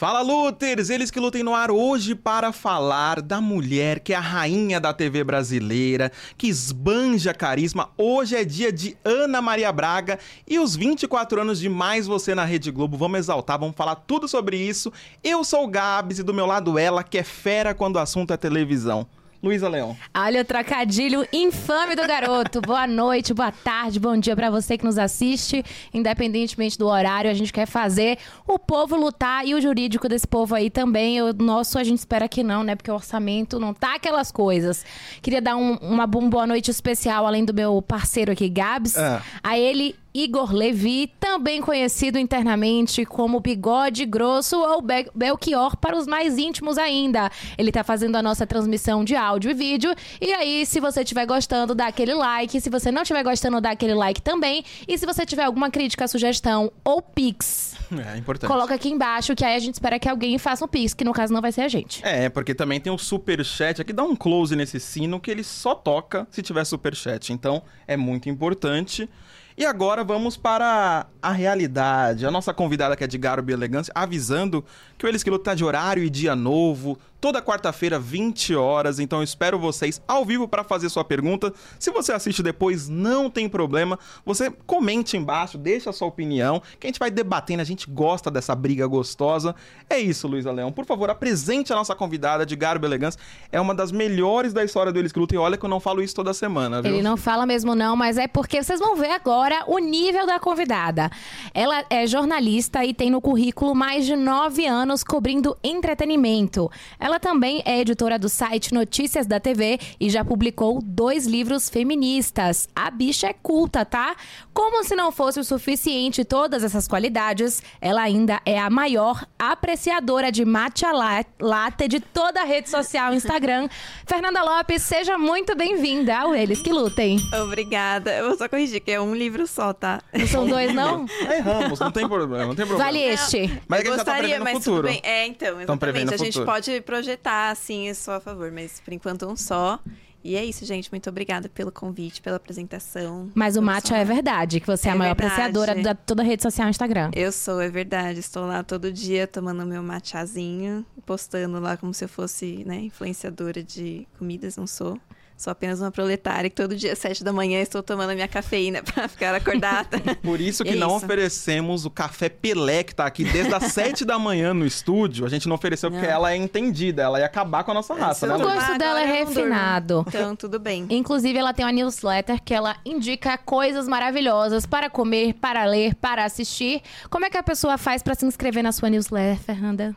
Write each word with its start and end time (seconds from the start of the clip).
Fala 0.00 0.22
Luters, 0.22 0.88
eles 0.88 1.10
que 1.10 1.20
lutem 1.20 1.42
no 1.42 1.54
ar 1.54 1.70
hoje 1.70 2.14
para 2.14 2.52
falar 2.52 3.20
da 3.20 3.38
mulher 3.38 4.00
que 4.00 4.14
é 4.14 4.16
a 4.16 4.20
rainha 4.20 4.80
da 4.80 4.94
TV 4.94 5.22
brasileira, 5.22 6.10
que 6.38 6.48
esbanja 6.48 7.34
carisma. 7.34 7.90
Hoje 7.98 8.34
é 8.34 8.42
dia 8.42 8.72
de 8.72 8.96
Ana 9.04 9.42
Maria 9.42 9.70
Braga 9.70 10.18
e 10.48 10.58
os 10.58 10.74
24 10.74 11.42
anos 11.42 11.60
de 11.60 11.68
Mais 11.68 12.06
Você 12.06 12.34
na 12.34 12.46
Rede 12.46 12.70
Globo. 12.70 12.96
Vamos 12.96 13.18
exaltar, 13.18 13.58
vamos 13.58 13.76
falar 13.76 13.94
tudo 13.94 14.26
sobre 14.26 14.56
isso. 14.56 14.90
Eu 15.22 15.44
sou 15.44 15.64
o 15.64 15.68
Gabs 15.68 16.18
e 16.18 16.22
do 16.22 16.32
meu 16.32 16.46
lado 16.46 16.78
ela, 16.78 17.04
que 17.04 17.18
é 17.18 17.22
fera 17.22 17.74
quando 17.74 17.96
o 17.96 17.98
assunto 17.98 18.32
é 18.32 18.38
televisão. 18.38 19.06
Luísa 19.42 19.68
Leão. 19.68 19.96
Olha 20.14 20.42
o 20.42 20.44
trocadilho 20.44 21.26
infame 21.32 21.96
do 21.96 22.06
garoto. 22.06 22.60
boa 22.62 22.86
noite, 22.86 23.32
boa 23.32 23.50
tarde, 23.50 23.98
bom 23.98 24.16
dia 24.18 24.36
para 24.36 24.50
você 24.50 24.76
que 24.76 24.84
nos 24.84 24.98
assiste. 24.98 25.64
Independentemente 25.94 26.76
do 26.76 26.86
horário, 26.86 27.30
a 27.30 27.34
gente 27.34 27.50
quer 27.50 27.66
fazer 27.66 28.18
o 28.46 28.58
povo 28.58 28.96
lutar 28.96 29.46
e 29.46 29.54
o 29.54 29.60
jurídico 29.60 30.08
desse 30.10 30.26
povo 30.26 30.54
aí 30.54 30.68
também. 30.68 31.22
O 31.22 31.32
nosso 31.32 31.78
a 31.78 31.84
gente 31.84 32.00
espera 32.00 32.28
que 32.28 32.42
não, 32.42 32.62
né? 32.62 32.76
Porque 32.76 32.90
o 32.90 32.94
orçamento 32.94 33.58
não 33.58 33.72
tá 33.72 33.94
aquelas 33.94 34.30
coisas. 34.30 34.84
Queria 35.22 35.40
dar 35.40 35.56
um, 35.56 35.76
uma 35.76 36.06
boa 36.06 36.46
noite 36.46 36.70
especial, 36.70 37.26
além 37.26 37.44
do 37.44 37.54
meu 37.54 37.80
parceiro 37.80 38.32
aqui, 38.32 38.46
Gabs. 38.48 38.98
Ah. 38.98 39.22
A 39.42 39.58
ele 39.58 39.96
Igor 40.12 40.52
Levi, 40.52 41.06
também 41.20 41.60
conhecido 41.60 42.18
internamente 42.18 43.04
como 43.04 43.38
Bigode 43.38 44.04
Grosso 44.04 44.58
ou 44.58 44.82
Be 44.82 45.08
Belchior 45.14 45.76
para 45.76 45.96
os 45.96 46.06
mais 46.06 46.36
íntimos 46.36 46.78
ainda. 46.78 47.30
Ele 47.56 47.70
tá 47.70 47.84
fazendo 47.84 48.16
a 48.16 48.22
nossa 48.22 48.46
transmissão 48.46 49.04
de 49.04 49.14
áudio 49.14 49.50
e 49.50 49.54
vídeo. 49.54 49.94
E 50.20 50.32
aí, 50.32 50.66
se 50.66 50.80
você 50.80 51.02
estiver 51.02 51.26
gostando, 51.26 51.74
dá 51.74 51.86
aquele 51.86 52.14
like. 52.14 52.60
Se 52.60 52.68
você 52.68 52.90
não 52.90 53.02
estiver 53.02 53.22
gostando, 53.22 53.60
dá 53.60 53.70
aquele 53.70 53.94
like 53.94 54.20
também. 54.20 54.64
E 54.88 54.98
se 54.98 55.06
você 55.06 55.24
tiver 55.24 55.44
alguma 55.44 55.70
crítica, 55.70 56.08
sugestão 56.08 56.72
ou 56.84 57.00
pix, 57.00 57.76
É 58.14 58.16
importante. 58.16 58.50
coloca 58.50 58.74
aqui 58.74 58.88
embaixo, 58.88 59.34
que 59.34 59.44
aí 59.44 59.54
a 59.54 59.58
gente 59.58 59.74
espera 59.74 59.98
que 59.98 60.08
alguém 60.08 60.38
faça 60.38 60.64
um 60.64 60.68
pix, 60.68 60.94
que 60.94 61.04
no 61.04 61.12
caso 61.12 61.32
não 61.32 61.40
vai 61.40 61.52
ser 61.52 61.62
a 61.62 61.68
gente. 61.68 62.04
É, 62.04 62.28
porque 62.28 62.54
também 62.54 62.80
tem 62.80 62.92
o 62.92 62.98
super 62.98 63.44
chat 63.44 63.80
aqui, 63.80 63.92
dá 63.92 64.02
um 64.02 64.14
close 64.16 64.54
nesse 64.54 64.78
sino 64.78 65.20
que 65.20 65.30
ele 65.30 65.42
só 65.42 65.74
toca 65.74 66.26
se 66.30 66.42
tiver 66.42 66.64
super 66.64 66.94
chat. 66.94 67.32
Então, 67.32 67.62
é 67.86 67.96
muito 67.96 68.28
importante. 68.28 69.08
E 69.56 69.64
agora 69.64 70.04
vamos 70.04 70.36
para 70.36 71.06
a 71.20 71.32
realidade. 71.32 72.24
A 72.24 72.30
nossa 72.30 72.54
convidada 72.54 72.96
que 72.96 73.04
é 73.04 73.06
de 73.06 73.18
Garbo 73.18 73.50
Elegância, 73.50 73.92
avisando 73.94 74.64
que 74.96 75.04
o 75.04 75.08
Eles 75.08 75.22
que 75.22 75.30
Lutam 75.30 75.52
tá 75.52 75.54
de 75.54 75.64
horário 75.64 76.02
e 76.02 76.10
dia 76.10 76.36
novo, 76.36 76.98
toda 77.20 77.42
quarta-feira, 77.42 77.98
20 77.98 78.54
horas. 78.54 78.98
Então 78.98 79.22
espero 79.22 79.58
vocês 79.58 80.00
ao 80.08 80.24
vivo 80.24 80.48
para 80.48 80.64
fazer 80.64 80.88
sua 80.88 81.04
pergunta. 81.04 81.52
Se 81.78 81.90
você 81.90 82.12
assiste 82.12 82.42
depois, 82.42 82.88
não 82.88 83.28
tem 83.28 83.48
problema. 83.48 83.98
Você 84.24 84.50
comente 84.66 85.16
embaixo, 85.16 85.58
deixa 85.58 85.90
a 85.90 85.92
sua 85.92 86.08
opinião, 86.08 86.62
que 86.78 86.86
a 86.86 86.88
gente 86.88 86.98
vai 86.98 87.10
debatendo. 87.10 87.60
A 87.60 87.64
gente 87.64 87.88
gosta 87.90 88.30
dessa 88.30 88.54
briga 88.54 88.86
gostosa. 88.86 89.54
É 89.88 89.98
isso, 89.98 90.26
Luísa 90.26 90.50
Leão. 90.50 90.72
Por 90.72 90.86
favor, 90.86 91.10
apresente 91.10 91.72
a 91.72 91.76
nossa 91.76 91.94
convidada 91.94 92.46
de 92.46 92.56
Garbo 92.56 92.86
Elegância. 92.86 93.20
É 93.52 93.60
uma 93.60 93.74
das 93.74 93.92
melhores 93.92 94.52
da 94.52 94.64
história 94.64 94.92
do 94.92 95.00
Lutam. 95.00 95.36
E 95.36 95.38
olha 95.38 95.56
que 95.56 95.64
eu 95.64 95.70
não 95.70 95.80
falo 95.80 96.02
isso 96.02 96.14
toda 96.14 96.32
semana, 96.32 96.80
viu? 96.80 96.92
Ele 96.92 97.02
não 97.02 97.16
fala 97.16 97.44
mesmo 97.44 97.74
não, 97.74 97.96
mas 97.96 98.16
é 98.16 98.26
porque 98.26 98.62
vocês 98.62 98.80
vão 98.80 98.96
ver 98.96 99.10
agora 99.10 99.64
o 99.66 99.78
nível 99.78 100.26
da 100.26 100.38
convidada. 100.38 101.10
Ela 101.52 101.84
é 101.90 102.06
jornalista 102.06 102.84
e 102.84 102.94
tem 102.94 103.10
no 103.10 103.20
currículo 103.20 103.74
mais 103.74 104.06
de 104.06 104.16
nove 104.16 104.66
anos 104.66 105.02
cobrindo 105.02 105.56
entretenimento. 105.62 106.70
Ela 106.98 107.09
também 107.18 107.62
é 107.64 107.80
editora 107.80 108.18
do 108.18 108.28
site 108.28 108.72
Notícias 108.74 109.26
da 109.26 109.40
TV 109.40 109.78
e 109.98 110.08
já 110.10 110.24
publicou 110.24 110.80
dois 110.82 111.26
livros 111.26 111.68
feministas. 111.68 112.68
A 112.76 112.90
bicha 112.90 113.26
é 113.28 113.32
culta, 113.32 113.84
tá? 113.84 114.14
Como 114.52 114.84
se 114.84 114.94
não 114.94 115.10
fosse 115.10 115.40
o 115.40 115.44
suficiente 115.44 116.24
todas 116.24 116.62
essas 116.62 116.86
qualidades, 116.86 117.62
ela 117.80 118.02
ainda 118.02 118.40
é 118.44 118.58
a 118.58 118.68
maior 118.70 119.24
apreciadora 119.38 120.30
de 120.30 120.44
matcha 120.44 120.90
la- 120.92 121.24
latte 121.40 121.88
de 121.88 122.00
toda 122.00 122.40
a 122.42 122.44
rede 122.44 122.68
social 122.68 123.14
Instagram. 123.14 123.68
Fernanda 124.06 124.42
Lopes, 124.42 124.82
seja 124.82 125.16
muito 125.18 125.56
bem-vinda 125.56 126.16
ao 126.16 126.34
Eles 126.34 126.60
que 126.62 126.72
Lutem. 126.72 127.18
Obrigada. 127.42 128.12
Eu 128.12 128.28
vou 128.28 128.36
só 128.38 128.48
corrigir, 128.48 128.80
que 128.80 128.90
é 128.90 129.00
um 129.00 129.14
livro 129.14 129.46
só, 129.46 129.72
tá? 129.72 130.00
Não 130.12 130.26
são 130.26 130.46
dois, 130.46 130.74
não? 130.74 131.06
Erramos, 131.20 131.78
não 131.80 131.90
tem 131.90 132.06
problema, 132.08 132.46
não 132.46 132.54
tem 132.54 132.66
problema. 132.66 132.84
Vale 132.90 133.02
este. 133.02 133.60
Mas 133.68 133.80
é 133.80 133.82
que 133.82 133.88
eu 133.88 133.94
a 133.94 133.96
gente 133.96 133.98
já 133.98 134.04
tá 134.04 134.12
gostaria, 134.12 134.20
prevendo 134.36 134.44
mas 134.44 134.54
futuro. 134.64 134.76
tudo 134.82 134.86
bem. 134.92 135.00
É, 135.02 135.26
então, 135.26 135.64
Tão 135.66 135.78
prevendo 135.78 136.08
exatamente. 136.12 136.20
o 136.20 136.22
A 136.22 136.24
gente 136.24 136.32
futuro. 136.34 136.46
pode 136.52 136.80
projetar, 137.04 137.50
assim, 137.50 137.88
eu 137.88 137.94
sou 137.94 138.14
a 138.14 138.20
favor, 138.20 138.50
mas 138.52 138.80
por 138.80 138.92
enquanto 138.92 139.26
um 139.26 139.36
só. 139.36 139.80
E 140.22 140.36
é 140.36 140.44
isso, 140.44 140.66
gente. 140.66 140.90
Muito 140.92 141.08
obrigada 141.08 141.48
pelo 141.48 141.72
convite, 141.72 142.20
pela 142.20 142.36
apresentação. 142.36 143.30
Mas 143.34 143.56
o 143.56 143.62
matcha 143.62 143.96
é 143.96 144.04
verdade, 144.04 144.60
que 144.60 144.66
você 144.66 144.88
é 144.88 144.90
a 144.90 144.94
É 144.94 144.98
maior 144.98 145.16
verdade. 145.16 145.32
apreciadora 145.40 145.82
da 145.82 145.94
toda 145.94 146.22
a 146.22 146.26
rede 146.26 146.42
social 146.42 146.68
Instagram. 146.68 147.10
Eu 147.14 147.32
sou, 147.32 147.58
é 147.58 147.70
verdade. 147.70 148.20
Estou 148.20 148.44
lá 148.46 148.62
todo 148.62 148.92
dia 148.92 149.26
tomando 149.26 149.64
meu 149.64 149.82
matchazinho, 149.82 150.84
postando 151.06 151.58
lá 151.58 151.76
como 151.78 151.94
se 151.94 152.04
eu 152.04 152.08
fosse, 152.08 152.62
né, 152.66 152.80
influenciadora 152.80 153.62
de 153.62 154.06
comidas, 154.18 154.58
não 154.58 154.66
sou. 154.66 154.98
Sou 155.40 155.50
apenas 155.50 155.80
uma 155.80 155.90
proletária 155.90 156.50
que 156.50 156.54
todo 156.56 156.76
dia, 156.76 156.92
às 156.92 156.98
sete 156.98 157.24
da 157.24 157.32
manhã, 157.32 157.62
estou 157.62 157.82
tomando 157.82 158.10
a 158.10 158.14
minha 158.14 158.28
cafeína 158.28 158.82
pra 158.84 159.08
ficar 159.08 159.34
acordada. 159.34 159.98
Por 160.22 160.38
isso 160.38 160.62
que 160.62 160.72
É 160.72 160.76
não 160.76 160.88
isso. 160.94 161.06
oferecemos 161.06 161.86
o 161.86 161.90
café 161.90 162.28
Pelé, 162.28 162.82
que 162.84 162.94
tá 162.94 163.06
aqui 163.06 163.24
desde 163.24 163.54
as 163.54 163.64
7 163.72 164.04
da 164.04 164.18
manhã 164.18 164.52
no 164.52 164.66
estúdio. 164.66 165.24
A 165.24 165.30
gente 165.30 165.48
não 165.48 165.54
ofereceu 165.56 165.90
porque 165.90 166.06
Não. 166.06 166.12
ela 166.12 166.32
é 166.32 166.36
entendida, 166.36 167.04
ela 167.04 167.18
ia 167.18 167.24
acabar 167.24 167.64
com 167.64 167.70
a 167.70 167.74
nossa 167.74 167.94
raça, 167.94 168.20
Se 168.20 168.26
né, 168.26 168.34
O 168.34 168.38
gosto 168.38 168.76
dela 168.76 169.00
é 169.00 169.06
refinado. 169.06 170.04
Então, 170.06 170.36
tudo 170.36 170.58
bem. 170.58 170.86
Inclusive, 170.90 171.38
ela 171.38 171.54
tem 171.54 171.64
uma 171.64 171.72
newsletter 171.72 172.38
que 172.44 172.52
ela 172.52 172.76
indica 172.84 173.38
coisas 173.38 173.88
maravilhosas 173.88 174.66
para 174.66 174.90
comer, 174.90 175.32
para 175.32 175.64
ler, 175.64 175.94
para 175.94 176.22
assistir. 176.26 176.82
Como 177.08 177.24
é 177.24 177.30
que 177.30 177.38
a 177.38 177.42
pessoa 177.42 177.78
faz 177.78 178.02
para 178.02 178.14
se 178.14 178.26
inscrever 178.26 178.62
na 178.62 178.72
sua 178.72 178.90
newsletter, 178.90 179.38
Fernanda? 179.42 179.96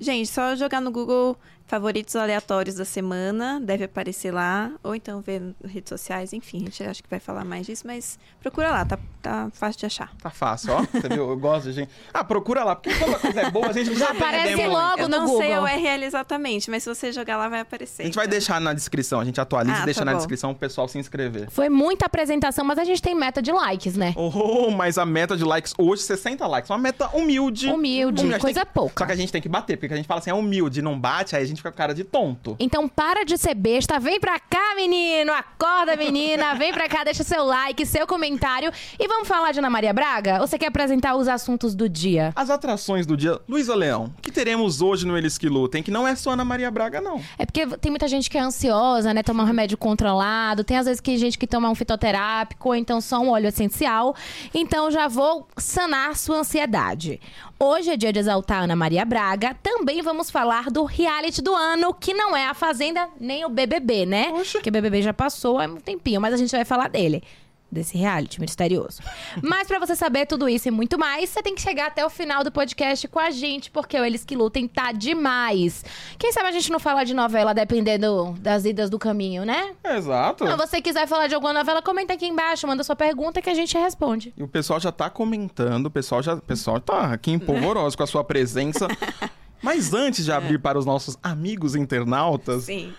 Gente, 0.00 0.26
só 0.28 0.56
jogar 0.56 0.80
no 0.80 0.90
Google 0.90 1.36
favoritos 1.76 2.14
aleatórios 2.16 2.74
da 2.74 2.84
semana, 2.84 3.58
deve 3.58 3.84
aparecer 3.84 4.30
lá, 4.30 4.70
ou 4.84 4.94
então 4.94 5.22
ver 5.22 5.40
redes 5.64 5.88
sociais, 5.88 6.34
enfim, 6.34 6.58
a 6.58 6.64
gente 6.66 6.84
acha 6.84 7.02
que 7.02 7.08
vai 7.08 7.18
falar 7.18 7.46
mais 7.46 7.64
disso, 7.64 7.86
mas 7.86 8.18
procura 8.42 8.70
lá, 8.70 8.84
tá, 8.84 8.98
tá 9.22 9.48
fácil 9.54 9.80
de 9.80 9.86
achar. 9.86 10.12
Tá 10.22 10.28
fácil, 10.28 10.70
ó. 10.74 10.82
Você 10.82 11.08
viu? 11.08 11.30
Eu 11.30 11.38
gosto 11.38 11.64
de 11.68 11.72
gente. 11.72 11.90
Ah, 12.12 12.22
procura 12.22 12.62
lá, 12.62 12.76
porque 12.76 12.94
quando 12.98 13.14
a 13.14 13.18
coisa 13.18 13.40
é 13.40 13.50
boa, 13.50 13.68
a 13.68 13.72
gente 13.72 13.88
não 13.88 13.96
Já 13.96 14.10
aparece 14.10 14.66
logo 14.66 14.98
Eu 15.00 15.08
no 15.08 15.16
não 15.16 15.24
Google. 15.24 15.40
sei 15.40 15.56
o 15.56 15.62
URL 15.62 16.04
exatamente, 16.04 16.70
mas 16.70 16.82
se 16.82 16.94
você 16.94 17.10
jogar 17.10 17.38
lá 17.38 17.48
vai 17.48 17.60
aparecer. 17.60 18.02
A 18.02 18.04
gente 18.04 18.16
vai 18.16 18.26
então. 18.26 18.38
deixar 18.38 18.60
na 18.60 18.74
descrição, 18.74 19.18
a 19.20 19.24
gente 19.24 19.40
atualiza 19.40 19.78
Ah, 19.78 19.82
e 19.82 19.84
deixa 19.86 20.00
tá 20.00 20.04
na 20.04 20.12
bom. 20.12 20.18
descrição 20.18 20.50
o 20.50 20.54
pessoal 20.54 20.86
se 20.88 20.98
inscrever. 20.98 21.48
Foi 21.50 21.70
muita 21.70 22.04
apresentação, 22.04 22.66
mas 22.66 22.78
a 22.78 22.84
gente 22.84 23.00
tem 23.00 23.14
meta 23.14 23.40
de 23.40 23.50
likes, 23.50 23.96
né? 23.96 24.12
Oh, 24.14 24.70
mas 24.70 24.98
a 24.98 25.06
meta 25.06 25.38
de 25.38 25.44
likes 25.44 25.72
hoje, 25.78 26.02
60 26.02 26.46
likes. 26.46 26.68
Uma 26.68 26.76
meta 26.78 27.08
humilde. 27.16 27.70
Humilde, 27.70 28.20
a 28.20 28.26
gente 28.32 28.40
coisa 28.42 28.62
tem- 28.66 28.74
pouca. 28.74 29.02
Só 29.02 29.06
que 29.06 29.12
a 29.12 29.16
gente 29.16 29.32
tem 29.32 29.40
que 29.40 29.48
bater, 29.48 29.78
porque 29.78 29.94
a 29.94 29.96
gente 29.96 30.06
fala 30.06 30.20
assim, 30.20 30.28
é 30.28 30.34
humilde, 30.34 30.82
não 30.82 31.00
bate, 31.00 31.34
aí 31.34 31.42
a 31.42 31.46
gente 31.46 31.61
com 31.62 31.72
cara 31.72 31.94
de 31.94 32.04
tonto. 32.04 32.56
Então 32.58 32.88
para 32.88 33.24
de 33.24 33.36
ser 33.38 33.54
besta, 33.54 33.98
vem 33.98 34.18
pra 34.20 34.38
cá, 34.38 34.74
menino! 34.76 35.32
Acorda, 35.32 35.96
menina! 35.96 36.54
Vem 36.54 36.72
pra 36.72 36.88
cá, 36.88 37.04
deixa 37.04 37.22
seu 37.22 37.44
like, 37.44 37.84
seu 37.86 38.06
comentário. 38.06 38.72
E 38.98 39.08
vamos 39.08 39.28
falar 39.28 39.52
de 39.52 39.58
Ana 39.58 39.70
Maria 39.70 39.92
Braga? 39.92 40.40
Ou 40.40 40.46
você 40.46 40.58
quer 40.58 40.66
apresentar 40.66 41.14
os 41.16 41.28
assuntos 41.28 41.74
do 41.74 41.88
dia? 41.88 42.32
As 42.34 42.50
atrações 42.50 43.06
do 43.06 43.16
dia. 43.16 43.40
Luísa 43.48 43.74
Leão, 43.74 44.12
o 44.18 44.22
que 44.22 44.30
teremos 44.32 44.82
hoje 44.82 45.06
no 45.06 45.16
Eles 45.16 45.38
Que 45.38 45.48
Lutem? 45.48 45.82
Que 45.82 45.90
não 45.90 46.06
é 46.06 46.14
só 46.14 46.32
Ana 46.32 46.44
Maria 46.44 46.70
Braga, 46.70 47.00
não. 47.00 47.22
É 47.38 47.46
porque 47.46 47.66
tem 47.78 47.90
muita 47.90 48.08
gente 48.08 48.28
que 48.28 48.38
é 48.38 48.40
ansiosa, 48.40 49.14
né? 49.14 49.22
Tomar 49.22 49.44
um 49.44 49.46
remédio 49.46 49.76
controlado. 49.76 50.64
Tem 50.64 50.78
às 50.78 50.86
vezes 50.86 51.00
que 51.00 51.16
gente 51.16 51.38
que 51.38 51.46
toma 51.46 51.68
um 51.68 51.74
fitoterápico 51.74 52.68
ou 52.68 52.74
então 52.74 53.00
só 53.00 53.20
um 53.20 53.30
óleo 53.30 53.48
essencial. 53.48 54.14
Então 54.54 54.90
já 54.90 55.08
vou 55.08 55.46
sanar 55.56 56.16
sua 56.16 56.38
ansiedade. 56.38 57.20
Hoje 57.58 57.90
é 57.90 57.96
dia 57.96 58.12
de 58.12 58.18
exaltar 58.18 58.64
Ana 58.64 58.74
Maria 58.74 59.04
Braga. 59.04 59.54
Também 59.62 60.02
vamos 60.02 60.30
falar 60.30 60.70
do 60.70 60.84
reality 60.84 61.40
do 61.42 61.54
ano, 61.54 61.92
que 61.92 62.14
não 62.14 62.36
é 62.36 62.46
a 62.46 62.54
Fazenda 62.54 63.08
nem 63.20 63.44
o 63.44 63.48
BBB, 63.48 64.06
né? 64.06 64.30
Oxe. 64.34 64.52
Porque 64.52 64.70
BBB 64.70 65.02
já 65.02 65.12
passou 65.12 65.58
há 65.58 65.64
um 65.64 65.76
tempinho, 65.76 66.20
mas 66.20 66.32
a 66.32 66.36
gente 66.36 66.50
vai 66.50 66.64
falar 66.64 66.88
dele. 66.88 67.22
Desse 67.70 67.96
reality 67.96 68.38
misterioso. 68.38 69.00
Mas 69.40 69.66
pra 69.66 69.78
você 69.78 69.96
saber 69.96 70.26
tudo 70.26 70.46
isso 70.46 70.68
e 70.68 70.70
muito 70.70 70.98
mais, 70.98 71.30
você 71.30 71.42
tem 71.42 71.54
que 71.54 71.62
chegar 71.62 71.86
até 71.86 72.04
o 72.04 72.10
final 72.10 72.44
do 72.44 72.52
podcast 72.52 73.08
com 73.08 73.18
a 73.18 73.30
gente, 73.30 73.70
porque 73.70 73.98
o 73.98 74.04
Eles 74.04 74.26
Que 74.26 74.36
Lutem 74.36 74.68
tá 74.68 74.92
demais. 74.92 75.82
Quem 76.18 76.30
sabe 76.32 76.48
a 76.48 76.52
gente 76.52 76.70
não 76.70 76.78
fala 76.78 77.02
de 77.02 77.14
novela 77.14 77.54
dependendo 77.54 78.34
das 78.40 78.66
idas 78.66 78.90
do 78.90 78.98
caminho, 78.98 79.46
né? 79.46 79.70
Exato. 79.82 80.46
Se 80.46 80.54
você 80.54 80.82
quiser 80.82 81.08
falar 81.08 81.28
de 81.28 81.34
alguma 81.34 81.54
novela, 81.54 81.80
comenta 81.80 82.12
aqui 82.12 82.26
embaixo, 82.26 82.66
manda 82.66 82.84
sua 82.84 82.94
pergunta 82.94 83.40
que 83.40 83.48
a 83.48 83.54
gente 83.54 83.74
responde. 83.78 84.34
E 84.36 84.42
o 84.42 84.48
pessoal 84.48 84.78
já 84.78 84.92
tá 84.92 85.08
comentando, 85.08 85.86
o 85.86 85.90
pessoal 85.90 86.22
já, 86.22 86.34
o 86.34 86.42
pessoal 86.42 86.78
tá 86.78 87.10
aqui 87.14 87.30
empolvoroso 87.30 87.96
com 87.96 88.02
a 88.02 88.06
sua 88.06 88.22
presença. 88.22 88.86
Mas 89.62 89.94
antes 89.94 90.24
de 90.24 90.32
abrir 90.32 90.58
para 90.58 90.78
os 90.78 90.84
nossos 90.84 91.16
amigos 91.22 91.74
internautas, 91.74 92.64
Sim. 92.64 92.92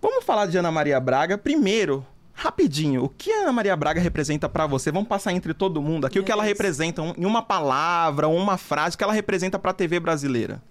vamos 0.00 0.24
falar 0.24 0.46
de 0.46 0.56
Ana 0.56 0.70
Maria 0.70 0.98
Braga 0.98 1.36
primeiro. 1.36 2.04
Rapidinho, 2.32 3.04
o 3.04 3.08
que 3.10 3.30
a 3.30 3.42
Ana 3.42 3.52
Maria 3.52 3.76
Braga 3.76 4.00
representa 4.00 4.48
pra 4.48 4.66
você? 4.66 4.90
Vamos 4.90 5.08
passar 5.08 5.30
entre 5.32 5.52
todo 5.52 5.82
mundo 5.82 6.06
aqui 6.06 6.18
o 6.18 6.24
que 6.24 6.32
ela 6.32 6.42
Deus. 6.42 6.52
representa 6.56 7.02
em 7.18 7.26
uma 7.26 7.42
palavra 7.42 8.28
uma 8.28 8.56
frase 8.56 8.96
que 8.96 9.04
ela 9.04 9.12
representa 9.12 9.58
pra 9.58 9.74
TV 9.74 10.00
brasileira. 10.00 10.62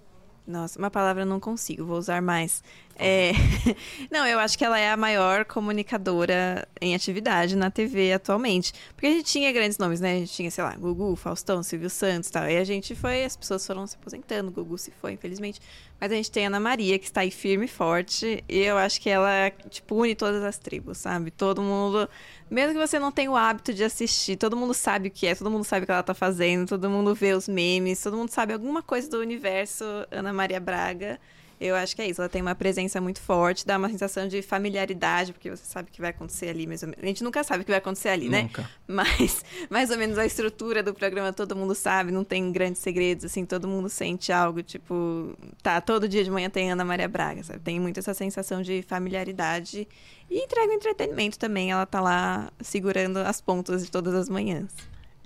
Nossa, 0.44 0.76
uma 0.80 0.90
palavra 0.90 1.22
eu 1.22 1.26
não 1.26 1.38
consigo, 1.38 1.84
vou 1.84 1.96
usar 1.96 2.20
mais. 2.20 2.64
É... 2.96 3.32
Não, 4.10 4.26
eu 4.26 4.38
acho 4.38 4.58
que 4.58 4.64
ela 4.64 4.78
é 4.78 4.90
a 4.90 4.96
maior 4.96 5.44
comunicadora 5.46 6.68
em 6.80 6.94
atividade 6.94 7.56
na 7.56 7.70
TV 7.70 8.12
atualmente. 8.12 8.74
Porque 8.94 9.06
a 9.06 9.10
gente 9.10 9.24
tinha 9.24 9.50
grandes 9.52 9.78
nomes, 9.78 10.00
né? 10.00 10.16
A 10.16 10.18
gente 10.18 10.32
tinha, 10.32 10.50
sei 10.50 10.62
lá, 10.62 10.74
Gugu, 10.76 11.16
Faustão, 11.16 11.62
Silvio 11.62 11.88
Santos 11.88 12.28
e 12.28 12.32
tal. 12.32 12.48
E 12.48 12.56
a 12.56 12.64
gente 12.64 12.94
foi, 12.94 13.24
as 13.24 13.36
pessoas 13.36 13.66
foram 13.66 13.86
se 13.86 13.96
aposentando, 13.96 14.50
Gugu 14.50 14.76
se 14.76 14.90
foi, 14.90 15.12
infelizmente. 15.12 15.60
Mas 15.98 16.12
a 16.12 16.14
gente 16.14 16.30
tem 16.30 16.44
a 16.44 16.48
Ana 16.48 16.60
Maria, 16.60 16.98
que 16.98 17.06
está 17.06 17.22
aí 17.22 17.30
firme 17.30 17.64
e 17.64 17.68
forte. 17.68 18.44
E 18.48 18.58
eu 18.58 18.76
acho 18.76 19.00
que 19.00 19.08
ela, 19.08 19.50
tipo, 19.70 19.96
une 19.96 20.14
todas 20.14 20.42
as 20.42 20.58
tribos, 20.58 20.98
sabe? 20.98 21.30
Todo 21.30 21.62
mundo. 21.62 22.08
Mesmo 22.50 22.74
que 22.74 22.86
você 22.86 22.98
não 22.98 23.12
tenha 23.12 23.30
o 23.30 23.36
hábito 23.36 23.72
de 23.72 23.84
assistir, 23.84 24.36
todo 24.36 24.56
mundo 24.56 24.74
sabe 24.74 25.08
o 25.08 25.10
que 25.10 25.26
é, 25.26 25.34
todo 25.34 25.50
mundo 25.50 25.64
sabe 25.64 25.84
o 25.84 25.86
que 25.86 25.92
ela 25.92 26.02
tá 26.02 26.14
fazendo, 26.14 26.66
todo 26.66 26.90
mundo 26.90 27.14
vê 27.14 27.32
os 27.32 27.46
memes, 27.46 28.02
todo 28.02 28.16
mundo 28.16 28.30
sabe 28.30 28.52
alguma 28.52 28.82
coisa 28.82 29.08
do 29.08 29.18
universo 29.18 29.84
Ana 30.10 30.32
Maria 30.32 30.58
Braga. 30.58 31.20
Eu 31.60 31.76
acho 31.76 31.94
que 31.94 32.00
é 32.00 32.08
isso. 32.08 32.22
Ela 32.22 32.28
tem 32.28 32.40
uma 32.40 32.54
presença 32.54 33.00
muito 33.02 33.20
forte, 33.20 33.66
dá 33.66 33.76
uma 33.76 33.90
sensação 33.90 34.26
de 34.26 34.40
familiaridade, 34.40 35.32
porque 35.34 35.50
você 35.50 35.62
sabe 35.64 35.90
o 35.90 35.92
que 35.92 36.00
vai 36.00 36.08
acontecer 36.08 36.48
ali, 36.48 36.66
mais 36.66 36.82
ou 36.82 36.88
menos. 36.88 37.04
A 37.04 37.06
gente 37.06 37.22
nunca 37.22 37.44
sabe 37.44 37.60
o 37.60 37.64
que 37.64 37.70
vai 37.70 37.78
acontecer 37.78 38.08
ali, 38.08 38.30
né? 38.30 38.42
Nunca. 38.44 38.70
Mas 38.88 39.44
mais 39.68 39.90
ou 39.90 39.98
menos 39.98 40.16
a 40.16 40.24
estrutura 40.24 40.82
do 40.82 40.94
programa 40.94 41.34
todo 41.34 41.54
mundo 41.54 41.74
sabe, 41.74 42.10
não 42.10 42.24
tem 42.24 42.50
grandes 42.50 42.80
segredos, 42.80 43.26
assim, 43.26 43.44
todo 43.44 43.68
mundo 43.68 43.90
sente 43.90 44.32
algo, 44.32 44.62
tipo, 44.62 45.36
tá, 45.62 45.80
todo 45.82 46.08
dia 46.08 46.24
de 46.24 46.30
manhã 46.30 46.48
tem 46.48 46.72
Ana 46.72 46.84
Maria 46.84 47.08
Braga, 47.08 47.44
sabe? 47.44 47.60
Tem 47.60 47.78
muito 47.78 48.00
essa 48.00 48.14
sensação 48.14 48.62
de 48.62 48.80
familiaridade 48.80 49.86
e 50.30 50.38
entrega 50.38 50.70
o 50.70 50.74
entretenimento 50.74 51.38
também. 51.38 51.72
Ela 51.72 51.84
tá 51.84 52.00
lá 52.00 52.50
segurando 52.60 53.18
as 53.18 53.40
pontas 53.40 53.84
de 53.84 53.90
todas 53.90 54.14
as 54.14 54.30
manhãs. 54.30 54.72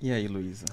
E 0.01 0.11
aí, 0.11 0.27
Luísa? 0.27 0.65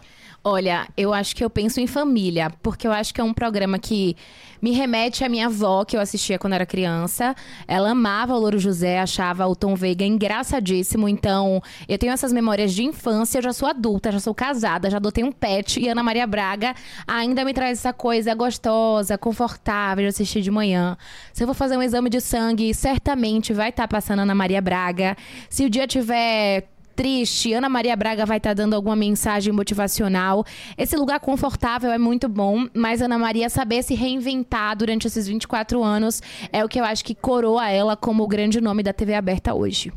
Olha, 0.45 0.89
eu 0.97 1.15
acho 1.15 1.37
que 1.37 1.45
eu 1.45 1.49
penso 1.49 1.79
em 1.79 1.87
família, 1.87 2.51
porque 2.63 2.85
eu 2.85 2.91
acho 2.91 3.15
que 3.15 3.21
é 3.21 3.25
um 3.25 3.33
programa 3.33 3.79
que 3.79 4.17
me 4.61 4.73
remete 4.73 5.23
à 5.25 5.29
minha 5.29 5.47
avó, 5.47 5.85
que 5.85 5.97
eu 5.97 6.01
assistia 6.01 6.37
quando 6.37 6.55
era 6.55 6.67
criança. 6.67 7.33
Ela 7.67 7.91
amava 7.91 8.35
o 8.35 8.41
Louro 8.41 8.59
José, 8.59 8.99
achava 8.99 9.47
o 9.47 9.55
Tom 9.55 9.77
Veiga 9.77 10.05
engraçadíssimo. 10.05 11.09
Então, 11.09 11.63
eu 11.89 11.97
tenho 11.97 12.13
essas 12.13 12.33
memórias 12.33 12.73
de 12.73 12.83
infância, 12.83 13.39
eu 13.39 13.43
já 13.43 13.53
sou 13.53 13.69
adulta, 13.69 14.11
já 14.11 14.19
sou 14.19 14.35
casada, 14.35 14.91
já 14.91 14.97
adotei 14.97 15.23
um 15.23 15.31
pet. 15.31 15.79
E 15.79 15.89
Ana 15.89 16.03
Maria 16.03 16.27
Braga 16.27 16.75
ainda 17.07 17.45
me 17.45 17.55
traz 17.55 17.79
essa 17.79 17.93
coisa 17.93 18.35
gostosa, 18.35 19.17
confortável 19.17 20.03
de 20.03 20.09
assistir 20.09 20.43
de 20.43 20.51
manhã. 20.51 20.99
Se 21.33 21.45
eu 21.45 21.47
vou 21.47 21.55
fazer 21.55 21.77
um 21.77 21.83
exame 21.83 22.11
de 22.11 22.21
sangue, 22.21 22.75
certamente 22.75 23.53
vai 23.53 23.69
estar 23.69 23.87
passando 23.87 24.23
Ana 24.23 24.35
Maria 24.35 24.61
Braga. 24.61 25.17
Se 25.49 25.65
o 25.65 25.71
dia 25.71 25.87
tiver 25.87 26.69
triste, 26.95 27.53
Ana 27.53 27.69
Maria 27.69 27.97
Braga 27.97 28.25
vai 28.25 28.37
estar 28.37 28.51
tá 28.51 28.55
dando 28.55 28.75
alguma 28.75 28.95
mensagem 28.95 29.53
motivacional. 29.53 30.45
Esse 30.77 30.97
lugar 30.97 31.21
confortável 31.21 31.91
é 31.91 31.99
muito 31.99 32.29
bom, 32.29 32.67
mas 32.75 33.03
Ana 33.03 33.19
Maria 33.19 33.49
saber 33.49 33.83
se 33.83 33.95
reinventar 33.95 34.77
durante 34.77 35.07
esses 35.07 35.27
24 35.27 35.83
anos 35.83 36.23
é 36.53 36.65
o 36.65 36.69
que 36.69 36.79
eu 36.79 36.85
acho 36.85 37.05
que 37.05 37.15
coroa 37.15 37.69
ela 37.69 37.97
como 37.97 38.23
o 38.23 38.29
grande 38.29 38.61
nome 38.61 38.83
da 38.83 38.93
TV 38.93 39.15
aberta 39.15 39.55
hoje. 39.55 39.93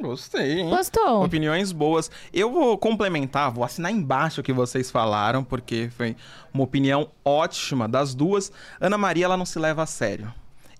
Gostei, 0.00 0.60
hein? 0.60 0.70
Gostou? 0.70 1.24
Opiniões 1.24 1.70
boas. 1.70 2.10
Eu 2.32 2.50
vou 2.50 2.76
complementar, 2.78 3.52
vou 3.52 3.62
assinar 3.62 3.92
embaixo 3.92 4.40
o 4.40 4.44
que 4.44 4.52
vocês 4.52 4.90
falaram, 4.90 5.44
porque 5.44 5.90
foi 5.96 6.16
uma 6.52 6.64
opinião 6.64 7.10
ótima 7.24 7.88
das 7.88 8.14
duas. 8.14 8.50
Ana 8.80 8.98
Maria, 8.98 9.26
ela 9.26 9.36
não 9.36 9.46
se 9.46 9.58
leva 9.58 9.82
a 9.82 9.86
sério. 9.86 10.32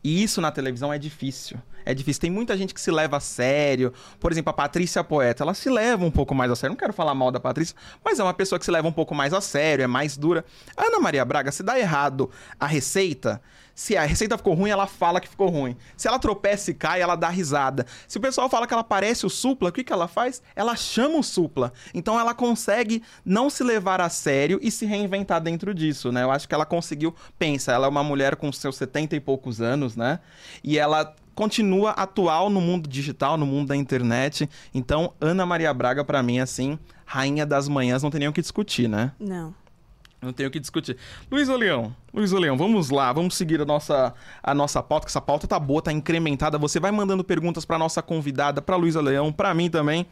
E 0.02 0.22
isso 0.22 0.40
na 0.40 0.50
televisão 0.50 0.92
é 0.92 0.98
difícil 0.98 1.58
é 1.84 1.94
difícil. 1.94 2.20
Tem 2.20 2.30
muita 2.30 2.56
gente 2.56 2.74
que 2.74 2.80
se 2.80 2.90
leva 2.90 3.16
a 3.16 3.20
sério. 3.20 3.92
Por 4.18 4.32
exemplo, 4.32 4.50
a 4.50 4.54
Patrícia 4.54 5.02
Poeta, 5.02 5.42
ela 5.42 5.54
se 5.54 5.68
leva 5.70 6.04
um 6.04 6.10
pouco 6.10 6.34
mais 6.34 6.50
a 6.50 6.56
sério. 6.56 6.72
Não 6.72 6.78
quero 6.78 6.92
falar 6.92 7.14
mal 7.14 7.30
da 7.30 7.40
Patrícia, 7.40 7.76
mas 8.04 8.18
é 8.18 8.22
uma 8.22 8.34
pessoa 8.34 8.58
que 8.58 8.64
se 8.64 8.70
leva 8.70 8.86
um 8.88 8.92
pouco 8.92 9.14
mais 9.14 9.32
a 9.32 9.40
sério, 9.40 9.82
é 9.82 9.86
mais 9.86 10.16
dura. 10.16 10.44
Ana 10.76 11.00
Maria 11.00 11.24
Braga, 11.24 11.52
se 11.52 11.62
dá 11.62 11.78
errado 11.78 12.30
a 12.58 12.66
receita, 12.66 13.40
se 13.74 13.96
a 13.96 14.04
receita 14.04 14.36
ficou 14.36 14.54
ruim, 14.54 14.70
ela 14.70 14.86
fala 14.86 15.20
que 15.20 15.28
ficou 15.28 15.48
ruim. 15.48 15.76
Se 15.96 16.06
ela 16.06 16.18
tropeça 16.18 16.70
e 16.70 16.74
cai, 16.74 17.00
ela 17.00 17.16
dá 17.16 17.28
risada. 17.28 17.86
Se 18.06 18.18
o 18.18 18.20
pessoal 18.20 18.48
fala 18.48 18.66
que 18.66 18.74
ela 18.74 18.84
parece 18.84 19.24
o 19.24 19.30
Supla, 19.30 19.70
o 19.70 19.72
que, 19.72 19.82
que 19.82 19.92
ela 19.92 20.06
faz? 20.06 20.42
Ela 20.54 20.76
chama 20.76 21.18
o 21.18 21.22
Supla. 21.22 21.72
Então 21.94 22.18
ela 22.18 22.34
consegue 22.34 23.02
não 23.24 23.48
se 23.48 23.64
levar 23.64 24.00
a 24.00 24.08
sério 24.08 24.58
e 24.62 24.70
se 24.70 24.84
reinventar 24.84 25.40
dentro 25.40 25.74
disso, 25.74 26.12
né? 26.12 26.22
Eu 26.22 26.30
acho 26.30 26.48
que 26.48 26.54
ela 26.54 26.66
conseguiu. 26.66 27.14
Pensa, 27.38 27.72
ela 27.72 27.86
é 27.86 27.88
uma 27.90 28.04
mulher 28.04 28.36
com 28.36 28.52
seus 28.52 28.76
70 28.76 29.16
e 29.16 29.20
poucos 29.20 29.60
anos, 29.60 29.96
né? 29.96 30.20
E 30.62 30.78
ela 30.78 31.14
continua 31.34 31.90
atual 31.90 32.50
no 32.50 32.60
mundo 32.60 32.88
digital, 32.88 33.36
no 33.36 33.46
mundo 33.46 33.68
da 33.68 33.76
internet. 33.76 34.48
Então, 34.74 35.12
Ana 35.20 35.44
Maria 35.46 35.72
Braga, 35.72 36.04
para 36.04 36.22
mim, 36.22 36.38
assim, 36.38 36.78
rainha 37.04 37.46
das 37.46 37.68
manhãs, 37.68 38.02
não 38.02 38.10
tem 38.10 38.20
nem 38.20 38.28
o 38.28 38.32
que 38.32 38.40
discutir, 38.40 38.88
né? 38.88 39.12
Não. 39.18 39.54
Não 40.20 40.32
tem 40.32 40.46
o 40.46 40.50
que 40.50 40.60
discutir. 40.60 40.96
Luiz 41.30 41.48
Leão, 41.48 41.94
Luiz 42.14 42.30
Leão, 42.30 42.56
vamos 42.56 42.90
lá, 42.90 43.12
vamos 43.12 43.34
seguir 43.34 43.60
a 43.60 43.64
nossa, 43.64 44.14
a 44.40 44.54
nossa 44.54 44.80
pauta, 44.80 45.06
que 45.06 45.10
essa 45.10 45.20
pauta 45.20 45.48
tá 45.48 45.58
boa, 45.58 45.82
tá 45.82 45.92
incrementada. 45.92 46.56
Você 46.58 46.78
vai 46.78 46.92
mandando 46.92 47.24
perguntas 47.24 47.64
para 47.64 47.76
nossa 47.76 48.00
convidada, 48.00 48.62
para 48.62 48.76
Luísa 48.76 49.00
Leão, 49.00 49.32
para 49.32 49.52
mim 49.52 49.68
também. 49.68 50.06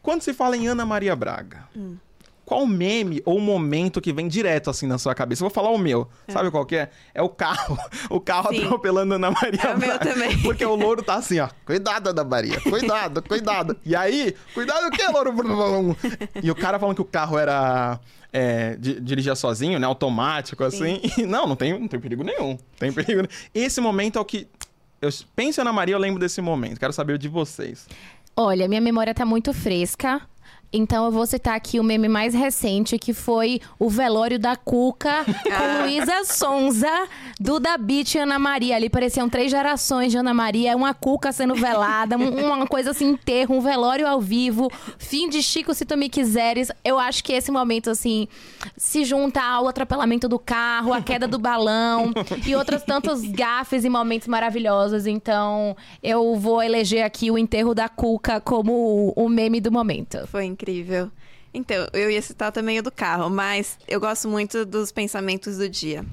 Quando 0.00 0.22
se 0.22 0.32
fala 0.32 0.56
em 0.56 0.66
Ana 0.66 0.86
Maria 0.86 1.14
Braga, 1.14 1.68
hum 1.76 1.96
qual 2.44 2.66
meme 2.66 3.22
ou 3.24 3.40
momento 3.40 4.00
que 4.00 4.12
vem 4.12 4.28
direto 4.28 4.70
assim 4.70 4.86
na 4.86 4.98
sua 4.98 5.14
cabeça? 5.14 5.42
Eu 5.42 5.48
vou 5.48 5.54
falar 5.54 5.70
o 5.70 5.78
meu. 5.78 6.08
É. 6.28 6.32
Sabe 6.32 6.50
qual 6.50 6.64
que 6.66 6.76
é? 6.76 6.90
É 7.14 7.22
o 7.22 7.28
carro. 7.28 7.78
O 8.10 8.20
carro 8.20 8.50
Sim. 8.50 8.64
atropelando 8.64 9.14
a 9.14 9.16
Ana 9.16 9.30
Maria. 9.30 9.60
É 9.62 9.74
o 9.74 9.78
meu 9.78 9.98
também. 9.98 10.38
Porque 10.42 10.64
o 10.64 10.74
louro 10.74 11.02
tá 11.02 11.14
assim, 11.14 11.38
ó. 11.40 11.48
Cuidado, 11.64 12.10
Ana 12.10 12.24
Maria. 12.24 12.60
Cuidado, 12.60 13.22
cuidado. 13.22 13.76
E 13.84 13.96
aí, 13.96 14.34
cuidado 14.52 14.86
o 14.86 14.90
que, 14.90 15.04
louro? 15.06 15.96
e 16.42 16.50
o 16.50 16.54
cara 16.54 16.78
falando 16.78 16.96
que 16.96 17.02
o 17.02 17.06
carro 17.06 17.38
era. 17.38 17.98
É, 18.32 18.76
dirigia 18.76 19.34
sozinho, 19.36 19.78
né? 19.78 19.86
Automático, 19.86 20.64
assim. 20.64 21.00
E, 21.16 21.24
não, 21.24 21.46
não 21.46 21.56
tem, 21.56 21.78
não 21.78 21.88
tem 21.88 22.00
perigo 22.00 22.24
nenhum. 22.24 22.58
Tem 22.78 22.92
perigo. 22.92 23.26
Esse 23.54 23.80
momento 23.80 24.18
é 24.18 24.20
o 24.20 24.24
que. 24.24 24.48
Eu 25.00 25.10
penso 25.36 25.60
Ana 25.60 25.72
Maria, 25.72 25.94
eu 25.94 25.98
lembro 25.98 26.18
desse 26.18 26.40
momento. 26.40 26.80
Quero 26.80 26.92
saber 26.92 27.18
de 27.18 27.28
vocês. 27.28 27.86
Olha, 28.36 28.66
minha 28.66 28.80
memória 28.80 29.14
tá 29.14 29.24
muito 29.24 29.52
fresca. 29.52 30.20
Então 30.76 31.04
eu 31.04 31.12
vou 31.12 31.24
citar 31.24 31.54
aqui 31.54 31.78
o 31.78 31.84
meme 31.84 32.08
mais 32.08 32.34
recente, 32.34 32.98
que 32.98 33.14
foi 33.14 33.60
o 33.78 33.88
velório 33.88 34.40
da 34.40 34.56
Cuca 34.56 35.24
com. 35.44 35.82
Luísa 35.82 36.24
Sonza, 36.24 36.90
Duda 37.38 37.78
Beat 37.78 38.16
e 38.16 38.18
Ana 38.18 38.40
Maria. 38.40 38.74
Ali 38.74 38.90
pareciam 38.90 39.28
três 39.28 39.52
gerações 39.52 40.10
de 40.10 40.18
Ana 40.18 40.34
Maria, 40.34 40.76
uma 40.76 40.92
Cuca 40.92 41.30
sendo 41.30 41.54
velada, 41.54 42.16
uma 42.16 42.66
coisa 42.66 42.90
assim, 42.90 43.10
enterro, 43.10 43.54
um 43.54 43.60
velório 43.60 44.04
ao 44.04 44.20
vivo, 44.20 44.68
fim 44.98 45.28
de 45.28 45.44
Chico 45.44 45.72
Se 45.72 45.84
Tu 45.84 45.96
Me 45.96 46.08
Quiseres. 46.08 46.72
Eu 46.84 46.98
acho 46.98 47.22
que 47.22 47.32
esse 47.32 47.52
momento, 47.52 47.88
assim, 47.88 48.26
se 48.76 49.04
junta 49.04 49.40
ao 49.40 49.68
atropelamento 49.68 50.28
do 50.28 50.40
carro, 50.40 50.92
a 50.92 51.00
queda 51.00 51.28
do 51.28 51.38
balão 51.38 52.12
e 52.44 52.56
outros 52.56 52.82
tantos 52.82 53.22
gafes 53.22 53.84
e 53.84 53.88
momentos 53.88 54.26
maravilhosos. 54.26 55.06
Então 55.06 55.76
eu 56.02 56.34
vou 56.34 56.60
eleger 56.60 57.04
aqui 57.04 57.30
o 57.30 57.38
enterro 57.38 57.76
da 57.76 57.88
Cuca 57.88 58.40
como 58.40 59.12
o 59.14 59.28
meme 59.28 59.60
do 59.60 59.70
momento. 59.70 60.26
Foi 60.26 60.44
incrível 60.44 60.63
incrível. 60.70 61.10
Então, 61.52 61.86
eu 61.92 62.10
ia 62.10 62.20
citar 62.20 62.50
também 62.50 62.78
o 62.80 62.82
do 62.82 62.90
carro, 62.90 63.30
mas 63.30 63.78
eu 63.86 64.00
gosto 64.00 64.28
muito 64.28 64.64
dos 64.64 64.90
pensamentos 64.90 65.58
do 65.58 65.68
dia. 65.68 66.04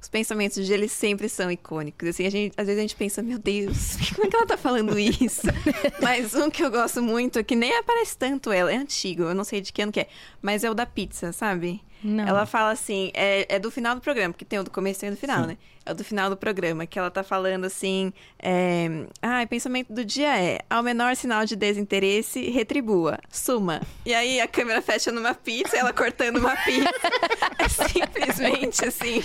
Os 0.00 0.08
pensamentos 0.08 0.56
do 0.58 0.64
dia, 0.64 0.74
eles 0.74 0.92
sempre 0.92 1.28
são 1.28 1.50
icônicos. 1.50 2.08
Assim, 2.08 2.26
a 2.26 2.30
gente, 2.30 2.54
às 2.56 2.66
vezes 2.66 2.78
a 2.78 2.82
gente 2.82 2.96
pensa, 2.96 3.22
meu 3.22 3.38
Deus, 3.38 3.96
como 4.14 4.26
é 4.26 4.30
que 4.30 4.36
ela 4.36 4.46
tá 4.46 4.56
falando 4.56 4.98
isso? 4.98 5.46
mas 6.02 6.34
um 6.34 6.50
que 6.50 6.62
eu 6.62 6.70
gosto 6.70 7.02
muito, 7.02 7.42
que 7.42 7.56
nem 7.56 7.74
aparece 7.76 8.16
tanto 8.16 8.52
ela, 8.52 8.72
é 8.72 8.76
antigo, 8.76 9.24
eu 9.24 9.34
não 9.34 9.44
sei 9.44 9.60
de 9.60 9.72
que 9.72 9.82
ano 9.82 9.92
que 9.92 10.00
é, 10.00 10.08
mas 10.42 10.64
é 10.64 10.70
o 10.70 10.74
da 10.74 10.84
pizza, 10.86 11.32
sabe? 11.32 11.82
Não. 12.02 12.26
Ela 12.26 12.46
fala 12.46 12.70
assim, 12.70 13.10
é, 13.14 13.56
é 13.56 13.58
do 13.58 13.70
final 13.70 13.94
do 13.94 14.00
programa, 14.00 14.32
porque 14.32 14.44
tem 14.44 14.58
o 14.58 14.64
do 14.64 14.70
começo 14.70 15.04
e 15.04 15.08
o 15.08 15.10
do 15.12 15.16
final, 15.16 15.42
Sim. 15.42 15.48
né? 15.48 15.58
É 15.84 15.92
o 15.92 15.94
do 15.94 16.04
final 16.04 16.28
do 16.28 16.36
programa, 16.36 16.86
que 16.86 16.98
ela 16.98 17.10
tá 17.10 17.22
falando 17.22 17.64
assim, 17.64 18.12
é, 18.38 19.06
ah, 19.22 19.46
pensamento 19.48 19.92
do 19.92 20.04
dia 20.04 20.38
é, 20.38 20.60
ao 20.68 20.82
menor 20.82 21.16
sinal 21.16 21.46
de 21.46 21.56
desinteresse, 21.56 22.50
retribua, 22.50 23.18
suma. 23.30 23.80
E 24.04 24.12
aí 24.12 24.40
a 24.40 24.46
câmera 24.46 24.82
fecha 24.82 25.10
numa 25.10 25.34
pizza, 25.34 25.78
ela 25.78 25.92
cortando 25.92 26.36
uma 26.36 26.54
pizza. 26.56 26.90
é 27.58 27.68
simplesmente 27.68 28.84
assim, 28.84 29.22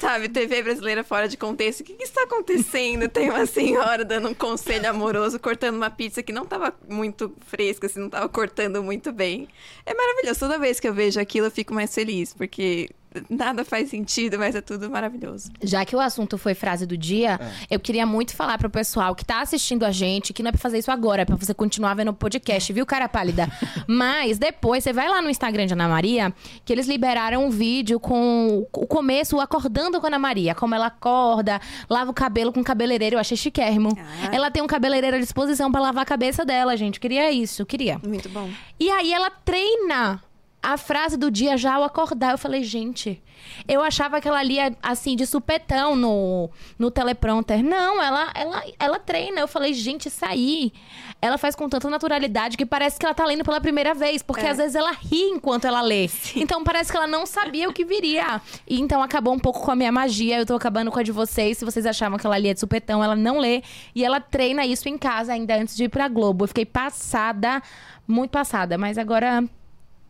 sabe, 0.00 0.28
TV 0.28 0.62
brasileira 0.64 1.04
fora 1.04 1.28
de 1.28 1.36
contexto, 1.36 1.80
o 1.80 1.84
que, 1.84 1.94
que 1.94 2.04
está 2.04 2.24
acontecendo? 2.24 3.08
Tem 3.08 3.30
uma 3.30 3.46
senhora 3.46 4.04
dando 4.04 4.28
um 4.28 4.34
conselho 4.34 4.90
amoroso, 4.90 5.38
cortando 5.38 5.76
uma 5.76 5.90
pizza 5.90 6.20
que 6.20 6.32
não 6.32 6.44
tava 6.44 6.74
muito 6.88 7.32
fresca, 7.46 7.86
assim, 7.86 8.00
não 8.00 8.10
tava 8.10 8.28
cortando 8.28 8.82
muito 8.82 9.12
bem. 9.12 9.46
É 9.86 9.94
maravilhoso, 9.94 10.40
toda 10.40 10.58
vez 10.58 10.80
que 10.80 10.88
eu 10.88 10.94
vejo 10.94 11.20
aquilo 11.20 11.46
eu 11.46 11.50
fico 11.50 11.72
mais 11.72 11.94
feliz, 11.94 12.34
porque 12.34 12.90
nada 13.28 13.64
faz 13.64 13.90
sentido, 13.90 14.38
mas 14.38 14.54
é 14.54 14.60
tudo 14.60 14.90
maravilhoso. 14.90 15.50
Já 15.62 15.84
que 15.84 15.94
o 15.94 16.00
assunto 16.00 16.38
foi 16.38 16.54
frase 16.54 16.86
do 16.86 16.96
dia, 16.96 17.38
é. 17.40 17.74
eu 17.74 17.80
queria 17.80 18.06
muito 18.06 18.34
falar 18.34 18.58
pro 18.58 18.70
pessoal 18.70 19.14
que 19.14 19.24
tá 19.24 19.40
assistindo 19.40 19.84
a 19.84 19.90
gente 19.90 20.32
que 20.32 20.42
não 20.42 20.48
é 20.48 20.52
pra 20.52 20.60
fazer 20.60 20.78
isso 20.78 20.90
agora, 20.90 21.22
é 21.22 21.24
pra 21.24 21.36
você 21.36 21.54
continuar 21.54 21.94
vendo 21.94 22.08
o 22.08 22.14
podcast, 22.14 22.72
viu, 22.72 22.86
cara 22.86 23.08
pálida? 23.08 23.48
mas 23.86 24.38
depois 24.38 24.84
você 24.84 24.92
vai 24.92 25.08
lá 25.08 25.20
no 25.20 25.30
Instagram 25.30 25.66
de 25.66 25.72
Ana 25.72 25.88
Maria, 25.88 26.32
que 26.64 26.72
eles 26.72 26.86
liberaram 26.86 27.44
um 27.44 27.50
vídeo 27.50 27.98
com 28.00 28.66
o 28.72 28.86
começo, 28.86 29.40
acordando 29.40 30.00
com 30.00 30.06
a 30.06 30.08
Ana 30.08 30.18
Maria, 30.18 30.54
como 30.54 30.74
ela 30.74 30.86
acorda, 30.86 31.60
lava 31.88 32.10
o 32.10 32.14
cabelo 32.14 32.52
com 32.52 32.60
o 32.60 32.64
cabeleireiro, 32.64 33.16
eu 33.16 33.20
achei 33.20 33.36
chiquérrimo. 33.36 33.90
Ah. 33.98 34.34
Ela 34.34 34.50
tem 34.50 34.62
um 34.62 34.66
cabeleireiro 34.66 35.16
à 35.16 35.20
disposição 35.20 35.70
para 35.70 35.80
lavar 35.80 36.02
a 36.02 36.06
cabeça 36.06 36.44
dela, 36.44 36.76
gente. 36.76 37.00
Queria 37.00 37.30
isso, 37.30 37.64
queria. 37.66 38.00
Muito 38.06 38.28
bom. 38.28 38.48
E 38.78 38.90
aí 38.90 39.12
ela 39.12 39.30
treina 39.30 40.20
a 40.62 40.76
frase 40.76 41.16
do 41.16 41.30
dia 41.30 41.56
já 41.56 41.74
ao 41.74 41.82
acordar. 41.82 42.30
Eu 42.32 42.38
falei, 42.38 42.62
gente, 42.62 43.20
eu 43.66 43.82
achava 43.82 44.20
que 44.20 44.28
ela 44.28 44.42
lia 44.42 44.76
assim, 44.80 45.16
de 45.16 45.26
supetão 45.26 45.96
no, 45.96 46.48
no 46.78 46.88
teleprompter. 46.90 47.64
Não, 47.64 48.00
ela, 48.00 48.30
ela, 48.34 48.62
ela 48.78 48.98
treina. 49.00 49.40
Eu 49.40 49.48
falei, 49.48 49.74
gente, 49.74 50.06
isso 50.06 50.24
aí. 50.24 50.72
Ela 51.20 51.36
faz 51.36 51.54
com 51.56 51.68
tanta 51.68 51.90
naturalidade 51.90 52.56
que 52.56 52.64
parece 52.64 52.98
que 52.98 53.04
ela 53.04 53.14
tá 53.14 53.24
lendo 53.24 53.44
pela 53.44 53.60
primeira 53.60 53.92
vez. 53.92 54.22
Porque 54.22 54.44
É. 54.46 54.50
às 54.50 54.56
vezes 54.58 54.76
ela 54.76 54.92
ri 54.92 55.22
enquanto 55.30 55.64
ela 55.66 55.80
lê. 55.82 56.08
Então 56.36 56.62
parece 56.62 56.90
que 56.92 56.96
ela 56.96 57.06
não 57.08 57.26
sabia 57.26 57.68
o 57.68 57.72
que 57.72 57.84
viria. 57.84 58.40
E 58.66 58.80
então 58.80 59.02
acabou 59.02 59.34
um 59.34 59.38
pouco 59.38 59.60
com 59.62 59.70
a 59.72 59.76
minha 59.76 59.90
magia. 59.90 60.38
Eu 60.38 60.46
tô 60.46 60.54
acabando 60.54 60.90
com 60.92 60.98
a 60.98 61.02
de 61.02 61.10
vocês. 61.12 61.58
Se 61.58 61.64
vocês 61.64 61.86
achavam 61.86 62.18
que 62.18 62.26
ela 62.26 62.38
lia 62.38 62.54
de 62.54 62.60
supetão, 62.60 63.02
ela 63.02 63.16
não 63.16 63.38
lê. 63.38 63.62
E 63.94 64.04
ela 64.04 64.20
treina 64.20 64.64
isso 64.64 64.88
em 64.88 64.96
casa 64.96 65.32
ainda 65.32 65.56
antes 65.56 65.76
de 65.76 65.84
ir 65.84 65.88
pra 65.88 66.06
Globo. 66.08 66.44
Eu 66.44 66.48
fiquei 66.48 66.64
passada, 66.66 67.60
muito 68.06 68.30
passada. 68.30 68.78
Mas 68.78 68.96
agora. 68.96 69.44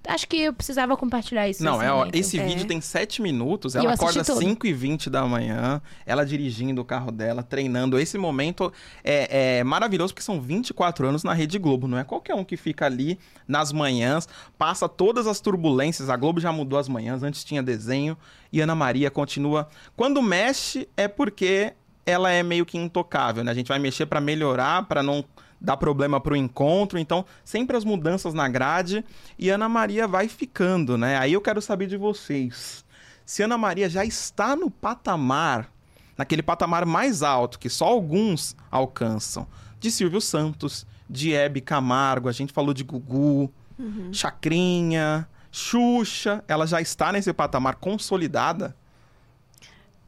Acho 0.06 0.26
que 0.26 0.36
eu 0.36 0.52
precisava 0.52 0.96
compartilhar 0.96 1.48
isso. 1.48 1.62
Não, 1.62 1.74
nesse 1.78 1.86
é, 1.86 1.92
ó, 1.92 2.08
esse 2.12 2.38
É. 2.38 2.44
vídeo 2.46 2.66
tem 2.66 2.80
7 2.80 3.22
minutos, 3.22 3.76
ela 3.76 3.94
acorda 3.94 4.24
tudo. 4.24 4.38
5 4.40 4.66
e 4.66 4.72
20 4.72 5.08
da 5.08 5.24
manhã, 5.26 5.80
ela 6.04 6.24
dirigindo 6.24 6.80
o 6.80 6.84
carro 6.84 7.12
dela, 7.12 7.42
treinando. 7.42 7.98
Esse 7.98 8.18
momento 8.18 8.72
é, 9.04 9.58
é 9.58 9.64
maravilhoso 9.64 10.12
porque 10.12 10.24
são 10.24 10.40
24 10.40 11.06
anos 11.06 11.22
na 11.22 11.32
Rede 11.32 11.58
Globo, 11.58 11.86
não 11.86 11.98
é 11.98 12.04
qualquer 12.04 12.34
um 12.34 12.44
que 12.44 12.56
fica 12.56 12.86
ali 12.86 13.18
nas 13.46 13.72
manhãs, 13.72 14.28
passa 14.58 14.88
todas 14.88 15.26
as 15.26 15.40
turbulências. 15.40 16.10
A 16.10 16.16
Globo 16.16 16.40
já 16.40 16.52
mudou 16.52 16.78
as 16.78 16.88
manhãs, 16.88 17.22
antes 17.22 17.44
tinha 17.44 17.62
desenho 17.62 18.16
e 18.52 18.60
Ana 18.60 18.74
Maria 18.74 19.10
continua. 19.10 19.68
Quando 19.96 20.20
mexe 20.20 20.88
é 20.96 21.06
porque 21.06 21.74
ela 22.04 22.30
é 22.30 22.42
meio 22.42 22.66
que 22.66 22.76
intocável, 22.76 23.44
né? 23.44 23.52
A 23.52 23.54
gente 23.54 23.68
vai 23.68 23.78
mexer 23.78 24.06
pra 24.06 24.20
melhorar, 24.20 24.86
pra 24.88 25.02
não 25.02 25.24
dar 25.62 25.76
problema 25.76 26.20
pro 26.20 26.34
encontro, 26.34 26.98
então 26.98 27.24
sempre 27.44 27.76
as 27.76 27.84
mudanças 27.84 28.34
na 28.34 28.48
grade 28.48 29.04
e 29.38 29.48
Ana 29.48 29.68
Maria 29.68 30.08
vai 30.08 30.26
ficando, 30.26 30.98
né? 30.98 31.16
Aí 31.16 31.32
eu 31.32 31.40
quero 31.40 31.62
saber 31.62 31.86
de 31.86 31.96
vocês. 31.96 32.84
Se 33.24 33.42
Ana 33.42 33.56
Maria 33.56 33.88
já 33.88 34.04
está 34.04 34.56
no 34.56 34.68
patamar, 34.68 35.70
naquele 36.18 36.42
patamar 36.42 36.84
mais 36.84 37.22
alto 37.22 37.60
que 37.60 37.70
só 37.70 37.86
alguns 37.86 38.56
alcançam, 38.70 39.46
de 39.78 39.90
Silvio 39.90 40.20
Santos, 40.20 40.84
de 41.08 41.32
Hebe 41.32 41.60
Camargo, 41.60 42.28
a 42.28 42.32
gente 42.32 42.52
falou 42.52 42.74
de 42.74 42.82
Gugu, 42.82 43.52
Chacrinha, 44.12 45.28
Xuxa, 45.50 46.44
ela 46.48 46.66
já 46.66 46.80
está 46.80 47.12
nesse 47.12 47.32
patamar 47.32 47.76
consolidada? 47.76 48.76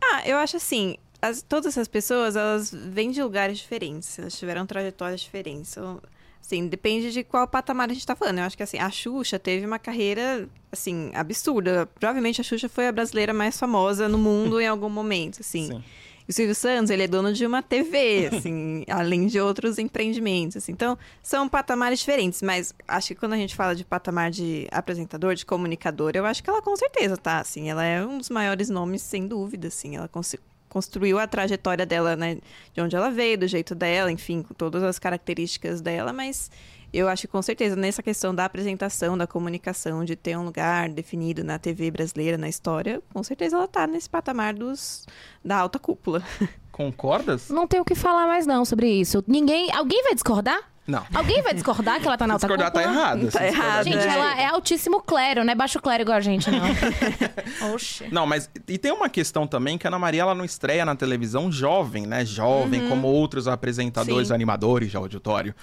Ah, 0.03 0.23
eu 0.27 0.37
acho 0.37 0.57
assim, 0.57 0.97
as- 1.29 1.43
todas 1.43 1.67
essas 1.67 1.89
pessoas, 1.89 2.37
elas 2.37 2.73
vêm 2.73 3.11
de 3.11 3.23
lugares 3.23 3.59
diferentes, 3.59 4.19
elas 4.19 4.37
tiveram 4.39 4.67
trajetórias 4.67 5.21
diferentes. 5.21 5.73
Então, 5.73 6.01
assim, 6.41 6.67
depende 6.69 7.13
de 7.13 7.25
qual 7.25 7.47
patamar 7.49 7.91
a 7.91 7.95
gente 7.95 8.07
tá 8.07 8.15
falando. 8.15 8.39
Eu 8.39 8.45
acho 8.45 8.57
que, 8.57 8.63
assim, 8.63 8.79
a 8.79 8.91
Xuxa 8.91 9.39
teve 9.39 9.65
uma 9.67 9.79
carreira, 9.79 10.49
assim, 10.71 11.11
absurda. 11.15 11.87
Provavelmente 11.87 12.41
a 12.41 12.45
Xuxa 12.45 12.69
foi 12.69 12.87
a 12.89 12.93
brasileira 12.93 13.33
mais 13.33 13.59
famosa 13.59 14.09
no 14.09 14.19
mundo 14.19 14.61
em 14.61 14.67
algum 14.67 14.91
momento, 14.91 15.41
assim. 15.41 15.69
Sim. 15.69 15.85
E 16.27 16.31
o 16.31 16.35
Silvio 16.35 16.55
Santos, 16.55 16.89
ele 16.89 17.03
é 17.03 17.07
dono 17.07 17.35
de 17.35 17.45
uma 17.47 17.63
TV, 17.63 18.29
assim, 18.33 18.83
além 18.89 19.27
de 19.27 19.39
outros 19.39 19.79
empreendimentos, 19.79 20.57
assim. 20.57 20.73
Então, 20.73 20.97
são 21.23 21.47
patamares 21.47 21.99
diferentes, 21.99 22.41
mas 22.41 22.75
acho 22.89 23.09
que 23.09 23.15
quando 23.15 23.35
a 23.35 23.37
gente 23.37 23.55
fala 23.55 23.75
de 23.75 23.85
patamar 23.85 24.31
de 24.31 24.67
apresentador, 24.71 25.35
de 25.35 25.45
comunicador, 25.45 26.13
eu 26.15 26.25
acho 26.25 26.43
que 26.43 26.49
ela 26.49 26.63
com 26.63 26.75
certeza 26.77 27.17
tá, 27.19 27.41
assim, 27.41 27.69
ela 27.69 27.85
é 27.85 28.03
um 28.05 28.17
dos 28.17 28.31
maiores 28.31 28.71
nomes, 28.71 29.03
sem 29.03 29.27
dúvida, 29.29 29.69
assim, 29.69 29.97
ela 29.97 30.09
cons- 30.09 30.37
construiu 30.75 31.21
a 31.21 31.27
trajetória 31.29 31.87
dela, 31.87 32.17
né, 32.17 32.39
de 32.73 32.81
onde 32.81 32.97
ela 32.97 33.09
veio, 33.09 33.39
do 33.39 33.47
jeito 33.47 33.77
dela, 33.77 34.11
enfim, 34.11 34.43
com 34.43 34.53
todas 34.53 34.83
as 34.83 34.99
características 34.99 35.81
dela, 35.81 36.13
mas 36.13 36.51
eu 36.93 37.09
acho 37.09 37.23
que 37.23 37.29
com 37.29 37.41
certeza 37.41 37.77
nessa 37.77 38.03
questão 38.03 38.35
da 38.35 38.45
apresentação, 38.45 39.17
da 39.17 39.25
comunicação, 39.25 40.05
de 40.05 40.17
ter 40.17 40.37
um 40.37 40.45
lugar 40.45 40.89
definido 40.89 41.45
na 41.45 41.61
TV 41.61 41.93
brasileira, 41.93 42.37
na 42.37 42.49
história, 42.49 43.01
com 43.13 43.23
certeza 43.23 43.55
ela 43.55 43.69
tá 43.69 43.87
nesse 43.87 44.11
patamar 44.11 44.53
dos 44.53 45.07
da 45.45 45.59
alta 45.59 45.79
cúpula. 45.79 46.21
Concordas? 46.73 47.51
Não 47.51 47.69
tenho 47.69 47.85
o 47.85 47.87
que 47.87 47.95
falar 47.95 48.27
mais 48.27 48.45
não 48.45 48.65
sobre 48.65 48.89
isso. 48.89 49.23
Ninguém... 49.29 49.71
Alguém 49.73 50.03
vai 50.03 50.15
discordar? 50.15 50.74
Não. 50.87 51.03
Alguém 51.15 51.41
vai 51.43 51.55
discordar 51.55 51.99
que 52.01 52.07
ela 52.07 52.17
tá 52.19 52.27
na 52.27 52.35
alta 52.35 52.47
Discordar 52.47 52.71
tá 52.71 52.83
cúpula? 52.83 52.99
errado. 53.01 53.31
Tá 53.31 53.39
se 53.39 53.39
discordar 53.51 53.67
errado, 53.67 53.85
Gente, 53.85 53.97
É. 53.99 54.07
ela 54.09 54.41
é 54.41 54.47
altíssimo 54.47 55.01
clero, 55.03 55.43
não 55.45 55.53
é 55.53 55.55
baixo 55.55 55.81
clero 55.81 56.03
igual 56.03 56.19
a 56.19 56.21
gente, 56.21 56.51
não. 56.51 56.61
Oxi. 57.75 58.07
Não, 58.13 58.27
mas 58.27 58.51
e 58.69 58.77
tem 58.77 58.93
uma 58.93 59.09
questão 59.09 59.47
também 59.47 59.79
que 59.79 59.87
a 59.87 59.91
Ana 59.91 59.99
Maria 59.99 60.23
ela 60.23 60.35
não 60.35 60.45
estreia 60.45 60.85
na 60.85 60.95
televisão 60.95 61.51
jovem, 61.51 62.07
né? 62.07 62.25
Jovem, 62.25 62.89
como 62.89 63.09
outros 63.09 63.49
apresentadores, 63.49 64.29
Sim. 64.29 64.35
animadores 64.35 64.91
de 64.91 64.97
auditório. 64.97 65.55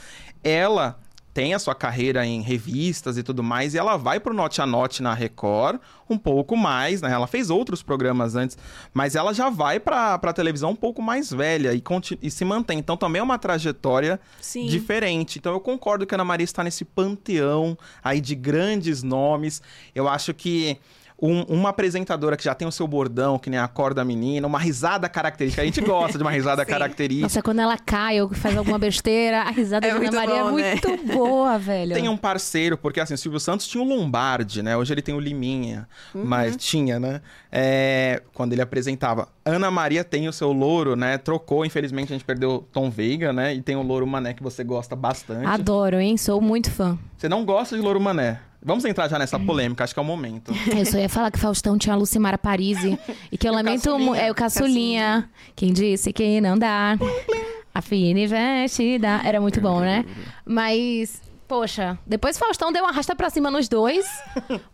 Ela 0.43 0.97
tem 1.33 1.53
a 1.53 1.59
sua 1.59 1.73
carreira 1.73 2.25
em 2.25 2.41
revistas 2.41 3.17
e 3.17 3.23
tudo 3.23 3.41
mais, 3.41 3.73
e 3.73 3.77
ela 3.77 3.97
vai 3.97 4.19
pro 4.19 4.33
Note 4.33 4.61
a 4.61 4.65
Note 4.65 5.01
na 5.01 5.13
Record 5.13 5.79
um 6.09 6.17
pouco 6.17 6.57
mais, 6.57 7.01
né? 7.01 7.11
Ela 7.11 7.27
fez 7.27 7.49
outros 7.49 7.81
programas 7.81 8.35
antes, 8.35 8.57
mas 8.93 9.15
ela 9.15 9.33
já 9.33 9.49
vai 9.49 9.79
pra, 9.79 10.19
pra 10.19 10.33
televisão 10.33 10.71
um 10.71 10.75
pouco 10.75 11.01
mais 11.01 11.31
velha 11.31 11.73
e, 11.73 11.81
e 12.21 12.29
se 12.29 12.43
mantém. 12.43 12.79
Então 12.79 12.97
também 12.97 13.21
é 13.21 13.23
uma 13.23 13.37
trajetória 13.37 14.19
Sim. 14.41 14.65
diferente. 14.65 15.39
Então 15.39 15.53
eu 15.53 15.59
concordo 15.59 16.05
que 16.05 16.13
a 16.13 16.17
Ana 16.17 16.25
Maria 16.25 16.43
está 16.43 16.63
nesse 16.63 16.83
panteão 16.83 17.77
aí 18.03 18.19
de 18.19 18.35
grandes 18.35 19.03
nomes. 19.03 19.61
Eu 19.95 20.07
acho 20.07 20.33
que 20.33 20.77
um- 21.21 21.43
uma 21.43 21.69
apresentadora 21.69 22.35
que 22.35 22.43
já 22.43 22.55
tem 22.55 22.67
o 22.67 22.71
seu 22.71 22.87
bordão, 22.87 23.37
que 23.37 23.49
nem 23.49 23.59
a 23.59 23.67
corda 23.67 24.03
menina, 24.03 24.47
uma 24.47 24.57
risada 24.57 25.07
característica. 25.07 25.61
A 25.61 25.65
gente 25.65 25.79
gosta 25.81 26.17
de 26.17 26.23
uma 26.23 26.31
risada 26.31 26.65
característica. 26.65 27.25
Nossa, 27.25 27.41
quando 27.41 27.59
ela 27.59 27.77
cai 27.77 28.19
ou 28.21 28.29
faz 28.33 28.57
alguma 28.57 28.79
besteira, 28.79 29.41
a 29.43 29.51
risada 29.51 29.85
É 29.85 29.89
de 29.91 29.95
Ana 29.95 30.01
muito 30.03 30.15
Maria 30.15 30.35
é 30.35 30.43
bom, 30.43 30.51
né? 30.57 30.71
muito 30.81 31.13
boa, 31.13 31.59
velho. 31.59 31.93
Tem 31.93 32.09
um 32.09 32.17
parceiro, 32.17 32.77
porque 32.77 32.99
assim, 32.99 33.13
o 33.13 33.17
Silvio 33.17 33.39
Santos 33.39 33.67
tinha 33.67 33.83
o 33.83 33.87
Lombardi, 33.87 34.63
né? 34.63 34.75
Hoje 34.75 34.93
ele 34.93 35.01
tem 35.01 35.13
o 35.13 35.19
Liminha, 35.19 35.87
mas 36.13 36.55
tinha, 36.57 36.99
né? 36.99 37.21
É, 37.51 38.21
quando 38.33 38.53
ele 38.53 38.61
apresentava. 38.61 39.27
Ana 39.45 39.69
Maria 39.69 40.03
tem 40.03 40.27
o 40.27 40.33
seu 40.33 40.51
louro, 40.51 40.95
né? 40.95 41.17
Trocou, 41.17 41.65
infelizmente 41.65 42.11
a 42.11 42.15
gente 42.15 42.25
perdeu 42.25 42.51
o 42.51 42.59
Tom 42.59 42.89
Veiga, 42.89 43.31
né? 43.33 43.53
E 43.53 43.61
tem 43.61 43.75
o 43.75 43.81
louro 43.81 44.07
Mané 44.07 44.33
que 44.33 44.41
você 44.41 44.63
gosta 44.63 44.95
bastante. 44.95 45.45
Adoro, 45.45 45.99
hein? 45.99 46.17
Sou 46.17 46.41
muito 46.41 46.71
fã. 46.71 46.97
Você 47.17 47.27
não 47.29 47.45
gosta 47.45 47.75
de 47.75 47.81
louro 47.81 47.99
Mané? 47.99 48.39
Vamos 48.63 48.85
entrar 48.85 49.07
já 49.09 49.17
nessa 49.17 49.39
polêmica, 49.39 49.83
acho 49.83 49.93
que 49.93 49.99
é 49.99 50.03
o 50.03 50.05
momento. 50.05 50.51
Eu 50.77 50.85
só 50.85 50.97
ia 50.99 51.09
falar 51.09 51.31
que 51.31 51.39
Faustão 51.39 51.77
tinha 51.77 51.95
a 51.95 51.97
Lucimara 51.97 52.37
Parisi 52.37 52.97
e 53.31 53.37
que 53.37 53.47
eu 53.47 53.53
lamento 53.53 53.83
Caçulinha. 53.83 54.05
muito. 54.05 54.21
É 54.21 54.31
o 54.31 54.35
caçulinha. 54.35 55.29
Quem 55.55 55.73
disse 55.73 56.13
que 56.13 56.39
não 56.41 56.57
dá? 56.57 56.95
A 57.73 57.81
fina 57.81 58.19
e 58.19 58.27
vestida. 58.27 59.21
Era 59.23 59.39
muito 59.39 59.61
bom, 59.61 59.79
né? 59.79 60.03
Mas, 60.45 61.21
poxa, 61.47 61.97
depois 62.05 62.37
Faustão 62.37 62.69
deu 62.71 62.83
uma 62.83 62.89
arrasta 62.91 63.15
pra 63.15 63.29
cima 63.29 63.49
nos 63.49 63.69
dois. 63.69 64.05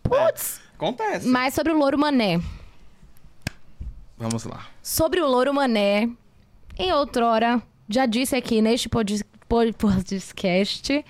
Putz. 0.01 0.59
Acontece. 0.75 1.27
Mas 1.27 1.53
sobre 1.53 1.71
o 1.71 1.77
Louro 1.77 1.97
Mané. 1.97 2.41
Vamos 4.17 4.43
lá. 4.45 4.65
Sobre 4.81 5.21
o 5.21 5.27
Louro 5.27 5.53
Mané, 5.53 6.09
em 6.77 6.91
outrora, 6.91 7.61
já 7.87 8.05
disse 8.07 8.35
aqui 8.35 8.61
neste 8.61 8.89
pod- 8.89 9.23
pod- 9.47 9.73
podcast 9.73 11.05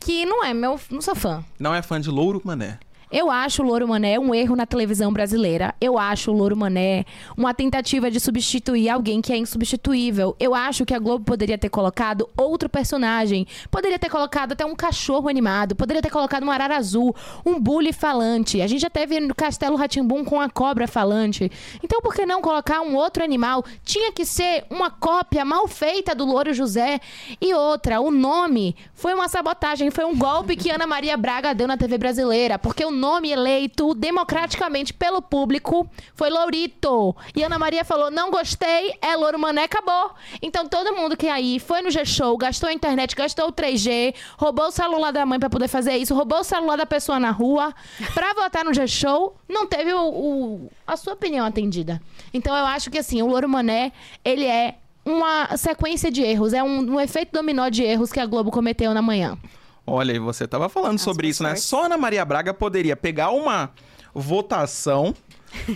que 0.00 0.24
não 0.24 0.44
é 0.44 0.52
meu. 0.54 0.80
Não 0.90 1.00
sou 1.00 1.14
fã. 1.14 1.44
Não 1.58 1.74
é 1.74 1.82
fã 1.82 2.00
de 2.00 2.10
louro 2.10 2.40
Mané. 2.44 2.78
Eu 3.12 3.28
acho 3.28 3.60
o 3.60 3.66
Louro 3.66 3.88
Mané 3.88 4.20
um 4.20 4.32
erro 4.32 4.54
na 4.54 4.64
televisão 4.64 5.12
brasileira. 5.12 5.74
Eu 5.80 5.98
acho 5.98 6.30
o 6.30 6.34
Louro 6.34 6.56
Mané 6.56 7.04
uma 7.36 7.52
tentativa 7.52 8.08
de 8.08 8.20
substituir 8.20 8.88
alguém 8.88 9.20
que 9.20 9.32
é 9.32 9.36
insubstituível. 9.36 10.36
Eu 10.38 10.54
acho 10.54 10.86
que 10.86 10.94
a 10.94 10.98
Globo 11.00 11.24
poderia 11.24 11.58
ter 11.58 11.68
colocado 11.68 12.30
outro 12.36 12.68
personagem. 12.68 13.48
Poderia 13.68 13.98
ter 13.98 14.08
colocado 14.08 14.52
até 14.52 14.64
um 14.64 14.76
cachorro 14.76 15.28
animado. 15.28 15.74
Poderia 15.74 16.00
ter 16.00 16.10
colocado 16.10 16.44
um 16.44 16.52
arara 16.52 16.76
azul, 16.76 17.12
um 17.44 17.58
bully 17.58 17.92
falante. 17.92 18.62
A 18.62 18.68
gente 18.68 18.82
já 18.82 18.90
teve 18.90 19.18
no 19.18 19.34
Castelo 19.34 19.74
Ratimbum 19.74 20.24
com 20.24 20.40
a 20.40 20.48
cobra 20.48 20.86
falante. 20.86 21.50
Então 21.82 22.00
por 22.00 22.14
que 22.14 22.24
não 22.24 22.40
colocar 22.40 22.80
um 22.80 22.94
outro 22.94 23.24
animal? 23.24 23.64
Tinha 23.84 24.12
que 24.12 24.24
ser 24.24 24.64
uma 24.70 24.88
cópia 24.88 25.44
mal 25.44 25.66
feita 25.66 26.14
do 26.14 26.24
Louro 26.24 26.54
José. 26.54 27.00
E 27.40 27.52
outra, 27.54 28.00
o 28.00 28.12
nome 28.12 28.76
foi 28.94 29.14
uma 29.14 29.28
sabotagem, 29.28 29.90
foi 29.90 30.04
um 30.04 30.16
golpe 30.16 30.54
que 30.54 30.70
Ana 30.70 30.86
Maria 30.86 31.16
Braga 31.16 31.52
deu 31.52 31.66
na 31.66 31.76
TV 31.76 31.98
brasileira, 31.98 32.56
porque 32.56 32.84
o 32.84 32.99
nome 33.00 33.30
eleito 33.30 33.94
democraticamente 33.94 34.92
pelo 34.92 35.20
público 35.22 35.88
foi 36.14 36.28
Lourito. 36.30 37.16
E 37.34 37.42
Ana 37.42 37.58
Maria 37.58 37.84
falou: 37.84 38.10
não 38.10 38.30
gostei, 38.30 38.94
é 39.00 39.16
Louro 39.16 39.38
Mané, 39.38 39.64
acabou. 39.64 40.10
Então 40.42 40.68
todo 40.68 40.94
mundo 40.94 41.16
que 41.16 41.28
aí 41.28 41.58
foi 41.58 41.80
no 41.82 41.90
G-Show, 41.90 42.36
gastou 42.36 42.68
a 42.68 42.72
internet, 42.72 43.16
gastou 43.16 43.48
o 43.48 43.52
3G, 43.52 44.14
roubou 44.36 44.66
o 44.66 44.70
celular 44.70 45.10
da 45.10 45.24
mãe 45.24 45.38
pra 45.40 45.48
poder 45.50 45.68
fazer 45.68 45.96
isso, 45.96 46.14
roubou 46.14 46.40
o 46.40 46.44
celular 46.44 46.76
da 46.76 46.86
pessoa 46.86 47.18
na 47.18 47.30
rua, 47.30 47.74
pra 48.14 48.34
votar 48.34 48.64
no 48.64 48.74
G-Show, 48.74 49.36
não 49.48 49.66
teve 49.66 49.92
o, 49.92 50.08
o- 50.08 50.70
a 50.86 50.96
sua 50.96 51.14
opinião 51.14 51.46
atendida. 51.46 52.00
Então 52.34 52.54
eu 52.56 52.66
acho 52.66 52.90
que 52.90 52.98
assim, 52.98 53.22
o 53.22 53.26
Louro 53.26 53.48
Mané, 53.48 53.92
ele 54.24 54.44
é 54.44 54.76
uma 55.04 55.56
sequência 55.56 56.10
de 56.10 56.22
erros, 56.22 56.52
é 56.52 56.62
um, 56.62 56.94
um 56.94 57.00
efeito 57.00 57.32
dominó 57.32 57.68
de 57.68 57.82
erros 57.82 58.12
que 58.12 58.20
a 58.20 58.26
Globo 58.26 58.50
cometeu 58.50 58.92
na 58.92 59.00
manhã. 59.00 59.38
Olha, 59.86 60.12
e 60.12 60.18
você 60.18 60.46
tava 60.46 60.68
falando 60.68 60.98
sobre 60.98 61.26
mais 61.26 61.36
isso, 61.36 61.42
né? 61.42 61.56
Só 61.56 61.86
Ana 61.86 61.98
Maria 61.98 62.24
Braga 62.24 62.54
poderia 62.54 62.96
pegar 62.96 63.30
uma 63.30 63.70
votação 64.14 65.14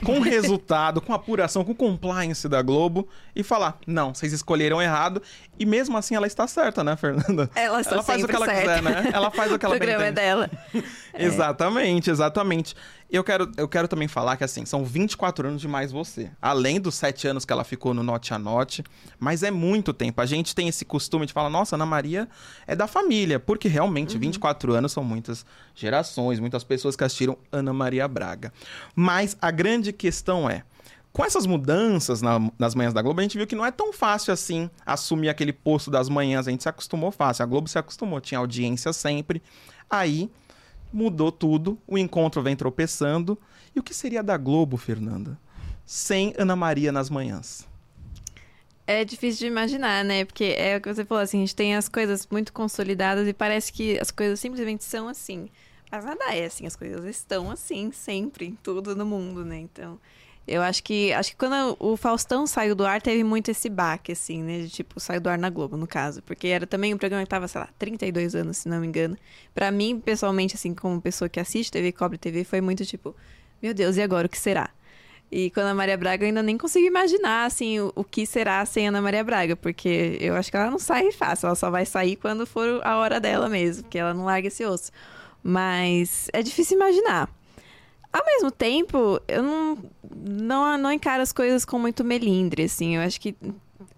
com 0.04 0.20
resultado, 0.22 1.00
com 1.00 1.12
apuração, 1.12 1.64
com 1.64 1.74
compliance 1.74 2.48
da 2.48 2.62
Globo 2.62 3.08
e 3.34 3.42
falar: 3.42 3.78
não, 3.86 4.14
vocês 4.14 4.32
escolheram 4.32 4.80
errado. 4.80 5.22
E 5.58 5.64
mesmo 5.64 5.96
assim 5.96 6.14
ela 6.14 6.26
está 6.26 6.46
certa, 6.46 6.82
né, 6.82 6.96
Fernanda? 6.96 7.50
Ela, 7.54 7.80
está 7.80 7.94
ela 7.94 8.02
faz 8.02 8.22
o 8.22 8.28
que 8.28 8.34
ela 8.34 8.46
certa. 8.46 8.60
quiser, 8.60 8.82
né? 8.82 9.10
Ela 9.12 9.30
faz 9.30 9.52
o 9.52 9.58
que 9.58 9.64
ela 9.64 9.74
O 9.76 9.78
programa 9.78 10.04
é 10.04 10.12
dela. 10.12 10.50
Exatamente, 11.16 12.10
exatamente. 12.10 12.74
Eu 13.08 13.22
quero, 13.22 13.50
eu 13.56 13.68
quero 13.68 13.86
também 13.86 14.08
falar 14.08 14.36
que, 14.36 14.42
assim, 14.42 14.64
são 14.64 14.84
24 14.84 15.46
anos 15.46 15.60
de 15.60 15.68
mais 15.68 15.92
você. 15.92 16.28
Além 16.42 16.80
dos 16.80 16.96
7 16.96 17.28
anos 17.28 17.44
que 17.44 17.52
ela 17.52 17.62
ficou 17.62 17.94
no 17.94 18.02
Note 18.02 18.34
a 18.34 18.38
Note. 18.38 18.82
Mas 19.20 19.44
é 19.44 19.50
muito 19.50 19.92
tempo. 19.92 20.20
A 20.20 20.26
gente 20.26 20.54
tem 20.54 20.66
esse 20.66 20.84
costume 20.84 21.24
de 21.24 21.32
falar, 21.32 21.48
nossa, 21.50 21.76
Ana 21.76 21.86
Maria 21.86 22.28
é 22.66 22.74
da 22.74 22.88
família. 22.88 23.38
Porque 23.38 23.68
realmente, 23.68 24.18
24 24.18 24.74
anos 24.74 24.90
são 24.90 25.04
muitas 25.04 25.46
gerações, 25.74 26.40
muitas 26.40 26.64
pessoas 26.64 26.96
que 26.96 27.04
assistiram 27.04 27.38
Ana 27.52 27.72
Maria 27.72 28.08
Braga. 28.08 28.52
Mas 28.96 29.36
a 29.40 29.52
grande 29.52 29.92
questão 29.92 30.50
é. 30.50 30.64
Com 31.14 31.24
essas 31.24 31.46
mudanças 31.46 32.20
na- 32.20 32.50
nas 32.58 32.74
manhãs 32.74 32.92
da 32.92 33.00
Globo, 33.00 33.20
a 33.20 33.22
gente 33.22 33.38
viu 33.38 33.46
que 33.46 33.54
não 33.54 33.64
é 33.64 33.70
tão 33.70 33.92
fácil 33.92 34.32
assim 34.32 34.68
assumir 34.84 35.28
aquele 35.28 35.52
posto 35.52 35.88
das 35.88 36.08
manhãs. 36.08 36.48
A 36.48 36.50
gente 36.50 36.64
se 36.64 36.68
acostumou 36.68 37.12
fácil. 37.12 37.44
A 37.44 37.46
Globo 37.46 37.68
se 37.68 37.78
acostumou, 37.78 38.20
tinha 38.20 38.40
audiência 38.40 38.92
sempre. 38.92 39.40
Aí 39.88 40.28
mudou 40.92 41.30
tudo, 41.30 41.78
o 41.86 41.96
encontro 41.96 42.42
vem 42.42 42.56
tropeçando. 42.56 43.38
E 43.76 43.78
o 43.78 43.82
que 43.82 43.94
seria 43.94 44.24
da 44.24 44.36
Globo, 44.36 44.76
Fernanda? 44.76 45.38
Sem 45.86 46.34
Ana 46.36 46.56
Maria 46.56 46.90
nas 46.90 47.08
manhãs. 47.08 47.64
É 48.84 49.04
difícil 49.04 49.38
de 49.38 49.46
imaginar, 49.46 50.04
né? 50.04 50.24
Porque 50.24 50.56
é 50.58 50.76
o 50.76 50.80
que 50.80 50.92
você 50.92 51.04
falou, 51.04 51.22
assim, 51.22 51.38
a 51.38 51.40
gente 51.42 51.54
tem 51.54 51.76
as 51.76 51.88
coisas 51.88 52.26
muito 52.28 52.52
consolidadas 52.52 53.28
e 53.28 53.32
parece 53.32 53.72
que 53.72 53.98
as 54.00 54.10
coisas 54.10 54.40
simplesmente 54.40 54.82
são 54.82 55.06
assim. 55.06 55.48
Mas 55.92 56.04
nada 56.04 56.34
é 56.34 56.44
assim, 56.44 56.66
as 56.66 56.74
coisas 56.74 57.04
estão 57.04 57.52
assim 57.52 57.92
sempre, 57.92 58.46
em 58.46 58.58
tudo 58.60 58.96
no 58.96 59.06
mundo, 59.06 59.44
né? 59.44 59.58
Então, 59.58 60.00
eu 60.46 60.60
acho 60.60 60.82
que 60.82 61.12
acho 61.12 61.30
que 61.30 61.36
quando 61.36 61.76
o 61.80 61.96
Faustão 61.96 62.46
saiu 62.46 62.74
do 62.74 62.84
ar, 62.84 63.00
teve 63.00 63.24
muito 63.24 63.50
esse 63.50 63.70
baque, 63.70 64.12
assim, 64.12 64.42
né? 64.42 64.58
De 64.60 64.68
tipo, 64.68 65.00
saiu 65.00 65.20
do 65.20 65.28
ar 65.28 65.38
na 65.38 65.48
Globo, 65.48 65.76
no 65.76 65.86
caso. 65.86 66.22
Porque 66.22 66.48
era 66.48 66.66
também 66.66 66.92
um 66.92 66.98
programa 66.98 67.24
que 67.24 67.30
tava, 67.30 67.48
sei 67.48 67.62
lá, 67.62 67.68
32 67.78 68.34
anos, 68.34 68.58
se 68.58 68.68
não 68.68 68.80
me 68.80 68.86
engano. 68.86 69.16
Pra 69.54 69.70
mim, 69.70 69.98
pessoalmente, 69.98 70.54
assim, 70.54 70.74
como 70.74 71.00
pessoa 71.00 71.28
que 71.28 71.40
assiste 71.40 71.72
TV, 71.72 71.92
cobre 71.92 72.18
TV, 72.18 72.44
foi 72.44 72.60
muito 72.60 72.84
tipo, 72.84 73.16
meu 73.62 73.72
Deus, 73.72 73.96
e 73.96 74.02
agora 74.02 74.26
o 74.26 74.30
que 74.30 74.38
será? 74.38 74.70
E 75.32 75.50
com 75.50 75.60
a 75.60 75.74
Maria 75.74 75.96
Braga 75.96 76.24
eu 76.24 76.28
ainda 76.28 76.42
nem 76.42 76.58
consigo 76.58 76.86
imaginar, 76.86 77.46
assim, 77.46 77.80
o, 77.80 77.90
o 77.96 78.04
que 78.04 78.26
será 78.26 78.64
sem 78.66 78.88
Ana 78.88 79.00
Maria 79.00 79.24
Braga, 79.24 79.56
porque 79.56 80.18
eu 80.20 80.36
acho 80.36 80.50
que 80.50 80.56
ela 80.56 80.70
não 80.70 80.78
sai 80.78 81.10
fácil, 81.10 81.46
ela 81.46 81.54
só 81.56 81.70
vai 81.70 81.86
sair 81.86 82.16
quando 82.16 82.46
for 82.46 82.80
a 82.84 82.98
hora 82.98 83.18
dela 83.18 83.48
mesmo, 83.48 83.84
porque 83.84 83.98
ela 83.98 84.12
não 84.14 84.26
larga 84.26 84.48
esse 84.48 84.64
osso. 84.64 84.92
Mas 85.42 86.28
é 86.32 86.42
difícil 86.42 86.76
imaginar. 86.76 87.28
Ao 88.14 88.24
mesmo 88.24 88.48
tempo, 88.52 89.20
eu 89.26 89.42
não, 89.42 89.78
não, 90.14 90.78
não 90.78 90.92
encaro 90.92 91.20
as 91.20 91.32
coisas 91.32 91.64
com 91.64 91.80
muito 91.80 92.04
melindre, 92.04 92.62
assim, 92.62 92.94
eu 92.94 93.02
acho 93.02 93.20
que 93.20 93.34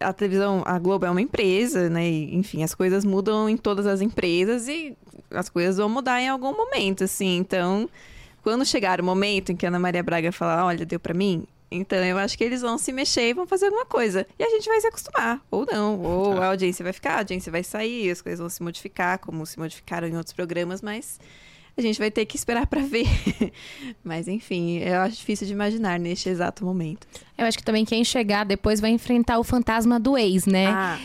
a 0.01 0.11
televisão, 0.11 0.63
a 0.65 0.79
Globo 0.79 1.05
é 1.05 1.11
uma 1.11 1.21
empresa, 1.21 1.91
né? 1.91 2.09
E, 2.09 2.35
enfim, 2.35 2.63
as 2.63 2.75
coisas 2.75 3.05
mudam 3.05 3.47
em 3.47 3.59
todas 3.59 3.87
as 3.87 4.01
empresas 4.01 4.69
e 4.69 4.97
as 5.31 5.51
coisas 5.51 5.77
vão 5.77 5.91
mudar 5.91 6.19
em 6.19 6.31
algum 6.31 6.57
momento, 6.57 7.05
assim. 7.05 7.37
Então, 7.37 7.91
quando 8.43 8.65
chegar 8.65 9.03
o 9.03 9.05
momento 9.05 9.53
em 9.53 9.57
que 9.57 9.67
a 9.67 9.69
Ana 9.69 9.79
Maria 9.79 10.03
Braga 10.03 10.33
falar, 10.33 10.65
olha, 10.65 10.87
deu 10.87 10.99
pra 10.99 11.13
mim, 11.13 11.45
então 11.71 11.99
eu 11.99 12.17
acho 12.17 12.39
que 12.39 12.45
eles 12.45 12.63
vão 12.63 12.79
se 12.79 12.93
mexer 12.93 13.29
e 13.29 13.35
vão 13.35 13.47
fazer 13.47 13.67
alguma 13.67 13.85
coisa. 13.85 14.27
E 14.39 14.43
a 14.43 14.49
gente 14.49 14.67
vai 14.67 14.81
se 14.81 14.87
acostumar, 14.87 15.43
ou 15.51 15.67
não, 15.71 16.01
ou 16.01 16.41
a 16.41 16.47
audiência 16.47 16.83
vai 16.83 16.95
ficar, 16.95 17.17
a 17.17 17.19
audiência 17.19 17.53
vai 17.53 17.63
sair, 17.63 18.11
as 18.11 18.23
coisas 18.23 18.41
vão 18.41 18.49
se 18.49 18.63
modificar, 18.63 19.19
como 19.19 19.45
se 19.45 19.59
modificaram 19.59 20.09
em 20.09 20.17
outros 20.17 20.33
programas, 20.33 20.81
mas 20.81 21.21
a 21.77 21.83
gente 21.83 21.99
vai 21.99 22.11
ter 22.11 22.25
que 22.25 22.37
esperar 22.37 22.67
pra 22.67 22.81
ver. 22.81 23.07
mas 24.03 24.29
enfim, 24.29 24.79
eu 24.79 25.01
acho 25.01 25.17
difícil 25.17 25.47
de 25.47 25.53
imaginar 25.53 25.99
neste 26.01 26.29
exato 26.29 26.65
momento. 26.65 27.07
Eu 27.37 27.45
acho 27.45 27.59
que 27.59 27.65
também 27.65 27.85
quem 27.85 28.03
chegar 28.05 28.45
depois 28.45 28.81
vai 28.81 28.91
enfrentar 28.91 29.39
o 29.39 29.45
fantasma 29.45 30.01
do 30.01 30.17
ex, 30.17 30.47
né? 30.47 30.67
Ah, 30.69 30.99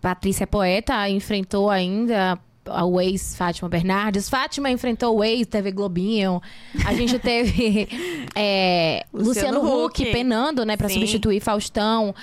Patrícia 0.00 0.46
Poeta 0.46 1.08
enfrentou 1.08 1.68
ainda 1.68 2.38
o 2.84 3.00
ex 3.00 3.36
Fátima 3.36 3.68
Bernardes. 3.68 4.28
Fátima 4.28 4.70
enfrentou 4.70 5.16
o 5.16 5.24
ex 5.24 5.46
TV 5.46 5.70
Globinho. 5.72 6.40
A 6.84 6.92
gente 6.94 7.18
teve 7.20 7.88
é, 8.34 9.04
Luciano, 9.12 9.60
Luciano 9.60 9.84
Huck 9.84 10.02
Huck. 10.02 10.12
penando, 10.12 10.64
né, 10.64 10.76
Sim. 10.76 10.88
substituir 10.88 11.40
Faustão. 11.40 12.14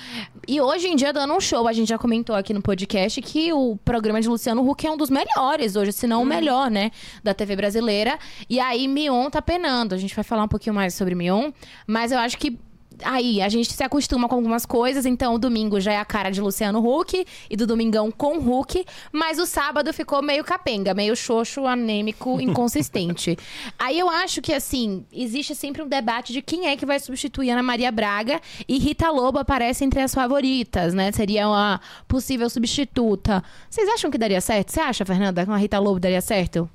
E 0.46 0.60
hoje 0.60 0.88
em 0.88 0.96
dia 0.96 1.12
dando 1.12 1.34
um 1.34 1.40
show, 1.40 1.66
a 1.66 1.72
gente 1.72 1.88
já 1.88 1.98
comentou 1.98 2.34
aqui 2.36 2.54
no 2.54 2.62
podcast 2.62 3.20
que 3.20 3.52
o 3.52 3.76
programa 3.84 4.20
de 4.20 4.28
Luciano 4.28 4.68
Huck 4.68 4.86
é 4.86 4.90
um 4.90 4.96
dos 4.96 5.10
melhores 5.10 5.76
hoje, 5.76 5.92
se 5.92 6.06
não 6.06 6.22
o 6.22 6.26
melhor, 6.26 6.70
né, 6.70 6.90
da 7.22 7.34
TV 7.34 7.56
brasileira. 7.56 8.18
E 8.48 8.60
aí 8.60 8.86
Mion 8.86 9.28
tá 9.28 9.42
penando. 9.42 9.94
A 9.94 9.98
gente 9.98 10.14
vai 10.14 10.24
falar 10.24 10.44
um 10.44 10.48
pouquinho 10.48 10.74
mais 10.74 10.94
sobre 10.94 11.14
Mion, 11.14 11.50
mas 11.86 12.12
eu 12.12 12.18
acho 12.18 12.38
que 12.38 12.58
Aí, 13.02 13.42
a 13.42 13.48
gente 13.48 13.72
se 13.72 13.82
acostuma 13.82 14.28
com 14.28 14.34
algumas 14.34 14.64
coisas, 14.64 15.04
então 15.04 15.34
o 15.34 15.38
domingo 15.38 15.80
já 15.80 15.92
é 15.92 15.98
a 15.98 16.04
cara 16.04 16.30
de 16.30 16.40
Luciano 16.40 16.78
Huck 16.78 17.26
e 17.50 17.56
do 17.56 17.66
Domingão 17.66 18.10
com 18.10 18.38
Huck, 18.38 18.84
mas 19.12 19.38
o 19.38 19.46
sábado 19.46 19.92
ficou 19.92 20.22
meio 20.22 20.44
capenga, 20.44 20.94
meio 20.94 21.14
xoxo, 21.14 21.66
anêmico, 21.66 22.38
inconsistente. 22.40 23.36
Aí 23.78 23.98
eu 23.98 24.08
acho 24.08 24.40
que, 24.40 24.52
assim, 24.52 25.04
existe 25.12 25.54
sempre 25.54 25.82
um 25.82 25.88
debate 25.88 26.32
de 26.32 26.40
quem 26.40 26.68
é 26.68 26.76
que 26.76 26.86
vai 26.86 26.98
substituir 26.98 27.50
Ana 27.50 27.62
Maria 27.62 27.90
Braga 27.92 28.40
e 28.68 28.78
Rita 28.78 29.10
Lobo 29.10 29.38
aparece 29.38 29.84
entre 29.84 30.00
as 30.00 30.14
favoritas, 30.14 30.94
né? 30.94 31.12
Seria 31.12 31.48
uma 31.48 31.80
possível 32.08 32.48
substituta. 32.48 33.42
Vocês 33.68 33.88
acham 33.88 34.10
que 34.10 34.18
daria 34.18 34.40
certo? 34.40 34.72
Você 34.72 34.80
acha, 34.80 35.04
Fernanda, 35.04 35.44
que 35.44 35.50
uma 35.50 35.58
Rita 35.58 35.78
Lobo 35.78 36.00
daria 36.00 36.20
certo? 36.20 36.68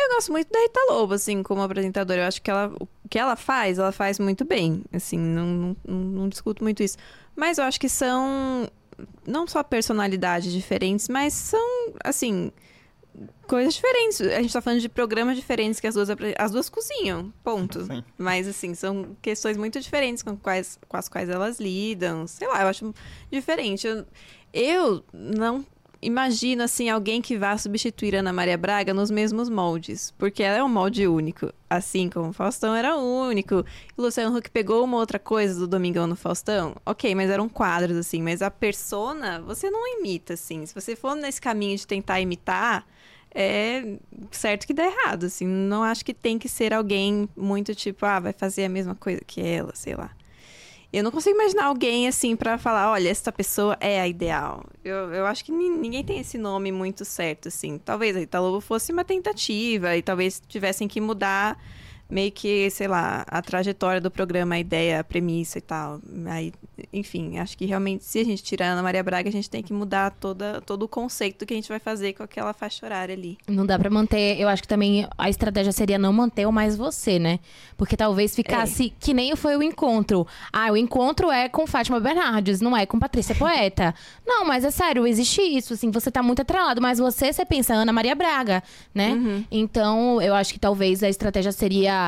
Eu 0.00 0.14
gosto 0.14 0.32
muito 0.32 0.50
da 0.50 0.58
Rita 0.60 0.80
Lobo, 0.88 1.14
assim, 1.14 1.42
como 1.42 1.60
apresentadora. 1.62 2.22
Eu 2.22 2.26
acho 2.26 2.40
que 2.40 2.50
ela, 2.50 2.72
o 2.80 2.99
que 3.10 3.18
ela 3.18 3.34
faz, 3.34 3.78
ela 3.78 3.90
faz 3.90 4.20
muito 4.20 4.44
bem. 4.44 4.84
Assim, 4.92 5.18
não, 5.18 5.76
não, 5.84 5.96
não, 5.96 6.28
discuto 6.28 6.62
muito 6.62 6.80
isso. 6.80 6.96
Mas 7.34 7.58
eu 7.58 7.64
acho 7.64 7.80
que 7.80 7.88
são 7.88 8.70
não 9.26 9.46
só 9.48 9.64
personalidades 9.64 10.52
diferentes, 10.52 11.08
mas 11.08 11.34
são, 11.34 11.92
assim, 12.04 12.52
coisas 13.48 13.74
diferentes. 13.74 14.20
A 14.20 14.40
gente 14.40 14.52
tá 14.52 14.60
falando 14.60 14.80
de 14.80 14.88
programas 14.88 15.36
diferentes 15.36 15.80
que 15.80 15.88
as 15.88 15.94
duas, 15.94 16.08
as 16.38 16.52
duas 16.52 16.68
cozinham, 16.68 17.32
ponto. 17.42 17.84
Sim. 17.84 18.04
Mas, 18.16 18.46
assim, 18.46 18.74
são 18.74 19.16
questões 19.20 19.56
muito 19.56 19.80
diferentes 19.80 20.22
com, 20.22 20.36
quais, 20.36 20.78
com 20.88 20.96
as 20.96 21.08
quais 21.08 21.28
elas 21.28 21.58
lidam. 21.58 22.28
Sei 22.28 22.46
lá, 22.46 22.62
eu 22.62 22.68
acho 22.68 22.94
diferente. 23.28 23.88
Eu, 23.88 24.06
eu 24.52 25.04
não 25.12 25.66
imagino, 26.02 26.62
assim, 26.62 26.88
alguém 26.88 27.20
que 27.20 27.36
vá 27.36 27.56
substituir 27.56 28.14
Ana 28.14 28.32
Maria 28.32 28.56
Braga 28.56 28.94
nos 28.94 29.10
mesmos 29.10 29.48
moldes. 29.48 30.12
Porque 30.18 30.42
ela 30.42 30.58
é 30.58 30.64
um 30.64 30.68
molde 30.68 31.06
único. 31.06 31.52
Assim 31.68 32.08
como 32.08 32.32
Faustão 32.32 32.74
era 32.74 32.96
único. 32.96 33.64
E 33.96 34.00
Luciano 34.00 34.36
Huck 34.36 34.50
pegou 34.50 34.84
uma 34.84 34.96
outra 34.96 35.18
coisa 35.18 35.58
do 35.58 35.66
Domingão 35.66 36.06
no 36.06 36.16
Faustão. 36.16 36.74
Ok, 36.84 37.14
mas 37.14 37.30
eram 37.30 37.48
quadros, 37.48 37.96
assim. 37.96 38.22
Mas 38.22 38.42
a 38.42 38.50
persona, 38.50 39.40
você 39.40 39.70
não 39.70 39.86
imita, 39.98 40.34
assim. 40.34 40.64
Se 40.66 40.74
você 40.74 40.96
for 40.96 41.14
nesse 41.14 41.40
caminho 41.40 41.76
de 41.76 41.86
tentar 41.86 42.20
imitar 42.20 42.86
é 43.34 43.98
certo 44.30 44.66
que 44.66 44.74
dá 44.74 44.84
errado, 44.84 45.26
assim. 45.26 45.46
Não 45.46 45.82
acho 45.82 46.04
que 46.04 46.12
tem 46.12 46.38
que 46.38 46.48
ser 46.48 46.74
alguém 46.74 47.28
muito 47.36 47.74
tipo, 47.74 48.04
ah, 48.04 48.18
vai 48.18 48.32
fazer 48.32 48.64
a 48.64 48.68
mesma 48.68 48.94
coisa 48.94 49.20
que 49.26 49.40
ela, 49.40 49.72
sei 49.74 49.94
lá. 49.94 50.10
Eu 50.92 51.04
não 51.04 51.10
consigo 51.12 51.36
imaginar 51.36 51.66
alguém 51.66 52.08
assim 52.08 52.34
pra 52.34 52.58
falar, 52.58 52.90
olha, 52.90 53.08
essa 53.08 53.30
pessoa 53.30 53.76
é 53.80 54.00
a 54.00 54.08
ideal. 54.08 54.64
Eu, 54.84 55.12
eu 55.14 55.24
acho 55.26 55.44
que 55.44 55.52
ni- 55.52 55.70
ninguém 55.70 56.02
tem 56.04 56.18
esse 56.18 56.36
nome 56.36 56.72
muito 56.72 57.04
certo, 57.04 57.46
assim. 57.48 57.78
Talvez 57.78 58.16
a 58.16 58.20
Rita 58.20 58.40
Lobo 58.40 58.60
fosse 58.60 58.90
uma 58.92 59.04
tentativa 59.04 59.96
e 59.96 60.02
talvez 60.02 60.42
tivessem 60.48 60.88
que 60.88 61.00
mudar 61.00 61.56
meio 62.10 62.32
que, 62.32 62.68
sei 62.70 62.88
lá, 62.88 63.24
a 63.28 63.40
trajetória 63.40 64.00
do 64.00 64.10
programa, 64.10 64.54
a 64.54 64.58
ideia, 64.58 65.00
a 65.00 65.04
premissa 65.04 65.58
e 65.58 65.60
tal. 65.60 66.00
Aí, 66.26 66.52
enfim, 66.92 67.38
acho 67.38 67.56
que 67.56 67.66
realmente, 67.66 68.04
se 68.04 68.18
a 68.18 68.24
gente 68.24 68.42
tirar 68.42 68.68
a 68.68 68.72
Ana 68.72 68.82
Maria 68.82 69.02
Braga, 69.02 69.28
a 69.28 69.32
gente 69.32 69.48
tem 69.48 69.62
que 69.62 69.72
mudar 69.72 70.10
toda, 70.10 70.60
todo 70.62 70.82
o 70.82 70.88
conceito 70.88 71.46
que 71.46 71.54
a 71.54 71.56
gente 71.56 71.68
vai 71.68 71.78
fazer 71.78 72.14
com 72.14 72.22
aquela 72.22 72.52
faixa 72.52 72.84
horária 72.84 73.14
ali. 73.14 73.38
Não 73.46 73.64
dá 73.64 73.78
pra 73.78 73.90
manter. 73.90 74.40
Eu 74.40 74.48
acho 74.48 74.62
que 74.62 74.68
também 74.68 75.06
a 75.16 75.30
estratégia 75.30 75.72
seria 75.72 75.98
não 75.98 76.12
manter 76.12 76.46
o 76.46 76.52
mais 76.52 76.76
você, 76.76 77.18
né? 77.18 77.38
Porque 77.76 77.96
talvez 77.96 78.34
ficasse 78.34 78.92
que 78.98 79.14
nem 79.14 79.34
foi 79.36 79.56
o 79.56 79.62
encontro. 79.62 80.26
Ah, 80.52 80.70
o 80.72 80.76
encontro 80.76 81.30
é 81.30 81.48
com 81.48 81.66
Fátima 81.66 82.00
Bernardes, 82.00 82.60
não 82.60 82.76
é 82.76 82.86
com 82.86 82.98
Patrícia 82.98 83.34
Poeta. 83.34 83.94
não, 84.26 84.44
mas 84.44 84.64
é 84.64 84.70
sério, 84.70 85.06
existe 85.06 85.42
isso, 85.42 85.74
assim, 85.74 85.90
você 85.90 86.10
tá 86.10 86.22
muito 86.22 86.42
atrelado, 86.42 86.80
mas 86.80 86.98
você, 86.98 87.32
você 87.32 87.44
pensa 87.44 87.74
Ana 87.74 87.92
Maria 87.92 88.14
Braga, 88.14 88.62
né? 88.94 89.44
Então, 89.50 90.20
eu 90.20 90.34
acho 90.34 90.52
que 90.52 90.58
talvez 90.58 91.02
a 91.02 91.08
estratégia 91.08 91.52
seria, 91.52 91.99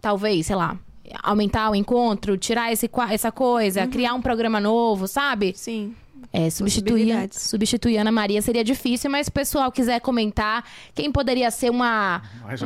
talvez, 0.00 0.46
sei 0.46 0.56
lá. 0.56 0.76
Aumentar 1.22 1.70
o 1.70 1.74
encontro, 1.74 2.36
tirar 2.36 2.72
esse, 2.72 2.88
essa 3.10 3.32
coisa, 3.32 3.86
criar 3.86 4.14
um 4.14 4.22
programa 4.22 4.60
novo, 4.60 5.08
sabe? 5.08 5.52
Sim. 5.56 5.94
É, 6.32 6.48
substituir, 6.50 7.28
substituir 7.32 7.98
Ana 7.98 8.12
Maria 8.12 8.40
seria 8.40 8.62
difícil, 8.62 9.10
mas 9.10 9.26
se 9.26 9.30
o 9.30 9.32
pessoal 9.32 9.72
quiser 9.72 10.00
comentar 10.00 10.64
quem 10.94 11.10
poderia 11.10 11.50
ser 11.50 11.70
uma, 11.70 12.22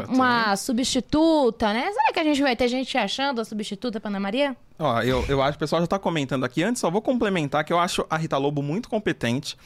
uma 0.09 0.57
substituta, 0.57 1.73
né? 1.73 1.91
Será 1.93 2.13
que 2.13 2.21
a 2.21 2.25
gente 2.25 2.43
vai 2.43 2.55
ter 2.55 2.69
gente 2.69 2.97
achando 2.99 3.41
a 3.41 3.45
substituta 3.45 4.01
pra 4.01 4.11
Ana 4.11 4.21
Maria? 4.21 4.57
Ó, 4.79 5.01
eu, 5.03 5.25
eu 5.29 5.41
acho 5.41 5.53
que 5.53 5.57
o 5.57 5.61
pessoal 5.61 5.81
já 5.81 5.87
tá 5.87 5.99
comentando 5.99 6.45
aqui. 6.45 6.63
Antes, 6.63 6.81
só 6.81 6.91
vou 6.91 7.01
complementar 7.01 7.65
que 7.65 7.73
eu 7.73 7.79
acho 7.79 8.05
a 8.11 8.17
Rita 8.17 8.37
Lobo 8.37 8.61
muito 8.61 8.89
competente. 8.89 9.57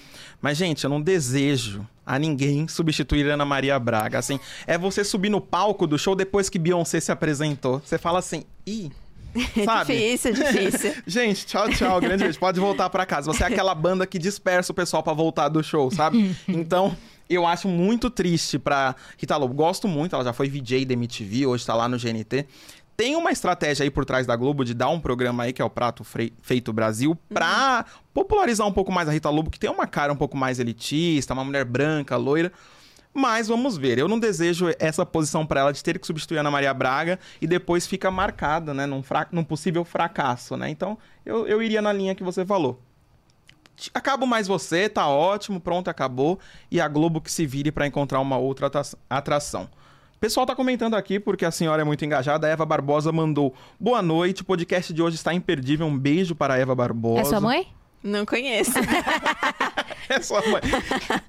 Mas, 0.40 0.58
gente, 0.58 0.84
eu 0.84 0.90
não 0.90 1.00
desejo 1.00 1.86
a 2.04 2.18
ninguém 2.18 2.68
substituir 2.68 3.26
Ana 3.28 3.44
Maria 3.44 3.78
Braga. 3.78 4.18
Assim, 4.18 4.38
é 4.66 4.76
você 4.76 5.02
subir 5.02 5.30
no 5.30 5.40
palco 5.40 5.86
do 5.86 5.98
show 5.98 6.14
depois 6.14 6.50
que 6.50 6.58
Beyoncé 6.58 7.00
se 7.00 7.10
apresentou. 7.10 7.80
Você 7.80 7.96
fala 7.96 8.18
assim, 8.18 8.44
ih, 8.66 8.90
É 9.56 9.64
Sabe? 9.64 9.92
difícil, 9.94 10.30
é 10.30 10.34
difícil. 10.34 10.94
Gente, 11.06 11.46
tchau, 11.46 11.68
tchau, 11.70 12.00
grande 12.00 12.24
beijo. 12.24 12.38
Pode 12.38 12.58
voltar 12.58 12.88
pra 12.90 13.04
casa. 13.06 13.32
Você 13.32 13.44
é 13.44 13.46
aquela 13.46 13.74
banda 13.74 14.06
que 14.06 14.18
dispersa 14.18 14.72
o 14.72 14.74
pessoal 14.74 15.02
pra 15.02 15.12
voltar 15.12 15.48
do 15.48 15.62
show, 15.62 15.90
sabe? 15.90 16.34
Então, 16.48 16.96
eu 17.28 17.46
acho 17.46 17.68
muito 17.68 18.08
triste 18.10 18.58
pra 18.58 18.94
Rita 19.16 19.36
Lobo. 19.36 19.54
Gosto 19.54 19.86
muito, 19.86 20.14
ela 20.14 20.24
já 20.24 20.32
foi 20.32 20.48
VJ 20.48 20.84
da 20.86 20.94
MTV, 20.94 21.46
hoje 21.46 21.64
tá 21.66 21.74
lá 21.74 21.88
no 21.88 21.98
GNT. 21.98 22.46
Tem 22.96 23.14
uma 23.14 23.30
estratégia 23.30 23.84
aí 23.84 23.90
por 23.90 24.04
trás 24.04 24.26
da 24.26 24.34
Globo 24.34 24.64
de 24.64 24.74
dar 24.74 24.88
um 24.88 24.98
programa 24.98 25.44
aí, 25.44 25.52
que 25.52 25.62
é 25.62 25.64
o 25.64 25.70
Prato 25.70 26.02
Fre- 26.02 26.32
Feito 26.42 26.72
Brasil, 26.72 27.16
pra 27.32 27.84
popularizar 28.12 28.66
um 28.66 28.72
pouco 28.72 28.90
mais 28.90 29.08
a 29.08 29.12
Rita 29.12 29.30
Lobo, 29.30 29.50
que 29.50 29.58
tem 29.60 29.70
uma 29.70 29.86
cara 29.86 30.12
um 30.12 30.16
pouco 30.16 30.36
mais 30.36 30.58
elitista, 30.58 31.32
uma 31.32 31.44
mulher 31.44 31.64
branca, 31.64 32.16
loira. 32.16 32.50
Mas 33.14 33.48
vamos 33.48 33.76
ver. 33.76 33.98
Eu 33.98 34.06
não 34.06 34.18
desejo 34.18 34.66
essa 34.78 35.04
posição 35.04 35.44
pra 35.44 35.60
ela 35.60 35.72
de 35.72 35.82
ter 35.82 35.98
que 35.98 36.06
substituir 36.06 36.36
a 36.38 36.40
Ana 36.40 36.50
Maria 36.50 36.72
Braga 36.72 37.18
e 37.40 37.46
depois 37.46 37.86
fica 37.86 38.10
marcada, 38.10 38.72
né, 38.72 38.86
num, 38.86 39.02
fra- 39.02 39.26
num 39.32 39.42
possível 39.42 39.84
fracasso, 39.84 40.56
né? 40.56 40.68
Então, 40.70 40.96
eu, 41.26 41.46
eu 41.46 41.62
iria 41.62 41.82
na 41.82 41.92
linha 41.92 42.14
que 42.14 42.22
você 42.22 42.44
falou. 42.46 42.80
Acabo 43.94 44.26
mais 44.26 44.46
você, 44.48 44.88
tá 44.88 45.06
ótimo, 45.08 45.60
pronto, 45.60 45.88
acabou. 45.88 46.38
E 46.70 46.80
a 46.80 46.88
Globo 46.88 47.20
que 47.20 47.30
se 47.30 47.46
vire 47.46 47.70
pra 47.72 47.86
encontrar 47.86 48.20
uma 48.20 48.36
outra 48.36 48.66
atra- 48.66 48.82
atração. 49.08 49.68
O 50.16 50.18
pessoal 50.20 50.44
tá 50.44 50.54
comentando 50.54 50.94
aqui 50.94 51.20
porque 51.20 51.44
a 51.44 51.50
senhora 51.52 51.82
é 51.82 51.84
muito 51.84 52.04
engajada. 52.04 52.46
A 52.46 52.50
Eva 52.50 52.66
Barbosa 52.66 53.12
mandou 53.12 53.54
boa 53.78 54.02
noite. 54.02 54.42
O 54.42 54.44
podcast 54.44 54.92
de 54.92 55.00
hoje 55.00 55.14
está 55.14 55.32
imperdível. 55.32 55.86
Um 55.86 55.96
beijo 55.96 56.34
para 56.34 56.54
a 56.54 56.58
Eva 56.58 56.74
Barbosa. 56.74 57.20
É 57.20 57.24
sua 57.24 57.40
mãe? 57.40 57.68
Não 58.02 58.26
conheço. 58.26 58.72
É 60.08 60.20
sua 60.20 60.40
mãe. 60.42 60.60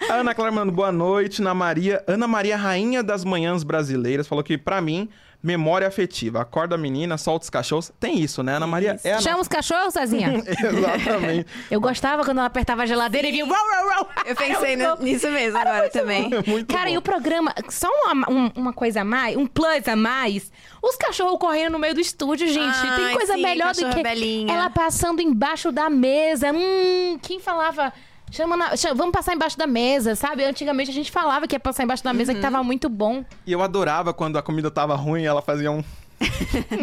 A 0.09 0.13
Ana 0.15 0.33
Clara 0.33 0.51
mandando 0.51 0.71
boa 0.71 0.91
noite. 0.91 1.41
Na 1.41 1.53
Maria, 1.53 2.03
Ana 2.07 2.27
Maria, 2.27 2.55
rainha 2.57 3.03
das 3.03 3.23
manhãs 3.25 3.63
brasileiras, 3.63 4.27
falou 4.27 4.43
que 4.43 4.57
pra 4.57 4.81
mim, 4.81 5.09
memória 5.41 5.87
afetiva. 5.87 6.41
Acorda 6.41 6.75
a 6.75 6.77
menina, 6.77 7.17
solta 7.17 7.43
os 7.43 7.49
cachorros. 7.49 7.91
Tem 7.99 8.19
isso, 8.19 8.41
né? 8.43 8.55
Ana 8.55 8.67
Maria 8.67 8.99
é 9.03 9.19
Chama 9.21 9.39
os 9.39 9.47
cachorros, 9.47 9.93
Cezinha. 9.93 10.31
nossa... 10.31 10.49
Exatamente. 10.67 11.45
Eu 11.71 11.79
gostava 11.81 12.23
quando 12.23 12.37
ela 12.39 12.47
apertava 12.47 12.83
a 12.83 12.85
geladeira 12.85 13.27
e 13.27 13.31
vinha... 13.31 13.45
Eu 14.25 14.35
pensei 14.35 14.75
no- 14.75 14.97
nisso 14.97 15.29
mesmo 15.31 15.57
agora 15.57 15.89
também. 15.89 16.29
Muito 16.45 16.73
Cara, 16.73 16.85
bom. 16.89 16.95
e 16.95 16.97
o 16.97 17.01
programa, 17.01 17.53
só 17.69 17.87
uma, 17.89 18.29
um- 18.31 18.51
uma 18.55 18.73
coisa 18.73 19.01
a 19.01 19.03
mais, 19.03 19.35
um 19.35 19.45
plus 19.45 19.87
a 19.87 19.95
mais, 19.95 20.51
os 20.81 20.95
cachorros 20.95 21.39
correndo 21.39 21.73
no 21.73 21.79
meio 21.79 21.93
do 21.93 22.01
estúdio, 22.01 22.47
gente. 22.47 22.81
Tem 22.95 23.13
coisa 23.15 23.33
sim, 23.33 23.41
melhor 23.41 23.73
do 23.73 23.89
que 23.89 24.03
belinha. 24.03 24.53
ela 24.53 24.69
passando 24.69 25.21
embaixo 25.21 25.71
da 25.71 25.89
mesa. 25.89 26.51
Hum, 26.53 27.17
quem 27.21 27.39
falava... 27.39 27.93
Chama 28.31 28.55
na- 28.55 28.75
chama- 28.75 28.95
vamos 28.95 29.11
passar 29.13 29.33
embaixo 29.35 29.57
da 29.57 29.65
mesa, 29.67 30.15
sabe? 30.15 30.43
Antigamente 30.43 30.89
a 30.91 30.93
gente 30.93 31.11
falava 31.11 31.47
que 31.47 31.55
ia 31.55 31.59
passar 31.59 31.83
embaixo 31.83 32.03
da 32.03 32.13
mesa, 32.13 32.33
que 32.33 32.39
tava 32.41 32.63
muito 32.63 32.87
bom. 32.89 33.23
E 33.45 33.51
eu 33.51 33.61
adorava 33.61 34.13
quando 34.13 34.37
a 34.37 34.41
comida 34.41 34.69
tava 34.69 34.95
ruim, 34.95 35.23
ela 35.23 35.41
fazia 35.41 35.71
um. 35.71 35.83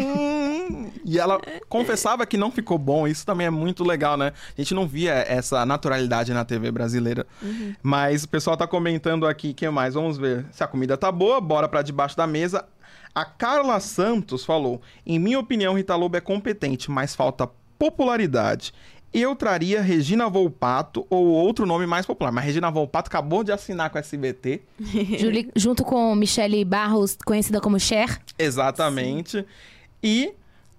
E 1.05 1.17
ela 1.17 1.39
confessava 1.69 2.25
que 2.25 2.35
não 2.37 2.51
ficou 2.51 2.77
bom. 2.77 3.07
Isso 3.07 3.25
também 3.25 3.47
é 3.47 3.49
muito 3.49 3.83
legal, 3.83 4.17
né? 4.17 4.33
A 4.57 4.61
gente 4.61 4.73
não 4.73 4.85
via 4.85 5.13
essa 5.13 5.65
naturalidade 5.65 6.33
na 6.33 6.43
TV 6.43 6.69
brasileira. 6.69 7.25
Mas 7.81 8.25
o 8.25 8.27
pessoal 8.29 8.57
tá 8.57 8.67
comentando 8.67 9.25
aqui, 9.25 9.53
que 9.53 9.69
mais? 9.69 9.93
Vamos 9.93 10.17
ver. 10.17 10.45
Se 10.51 10.63
a 10.63 10.67
comida 10.67 10.97
tá 10.97 11.09
boa, 11.11 11.39
bora 11.39 11.69
pra 11.69 11.81
debaixo 11.81 12.17
da 12.17 12.27
mesa. 12.27 12.65
A 13.15 13.23
Carla 13.23 13.79
Santos 13.79 14.43
falou: 14.43 14.81
Em 15.05 15.17
minha 15.17 15.39
opinião, 15.39 15.75
Rita 15.75 15.95
Lobo 15.95 16.17
é 16.17 16.21
competente, 16.21 16.91
mas 16.91 17.15
falta 17.15 17.49
popularidade. 17.79 18.73
Eu 19.13 19.35
traria 19.35 19.81
Regina 19.81 20.29
Volpato 20.29 21.05
ou 21.09 21.25
outro 21.27 21.65
nome 21.65 21.87
mais 21.87 22.05
popular. 22.05 22.31
Mas 22.31 22.45
Regina 22.45 22.69
Volpato 22.69 23.07
acabou 23.07 23.43
de 23.43 23.51
assinar 23.51 23.89
com 23.89 23.97
a 23.97 24.01
SBT. 24.01 24.61
Juli- 25.17 25.49
junto 25.55 25.83
com 25.83 26.13
Michele 26.13 26.63
Barros, 26.65 27.17
conhecida 27.25 27.59
como 27.61 27.79
Cher. 27.79 28.19
Exatamente. 28.37 29.45
E 30.03 30.33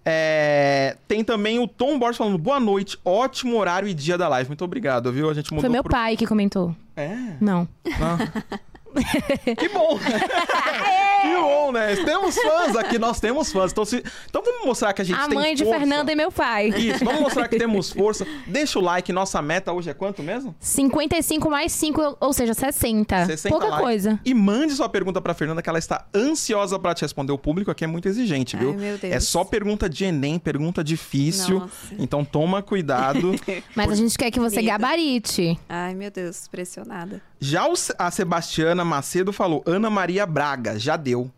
é, 0.05 0.97
tem 1.09 1.25
também 1.25 1.59
o 1.59 1.67
Tom 1.67 1.99
Borges 1.99 2.17
falando 2.19 2.39
boa 2.39 2.61
noite, 2.61 2.99
ótimo 3.05 3.57
horário 3.59 3.89
e 3.89 3.95
dia 3.95 4.17
da 4.17 4.29
live. 4.29 4.49
Muito 4.49 4.65
obrigado, 4.65 5.13
viu? 5.13 5.29
A 5.29 5.35
gente 5.35 5.53
mudou 5.53 5.63
Foi 5.63 5.69
meu 5.71 5.83
pro... 5.83 5.91
pai 5.93 6.17
que 6.17 6.27
comentou. 6.27 6.75
É. 6.97 7.15
Não. 7.41 7.67
Ah. 8.01 8.19
que 9.57 9.69
bom! 9.69 9.99
que 11.23 11.35
bom, 11.37 11.73
né? 11.73 11.97
Temos 11.97 12.37
fãs 12.37 12.77
aqui, 12.77 12.99
nós 12.99 13.21
temos 13.21 13.53
fãs. 13.53 13.73
Então, 13.73 13.85
se... 13.85 14.03
então 14.29 14.43
vamos 14.43 14.65
mostrar 14.65 14.93
que 14.93 15.03
a 15.03 15.05
gente 15.05 15.19
A 15.19 15.29
tem 15.29 15.39
mãe 15.39 15.55
de 15.55 15.65
força. 15.65 15.79
Fernanda 15.81 16.13
e 16.13 16.15
meu 16.17 16.31
pai. 16.33 16.69
Isso, 16.69 17.05
vamos 17.05 17.21
mostrar 17.21 17.49
que 17.49 17.59
temos 17.59 17.91
força. 17.93 18.27
Deixa 18.47 18.79
o 18.79 18.83
like, 18.83 19.13
nossa 19.13 19.41
meta 19.43 19.73
hoje 19.73 19.91
é 19.91 19.95
quanto 19.95 20.23
mesmo? 20.23 20.55
55 20.61 21.51
mais 21.51 21.73
5, 21.73 22.17
ou 22.21 22.33
seja, 22.33 22.55
60. 22.55 23.27
60 23.27 23.49
Pouca 23.49 23.67
likes. 23.67 23.83
coisa. 23.85 24.21
E 24.25 24.35
mande 24.35 24.73
sua 24.75 24.89
pergunta 24.89 25.21
pra 25.21 25.35
Fernanda, 25.35 25.63
que 25.63 25.69
ela 25.69 25.79
está 25.79 26.07
ansiosa 26.15 26.79
pra 26.79 26.95
te 26.95 27.03
responder. 27.03 27.33
O 27.33 27.39
público 27.39 27.71
aqui 27.71 27.85
é 27.85 27.87
muito 27.87 28.09
exigente, 28.09 28.57
viu? 28.57 28.71
Ai, 28.71 28.77
meu 28.77 28.99
Deus. 28.99 29.15
É 29.15 29.21
só 29.21 29.45
pergunta 29.45 29.89
de 29.89 30.05
Enem, 30.05 30.39
pergunta 30.39 30.83
difícil. 30.83 31.61
Nossa. 31.61 31.95
Então 31.99 32.25
toma 32.25 32.63
cuidado. 32.63 33.35
Mas 33.75 33.91
a 33.93 33.95
gente 33.95 34.17
quer 34.17 34.31
que 34.31 34.41
você 34.41 34.63
gabarite. 34.63 35.59
Ai, 35.69 35.95
meu 35.95 36.11
Deus, 36.11 36.49
pressionada. 36.49 37.21
Já 37.41 37.69
a 37.99 38.11
Sebastiana 38.11 38.85
Macedo 38.89 39.33
falou: 39.33 39.63
Ana 39.67 39.89
Maria 39.91 40.27
Braga, 40.27 40.79
já 40.79 40.97
deu. 40.97 41.31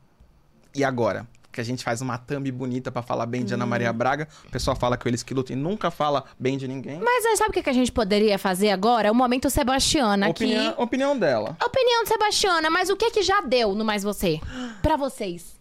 E 0.74 0.82
agora? 0.84 1.26
Que 1.52 1.60
a 1.60 1.64
gente 1.64 1.82
faz 1.82 2.00
uma 2.00 2.16
thumb 2.16 2.48
bonita 2.52 2.92
pra 2.92 3.02
falar 3.02 3.26
bem 3.26 3.44
de 3.44 3.52
Ana 3.52 3.64
Hum. 3.64 3.68
Maria 3.68 3.92
Braga. 3.92 4.28
O 4.46 4.50
pessoal 4.50 4.76
fala 4.76 4.96
que 4.96 5.08
eles 5.08 5.24
que 5.24 5.34
lutam 5.34 5.56
e 5.56 5.58
nunca 5.58 5.90
fala 5.90 6.24
bem 6.38 6.56
de 6.56 6.68
ninguém. 6.68 7.00
Mas 7.00 7.26
aí, 7.26 7.36
sabe 7.36 7.50
o 7.58 7.62
que 7.62 7.68
a 7.68 7.72
gente 7.72 7.90
poderia 7.90 8.38
fazer 8.38 8.70
agora? 8.70 9.08
É 9.08 9.10
o 9.10 9.14
momento 9.14 9.50
Sebastiana 9.50 10.28
opinião, 10.28 10.70
aqui. 10.70 10.80
opinião 10.82 11.18
dela. 11.18 11.56
Opinião 11.64 12.04
de 12.04 12.08
Sebastiana, 12.08 12.70
mas 12.70 12.88
o 12.88 12.96
que 12.96 13.10
que 13.10 13.22
já 13.22 13.40
deu 13.40 13.74
no 13.74 13.84
Mais 13.84 14.04
Você? 14.04 14.38
Pra 14.80 14.96
vocês. 14.96 15.58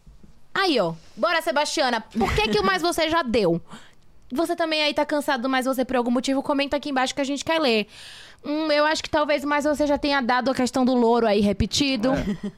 Aí, 0.53 0.79
ó. 0.79 0.93
Bora, 1.17 1.41
Sebastiana. 1.41 2.01
Por 2.01 2.31
que 2.35 2.49
que 2.49 2.59
o 2.59 2.63
Mais 2.63 2.83
Você 2.83 3.09
já 3.09 3.23
deu? 3.23 3.59
Você 4.31 4.55
também 4.55 4.83
aí 4.83 4.93
tá 4.93 5.03
cansado 5.07 5.41
do 5.41 5.49
Mais 5.49 5.65
Você 5.65 5.83
por 5.83 5.95
algum 5.95 6.11
motivo? 6.11 6.43
Comenta 6.43 6.77
aqui 6.77 6.91
embaixo 6.91 7.15
que 7.15 7.21
a 7.21 7.23
gente 7.23 7.43
quer 7.43 7.59
ler. 7.59 7.87
Hum, 8.43 8.71
eu 8.71 8.85
acho 8.85 9.03
que 9.03 9.09
talvez 9.09 9.43
Mais 9.43 9.65
Você 9.65 9.85
já 9.85 9.97
tenha 9.97 10.21
dado 10.21 10.49
a 10.51 10.55
questão 10.55 10.85
do 10.85 10.93
louro 10.93 11.27
aí 11.27 11.39
repetido. 11.41 12.11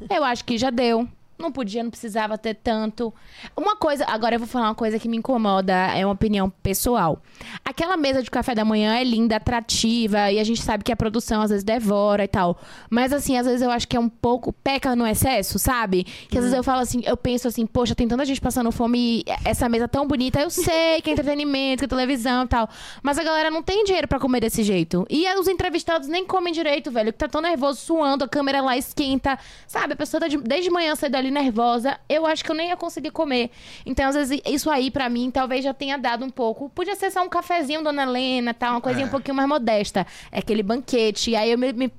Eu 0.10 0.24
acho 0.24 0.44
que 0.46 0.58
já 0.58 0.70
deu. 0.70 1.08
Não 1.42 1.52
podia, 1.52 1.84
não 1.84 1.90
precisava 1.90 2.38
ter 2.38 2.54
tanto. 2.56 3.14
Uma 3.58 3.76
coisa, 3.76 4.06
agora 4.08 4.36
eu 4.36 4.40
vou 4.40 4.48
falar 4.48 4.68
uma 4.70 4.76
coisa 4.76 5.00
que 5.00 5.08
me 5.10 5.18
incomoda, 5.18 5.74
é 5.74 6.06
uma 6.06 6.14
opinião 6.14 6.50
pessoal. 6.62 7.22
Aquela 7.66 7.98
mesa 7.98 8.22
de 8.22 8.30
café 8.30 8.54
da 8.56 8.64
manhã 8.64 8.96
é 8.96 9.04
linda, 9.04 9.36
atrativa, 9.38 10.32
e 10.32 10.40
a 10.40 10.44
gente 10.44 10.62
sabe 10.62 10.84
que 10.84 10.92
a 10.92 10.96
produção 10.96 11.42
às 11.42 11.50
vezes 11.50 11.64
devora 11.64 12.24
e 12.24 12.28
tal. 12.28 12.60
Mas 12.90 13.12
assim, 13.14 13.38
às 13.38 13.46
vezes 13.46 13.62
eu 13.62 13.72
acho 13.72 13.88
que 13.88 13.98
é 13.98 14.00
um 14.00 14.10
pouco 14.10 14.54
peca 14.54 14.96
no 14.96 15.06
excesso, 15.08 15.58
sabe? 15.58 16.04
Que 16.04 16.38
às 16.38 16.44
vezes 16.44 16.56
eu 16.58 16.64
falo 16.64 16.82
assim, 16.82 17.02
eu 17.06 17.18
penso 17.18 17.48
assim, 17.48 17.66
poxa, 17.66 17.96
tem 17.96 18.08
tanta 18.08 18.26
gente 18.26 18.40
passando 18.42 18.72
fome 18.72 19.02
e 19.02 19.24
essa 19.44 19.68
mesa 19.68 19.88
tão 19.88 20.08
bonita, 20.08 20.40
eu 20.40 20.50
sei 20.50 21.02
que 21.02 21.10
é 21.10 21.14
entretenimento, 21.14 21.80
que 21.80 21.86
é 21.86 21.88
televisão 21.88 22.44
e 22.44 22.48
tal. 22.48 22.70
Mas 23.02 23.18
a 23.18 23.24
galera 23.24 23.50
não 23.50 23.64
tem 23.64 23.84
dinheiro 23.84 24.08
pra 24.08 24.20
comer 24.20 24.42
desse 24.42 24.64
jeito. 24.64 25.06
E 25.10 25.26
os 25.40 25.48
entrevistados 25.48 26.08
nem 26.08 26.26
comem 26.26 26.54
direito, 26.54 26.92
velho, 26.92 27.12
que 27.12 27.18
tá 27.20 27.28
tão 27.28 27.42
nervoso, 27.42 27.80
suando, 27.80 28.26
a 28.26 28.28
câmera 28.28 28.62
lá 28.62 28.78
esquenta. 28.78 29.40
Sabe, 29.68 29.94
a 29.94 29.96
pessoa 29.96 30.22
tá 30.22 30.28
de- 30.28 30.38
desde 30.38 30.70
manhã 30.70 30.96
sai 30.96 31.10
dali 31.10 31.31
nervosa. 31.32 32.00
Eu 32.08 32.26
acho 32.26 32.44
que 32.44 32.52
eu 32.52 32.56
nem 32.56 32.70
ia 32.70 32.78
conseguir 32.78 33.12
comer. 33.12 33.50
Então, 33.86 34.08
às 34.10 34.16
vezes, 34.16 34.42
isso 34.46 34.70
aí 34.70 34.92
pra 34.92 35.10
mim 35.10 35.32
talvez 35.32 35.64
já 35.64 35.74
tenha 35.74 35.98
dado 35.98 36.24
um 36.26 36.30
pouco. 36.30 36.70
Podia 36.70 36.96
ser 36.96 37.10
só 37.12 37.24
um 37.24 37.30
cafezinho, 37.30 37.84
dona 37.84 38.04
Helena, 38.04 38.54
tá? 38.54 38.72
Uma 38.72 38.82
coisinha 38.82 39.06
É. 39.06 39.08
um 39.08 39.12
pouquinho 39.12 39.36
mais 39.36 39.48
modesta. 39.48 40.06
É 40.32 40.40
aquele 40.40 40.62
banquete. 40.64 41.36
Aí 41.36 41.52
eu 41.52 41.58
me. 41.58 41.74
me- 41.74 41.92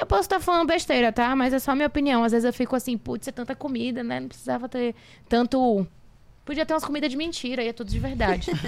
eu 0.00 0.06
posso 0.06 0.22
estar 0.22 0.40
falando 0.40 0.66
besteira, 0.68 1.12
tá? 1.12 1.36
Mas 1.36 1.52
é 1.52 1.58
só 1.58 1.72
a 1.72 1.74
minha 1.74 1.86
opinião. 1.86 2.24
Às 2.24 2.32
vezes 2.32 2.44
eu 2.44 2.52
fico 2.52 2.74
assim, 2.74 2.96
putz, 2.96 3.28
é 3.28 3.32
tanta 3.32 3.54
comida, 3.54 4.02
né? 4.02 4.20
Não 4.20 4.28
precisava 4.28 4.68
ter 4.68 4.94
tanto. 5.28 5.86
Podia 6.44 6.66
ter 6.66 6.74
umas 6.74 6.84
comidas 6.84 7.08
de 7.08 7.16
mentira, 7.16 7.62
e 7.62 7.68
é 7.68 7.72
tudo 7.72 7.90
de 7.90 7.98
verdade. 7.98 8.50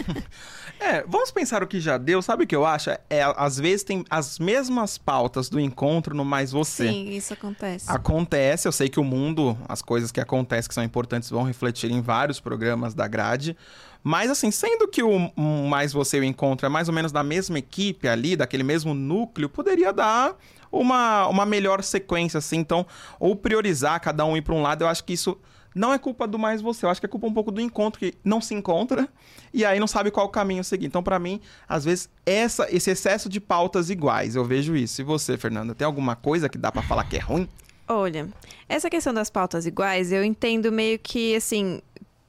É, 0.81 1.05
vamos 1.07 1.31
pensar 1.31 1.63
o 1.63 1.69
que 1.69 1.79
já 1.79 1.97
deu. 1.97 2.21
Sabe 2.21 2.45
o 2.45 2.47
que 2.47 2.55
eu 2.55 2.67
acho? 2.67 2.91
É, 2.91 3.23
às 3.37 3.59
vezes 3.59 3.85
tem 3.85 4.05
as 4.11 4.41
mesmas 4.41 4.99
pautas 4.99 5.49
do 5.49 5.61
encontro 5.61 6.17
no 6.17 6.25
Mais 6.25 6.51
Você. 6.51 6.89
Sim, 6.89 7.11
isso 7.11 7.33
acontece. 7.33 7.87
Acontece, 7.89 8.67
eu 8.67 8.73
sei 8.73 8.89
que 8.89 8.99
o 8.99 9.05
mundo, 9.05 9.57
as 9.69 9.81
coisas 9.81 10.11
que 10.11 10.21
acontecem 10.21 10.69
que 10.69 10.75
são 10.75 10.83
importantes 10.83 11.31
vão 11.31 11.45
refletir 11.45 11.93
em 11.93 12.03
vários 12.03 12.41
programas 12.41 12.93
da 12.93 13.07
grade. 13.07 13.57
Mas 14.03 14.31
assim, 14.31 14.51
sendo 14.51 14.89
que 14.89 15.03
o 15.03 15.31
Mais 15.69 15.93
Você 15.93 16.19
e 16.19 16.21
o 16.21 16.25
Encontro 16.25 16.67
é 16.67 16.69
mais 16.69 16.89
ou 16.89 16.95
menos 16.95 17.13
da 17.13 17.23
mesma 17.23 17.59
equipe 17.59 18.09
ali, 18.09 18.35
daquele 18.37 18.65
mesmo 18.65 18.93
núcleo, 18.93 19.49
poderia 19.49 19.93
dar 19.93 20.37
uma, 20.71 21.29
uma 21.29 21.47
melhor 21.47 21.83
sequência, 21.83 22.39
assim. 22.39 22.59
Então, 22.59 22.85
ou 23.19 23.35
priorizar 23.37 24.01
cada 24.01 24.25
um 24.27 24.37
ir 24.37 24.43
para 24.43 24.55
um 24.55 24.61
lado, 24.61 24.83
eu 24.83 24.89
acho 24.89 25.05
que 25.05 25.13
isso 25.13 25.39
não 25.75 25.93
é 25.93 25.99
culpa 25.99 26.27
do 26.27 26.39
Mais 26.39 26.63
Você, 26.63 26.87
eu 26.87 26.91
acho 26.91 27.01
que 27.01 27.07
é 27.07 27.09
culpa 27.09 27.27
um 27.27 27.33
pouco 27.33 27.51
do 27.51 27.61
encontro, 27.61 27.99
que 27.99 28.15
não 28.23 28.41
se 28.41 28.55
encontra 28.55 29.09
e 29.53 29.65
aí 29.65 29.81
não 29.81 29.87
sabe 29.87 30.11
qual 30.11 30.29
caminho 30.29 30.63
seguir. 30.63 30.87
Então, 30.87 31.03
para 31.03 31.19
mim, 31.19 31.41
às 31.69 31.85
vezes, 31.85 32.09
essa, 32.25 32.67
esse 32.75 32.91
excesso 32.91 33.29
de 33.29 33.41
pautas 33.41 33.91
iguais, 33.91 34.37
eu 34.37 34.45
vejo 34.45 34.77
isso. 34.77 35.01
E 35.01 35.05
você, 35.05 35.37
Fernanda, 35.37 35.75
tem 35.75 35.85
alguma 35.85 36.15
coisa 36.15 36.49
que 36.49 36.57
dá 36.57 36.71
para 36.71 36.83
falar 36.83 37.05
que 37.05 37.17
é 37.17 37.21
ruim? 37.21 37.49
Olha, 37.89 38.29
essa 38.69 38.89
questão 38.89 39.13
das 39.13 39.29
pautas 39.29 39.67
iguais, 39.67 40.13
eu 40.13 40.25
entendo 40.25 40.73
meio 40.73 40.99
que, 40.99 41.35
assim, 41.35 41.83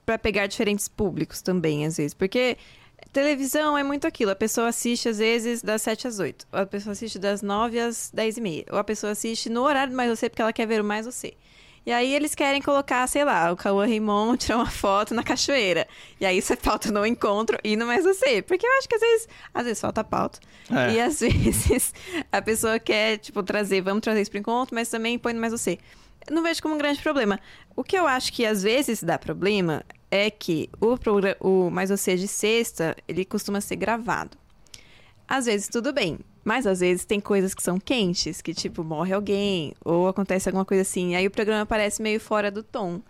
pra 0.06 0.18
pegar 0.18 0.48
diferentes 0.48 0.88
públicos 0.88 1.42
também, 1.42 1.86
às 1.86 1.98
vezes. 1.98 2.14
Porque 2.14 2.58
televisão 3.16 3.78
é 3.78 3.84
muito 3.84 4.06
aquilo. 4.06 4.32
A 4.32 4.36
pessoa 4.36 4.68
assiste, 4.68 5.08
às 5.08 5.20
vezes, 5.20 5.62
das 5.62 5.82
7 5.84 6.08
às 6.08 6.20
8. 6.20 6.46
Ou 6.52 6.60
a 6.60 6.66
pessoa 6.66 6.92
assiste 6.92 7.18
das 7.18 7.42
9 7.42 7.80
às 7.80 8.12
10 8.14 8.38
e 8.38 8.42
meia. 8.42 8.66
Ou 8.70 8.78
a 8.78 8.84
pessoa 8.84 9.12
assiste 9.12 9.50
no 9.50 9.62
horário 9.62 9.92
do 9.92 9.96
Mais 9.96 10.10
Você 10.10 10.30
porque 10.30 10.42
ela 10.42 10.52
quer 10.52 10.68
ver 10.68 10.82
o 10.82 10.84
Mais 10.84 11.06
Você. 11.06 11.34
E 11.86 11.92
aí 11.92 12.14
eles 12.14 12.34
querem 12.34 12.62
colocar, 12.62 13.06
sei 13.08 13.24
lá, 13.24 13.52
o 13.52 13.56
Cauã 13.56 13.86
Raymond 13.86 14.40
tirar 14.44 14.58
uma 14.58 14.70
foto 14.70 15.14
na 15.14 15.24
cachoeira. 15.24 15.88
E 16.20 16.26
aí 16.26 16.42
você 16.42 16.56
falta 16.56 16.92
no 16.92 17.06
encontro 17.06 17.60
e 17.64 17.76
no 17.76 17.86
Mais 17.86 18.04
Você. 18.04 18.42
Porque 18.42 18.66
eu 18.66 18.78
acho 18.80 18.90
que 18.90 18.96
às 18.96 19.02
vezes, 19.02 19.30
às 19.54 19.64
vezes 19.66 19.82
falta 19.82 20.04
pauta. 20.04 20.40
É. 20.72 20.94
E 20.94 21.02
às 21.02 21.20
vezes 21.22 21.94
a 22.32 22.42
pessoa 22.42 22.80
quer, 22.80 23.18
tipo, 23.20 23.44
trazer, 23.44 23.82
vamos 23.82 24.02
trazer 24.02 24.22
isso 24.22 24.32
pro 24.32 24.40
encontro, 24.40 24.74
mas 24.74 24.90
também 24.90 25.20
põe 25.20 25.34
no 25.34 25.40
Mais 25.40 25.54
Você. 25.54 25.78
Não 26.32 26.42
vejo 26.42 26.62
como 26.62 26.74
um 26.74 26.78
grande 26.78 27.02
problema. 27.02 27.40
O 27.76 27.84
que 27.84 27.96
eu 27.96 28.08
acho 28.08 28.34
que 28.34 28.46
às 28.46 28.64
vezes 28.64 29.04
dá 29.04 29.20
problema 29.20 29.84
é 30.10 30.32
que 30.32 30.70
o, 30.82 30.98
o 31.40 31.70
Mais 31.70 31.92
Você 31.92 32.16
de 32.16 32.28
sexta, 32.28 32.96
ele 33.08 33.24
costuma 33.24 33.62
ser 33.62 33.76
gravado. 33.76 34.36
Às 35.28 35.46
vezes 35.46 35.68
tudo 35.68 35.94
bem, 35.94 36.20
mas 36.46 36.66
às 36.68 36.80
vezes 36.80 37.04
tem 37.04 37.20
coisas 37.20 37.54
que 37.54 37.62
são 37.62 37.78
quentes, 37.80 38.42
que 38.42 38.54
tipo, 38.54 38.84
morre 38.84 39.14
alguém, 39.14 39.74
ou 39.84 40.08
acontece 40.08 40.48
alguma 40.48 40.64
coisa 40.64 40.84
assim, 40.84 41.16
aí 41.16 41.26
o 41.28 41.32
programa 41.32 41.66
parece 41.66 42.02
meio 42.02 42.20
fora 42.22 42.50
do 42.52 42.62
tom. 42.64 43.02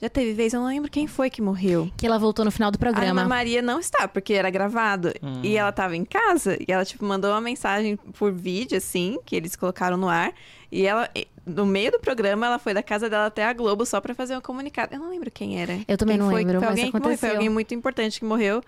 Já 0.00 0.08
teve 0.08 0.32
vez, 0.34 0.52
eu 0.52 0.60
não 0.60 0.66
lembro 0.66 0.90
quem 0.90 1.06
foi 1.06 1.30
que 1.30 1.40
morreu. 1.40 1.90
Que 1.96 2.04
ela 2.06 2.18
voltou 2.18 2.44
no 2.44 2.50
final 2.50 2.70
do 2.70 2.76
A 2.76 2.88
Ana 2.88 2.92
programa. 2.92 3.24
Maria 3.28 3.62
não 3.62 3.78
está, 3.78 4.06
porque 4.08 4.34
era 4.34 4.50
gravado. 4.50 5.12
E 5.42 5.56
ela 5.56 5.70
tava 5.72 5.96
em 5.96 6.04
casa, 6.04 6.56
e 6.60 6.70
ela, 6.70 6.84
tipo, 6.84 7.04
mandou 7.04 7.30
uma 7.30 7.40
mensagem 7.40 7.96
por 7.96 8.32
vídeo, 8.32 8.76
assim, 8.76 9.18
que 9.24 9.34
eles 9.36 9.54
colocaram 9.56 9.96
no 9.96 10.08
ar. 10.08 10.32
E 10.70 10.84
ela, 10.84 11.08
e- 11.14 11.28
no 11.46 11.64
meio 11.64 11.92
do 11.92 12.00
programa, 12.00 12.44
ela 12.46 12.58
foi 12.58 12.74
da 12.74 12.82
casa 12.82 13.08
dela 13.08 13.26
até 13.26 13.44
a 13.44 13.52
Globo 13.52 13.86
só 13.86 14.00
pra 14.00 14.14
fazer 14.14 14.36
um 14.36 14.40
comunicado. 14.40 14.94
Eu 14.94 14.98
não 15.00 15.10
lembro 15.10 15.30
quem 15.30 15.60
era. 15.60 15.78
Eu 15.86 15.96
também 15.96 16.16
Quem 16.16 16.24
não 16.24 16.30
foi, 16.30 16.40
lembro, 16.44 16.58
Foi 16.58 16.68
mas 16.68 16.70
alguém 16.70 16.86
que 16.86 16.92
morreu, 16.92 17.02
foi 17.04 17.12
aconteceu. 17.14 17.30
alguém 17.36 17.48
muito 17.48 17.72
importante 17.74 18.18
que 18.18 18.26
morreu. 18.26 18.62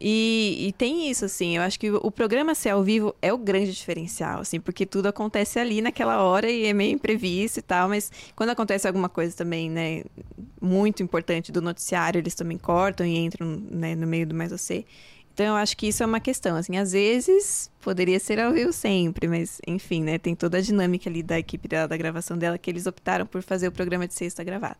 E, 0.00 0.66
e 0.68 0.72
tem 0.72 1.08
isso, 1.08 1.24
assim, 1.24 1.56
eu 1.56 1.62
acho 1.62 1.78
que 1.78 1.90
o, 1.90 2.10
programa 2.10 2.54
ser 2.54 2.70
ao 2.70 2.82
vivo 2.82 3.14
é 3.22 3.32
o 3.32 3.38
grande 3.38 3.72
diferencial, 3.72 4.40
assim, 4.40 4.58
porque 4.58 4.84
tudo 4.84 5.06
acontece 5.06 5.58
ali 5.58 5.80
naquela 5.80 6.22
hora 6.22 6.50
e 6.50 6.66
é 6.66 6.72
meio 6.72 6.94
imprevisto 6.94 7.60
e 7.60 7.62
tal, 7.62 7.88
mas 7.88 8.10
quando 8.34 8.50
acontece 8.50 8.88
alguma 8.88 9.08
coisa 9.08 9.36
também, 9.36 9.70
né, 9.70 10.02
muito 10.60 11.02
importante 11.02 11.52
do 11.52 11.62
noticiário, 11.62 12.18
eles 12.18 12.34
também 12.34 12.58
cortam 12.58 13.06
e 13.06 13.16
entram, 13.16 13.62
né, 13.70 13.94
no 13.94 14.06
meio 14.06 14.26
do 14.26 14.34
Mais 14.34 14.50
Você. 14.50 14.84
Então 15.32 15.46
eu 15.46 15.54
acho 15.54 15.76
que 15.76 15.88
isso 15.88 16.02
é 16.02 16.06
uma 16.06 16.20
questão, 16.20 16.56
assim, 16.56 16.76
às 16.76 16.92
vezes 16.92 17.70
poderia 17.80 18.18
ser 18.18 18.40
ao 18.40 18.52
vivo 18.52 18.72
sempre, 18.72 19.28
mas 19.28 19.60
enfim, 19.66 20.02
né, 20.02 20.18
tem 20.18 20.34
toda 20.34 20.58
a 20.58 20.60
dinâmica 20.60 21.08
ali 21.08 21.22
da 21.22 21.38
equipe 21.38 21.68
dela, 21.68 21.86
da 21.86 21.96
gravação 21.96 22.36
dela, 22.36 22.58
que 22.58 22.68
eles 22.68 22.86
optaram 22.86 23.26
por 23.26 23.42
fazer 23.42 23.68
o 23.68 23.72
programa 23.72 24.08
de 24.08 24.14
sexta 24.14 24.42
gravado. 24.42 24.78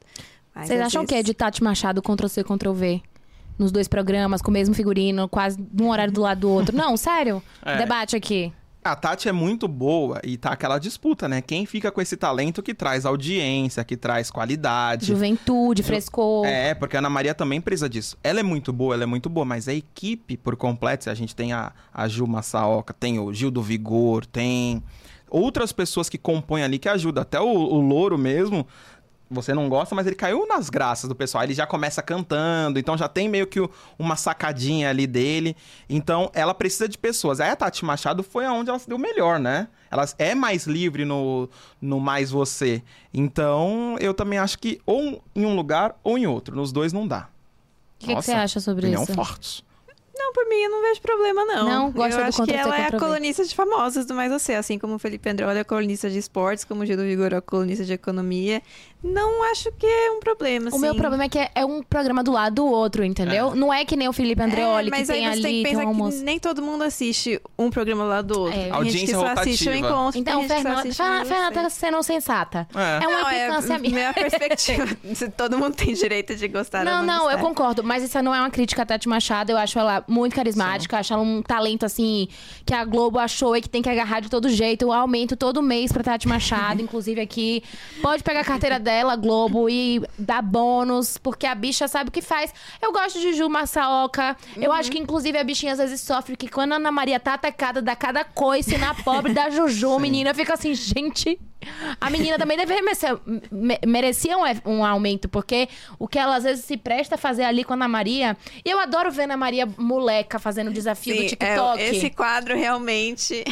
Mas, 0.55 0.69
Vocês 0.69 0.81
acham 0.81 1.05
que 1.07 1.15
é 1.15 1.19
vezes- 1.19 1.27
de 1.27 1.35
Tati 1.35 1.63
Machado 1.63 2.01
Ctrl 2.03 2.29
C, 2.29 2.45
Ctrl 2.45 2.73
V? 2.73 3.03
Nos 3.59 3.71
dois 3.71 3.89
programas, 3.89 4.43
com 4.43 4.51
o 4.51 4.53
mesmo 4.53 4.75
figurino, 4.75 5.29
quase 5.29 5.59
num 5.73 5.91
horário 5.91 6.13
do 6.13 6.21
lado 6.21 6.41
do 6.41 6.51
outro. 6.51 6.75
Não, 6.77 6.97
sério? 6.97 7.43
É. 7.65 7.77
Debate 7.77 8.17
aqui. 8.17 8.53
A 8.85 8.95
Tati 8.95 9.31
é 9.31 9.33
muito 9.33 9.67
boa 9.67 10.21
e 10.23 10.37
tá 10.37 10.51
aquela 10.51 10.79
disputa, 10.79 11.27
né? 11.27 11.41
Quem 11.41 11.65
fica 11.65 11.91
com 11.91 12.03
esse 12.03 12.19
talento 12.19 12.63
que 12.63 12.75
traz 12.75 13.07
audiência, 13.07 13.83
que 13.83 13.97
traz 13.97 14.31
qualidade. 14.31 15.07
Juventude, 15.07 15.83
frescor. 15.83 16.45
É, 16.45 16.75
porque 16.75 16.95
a 16.95 16.99
Ana 16.99 17.09
Maria 17.09 17.35
também 17.35 17.63
precisa 17.63 17.89
disso. 17.89 18.19
Ela 18.23 18.41
é 18.41 18.43
muito 18.43 18.75
boa, 18.75 18.93
ela 18.93 19.05
é 19.05 19.07
muito 19.07 19.31
boa, 19.31 19.47
mas 19.47 19.69
a 19.69 19.73
equipe 19.73 20.37
por 20.37 20.55
completo, 20.55 21.09
a 21.09 21.15
gente 21.15 21.35
tem 21.35 21.55
a, 21.55 21.73
a 21.95 22.07
Ju 22.07 22.27
Massaoka, 22.27 22.93
tem 22.93 23.19
o 23.19 23.33
Gil 23.33 23.51
do 23.51 23.63
Vigor, 23.63 24.27
tem 24.27 24.83
outras 25.31 25.73
pessoas 25.73 26.11
que 26.11 26.19
compõem 26.19 26.63
ali 26.63 26.79
que 26.79 26.89
ajudam. 26.89 27.23
Até 27.23 27.41
o, 27.41 27.47
o 27.47 27.81
Louro 27.81 28.19
mesmo, 28.19 28.67
você 29.31 29.53
não 29.55 29.69
gosta, 29.69 29.95
mas 29.95 30.07
ele 30.07 30.15
caiu 30.17 30.47
nas 30.47 30.69
graças 30.71 31.09
do 31.09 31.15
pessoal. 31.15 31.43
Ele 31.45 31.55
já 31.55 31.67
começa 31.67 32.03
cantando, 32.03 32.79
então 32.79 32.97
já 32.97 33.09
tem 33.09 33.29
meio 33.29 33.47
que 33.47 33.61
o- 33.61 33.71
uma 33.99 34.17
sacadinha 34.17 34.91
ali 34.91 35.07
dele. 35.07 35.57
Então 35.89 36.31
ela 36.35 36.55
precisa 36.55 36.89
de 36.89 36.97
pessoas. 36.99 37.41
Aí 37.41 37.51
a 37.51 37.57
Tati 37.57 37.85
Machado 37.85 38.23
foi 38.23 38.45
aonde 38.45 38.71
ela 38.71 38.79
se 38.79 38.89
deu 38.89 38.99
melhor, 38.99 39.39
né? 39.41 39.69
Ela 39.91 40.05
é 40.19 40.35
mais 40.35 40.67
livre 40.67 41.05
no, 41.05 41.49
no 41.81 41.99
Mais 42.01 42.31
Você. 42.31 42.83
Então 43.13 43.97
eu 44.01 44.13
também 44.13 44.39
acho 44.39 44.59
que 44.59 44.81
ou 44.85 45.23
em 45.35 45.47
um 45.47 45.57
lugar 45.57 45.97
ou 46.05 46.19
em 46.19 46.27
outro. 46.27 46.55
Nos 46.55 46.71
dois 46.73 46.93
não 46.93 47.07
dá. 47.09 47.29
O 48.01 48.07
que, 48.07 48.15
que 48.15 48.23
você 48.23 48.33
acha 48.33 48.61
sobre 48.61 48.91
isso? 48.91 49.15
forte. 49.15 49.65
Não, 50.17 50.33
por 50.33 50.47
mim, 50.49 50.57
eu 50.57 50.71
não 50.71 50.81
vejo 50.83 51.01
problema, 51.01 51.45
não. 51.45 51.69
Não? 51.69 51.91
Gosta 51.93 52.15
eu 52.15 52.23
do 52.23 52.29
acho 52.29 52.45
que 52.45 52.53
ela 52.53 52.79
é 52.79 52.87
a 52.87 52.99
colunista 52.99 53.45
de 53.45 53.55
famosas 53.55 54.07
do 54.07 54.15
Mais 54.15 54.31
Você, 54.33 54.55
assim 54.55 54.79
como 54.79 54.95
o 54.95 54.99
Felipe 54.99 55.29
Androli 55.29 55.59
é 55.59 55.61
a 55.61 55.65
colunista 55.65 56.09
de 56.09 56.19
esportes, 56.19 56.65
como 56.65 56.83
o 56.83 56.87
Gil 56.87 56.97
do 56.97 57.03
Vigor 57.03 57.33
é 57.33 57.37
a 57.37 57.41
colunista 57.43 57.85
de 57.85 57.93
economia. 57.93 58.63
Não 59.05 59.43
acho 59.51 59.71
que 59.73 59.87
é 59.87 60.11
um 60.13 60.19
problema, 60.21 60.69
assim. 60.69 60.79
O 60.79 60.81
meu 60.81 60.95
problema 60.95 61.25
é 61.25 61.29
que 61.29 61.39
é- 61.39 61.51
é 61.55 61.65
um 61.65 61.83
programa 61.83 62.25
do 62.25 62.33
lado 62.33 62.55
do 62.55 62.67
outro, 62.67 63.05
entendeu? 63.05 63.55
Não 63.55 63.73
é 63.73 63.85
que 63.85 63.97
nem 63.97 64.09
o 64.09 64.13
Felipe 64.15 64.41
Andreoli, 64.41 64.89
é, 64.89 64.91
mas 64.91 65.07
que 65.07 65.13
tem 65.13 65.27
aí 65.27 65.33
você 65.33 65.39
ali, 65.39 65.43
tem 65.43 65.63
que 65.65 65.69
tem 65.71 65.77
um 65.85 65.89
almoço. 65.89 66.19
que 66.19 66.25
nem 66.25 66.39
todo 66.39 66.63
mundo 66.63 66.83
assiste 66.85 67.41
um 67.59 67.69
programa 67.71 68.03
lá 68.05 68.23
do 68.23 68.41
outro. 68.41 68.59
É. 68.59 68.63
Tem 68.63 68.65
gente 68.65 68.71
que 68.71 68.77
Audiência 69.15 69.19
só 69.19 69.27
assiste 69.27 69.69
o 69.69 69.73
rotativa. 69.73 69.89
encontro. 69.93 70.21
Então, 70.21 70.47
tem 70.49 70.63
gente 70.63 70.83
que 70.83 70.93
só 70.95 71.05
Fernanda, 71.05 71.25
Fernanda, 71.27 71.63
tá 71.63 71.71
sendo 71.71 72.03
sensata. 72.03 72.67
É. 72.75 73.05
É 73.05 73.09
uma 73.09 73.21
Não, 73.21 73.29
é 73.29 73.35
implicância 73.45 73.79
minha. 73.79 73.95
minha 73.95 74.13
perspectiva. 74.15 74.87
Todo 75.37 75.59
mundo 75.59 75.75
tem 75.77 75.93
direito 75.93 76.35
de 76.35 76.49
gostar 76.49 76.83
Não, 76.85 77.03
não, 77.03 77.31
eu 77.31 77.39
concordo. 77.39 77.85
Mas 77.85 78.03
isso 78.03 78.21
não 78.23 78.35
é 78.35 78.41
uma 78.41 78.51
crítica 78.51 78.83
a 78.83 78.87
Tati 78.87 79.07
Machado. 79.07 79.51
Eu 79.51 79.59
acho 79.59 79.79
ela 79.79 80.03
muito 80.09 80.35
carismática. 80.35 80.99
Acho 80.99 81.13
ela 81.13 81.23
um 81.23 81.43
talento, 81.43 81.85
assim, 81.85 82.27
que 82.65 82.73
a 82.73 82.85
Globo 82.87 83.19
achou 83.19 83.55
e 83.55 83.61
que 83.61 83.69
tem 83.69 83.83
que 83.83 83.89
agarrar 83.91 84.21
de 84.21 84.31
todo 84.31 84.49
jeito. 84.49 84.83
Eu 84.87 84.93
aumento 84.93 85.37
todo 85.37 85.61
mês 85.63 85.93
pra 85.93 86.03
Tati 86.03 86.27
Machado, 86.27 86.81
inclusive 86.83 87.21
aqui. 87.21 87.63
Pode 88.01 88.23
pegar 88.23 88.41
a 88.41 88.45
carteira 88.45 88.79
dela, 88.79 88.94
Globo, 89.17 89.69
e 89.69 90.03
dar 90.19 90.43
bônus, 90.43 91.19
porque 91.19 91.47
a 91.47 91.55
bicha 91.55 91.89
sabe 91.89 92.09
o 92.09 92.13
que 92.13 92.23
faz. 92.23 92.53
Eu 92.81 92.93
gosto 92.93 93.19
de 93.19 93.33
Ju 93.33 93.49
Massaoka. 93.49 94.37
Eu 94.57 94.73
acho 94.73 94.91
que, 94.91 94.99
inclusive, 94.99 95.37
a 95.39 95.45
bichinha 95.45 95.73
às 95.73 95.79
vezes 95.79 96.01
sofre 96.01 96.37
que 96.37 96.49
quando 96.49 96.73
a 96.73 96.77
Ana 96.77 96.91
Maria 96.91 97.19
tá 97.19 97.35
atacada, 97.35 97.81
dá 97.81 97.97
cada 97.97 98.25
coice 98.25 98.77
na 98.79 98.95
pobre 98.95 99.33
da 99.33 99.51
Juju, 99.51 99.99
menina. 100.01 100.35
Fica 100.35 100.55
assim, 100.55 100.75
gente. 100.75 101.39
A 102.01 102.11
menina 102.11 102.39
também 102.39 102.57
deve 102.57 102.81
merecer, 102.83 103.19
me- 103.51 103.79
merecia 103.87 104.37
um, 104.39 104.43
um 104.67 104.85
aumento, 104.85 105.29
porque 105.29 105.69
o 105.99 106.07
que 106.09 106.19
ela 106.19 106.37
às 106.37 106.45
vezes 106.45 106.65
se 106.65 106.77
presta 106.77 107.15
a 107.15 107.19
fazer 107.19 107.45
ali 107.45 107.65
com 107.65 107.73
a 107.73 107.77
Ana 107.77 107.89
Maria. 107.89 108.37
E 108.65 108.71
eu 108.71 108.79
adoro 108.79 109.11
ver 109.11 109.23
a 109.23 109.25
Ana 109.25 109.37
Maria 109.37 109.67
moleca 109.79 110.39
fazendo 110.39 110.69
o 110.69 110.73
desafio 110.73 111.15
do 111.17 111.23
Sim, 111.23 111.29
TikTok. 111.29 111.81
é, 111.81 111.91
esse 111.91 112.11
quadro 112.11 112.57
realmente. 112.57 113.45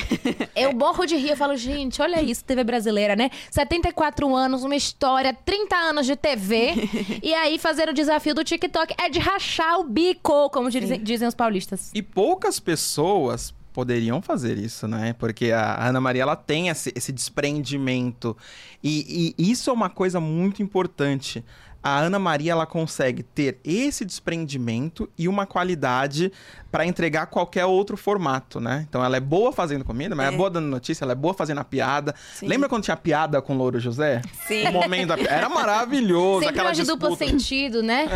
Eu 0.55 0.73
morro 0.73 1.07
de 1.07 1.17
rir, 1.17 1.31
eu 1.31 1.37
falo, 1.37 1.57
gente, 1.57 2.01
olha 2.03 2.23
isso, 2.23 2.45
TV 2.45 2.63
brasileira, 2.65 3.15
né? 3.17 3.31
74 3.51 4.35
anos, 4.35 4.65
uma 4.65 4.77
história, 4.77 5.33
30 5.33 5.77
anos 5.77 6.07
de 6.07 6.17
TV. 6.17 6.73
e 7.23 7.33
aí 7.35 7.59
fazer 7.59 7.89
o 7.89 7.93
desafio 7.93 8.35
do 8.35 8.45
TikTok 8.45 8.95
é 9.03 9.09
de 9.09 9.19
rachar 9.19 9.79
o 9.81 9.85
bico, 9.85 10.51
como 10.51 10.71
dizem, 10.71 11.03
dizem 11.03 11.27
os 11.29 11.35
paulistas. 11.35 11.91
E 11.95 12.03
poucas 12.03 12.59
pessoas 12.61 13.55
poderiam 13.73 14.21
fazer 14.21 14.59
isso, 14.59 14.87
né? 14.87 15.15
Porque 15.15 15.51
a 15.53 15.89
Ana 15.89 16.01
Maria 16.01 16.23
ela 16.23 16.37
tem 16.37 16.69
esse, 16.69 16.93
esse 16.95 17.13
desprendimento. 17.13 18.37
E, 18.83 19.35
e 19.39 19.51
isso 19.51 19.71
é 19.71 19.73
uma 19.73 19.91
coisa 19.91 20.21
muito 20.21 20.63
importante. 20.63 21.45
A 21.83 21.99
Ana 21.99 22.19
Maria 22.19 22.53
ela 22.53 22.65
consegue 22.67 23.23
ter 23.23 23.59
esse 23.65 24.05
desprendimento 24.05 25.11
e 25.19 25.27
uma 25.27 25.45
qualidade 25.47 26.31
para 26.71 26.87
entregar 26.87 27.27
qualquer 27.27 27.65
outro 27.67 27.97
formato, 27.97 28.61
né? 28.61 28.87
Então 28.89 29.05
ela 29.05 29.17
é 29.17 29.21
boa 29.21 29.53
fazendo 29.53 29.85
comida, 29.85 30.15
mas 30.15 30.31
é, 30.31 30.33
É. 30.33 30.37
boa 30.37 30.49
dando 30.49 30.67
notícia, 30.69 31.05
ela 31.05 31.13
é 31.13 31.17
boa 31.17 31.35
fazendo 31.35 31.59
a 31.59 31.65
piada. 31.65 32.15
Sim. 32.35 32.47
Lembra 32.47 32.69
quando 32.69 32.85
tinha 32.85 32.97
piada 32.97 33.43
com 33.43 33.55
o 33.55 33.57
Louro 33.57 33.81
José? 33.81 34.23
Sim. 34.47 34.69
O 34.69 34.73
momento 34.73 35.09
da 35.09 35.19
era 35.19 35.49
maravilhoso, 35.49 36.41
Sempre 36.45 36.61
aquela 36.61 36.73
de 36.73 36.85
duplo 36.85 37.09
disputa. 37.11 37.31
sentido, 37.31 37.83
né? 37.83 38.09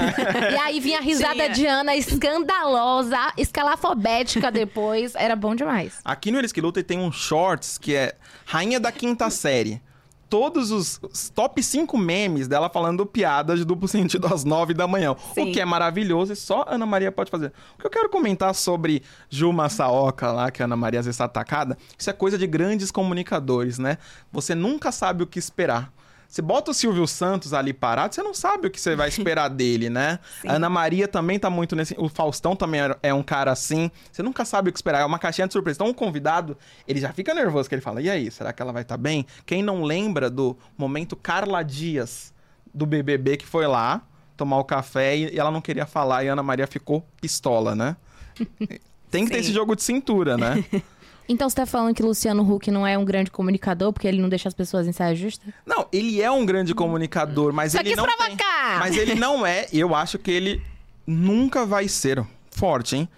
E 0.52 0.56
aí 0.56 0.80
vinha 0.80 0.98
a 0.98 1.02
risada 1.02 1.34
Tinha. 1.34 1.48
de 1.50 1.66
Ana 1.66 1.96
escandalosa, 1.96 3.32
escalafobética 3.36 4.50
depois. 4.50 5.14
Era 5.14 5.34
bom 5.36 5.54
demais. 5.54 5.98
Aqui 6.04 6.30
no 6.30 6.38
Eles 6.38 6.52
que 6.52 6.60
Lutam 6.60 6.82
tem 6.82 6.98
um 6.98 7.10
shorts 7.10 7.78
que 7.78 7.94
é 7.94 8.14
Rainha 8.44 8.78
da 8.78 8.92
Quinta 8.92 9.28
Série. 9.28 9.82
Todos 10.28 10.70
os 10.70 10.98
top 11.34 11.62
5 11.62 11.96
memes 11.96 12.48
dela 12.48 12.68
falando 12.68 13.06
piadas 13.06 13.58
de 13.58 13.64
duplo 13.64 13.86
sentido 13.86 14.26
às 14.26 14.44
9 14.44 14.74
da 14.74 14.86
manhã. 14.86 15.14
Sim. 15.34 15.50
O 15.50 15.52
que 15.52 15.60
é 15.60 15.64
maravilhoso 15.64 16.32
e 16.32 16.36
só 16.36 16.64
Ana 16.68 16.84
Maria 16.84 17.12
pode 17.12 17.30
fazer. 17.30 17.52
O 17.74 17.80
que 17.80 17.86
eu 17.86 17.90
quero 17.90 18.08
comentar 18.08 18.54
sobre 18.54 19.02
Juma 19.30 19.68
Saoka 19.68 20.32
lá, 20.32 20.50
que 20.50 20.62
a 20.62 20.64
Ana 20.64 20.76
Maria 20.76 21.00
às 21.00 21.06
vezes 21.06 21.14
está 21.16 21.26
atacada, 21.26 21.78
isso 21.96 22.10
é 22.10 22.12
coisa 22.12 22.36
de 22.36 22.46
grandes 22.46 22.90
comunicadores, 22.90 23.78
né? 23.78 23.98
Você 24.32 24.54
nunca 24.54 24.90
sabe 24.90 25.22
o 25.22 25.26
que 25.26 25.38
esperar. 25.38 25.92
Você 26.28 26.42
bota 26.42 26.70
o 26.70 26.74
Silvio 26.74 27.06
Santos 27.06 27.52
ali 27.52 27.72
parado, 27.72 28.14
você 28.14 28.22
não 28.22 28.34
sabe 28.34 28.66
o 28.66 28.70
que 28.70 28.80
você 28.80 28.96
vai 28.96 29.08
esperar 29.08 29.48
dele, 29.50 29.88
né? 29.88 30.18
Sim. 30.42 30.48
A 30.48 30.54
Ana 30.54 30.68
Maria 30.68 31.06
também 31.08 31.38
tá 31.38 31.48
muito 31.48 31.74
nesse. 31.76 31.94
O 31.98 32.08
Faustão 32.08 32.54
também 32.56 32.80
é- 33.02 33.14
um 33.14 33.22
cara 33.22 33.52
assim. 33.52 33.90
Você 34.10 34.22
nunca 34.22 34.44
sabe 34.44 34.68
o 34.68 34.72
que 34.72 34.78
esperar. 34.78 35.00
É 35.00 35.04
uma 35.04 35.18
caixinha 35.18 35.46
de 35.46 35.52
surpresa. 35.52 35.76
Então, 35.78 35.88
um 35.88 35.94
convidado, 35.94 36.56
ele 36.86 37.00
já 37.00 37.12
fica 37.12 37.32
nervoso, 37.34 37.68
que 37.68 37.74
ele 37.74 37.82
fala: 37.82 38.00
e 38.02 38.10
aí, 38.10 38.30
será 38.30 38.52
que 38.52 38.60
ela 38.60 38.72
vai 38.72 38.82
estar 38.82 38.96
bem? 38.96 39.26
Quem 39.44 39.62
não 39.62 39.82
lembra 39.82 40.28
do 40.28 40.56
momento 40.76 41.16
Carla 41.16 41.62
Dias 41.62 42.32
do 42.74 42.84
BBB 42.84 43.38
que 43.38 43.46
foi 43.46 43.66
lá 43.66 44.02
tomar 44.36 44.58
o 44.58 44.64
café 44.64 45.16
e 45.16 45.38
ela 45.38 45.50
não 45.50 45.62
queria 45.62 45.86
falar 45.86 46.22
e 46.24 46.28
a 46.28 46.32
Ana 46.32 46.42
Maria 46.42 46.66
ficou 46.66 47.06
pistola, 47.20 47.74
né? 47.74 47.96
Tem 49.10 49.24
que 49.24 49.30
ter 49.30 49.36
Sim. 49.36 49.40
esse 49.44 49.52
jogo 49.52 49.74
de 49.74 49.82
cintura, 49.82 50.36
né? 50.36 50.62
Então 51.28 51.48
você 51.48 51.56
tá 51.56 51.66
falando 51.66 51.94
que 51.94 52.02
Luciano 52.02 52.42
Huck 52.42 52.70
não 52.70 52.86
é 52.86 52.96
um 52.96 53.04
grande 53.04 53.30
comunicador 53.30 53.92
porque 53.92 54.06
ele 54.06 54.20
não 54.20 54.28
deixa 54.28 54.48
as 54.48 54.54
pessoas 54.54 54.86
em 54.86 54.92
saia 54.92 55.14
justa? 55.14 55.44
Não, 55.64 55.86
ele 55.92 56.20
é 56.22 56.30
um 56.30 56.46
grande 56.46 56.74
comunicador, 56.74 57.52
mas 57.52 57.72
Só 57.72 57.80
ele 57.80 57.96
não 57.96 58.06
tem... 58.06 58.36
Mas 58.78 58.96
ele 58.96 59.14
não 59.14 59.46
é, 59.46 59.66
eu 59.72 59.94
acho 59.94 60.18
que 60.18 60.30
ele 60.30 60.62
nunca 61.06 61.64
vai 61.66 61.88
ser 61.88 62.24
forte, 62.50 62.96
hein? 62.96 63.08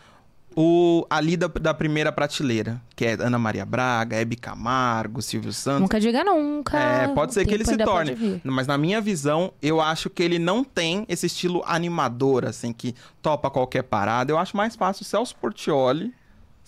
o, 0.60 1.06
ali 1.08 1.36
da, 1.36 1.46
da 1.46 1.72
primeira 1.72 2.10
prateleira, 2.10 2.82
que 2.96 3.04
é 3.04 3.12
Ana 3.12 3.38
Maria 3.38 3.64
Braga, 3.64 4.16
Hebe 4.16 4.34
Camargo, 4.34 5.22
Silvio 5.22 5.52
Santos. 5.52 5.82
Nunca 5.82 6.00
diga 6.00 6.24
nunca. 6.24 6.76
É, 6.76 7.06
pode 7.14 7.32
ser 7.32 7.46
que 7.46 7.54
ele 7.54 7.64
se 7.64 7.76
torne. 7.76 8.40
Mas 8.42 8.66
na 8.66 8.76
minha 8.76 9.00
visão, 9.00 9.52
eu 9.62 9.80
acho 9.80 10.10
que 10.10 10.20
ele 10.20 10.36
não 10.36 10.64
tem 10.64 11.06
esse 11.08 11.26
estilo 11.26 11.62
animador, 11.64 12.44
assim, 12.44 12.72
que 12.72 12.92
topa 13.22 13.48
qualquer 13.48 13.84
parada. 13.84 14.32
Eu 14.32 14.38
acho 14.38 14.56
mais 14.56 14.74
fácil 14.74 15.02
o 15.02 15.04
Celso 15.04 15.36
Portioli 15.36 16.12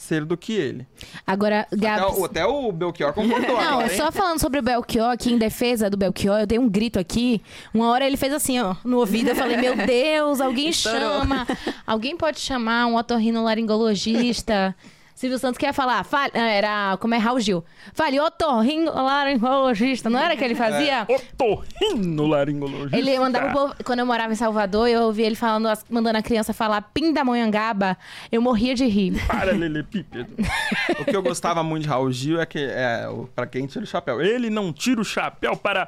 ser 0.01 0.25
do 0.25 0.37
que 0.37 0.53
ele. 0.55 0.87
Agora, 1.27 1.61
Até, 1.71 1.77
Gabs... 1.77 2.19
o- 2.19 2.25
até 2.25 2.47
o 2.47 2.73
Belchior 2.73 3.13
concordou 3.13 3.49
Não, 3.57 3.61
agora, 3.61 3.93
hein? 3.93 3.97
só 3.99 4.11
falando 4.11 4.41
sobre 4.41 4.59
o 4.59 4.63
Belchior, 4.63 5.11
aqui 5.11 5.31
em 5.33 5.37
defesa 5.39 5.91
do 5.91 5.97
Belchior, 5.97 6.41
eu 6.41 6.47
dei 6.47 6.59
um 6.59 6.69
grito 6.69 6.99
aqui. 6.99 7.43
Uma 7.75 7.91
hora 7.91 8.07
ele 8.07 8.17
fez 8.17 8.33
assim, 8.33 8.59
ó, 8.61 8.75
no 8.85 8.99
ouvido. 8.99 9.29
Eu 9.29 9.37
falei, 9.37 9.59
meu 9.59 9.77
Deus, 9.77 10.41
alguém 10.41 10.71
Estourou. 10.71 11.01
chama. 11.21 11.47
Alguém 11.87 12.17
pode 12.17 12.41
chamar 12.41 12.87
um 12.87 12.97
otorrinolaringologista. 12.97 14.75
Silvio 15.21 15.39
Santos 15.39 15.59
quer 15.59 15.75
falar, 15.75 16.03
fale, 16.03 16.33
ah, 16.35 16.49
era, 16.49 16.97
como 16.97 17.15
é, 17.15 17.19
Raul 17.19 17.41
Gil. 17.41 17.63
Fale, 17.93 18.19
otorrinolaringologista. 18.19 20.09
Não 20.09 20.19
era 20.19 20.35
que 20.35 20.43
ele 20.43 20.55
fazia? 20.55 21.07
Otorrino 21.07 22.27
laringologista. 22.27 22.97
Ele 22.97 23.19
mandava 23.19 23.51
o 23.51 23.53
povo, 23.53 23.75
quando 23.85 23.99
eu 23.99 24.07
morava 24.07 24.33
em 24.33 24.37
Salvador, 24.37 24.89
eu 24.89 25.03
ouvi 25.03 25.21
ele 25.21 25.35
falando, 25.35 25.69
mandando 25.91 26.17
a 26.17 26.23
criança 26.23 26.55
falar 26.55 26.81
pindamonhangaba. 26.95 27.99
Eu 28.33 28.41
morria 28.41 28.75
de 28.75 28.87
rir. 28.87 29.23
Paralelepípedo. 29.27 30.35
o 30.99 31.05
que 31.05 31.15
eu 31.15 31.23
gostava 31.23 31.63
muito 31.63 31.83
de 31.83 31.91
Raul 31.91 32.11
Gil 32.11 32.41
é 32.41 32.47
que, 32.47 32.59
é, 32.59 33.07
pra 33.35 33.47
quem 33.47 33.67
tira 33.67 33.85
o 33.85 33.87
chapéu, 33.87 34.23
ele 34.23 34.49
não 34.49 34.73
tira 34.73 35.03
o 35.03 35.05
chapéu 35.05 35.55
para 35.55 35.87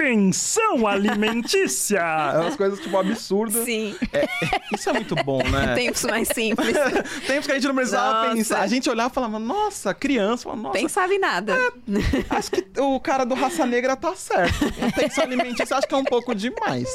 pensão 0.00 0.86
alimentícia. 0.86 2.00
É 2.00 2.38
umas 2.40 2.56
coisas, 2.56 2.80
tipo, 2.80 2.96
absurdas. 2.96 3.64
Sim. 3.64 3.94
É, 4.12 4.24
é, 4.24 4.28
isso 4.74 4.88
é 4.88 4.92
muito 4.94 5.14
bom, 5.16 5.42
né? 5.42 5.74
Tempos 5.76 6.04
mais 6.04 6.28
simples. 6.28 6.74
Tempos 7.26 7.46
que 7.46 7.52
a 7.52 7.54
gente 7.56 7.68
não 7.68 7.74
precisava 7.74 8.22
Nossa. 8.22 8.34
pensar. 8.34 8.60
A 8.60 8.66
gente 8.66 8.88
olhava 8.88 9.10
e 9.10 9.14
falava, 9.14 9.38
nossa, 9.38 9.92
criança, 9.92 10.44
falava, 10.44 10.62
nossa, 10.62 10.78
Pensava 10.78 11.14
em 11.14 11.18
nada. 11.18 11.54
acho 12.30 12.50
que 12.50 12.80
o 12.80 12.98
cara 12.98 13.24
do 13.24 13.34
Raça 13.34 13.66
Negra 13.66 13.94
tá 13.94 14.14
certo. 14.16 14.58
Pensão 14.94 15.24
alimentícia 15.24 15.76
acho 15.76 15.86
que 15.86 15.94
é 15.94 15.98
um 15.98 16.04
pouco 16.04 16.34
demais. 16.34 16.88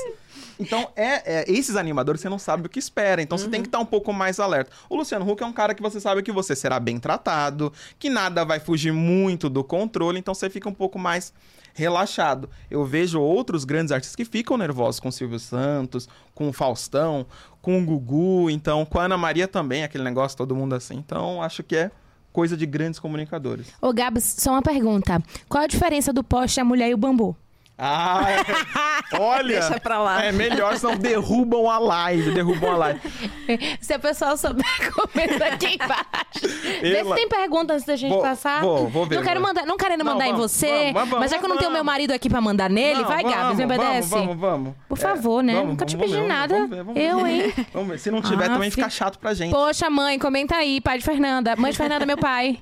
Então, 0.59 0.89
é, 0.95 1.41
é, 1.41 1.45
esses 1.51 1.75
animadores 1.75 2.21
você 2.21 2.29
não 2.29 2.39
sabe 2.39 2.67
o 2.67 2.69
que 2.69 2.79
espera, 2.79 3.21
então 3.21 3.37
você 3.37 3.49
tem 3.49 3.61
que 3.61 3.67
estar 3.67 3.79
um 3.79 3.85
pouco 3.85 4.13
mais 4.13 4.39
alerta. 4.39 4.71
O 4.89 4.95
Luciano 4.95 5.29
Huck 5.29 5.43
é 5.43 5.45
um 5.45 5.51
cara 5.51 5.75
que 5.75 5.81
você 5.81 5.99
sabe 5.99 6.23
que 6.23 6.31
você 6.31 6.55
será 6.55 6.79
bem 6.79 6.97
tratado, 6.97 7.73
que 7.99 8.09
nada 8.09 8.45
vai 8.45 8.59
fugir 8.59 8.93
muito 8.93 9.49
do 9.49 9.63
controle, 9.63 10.17
então 10.17 10.33
você 10.33 10.49
fica 10.49 10.69
um 10.69 10.73
pouco 10.73 10.97
mais 10.97 11.33
relaxado. 11.75 12.49
Eu 12.71 12.83
vejo 12.85 13.21
outros 13.21 13.65
grandes 13.65 13.91
artistas 13.91 14.15
que 14.15 14.25
ficam 14.25 14.57
nervosos 14.57 14.99
com 14.99 15.11
Silvio 15.11 15.39
Santos, 15.39 16.07
com 16.33 16.51
Faustão, 16.51 17.27
com 17.61 17.79
o 17.79 17.85
Gugu, 17.85 18.49
então 18.49 18.85
com 18.85 18.97
a 18.97 19.03
Ana 19.03 19.17
Maria 19.17 19.47
também, 19.47 19.83
aquele 19.83 20.03
negócio 20.03 20.37
todo 20.37 20.55
mundo 20.55 20.73
assim. 20.73 20.95
Então, 20.95 21.41
acho 21.41 21.61
que 21.61 21.75
é 21.75 21.91
coisa 22.31 22.57
de 22.57 22.65
grandes 22.65 22.99
comunicadores. 22.99 23.67
Ô, 23.81 23.93
Gabs, 23.93 24.23
só 24.39 24.51
uma 24.51 24.61
pergunta. 24.61 25.21
Qual 25.47 25.63
a 25.63 25.67
diferença 25.67 26.11
do 26.11 26.23
poste, 26.23 26.59
a 26.59 26.65
mulher 26.65 26.89
e 26.89 26.93
o 26.93 26.97
bambu? 26.97 27.35
Ah, 27.77 28.23
é. 28.29 29.15
olha. 29.19 29.59
Deixa 29.59 29.79
pra 29.79 29.99
lá. 29.99 30.23
É 30.23 30.31
melhor, 30.31 30.77
senão 30.77 30.95
derrubam 30.95 31.69
a 31.69 31.77
live, 31.77 32.31
derrubam 32.31 32.71
a 32.71 32.77
live. 32.77 32.99
Se 33.81 33.93
a 33.93 33.99
pessoa 33.99 34.37
souber, 34.37 34.63
comenta 34.95 35.45
aqui 35.45 35.75
embaixo. 35.75 36.55
Vê 36.81 37.03
se 37.03 37.13
tem 37.15 37.27
pergunta 37.27 37.73
antes 37.73 37.85
da 37.85 37.95
gente 37.97 38.11
Vou- 38.11 38.21
passar. 38.21 38.61
vou- 38.61 38.87
vou 38.87 39.05
ver, 39.05 39.15
Não 39.15 39.23
quero 39.23 39.41
mandar, 39.41 39.65
não 39.65 39.75
querendo 39.77 40.03
Não, 40.03 40.13
mandar 40.13 40.27
em 40.27 40.31
vamos, 40.31 40.51
você, 40.51 40.67
vamos, 40.67 40.93
mas 40.93 41.09
vamos, 41.09 41.19
mas 41.19 41.31
já 41.31 41.37
que 41.37 41.43
eu 41.45 41.49
não 41.49 41.57
tenho 41.57 41.69
vamos. 41.69 41.77
meu 41.77 41.83
marido 41.83 42.11
aqui 42.11 42.29
pra 42.29 42.39
mandar 42.41 42.69
nele, 42.69 43.01
Não, 43.01 43.07
vai, 43.09 43.23
Gabs, 43.23 43.57
me 43.57 43.65
vamos, 43.65 43.77
obedece. 43.83 44.09
Vamos, 44.09 44.25
vamos, 44.27 44.41
vamos. 44.41 44.73
Por 44.87 44.97
É, 44.97 45.01
favor, 45.01 45.43
né? 45.43 45.53
vamos, 45.55 45.69
Nunca 45.71 45.85
te 45.85 45.97
vamos 45.97 46.11
pedi 46.13 46.25
nada. 46.27 46.55
Vamos 46.59 46.77
vamos 46.77 46.95
Eu, 47.01 47.27
hein? 47.27 47.53
Vamos. 47.73 48.01
Se 48.01 48.09
não 48.09 48.21
tiver, 48.21 48.45
Ah, 48.45 48.53
também 48.53 48.71
fica 48.71 48.89
fi- 48.89 48.95
chato 48.95 49.19
pra 49.19 49.33
gente. 49.33 49.51
Poxa, 49.51 49.89
mãe, 49.89 50.17
comenta 50.17 50.55
aí, 50.55 50.79
pai 50.79 50.97
de 50.97 51.03
Fernanda. 51.03 51.55
Mãe 51.57 51.71
de 51.71 51.77
Fernanda, 51.77 52.05
meu 52.05 52.17
pai. 52.17 52.57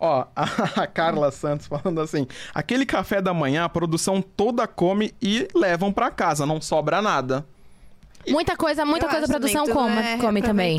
Ó, 0.00 0.24
a 0.34 0.86
Carla 0.86 1.30
Santos 1.30 1.66
falando 1.66 2.00
assim: 2.00 2.26
aquele 2.54 2.86
café 2.86 3.20
da 3.20 3.34
manhã, 3.34 3.64
a 3.64 3.68
produção 3.68 4.22
toda 4.22 4.66
come 4.66 5.14
e 5.20 5.46
levam 5.54 5.92
pra 5.92 6.10
casa, 6.10 6.46
não 6.46 6.60
sobra 6.60 7.02
nada. 7.02 7.44
Muita 8.28 8.54
coisa, 8.54 8.84
muita 8.84 9.06
Eu 9.06 9.10
coisa 9.10 9.26
produção 9.26 9.66
coma, 9.66 10.00
é 10.04 10.18
come 10.18 10.42
também. 10.42 10.78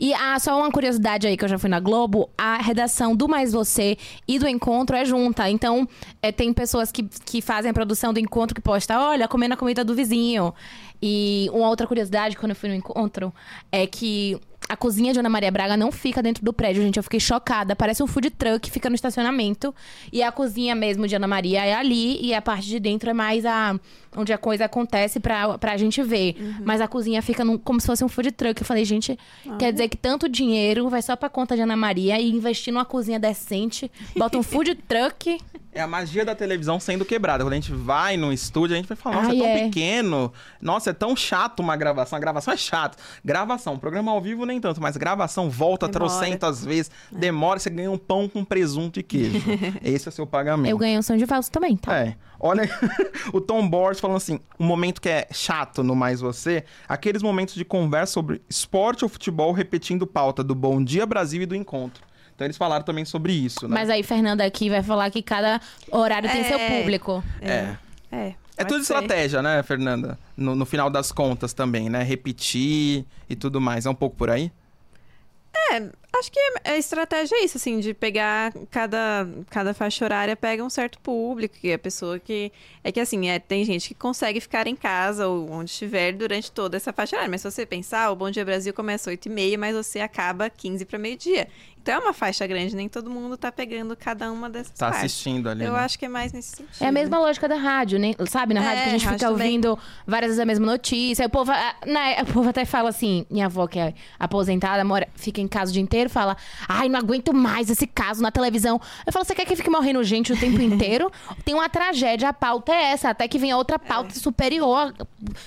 E 0.00 0.12
ah, 0.14 0.36
só 0.40 0.58
uma 0.58 0.70
curiosidade 0.70 1.28
aí 1.28 1.36
que 1.36 1.44
eu 1.44 1.48
já 1.48 1.56
fui 1.58 1.70
na 1.70 1.78
Globo, 1.78 2.28
a 2.36 2.56
redação 2.56 3.14
do 3.14 3.28
Mais 3.28 3.52
Você 3.52 3.96
e 4.26 4.38
do 4.38 4.48
Encontro 4.48 4.96
é 4.96 5.04
junta. 5.04 5.48
Então, 5.48 5.88
é, 6.20 6.32
tem 6.32 6.52
pessoas 6.52 6.90
que, 6.90 7.04
que 7.24 7.40
fazem 7.40 7.70
a 7.70 7.74
produção 7.74 8.12
do 8.12 8.18
Encontro 8.18 8.52
que 8.54 8.60
posta, 8.60 8.98
olha, 8.98 9.28
comendo 9.28 9.54
a 9.54 9.56
comida 9.56 9.84
do 9.84 9.94
vizinho. 9.94 10.52
E 11.00 11.48
uma 11.52 11.68
outra 11.68 11.86
curiosidade, 11.86 12.36
quando 12.36 12.50
eu 12.50 12.56
fui 12.56 12.68
no 12.68 12.74
Encontro, 12.74 13.32
é 13.70 13.86
que 13.86 14.40
a 14.72 14.76
cozinha 14.76 15.12
de 15.12 15.18
Ana 15.20 15.28
Maria 15.28 15.50
Braga 15.50 15.76
não 15.76 15.92
fica 15.92 16.22
dentro 16.22 16.44
do 16.44 16.52
prédio, 16.52 16.82
gente. 16.82 16.96
Eu 16.96 17.02
fiquei 17.02 17.20
chocada. 17.20 17.76
Parece 17.76 18.02
um 18.02 18.06
food 18.06 18.30
truck, 18.30 18.70
fica 18.70 18.88
no 18.88 18.94
estacionamento. 18.94 19.74
E 20.12 20.22
a 20.22 20.32
cozinha 20.32 20.74
mesmo 20.74 21.06
de 21.06 21.14
Ana 21.14 21.26
Maria 21.26 21.64
é 21.64 21.74
ali. 21.74 22.18
E 22.24 22.34
a 22.34 22.42
parte 22.42 22.66
de 22.66 22.80
dentro 22.80 23.08
é 23.10 23.12
mais 23.12 23.44
a 23.46 23.78
onde 24.16 24.32
a 24.32 24.36
coisa 24.38 24.66
acontece 24.66 25.18
pra, 25.20 25.56
pra 25.58 25.76
gente 25.76 26.02
ver. 26.02 26.36
Mas 26.64 26.80
a 26.80 26.88
cozinha 26.88 27.22
fica 27.22 27.44
num- 27.44 27.56
como 27.58 27.80
se 27.80 27.86
fosse 27.86 28.04
um 28.04 28.08
food 28.08 28.32
truck. 28.32 28.60
Eu 28.60 28.66
falei, 28.66 28.84
gente, 28.84 29.18
quer 29.58 29.72
dizer 29.72 29.88
que 29.88 29.96
tanto 29.96 30.28
dinheiro 30.28 30.88
vai 30.88 31.00
só 31.00 31.16
pra 31.16 31.28
conta 31.28 31.54
de 31.56 31.62
Ana 31.62 31.76
Maria 31.76 32.20
e 32.20 32.30
investir 32.30 32.72
numa 32.72 32.84
cozinha 32.84 33.18
decente, 33.18 33.90
bota 34.16 34.36
um 34.36 34.42
food 34.42 34.74
truck. 34.88 35.38
É 35.74 35.80
a 35.80 35.86
magia 35.86 36.22
da 36.22 36.34
televisão 36.34 36.78
sendo 36.78 37.02
quebrada. 37.02 37.42
Quando 37.42 37.54
a 37.54 37.56
gente 37.56 37.72
vai 37.72 38.18
no 38.18 38.30
estúdio, 38.30 38.74
a 38.74 38.76
gente 38.76 38.88
vai 38.88 38.96
falar, 38.96 39.16
nossa, 39.16 39.30
Ai, 39.30 39.36
é 39.36 39.40
tão 39.40 39.48
é. 39.48 39.64
pequeno. 39.64 40.32
Nossa, 40.60 40.90
é 40.90 40.92
tão 40.92 41.16
chato 41.16 41.60
uma 41.60 41.74
gravação. 41.76 42.16
A 42.18 42.20
gravação 42.20 42.52
é 42.52 42.56
chato. 42.58 42.98
Gravação, 43.24 43.78
programa 43.78 44.12
ao 44.12 44.20
vivo 44.20 44.44
nem 44.44 44.60
tanto, 44.60 44.82
mas 44.82 44.98
gravação 44.98 45.48
volta 45.48 45.88
Demora. 45.88 46.10
trocentas 46.10 46.62
vezes. 46.62 46.90
Demora, 47.10 47.58
você 47.58 47.70
ganha 47.70 47.90
um 47.90 47.96
pão 47.96 48.28
com 48.28 48.44
presunto 48.44 49.00
e 49.00 49.02
queijo. 49.02 49.42
Esse 49.82 50.08
é 50.08 50.12
seu 50.12 50.26
pagamento. 50.26 50.70
Eu 50.70 50.76
ganhei 50.76 50.98
um 50.98 51.02
som 51.02 51.16
de 51.16 51.24
falso 51.24 51.50
também, 51.50 51.74
tá? 51.78 51.96
É. 51.96 52.16
Olha, 52.38 52.68
o 53.32 53.40
Tom 53.40 53.66
Borges 53.66 53.98
falando 53.98 54.18
assim: 54.18 54.40
um 54.60 54.66
momento 54.66 55.00
que 55.00 55.08
é 55.08 55.26
chato 55.30 55.82
no 55.82 55.96
Mais 55.96 56.20
Você, 56.20 56.64
aqueles 56.86 57.22
momentos 57.22 57.54
de 57.54 57.64
conversa 57.64 58.12
sobre 58.12 58.42
esporte 58.46 59.04
ou 59.04 59.08
futebol 59.08 59.52
repetindo 59.52 60.06
pauta 60.06 60.44
do 60.44 60.54
Bom 60.54 60.84
Dia 60.84 61.06
Brasil 61.06 61.40
e 61.40 61.46
do 61.46 61.56
Encontro. 61.56 62.11
Então 62.34 62.46
eles 62.46 62.56
falaram 62.56 62.84
também 62.84 63.04
sobre 63.04 63.32
isso, 63.32 63.68
né? 63.68 63.74
Mas 63.74 63.90
aí, 63.90 64.02
Fernanda 64.02 64.44
aqui 64.44 64.68
vai 64.70 64.82
falar 64.82 65.10
que 65.10 65.22
cada 65.22 65.60
horário 65.90 66.28
tem 66.30 66.40
É. 66.40 66.44
seu 66.44 66.58
público. 66.58 67.22
É. 67.40 67.76
É. 68.10 68.34
É 68.54 68.64
pode 68.64 68.68
tudo 68.68 68.84
ser. 68.84 68.94
estratégia, 68.94 69.40
né, 69.42 69.62
Fernanda? 69.62 70.18
No, 70.36 70.54
no 70.54 70.66
final 70.66 70.90
das 70.90 71.10
contas 71.10 71.52
também, 71.52 71.88
né? 71.88 72.02
Repetir 72.02 73.04
e 73.28 73.34
tudo 73.36 73.60
mais. 73.60 73.86
É 73.86 73.90
um 73.90 73.94
pouco 73.94 74.16
por 74.16 74.28
aí? 74.30 74.52
É, 75.70 75.82
acho 76.18 76.32
que 76.32 76.40
a 76.64 76.76
estratégia 76.78 77.36
é 77.36 77.44
isso, 77.44 77.58
assim, 77.58 77.78
de 77.78 77.92
pegar 77.92 78.52
cada, 78.70 79.28
cada 79.50 79.74
faixa 79.74 80.02
horária, 80.04 80.34
pega 80.34 80.64
um 80.64 80.70
certo 80.70 80.98
público, 80.98 81.56
que 81.60 81.68
é 81.70 81.74
a 81.74 81.78
pessoa 81.78 82.18
que. 82.18 82.50
É 82.82 82.90
que 82.90 82.98
assim, 82.98 83.28
é, 83.28 83.38
tem 83.38 83.62
gente 83.64 83.88
que 83.88 83.94
consegue 83.94 84.40
ficar 84.40 84.66
em 84.66 84.74
casa 84.74 85.28
ou 85.28 85.50
onde 85.50 85.70
estiver 85.70 86.12
durante 86.12 86.50
toda 86.50 86.76
essa 86.76 86.90
faixa 86.92 87.16
horária. 87.16 87.30
Mas 87.30 87.42
se 87.42 87.50
você 87.50 87.66
pensar, 87.66 88.10
o 88.10 88.16
Bom 88.16 88.30
Dia 88.30 88.44
Brasil 88.44 88.72
começa 88.72 89.10
às 89.10 89.16
8h30, 89.16 89.58
mas 89.58 89.76
você 89.76 90.00
acaba 90.00 90.48
15 90.48 90.84
para 90.86 90.98
meio-dia. 90.98 91.46
Então 91.82 91.94
é 91.94 91.98
uma 91.98 92.12
faixa 92.12 92.46
grande, 92.46 92.76
nem 92.76 92.88
todo 92.88 93.10
mundo 93.10 93.36
tá 93.36 93.50
pegando 93.50 93.96
cada 93.96 94.30
uma 94.30 94.48
dessas 94.48 94.70
Tá 94.78 94.86
partes. 94.90 95.06
assistindo 95.06 95.48
ali. 95.48 95.64
Eu 95.64 95.72
né? 95.72 95.80
acho 95.80 95.98
que 95.98 96.04
é 96.04 96.08
mais 96.08 96.32
nesse 96.32 96.56
sentido. 96.56 96.80
É 96.80 96.86
a 96.86 96.92
mesma 96.92 97.18
lógica 97.18 97.48
da 97.48 97.56
rádio, 97.56 97.98
né? 97.98 98.12
Sabe, 98.28 98.54
na 98.54 98.60
É, 98.60 98.64
rádio 98.64 98.82
que 98.84 98.88
a 98.88 98.92
gente 98.92 99.08
fica 99.08 99.28
ouvindo 99.30 99.76
várias 100.06 100.28
vezes 100.28 100.38
a 100.40 100.44
mesma 100.44 100.64
notícia. 100.66 101.26
O 101.26 101.30
povo, 101.30 101.50
ah, 101.50 101.74
né, 101.84 102.22
o 102.22 102.26
povo 102.32 102.48
até 102.48 102.64
fala 102.64 102.88
assim, 102.88 103.26
minha 103.28 103.46
avó 103.46 103.66
que 103.66 103.80
é 103.80 103.94
aposentada, 104.16 104.84
mora, 104.84 105.08
fica 105.16 105.40
em 105.40 105.48
casa 105.48 105.70
o 105.70 105.72
dia 105.72 105.82
inteiro, 105.82 106.08
fala, 106.08 106.36
ai, 106.68 106.88
não 106.88 107.00
aguento 107.00 107.34
mais 107.34 107.68
esse 107.68 107.86
caso 107.86 108.22
na 108.22 108.30
televisão. 108.30 108.80
Eu 109.04 109.12
falo, 109.12 109.24
você 109.24 109.34
quer 109.34 109.44
que 109.44 109.56
fique 109.56 109.68
morrendo 109.70 110.04
gente 110.04 110.32
o 110.32 110.36
tempo 110.38 110.60
inteiro? 110.62 111.10
Tem 111.44 111.52
uma 111.54 111.68
tragédia, 111.68 112.28
a 112.28 112.32
pauta 112.32 112.72
é 112.72 112.92
essa, 112.92 113.10
até 113.10 113.26
que 113.26 113.38
venha 113.38 113.56
outra 113.56 113.76
pauta 113.76 114.14
superior, 114.14 114.94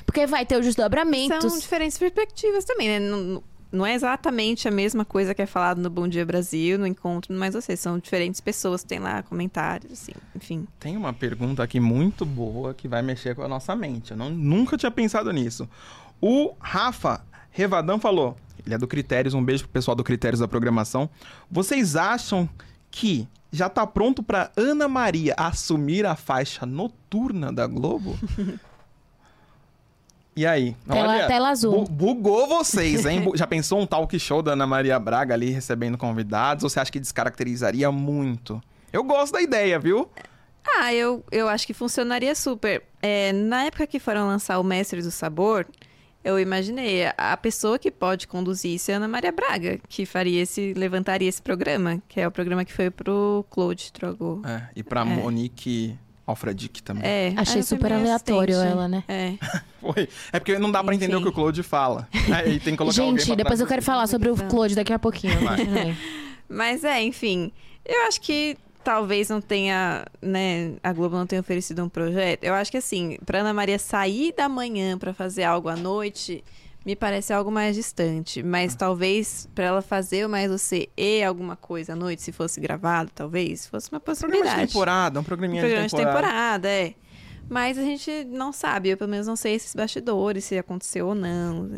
porque 0.05 0.27
vai 0.27 0.45
ter 0.45 0.57
os 0.57 0.65
desdobramentos. 0.65 1.49
São 1.49 1.57
diferentes 1.59 1.97
perspectivas 1.97 2.65
também, 2.65 2.89
né? 2.89 2.99
Não, 2.99 3.41
não 3.75 3.85
é 3.85 3.93
exatamente 3.93 4.67
a 4.67 4.71
mesma 4.71 5.03
coisa 5.05 5.33
que 5.33 5.41
é 5.41 5.45
falado 5.45 5.79
no 5.81 5.89
Bom 5.89 6.07
Dia 6.07 6.25
Brasil, 6.25 6.79
no 6.79 6.87
encontro, 6.87 7.35
mas 7.35 7.53
vocês 7.53 7.79
são 7.79 7.99
diferentes 7.99 8.41
pessoas, 8.41 8.83
tem 8.83 8.99
lá 8.99 9.21
comentários, 9.23 9.91
assim, 9.91 10.13
enfim. 10.35 10.67
Tem 10.79 10.95
uma 10.95 11.13
pergunta 11.13 11.61
aqui 11.61 11.79
muito 11.79 12.25
boa 12.25 12.73
que 12.73 12.87
vai 12.87 13.01
mexer 13.01 13.35
com 13.35 13.43
a 13.43 13.47
nossa 13.47 13.75
mente. 13.75 14.11
Eu 14.11 14.17
não, 14.17 14.29
nunca 14.29 14.77
tinha 14.77 14.91
pensado 14.91 15.31
nisso. 15.31 15.69
O 16.21 16.53
Rafa 16.59 17.21
Revadão 17.51 17.99
falou, 17.99 18.35
ele 18.65 18.73
é 18.73 18.77
do 18.77 18.87
Critérios, 18.87 19.33
um 19.33 19.43
beijo 19.43 19.63
pro 19.63 19.73
pessoal 19.73 19.95
do 19.95 20.03
Critérios 20.03 20.39
da 20.39 20.47
programação. 20.47 21.09
Vocês 21.51 21.95
acham 21.95 22.49
que 22.89 23.27
já 23.51 23.69
tá 23.69 23.85
pronto 23.85 24.21
pra 24.21 24.51
Ana 24.57 24.87
Maria 24.87 25.33
assumir 25.37 26.05
a 26.05 26.15
faixa 26.15 26.65
noturna 26.65 27.51
da 27.51 27.67
Globo? 27.67 28.17
E 30.35 30.45
aí? 30.45 30.75
Tela- 30.87 31.27
tela 31.27 31.49
azul. 31.49 31.85
bu- 31.85 31.91
bugou 31.91 32.47
vocês, 32.47 33.05
hein? 33.05 33.23
Já 33.35 33.47
pensou 33.47 33.79
um 33.79 33.85
talk 33.87 34.17
show 34.19 34.41
da 34.41 34.51
Ana 34.53 34.67
Maria 34.67 34.99
Braga 34.99 35.33
ali 35.33 35.49
recebendo 35.49 35.97
convidados? 35.97 36.63
Ou 36.63 36.69
você 36.69 36.79
acha 36.79 36.91
que 36.91 36.99
descaracterizaria 36.99 37.91
muito? 37.91 38.61
Eu 38.91 39.03
gosto 39.03 39.33
da 39.33 39.41
ideia, 39.41 39.79
viu? 39.79 40.09
Ah, 40.67 40.93
eu, 40.93 41.23
eu 41.31 41.47
acho 41.47 41.65
que 41.65 41.73
funcionaria 41.73 42.33
super. 42.35 42.83
É, 43.01 43.31
na 43.31 43.63
época 43.65 43.85
que 43.87 43.99
foram 43.99 44.27
lançar 44.27 44.59
o 44.59 44.63
Mestre 44.63 45.01
do 45.01 45.11
Sabor, 45.11 45.65
Eu 46.23 46.39
imaginei. 46.39 47.05
A 47.17 47.37
pessoa 47.37 47.77
que 47.77 47.91
pode 47.91 48.27
conduzir 48.27 48.73
isso 48.73 48.89
é 48.89 48.95
a 48.95 48.97
Ana 48.97 49.07
Maria 49.07 49.31
Braga, 49.31 49.79
que 49.87 50.07
faria 50.07 50.41
esse, 50.41 50.73
levantaria 50.73 51.29
esse 51.29 51.39
programa, 51.39 52.01
que 52.09 52.19
é 52.19 52.27
o 52.27 52.31
programa 52.31 52.65
que 52.65 52.73
foi 52.73 52.89
pro 52.89 53.45
Claude 53.51 53.93
Trogo. 53.93 54.41
É, 54.43 54.63
e 54.75 54.81
pra 54.81 55.05
Monique 55.05 55.95
Alfredique 56.25 56.81
também. 56.81 57.03
É, 57.05 57.33
Achei 57.37 57.61
fui 57.61 57.63
super 57.63 57.93
aleatório 57.93 58.55
ela, 58.55 58.87
né? 58.87 59.03
É. 59.07 59.33
Foi. 59.79 60.09
É 60.33 60.39
porque 60.39 60.57
não 60.57 60.71
dá 60.71 60.83
pra 60.83 60.95
entender 60.95 61.15
o 61.15 61.21
que 61.21 61.27
o 61.27 61.31
Claude 61.31 61.61
fala. 61.61 62.07
Aí 62.33 62.59
tem 62.59 62.73
que 62.73 62.77
colocar 62.77 62.95
Gente, 62.95 63.35
depois 63.35 63.59
eu 63.59 63.67
quero 63.67 63.83
falar 63.83 64.07
sobre 64.07 64.29
o 64.29 64.35
Claude 64.35 64.73
daqui 64.73 64.91
a 64.91 64.97
pouquinho. 64.97 65.39
Vai. 65.41 65.95
Mas 66.49 66.83
é, 66.83 67.03
enfim. 67.03 67.51
Eu 67.85 68.07
acho 68.07 68.19
que 68.21 68.57
talvez 68.83 69.29
não 69.29 69.41
tenha, 69.41 70.05
né, 70.21 70.73
a 70.83 70.93
Globo 70.93 71.15
não 71.15 71.27
tenha 71.27 71.39
oferecido 71.41 71.83
um 71.83 71.89
projeto. 71.89 72.43
Eu 72.43 72.53
acho 72.53 72.71
que 72.71 72.77
assim, 72.77 73.17
pra 73.25 73.39
Ana 73.39 73.53
Maria 73.53 73.77
sair 73.77 74.33
da 74.35 74.47
manhã 74.49 74.97
pra 74.97 75.13
fazer 75.13 75.43
algo 75.43 75.69
à 75.69 75.75
noite, 75.75 76.43
me 76.85 76.95
parece 76.95 77.33
algo 77.33 77.51
mais 77.51 77.75
distante. 77.75 78.43
Mas 78.43 78.75
talvez 78.75 79.49
pra 79.55 79.65
ela 79.65 79.81
fazer 79.81 80.25
o 80.25 80.29
mais 80.29 80.49
você 80.51 80.87
e 80.95 81.23
alguma 81.23 81.55
coisa 81.55 81.93
à 81.93 81.95
noite, 81.95 82.21
se 82.21 82.31
fosse 82.31 82.59
gravado, 82.61 83.09
talvez, 83.13 83.65
fosse 83.67 83.89
uma 83.91 83.99
Programa 83.99 84.21
possibilidade. 84.29 84.61
de 84.61 84.67
temporada, 84.67 85.19
um 85.19 85.21
Um 85.21 85.25
programinha 85.25 85.61
programa 85.61 85.87
de 85.87 85.95
temporada. 85.95 86.17
de 86.17 86.21
temporada, 86.27 86.67
é. 86.69 86.93
Mas 87.47 87.77
a 87.77 87.81
gente 87.83 88.25
não 88.31 88.51
sabe, 88.51 88.89
eu 88.89 88.97
pelo 88.97 89.09
menos 89.09 89.27
não 89.27 89.35
sei 89.35 89.53
esses 89.55 89.75
bastidores, 89.75 90.45
se 90.45 90.57
aconteceu 90.57 91.07
ou 91.07 91.15
não. 91.15 91.69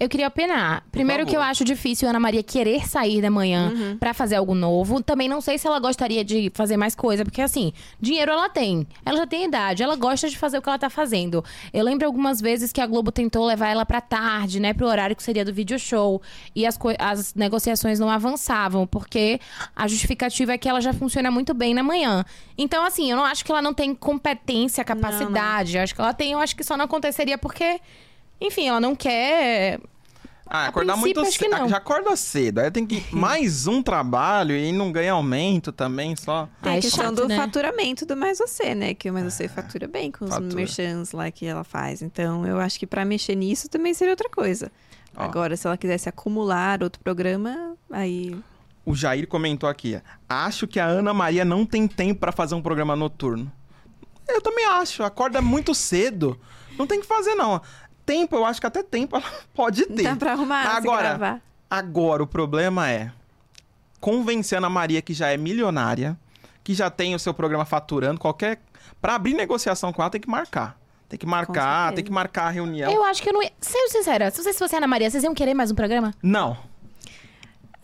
Eu 0.00 0.08
queria 0.08 0.28
opinar. 0.28 0.82
Primeiro 0.90 1.26
que 1.26 1.36
eu 1.36 1.40
acho 1.42 1.64
difícil 1.64 2.08
a 2.08 2.10
Ana 2.10 2.20
Maria 2.20 2.42
querer 2.42 2.88
sair 2.88 3.20
da 3.20 3.30
manhã 3.30 3.70
Uhum. 3.74 3.98
pra 3.98 4.14
fazer 4.14 4.36
algo 4.36 4.54
novo. 4.54 5.02
Também 5.02 5.28
não 5.28 5.40
sei 5.40 5.58
se 5.58 5.66
ela 5.66 5.78
gostaria 5.78 6.24
de 6.24 6.50
fazer 6.54 6.76
mais 6.76 6.94
coisa, 6.94 7.24
porque 7.24 7.42
assim, 7.42 7.72
dinheiro 8.00 8.32
ela 8.32 8.48
tem. 8.48 8.86
Ela 9.04 9.18
já 9.18 9.26
tem 9.26 9.44
idade, 9.44 9.82
ela 9.82 9.94
gosta 9.96 10.28
de 10.28 10.38
fazer 10.38 10.58
o 10.58 10.62
que 10.62 10.68
ela 10.68 10.78
tá 10.78 10.88
fazendo. 10.90 11.44
Eu 11.72 11.84
lembro 11.84 12.06
algumas 12.06 12.40
vezes 12.40 12.72
que 12.72 12.80
a 12.80 12.86
Globo 12.86 13.12
tentou 13.12 13.44
levar 13.46 13.68
ela 13.68 13.84
pra 13.84 14.00
tarde, 14.00 14.58
né, 14.60 14.72
pro 14.72 14.86
horário 14.86 15.14
que 15.14 15.22
seria 15.22 15.44
do 15.44 15.52
vídeo 15.52 15.78
show, 15.78 16.20
e 16.54 16.64
as, 16.66 16.78
as 16.98 17.34
negociações 17.34 17.98
não 18.00 18.08
avançavam, 18.10 18.86
porque 18.86 19.38
a 19.76 19.86
justificativa 19.86 20.52
é 20.52 20.58
que 20.58 20.68
ela 20.68 20.80
já 20.80 20.92
funciona 20.92 21.30
muito 21.30 21.52
bem 21.52 21.74
na 21.74 21.82
manhã. 21.82 22.24
Então, 22.56 22.84
assim, 22.84 23.10
eu 23.10 23.16
não 23.16 23.24
acho 23.24 23.44
que 23.44 23.50
ela 23.52 23.60
não 23.62 23.74
tem 23.74 23.94
competência, 23.94 24.84
capacidade. 24.94 25.76
Eu 25.76 25.82
acho 25.82 25.94
que 25.94 26.00
ela 26.00 26.14
tem, 26.14 26.32
eu 26.32 26.38
acho 26.38 26.54
que 26.56 26.64
só 26.64 26.76
não 26.76 26.84
aconteceria 26.84 27.36
porque 27.38 27.80
enfim, 28.40 28.68
ela 28.68 28.80
não 28.80 28.94
quer 28.96 29.78
Ah, 30.46 30.64
A 30.64 30.66
acordar 30.68 30.96
muito 30.96 31.24
cedo. 31.24 31.50
não. 31.50 31.68
Já 31.68 31.78
acorda 31.78 32.14
cedo. 32.16 32.58
Aí 32.58 32.70
tem 32.70 32.86
que 32.86 33.02
mais 33.14 33.66
um 33.66 33.82
trabalho 33.82 34.54
e 34.54 34.72
não 34.72 34.92
ganha 34.92 35.12
aumento 35.12 35.72
também, 35.72 36.14
só. 36.16 36.48
Tem 36.62 36.72
Ah, 36.72 36.74
a 36.74 36.78
é 36.78 36.80
questão 36.82 37.04
chato, 37.06 37.14
do 37.14 37.28
né? 37.28 37.36
faturamento 37.36 38.04
do 38.04 38.14
Mais 38.16 38.38
Você, 38.38 38.74
né? 38.74 38.92
Que 38.92 39.08
o 39.08 39.12
Mais 39.14 39.24
Você 39.32 39.48
fatura 39.48 39.88
bem 39.88 40.10
com 40.12 40.26
os 40.26 40.30
fatura. 40.30 40.54
merchants 40.54 41.12
lá 41.12 41.30
que 41.30 41.46
ela 41.46 41.64
faz. 41.64 42.02
Então, 42.02 42.46
eu 42.46 42.60
acho 42.60 42.78
que 42.78 42.86
pra 42.86 43.04
mexer 43.06 43.34
nisso 43.36 43.68
também 43.70 43.94
seria 43.94 44.12
outra 44.12 44.28
coisa. 44.28 44.70
Ó. 45.16 45.22
Agora, 45.22 45.56
se 45.56 45.66
ela 45.66 45.78
quisesse 45.78 46.08
acumular 46.10 46.82
outro 46.82 47.00
programa, 47.00 47.74
aí... 47.90 48.36
O 48.84 48.94
Jair 48.94 49.26
comentou 49.26 49.66
aqui. 49.66 49.98
Acho 50.28 50.66
que 50.66 50.78
a 50.78 50.84
Ana 50.84 51.14
Maria 51.14 51.42
não 51.44 51.64
tem 51.64 51.88
tempo 51.88 52.20
pra 52.20 52.32
fazer 52.32 52.54
um 52.54 52.60
programa 52.60 52.94
noturno. 52.94 53.50
Eu 54.28 54.40
também 54.40 54.64
acho. 54.66 55.02
Acorda 55.02 55.40
muito 55.40 55.74
cedo. 55.74 56.38
Não 56.78 56.86
tem 56.86 57.00
que 57.00 57.06
fazer, 57.06 57.34
não. 57.34 57.60
Tempo, 58.04 58.36
eu 58.36 58.44
acho 58.44 58.60
que 58.60 58.66
até 58.66 58.82
tempo 58.82 59.16
ela 59.16 59.24
pode 59.54 59.86
ter. 59.86 60.02
Dá 60.02 60.16
pra 60.16 60.32
arrumar, 60.32 60.76
Agora, 60.76 61.08
gravar. 61.08 61.40
Agora, 61.70 62.22
o 62.22 62.26
problema 62.26 62.90
é 62.90 63.10
convencer 64.00 64.56
a 64.56 64.60
Ana 64.60 64.68
Maria, 64.68 65.00
que 65.00 65.14
já 65.14 65.32
é 65.32 65.36
milionária, 65.36 66.16
que 66.62 66.74
já 66.74 66.90
tem 66.90 67.14
o 67.14 67.18
seu 67.18 67.32
programa 67.32 67.64
faturando, 67.64 68.20
qualquer. 68.20 68.60
Pra 69.00 69.14
abrir 69.14 69.34
negociação 69.34 69.92
com 69.92 70.02
ela, 70.02 70.10
tem 70.10 70.20
que 70.20 70.28
marcar. 70.28 70.78
Tem 71.08 71.18
que 71.18 71.26
marcar, 71.26 71.92
tem 71.92 72.04
que 72.04 72.10
marcar 72.10 72.46
a 72.46 72.50
reunião. 72.50 72.90
Eu 72.90 73.04
acho 73.04 73.22
que 73.22 73.28
eu 73.28 73.32
não 73.32 73.42
ia. 73.42 73.52
Sendo 73.60 73.90
sincera, 73.90 74.30
se 74.30 74.42
vocês 74.42 74.58
fossem 74.58 74.78
Ana 74.78 74.86
Maria, 74.86 75.10
vocês 75.10 75.22
iam 75.22 75.34
querer 75.34 75.54
mais 75.54 75.70
um 75.70 75.74
programa? 75.74 76.12
Não. 76.22 76.56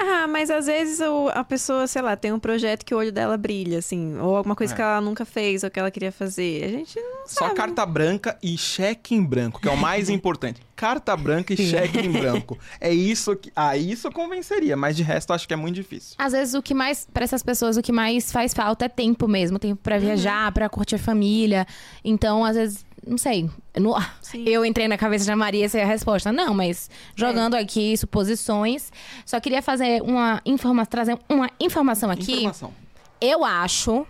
Ah, 0.03 0.27
mas 0.27 0.51
às 0.51 0.65
vezes 0.67 0.99
o- 1.01 1.29
a 1.35 1.45
pessoa, 1.45 1.87
sei 1.87 2.01
lá, 2.01 2.17
tem 2.17 2.33
um 2.33 2.39
projeto 2.39 2.87
que 2.87 2.95
o 2.95 2.99
olho 2.99 3.13
dela 3.13 3.37
brilha, 3.37 3.79
assim. 3.81 4.19
Ou 4.19 4.35
alguma 4.35 4.57
coisa 4.57 4.73
É. 4.73 4.77
que 4.77 4.81
ela 4.81 4.99
nunca 5.01 5.27
fez 5.27 5.63
ou 5.63 5.71
que 5.71 5.79
ela 5.79 5.91
queria 5.91 6.11
fazer. 6.11 6.65
A 6.65 6.69
gente 6.69 6.99
não 6.99 7.27
Só 7.27 7.45
sabe. 7.45 7.55
carta 7.57 7.85
branca 7.85 8.39
e 8.43 8.57
cheque 8.57 9.15
em 9.15 9.23
branco, 9.23 9.61
que 9.61 9.69
é 9.69 9.71
o 9.71 9.77
mais 9.77 10.09
importante. 10.11 10.63
Carta 10.75 11.15
branca 11.15 11.53
e 11.53 11.57
cheque 11.59 11.99
em 11.99 12.11
branco. 12.11 12.59
É 12.81 12.91
isso 12.91 13.37
que. 13.37 13.53
Ah, 13.55 13.77
isso 13.77 14.07
eu 14.09 14.13
convenceria, 14.13 14.75
mas 14.75 14.97
de 14.97 15.03
resto 15.03 15.35
acho 15.35 15.47
que 15.47 15.53
é 15.53 15.57
muito 15.57 15.75
difícil. 15.75 16.15
Às 16.17 16.33
vezes 16.33 16.55
o 16.55 16.63
que 16.63 16.73
mais, 16.73 17.07
pra 17.13 17.23
essas 17.23 17.43
pessoas, 17.43 17.77
o 17.77 17.83
que 17.83 17.93
mais 17.93 18.33
faz 18.33 18.55
falta 18.55 18.87
é 18.87 18.89
tempo 18.89 19.29
mesmo. 19.29 19.59
Tempo 19.59 19.83
pra 19.83 19.97
Uhum. 19.97 20.01
viajar, 20.01 20.51
pra 20.53 20.71
curtir 20.71 20.95
a 20.95 20.99
família. 20.99 21.67
Então, 22.03 22.43
às 22.43 22.57
vezes, 22.57 22.87
não 23.07 23.19
sei. 23.19 23.49
Eu, 23.75 23.83
não- 23.83 23.97
Sim. 24.23 24.45
eu 24.47 24.65
entrei 24.65 24.87
na 24.89 24.97
cabeça 24.99 25.25
de 25.25 25.35
Maria 25.35 25.65
essa 25.65 25.79
é 25.79 25.83
a 25.83 25.87
resposta. 25.87 26.31
Não, 26.33 26.53
mas 26.55 26.89
jogando 27.17 27.55
aqui 27.55 27.97
suposições. 27.97 28.93
Só 29.27 29.39
queria 29.41 29.63
fazer 29.63 30.03
uma 30.03 30.41
informação, 30.45 30.91
trazer 30.91 31.19
uma 31.29 31.51
informação 31.61 32.11
aqui. 32.11 32.33
Informação. 32.39 32.73
Eu 33.21 33.45
acho 33.45 34.07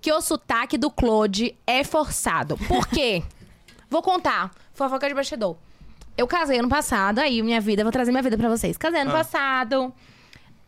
que 0.00 0.12
o 0.12 0.20
sotaque 0.20 0.76
do 0.76 0.90
Claude 0.90 1.54
é 1.66 1.84
forçado. 1.84 2.56
Por 2.68 2.86
quê? 2.88 3.22
Vou 3.90 4.02
contar. 4.02 4.50
Fofoca 4.74 5.06
de 5.08 5.14
bastidor. 5.14 5.56
Eu 6.16 6.26
casei 6.26 6.58
ano 6.58 6.68
passado, 6.68 7.18
aí 7.20 7.42
minha 7.42 7.60
vida, 7.60 7.82
vou 7.82 7.90
trazer 7.92 8.10
minha 8.10 8.22
vida 8.22 8.36
pra 8.36 8.48
vocês. 8.48 8.76
Casei 8.76 9.00
ano 9.00 9.10
Ah. 9.10 9.14
passado. 9.14 9.92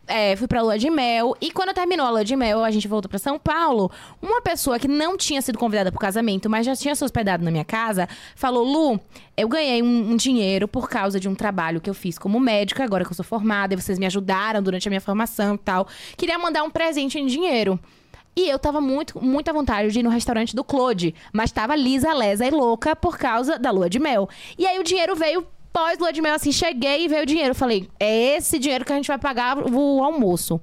É, 0.07 0.35
fui 0.35 0.47
pra 0.47 0.61
lua 0.61 0.77
de 0.77 0.89
mel. 0.89 1.35
E 1.41 1.51
quando 1.51 1.73
terminou 1.73 2.05
a 2.05 2.09
lua 2.09 2.23
de 2.23 2.35
mel, 2.35 2.63
a 2.63 2.71
gente 2.71 2.87
voltou 2.87 3.09
pra 3.09 3.19
São 3.19 3.39
Paulo. 3.39 3.91
Uma 4.21 4.41
pessoa 4.41 4.79
que 4.79 4.87
não 4.87 5.17
tinha 5.17 5.41
sido 5.41 5.57
convidada 5.57 5.91
pro 5.91 5.99
casamento, 5.99 6.49
mas 6.49 6.65
já 6.65 6.75
tinha 6.75 6.95
se 6.95 7.03
hospedado 7.03 7.43
na 7.43 7.51
minha 7.51 7.65
casa, 7.65 8.07
falou: 8.35 8.63
Lu, 8.63 8.99
eu 9.35 9.47
ganhei 9.47 9.81
um, 9.81 10.11
um 10.11 10.15
dinheiro 10.15 10.67
por 10.67 10.89
causa 10.89 11.19
de 11.19 11.27
um 11.27 11.35
trabalho 11.35 11.81
que 11.81 11.89
eu 11.89 11.93
fiz 11.93 12.17
como 12.17 12.39
médica, 12.39 12.83
agora 12.83 13.03
que 13.03 13.11
eu 13.11 13.15
sou 13.15 13.25
formada, 13.25 13.73
e 13.73 13.77
vocês 13.77 13.99
me 13.99 14.05
ajudaram 14.05 14.61
durante 14.61 14.87
a 14.87 14.91
minha 14.91 15.01
formação 15.01 15.55
e 15.55 15.59
tal. 15.59 15.87
Queria 16.17 16.37
mandar 16.37 16.63
um 16.63 16.69
presente 16.69 17.19
em 17.19 17.25
dinheiro. 17.25 17.79
E 18.37 18.49
eu 18.49 18.59
tava 18.59 18.81
muito, 18.81 19.23
muita 19.23 19.53
vontade 19.53 19.91
de 19.91 19.99
ir 19.99 20.03
no 20.03 20.09
restaurante 20.09 20.53
do 20.53 20.61
Claude, 20.61 21.15
mas 21.31 21.53
tava 21.53 21.73
lisa, 21.73 22.13
lesa 22.13 22.45
e 22.45 22.51
louca 22.51 22.93
por 22.93 23.17
causa 23.17 23.57
da 23.57 23.71
lua 23.71 23.89
de 23.89 23.97
mel. 23.97 24.27
E 24.57 24.67
aí 24.67 24.77
o 24.77 24.83
dinheiro 24.83 25.15
veio 25.15 25.47
pós 25.75 25.99
lua 25.99 26.13
de 26.13 26.21
mel, 26.21 26.33
assim, 26.33 26.53
cheguei 26.53 27.03
e 27.03 27.07
veio 27.09 27.23
o 27.23 27.25
dinheiro. 27.25 27.49
Eu 27.49 27.55
falei, 27.55 27.89
é 27.99 28.37
esse 28.37 28.57
dinheiro 28.57 28.85
que 28.85 28.93
a 28.93 28.95
gente 28.95 29.07
vai 29.07 29.17
pagar 29.17 29.57
o 29.57 30.01
almoço. 30.01 30.61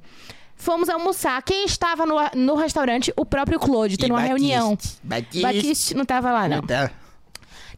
Fomos 0.57 0.89
almoçar. 0.89 1.43
Quem 1.43 1.67
estava 1.67 2.07
no, 2.07 2.15
no 2.35 2.55
restaurante? 2.55 3.13
O 3.15 3.27
próprio 3.27 3.61
Claude, 3.61 3.99
tendo 3.99 4.15
uma 4.15 4.21
reunião. 4.21 4.79
Batiste. 5.03 5.43
Batiste 5.43 5.95
não 5.95 6.07
tava 6.07 6.33
lá, 6.33 6.49
não. 6.49 6.63
Tá. 6.63 6.91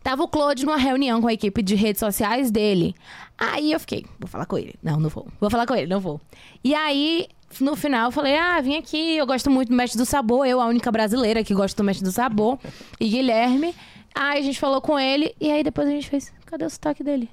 Tava 0.00 0.22
o 0.22 0.28
Claude 0.28 0.64
numa 0.64 0.76
reunião 0.76 1.20
com 1.20 1.26
a 1.26 1.32
equipe 1.32 1.60
de 1.60 1.74
redes 1.74 1.98
sociais 1.98 2.52
dele. 2.52 2.94
Aí 3.36 3.72
eu 3.72 3.80
fiquei, 3.80 4.04
vou 4.20 4.28
falar 4.28 4.46
com 4.46 4.56
ele. 4.56 4.74
Não, 4.80 5.00
não 5.00 5.08
vou. 5.08 5.26
Vou 5.40 5.50
falar 5.50 5.66
com 5.66 5.74
ele, 5.74 5.88
não 5.88 5.98
vou. 5.98 6.20
E 6.62 6.72
aí, 6.74 7.26
no 7.58 7.74
final, 7.74 8.08
eu 8.08 8.12
falei: 8.12 8.36
ah, 8.36 8.60
vim 8.60 8.76
aqui, 8.76 9.16
eu 9.16 9.26
gosto 9.26 9.50
muito 9.50 9.70
do 9.70 9.74
Mestre 9.74 9.98
do 9.98 10.04
Sabor. 10.04 10.46
Eu, 10.46 10.60
a 10.60 10.66
única 10.66 10.92
brasileira 10.92 11.42
que 11.42 11.54
gosta 11.54 11.82
do 11.82 11.84
Mestre 11.84 12.04
do 12.04 12.12
Sabor. 12.12 12.58
E 13.00 13.08
Guilherme. 13.08 13.74
Aí 14.14 14.38
a 14.38 14.42
gente 14.42 14.60
falou 14.60 14.80
com 14.80 14.98
ele. 14.98 15.34
E 15.40 15.50
aí 15.50 15.62
depois 15.64 15.88
a 15.88 15.90
gente 15.90 16.08
fez: 16.08 16.32
cadê 16.46 16.64
o 16.64 16.70
sotaque 16.70 17.02
dele? 17.02 17.28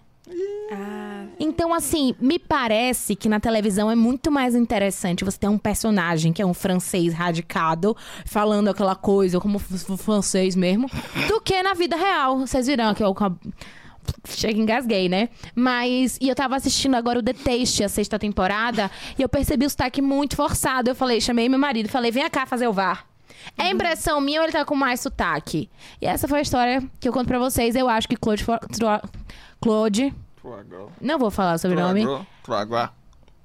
Ah, 0.71 1.25
Então, 1.39 1.73
assim, 1.73 2.15
me 2.19 2.39
parece 2.39 3.15
que 3.15 3.27
na 3.27 3.39
televisão 3.39 3.91
é 3.91 3.95
muito 3.95 4.31
mais 4.31 4.55
interessante 4.55 5.25
você 5.25 5.37
ter 5.37 5.47
um 5.47 5.57
personagem 5.57 6.31
que 6.31 6.41
é 6.41 6.45
um 6.45 6.53
francês 6.53 7.13
radicado, 7.13 7.95
falando 8.25 8.69
aquela 8.69 8.95
coisa 8.95 9.39
como 9.39 9.59
francês 9.59 10.55
mesmo, 10.55 10.89
do 11.27 11.41
que 11.41 11.61
na 11.61 11.73
vida 11.73 11.95
real. 11.95 12.39
Vocês 12.39 12.67
viram 12.67 12.93
que 12.93 13.03
eu. 13.03 13.15
Chega, 14.27 14.59
engasguei, 14.59 15.07
né? 15.09 15.29
Mas. 15.53 16.17
E 16.21 16.29
eu 16.29 16.35
tava 16.35 16.55
assistindo 16.55 16.95
agora 16.95 17.19
o 17.19 17.23
The 17.23 17.33
Taste, 17.33 17.83
a 17.83 17.89
sexta 17.89 18.17
temporada, 18.17 18.89
e 19.17 19.21
eu 19.21 19.29
percebi 19.29 19.65
o 19.65 19.69
sotaque 19.69 20.01
muito 20.01 20.35
forçado. 20.35 20.89
Eu 20.89 20.95
falei, 20.95 21.19
chamei 21.21 21.47
meu 21.49 21.59
marido 21.59 21.89
falei, 21.89 22.11
vem 22.11 22.27
cá 22.29 22.45
fazer 22.45 22.67
o 22.67 22.73
VAR. 22.73 23.10
É 23.57 23.69
impressão 23.69 24.19
minha 24.21 24.39
ou 24.39 24.45
ele 24.45 24.53
tá 24.53 24.63
com 24.65 24.75
mais 24.75 24.99
sotaque? 25.01 25.69
E 26.01 26.05
essa 26.05 26.27
foi 26.27 26.39
a 26.39 26.41
história 26.41 26.83
que 26.99 27.07
eu 27.07 27.13
conto 27.13 27.27
pra 27.27 27.39
vocês. 27.39 27.75
Eu 27.75 27.87
acho 27.89 28.07
que 28.07 28.15
Claude. 28.15 28.43
Tro- 28.45 29.09
Claude. 29.59 30.13
Não 30.99 31.19
vou 31.19 31.29
falar 31.31 31.57
sobre 31.57 31.77
o 31.77 31.79
nome. 31.87 32.03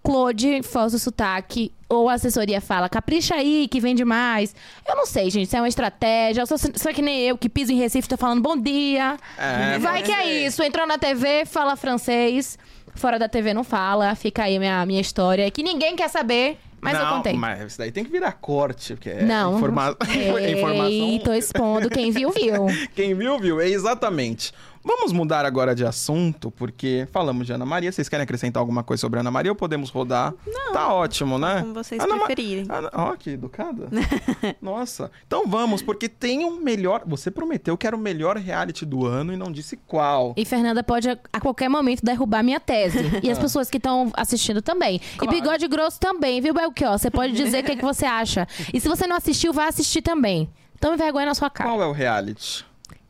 Claude 0.03 0.63
força 0.63 0.95
o 0.97 1.01
sotaque, 1.01 1.73
ou 1.89 2.09
a 2.09 2.13
assessoria 2.15 2.61
fala, 2.61 2.89
capricha 2.89 3.35
aí, 3.35 3.67
que 3.69 3.81
vende 3.81 4.05
mais. 4.05 4.55
Eu 4.87 4.95
não 4.95 5.05
sei, 5.05 5.29
gente, 5.31 5.47
isso 5.49 5.57
é 5.57 5.61
uma 5.61 5.67
estratégia. 5.69 6.43
Eu 6.43 6.47
sou, 6.47 6.57
sou 6.59 6.95
que 6.95 7.03
nem 7.03 7.21
eu, 7.23 7.37
que 7.37 7.49
piso 7.49 7.73
em 7.73 7.77
Recife, 7.77 8.09
tô 8.09 8.17
falando 8.17 8.41
bom 8.41 8.57
dia. 8.57 9.17
É, 9.37 9.79
Vai 9.81 10.05
que 10.05 10.13
é 10.13 10.47
isso, 10.47 10.63
entrou 10.63 10.87
na 10.87 10.97
TV, 10.97 11.45
fala 11.45 11.75
francês. 11.75 12.57
Fora 12.95 13.19
da 13.19 13.29
TV 13.29 13.53
não 13.53 13.65
fala, 13.65 14.15
fica 14.15 14.45
aí 14.45 14.59
minha, 14.61 14.87
minha 14.87 15.01
história, 15.01 15.51
que 15.51 15.63
ninguém 15.63 15.97
quer 15.97 16.09
saber, 16.09 16.57
mas 16.93 16.99
eu 16.99 17.07
não, 17.07 17.17
contei. 17.17 17.33
Mas 17.35 17.61
isso 17.63 17.79
daí 17.79 17.93
tem 17.93 18.05
que 18.05 18.11
virar 18.11 18.33
corte, 18.33 18.95
porque 18.95 19.11
é 19.11 19.23
Não. 19.23 19.57
informa... 19.57 19.97
Ei, 20.09 20.53
informação. 20.59 21.19
tô 21.25 21.33
expondo, 21.33 21.91
quem 21.91 22.11
viu, 22.11 22.31
viu. 22.31 22.67
Quem 22.95 23.15
viu, 23.15 23.39
viu. 23.39 23.61
É 23.61 23.69
exatamente. 23.69 24.53
Vamos 24.89 25.13
mudar 25.13 25.45
agora 25.45 25.75
de 25.75 25.85
assunto, 25.85 26.49
porque 26.53 27.09
falamos 27.11 27.45
de 27.45 27.53
Ana 27.53 27.67
Maria. 27.67 27.91
Vocês 27.91 28.09
querem 28.09 28.23
acrescentar 28.23 28.61
alguma 28.61 28.85
coisa 28.85 29.01
sobre 29.01 29.19
Ana 29.19 29.33
Maria 29.33 29.51
ou 29.51 29.57
podemos 29.57 29.91
rodar? 29.91 30.33
Não. 30.47 30.73
Tá 30.73 30.95
ótimo, 30.95 31.39
né? 31.39 31.61
Como 31.63 31.75
vocês 31.75 32.01
Ana 32.01 32.15
Ma- 32.15 32.27
preferirem. 32.27 32.67
Ana... 32.69 32.89
Ó, 32.95 33.17
que 33.17 33.31
educada. 33.31 33.89
Nossa. 34.63 35.11
Então 35.27 35.45
vamos, 35.49 35.83
porque 35.83 36.09
tem 36.09 36.45
um 36.45 36.61
melhor. 36.61 37.03
Você 37.05 37.33
prometeu 37.33 37.77
que 37.77 37.85
era 37.85 37.97
o 37.97 37.99
melhor 37.99 38.37
reality 38.37 38.87
do 38.87 39.05
ano 39.05 39.33
e 39.33 39.37
não 39.37 39.51
disse 39.51 39.77
qual. 39.77 40.33
E 40.37 40.45
Fernanda 40.45 40.85
pode 40.85 41.09
a 41.11 41.41
qualquer 41.41 41.69
momento 41.69 42.05
derrubar 42.05 42.45
minha 42.45 42.61
tese. 42.61 42.99
E 43.27 43.31
as 43.31 43.39
pessoas 43.41 43.69
que 43.69 43.79
estão 43.79 44.13
assistindo 44.15 44.63
também. 44.63 45.01
Claro. 45.19 45.35
E 45.37 45.41
bigode 45.41 45.67
grosso 45.67 45.99
também, 45.99 46.41
viu, 46.41 46.55
Belchior? 46.55 46.97
Você 46.97 47.11
pode 47.11 47.33
dizer 47.33 47.65
o 47.65 47.67
que, 47.67 47.75
que 47.75 47.83
você 47.83 48.05
acha. 48.07 48.47
E 48.73 48.79
se 48.81 48.89
você 48.89 49.05
não 49.07 49.17
assistiu, 49.17 49.53
vai 49.53 49.67
assistir 49.69 50.01
também. 50.01 50.49
Tome 50.79 50.97
vergonha 50.97 51.27
na 51.27 51.35
sua 51.35 51.51
cara. 51.51 51.71
Qual 51.71 51.83
é 51.83 51.87
o 51.87 51.93
reality? 51.93 52.65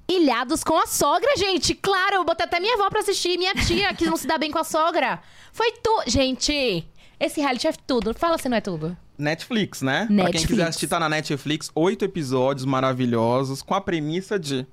Ilhados 0.09 0.62
com 0.62 0.78
a 0.78 0.86
sogra, 0.86 1.36
gente. 1.36 1.74
Claro, 1.74 2.16
eu 2.16 2.24
botei 2.24 2.46
até 2.46 2.61
minha 2.61 2.74
avó 2.74 2.88
pra 2.88 3.00
assistir, 3.00 3.36
minha 3.36 3.54
tia, 3.54 3.92
que 3.92 4.04
não 4.07 4.16
se 4.16 4.26
dá 4.26 4.38
bem 4.38 4.50
com 4.52 4.59
a 4.59 4.64
sogra. 4.64 5.20
Foi 5.52 5.72
tudo. 5.82 6.04
Gente, 6.09 6.86
esse 7.18 7.40
reality 7.40 7.66
é 7.66 7.72
tudo. 7.72 8.14
Fala 8.14 8.38
se 8.38 8.48
não 8.48 8.57
é 8.57 8.61
tudo. 8.61 8.96
Netflix, 9.18 9.82
né? 9.82 10.00
Pra 10.00 10.07
quem 10.07 10.16
Netflix. 10.16 10.46
quiser 10.46 10.68
assistir, 10.68 10.86
tá 10.88 11.00
na 11.00 11.09
Netflix. 11.09 11.70
Oito 11.74 12.04
episódios 12.04 12.64
maravilhosos 12.64 13.62
com 13.62 13.74
a 13.74 13.80
premissa 13.80 14.38
de 14.38 14.66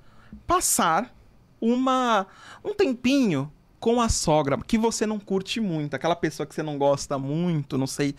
passar 0.45 1.11
uma 1.59 2.27
um 2.63 2.73
tempinho 2.73 3.51
com 3.79 3.99
a 4.01 4.09
sogra 4.09 4.57
que 4.65 4.77
você 4.77 5.05
não 5.05 5.19
curte 5.19 5.59
muito, 5.59 5.93
aquela 5.95 6.15
pessoa 6.15 6.45
que 6.45 6.53
você 6.53 6.61
não 6.63 6.77
gosta 6.77 7.17
muito, 7.17 7.77
não 7.77 7.87
sei. 7.87 8.15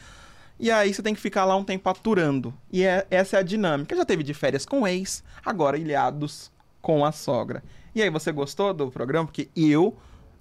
E 0.59 0.71
aí 0.71 0.93
você 0.93 1.03
tem 1.03 1.15
que 1.15 1.21
ficar 1.21 1.45
lá 1.45 1.55
um 1.57 1.65
tempo 1.65 1.89
aturando. 1.89 2.55
E 2.73 2.83
é- 2.85 3.07
essa 3.11 3.37
é 3.37 3.41
a 3.41 3.43
dinâmica. 3.43 3.95
Já 3.95 4.05
teve 4.05 4.23
de 4.23 4.33
férias 4.35 4.65
com 4.67 4.87
ex, 4.87 5.23
agora 5.45 5.77
ilhados 5.79 6.51
com 6.85 7.03
a 7.03 7.11
sogra. 7.11 7.65
E 7.95 8.03
aí, 8.03 8.11
você 8.11 8.31
gostou 8.31 8.75
do 8.75 8.91
programa? 8.91 9.25
Porque 9.25 9.49
eu 9.57 9.97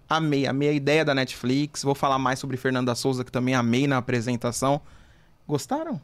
amei, 0.10 0.46
amei 0.46 0.68
a 0.68 0.74
ideia 0.74 1.06
da 1.06 1.16
Netflix. 1.16 1.84
Vou 1.84 1.96
falar 1.96 2.20
mais 2.20 2.38
sobre 2.38 2.58
Fernanda 2.58 2.94
Souza, 2.94 3.24
que 3.24 3.32
também 3.32 3.56
amei 3.56 3.88
na 3.88 3.98
apresentação. 3.98 4.82
Gostaram? 5.48 6.02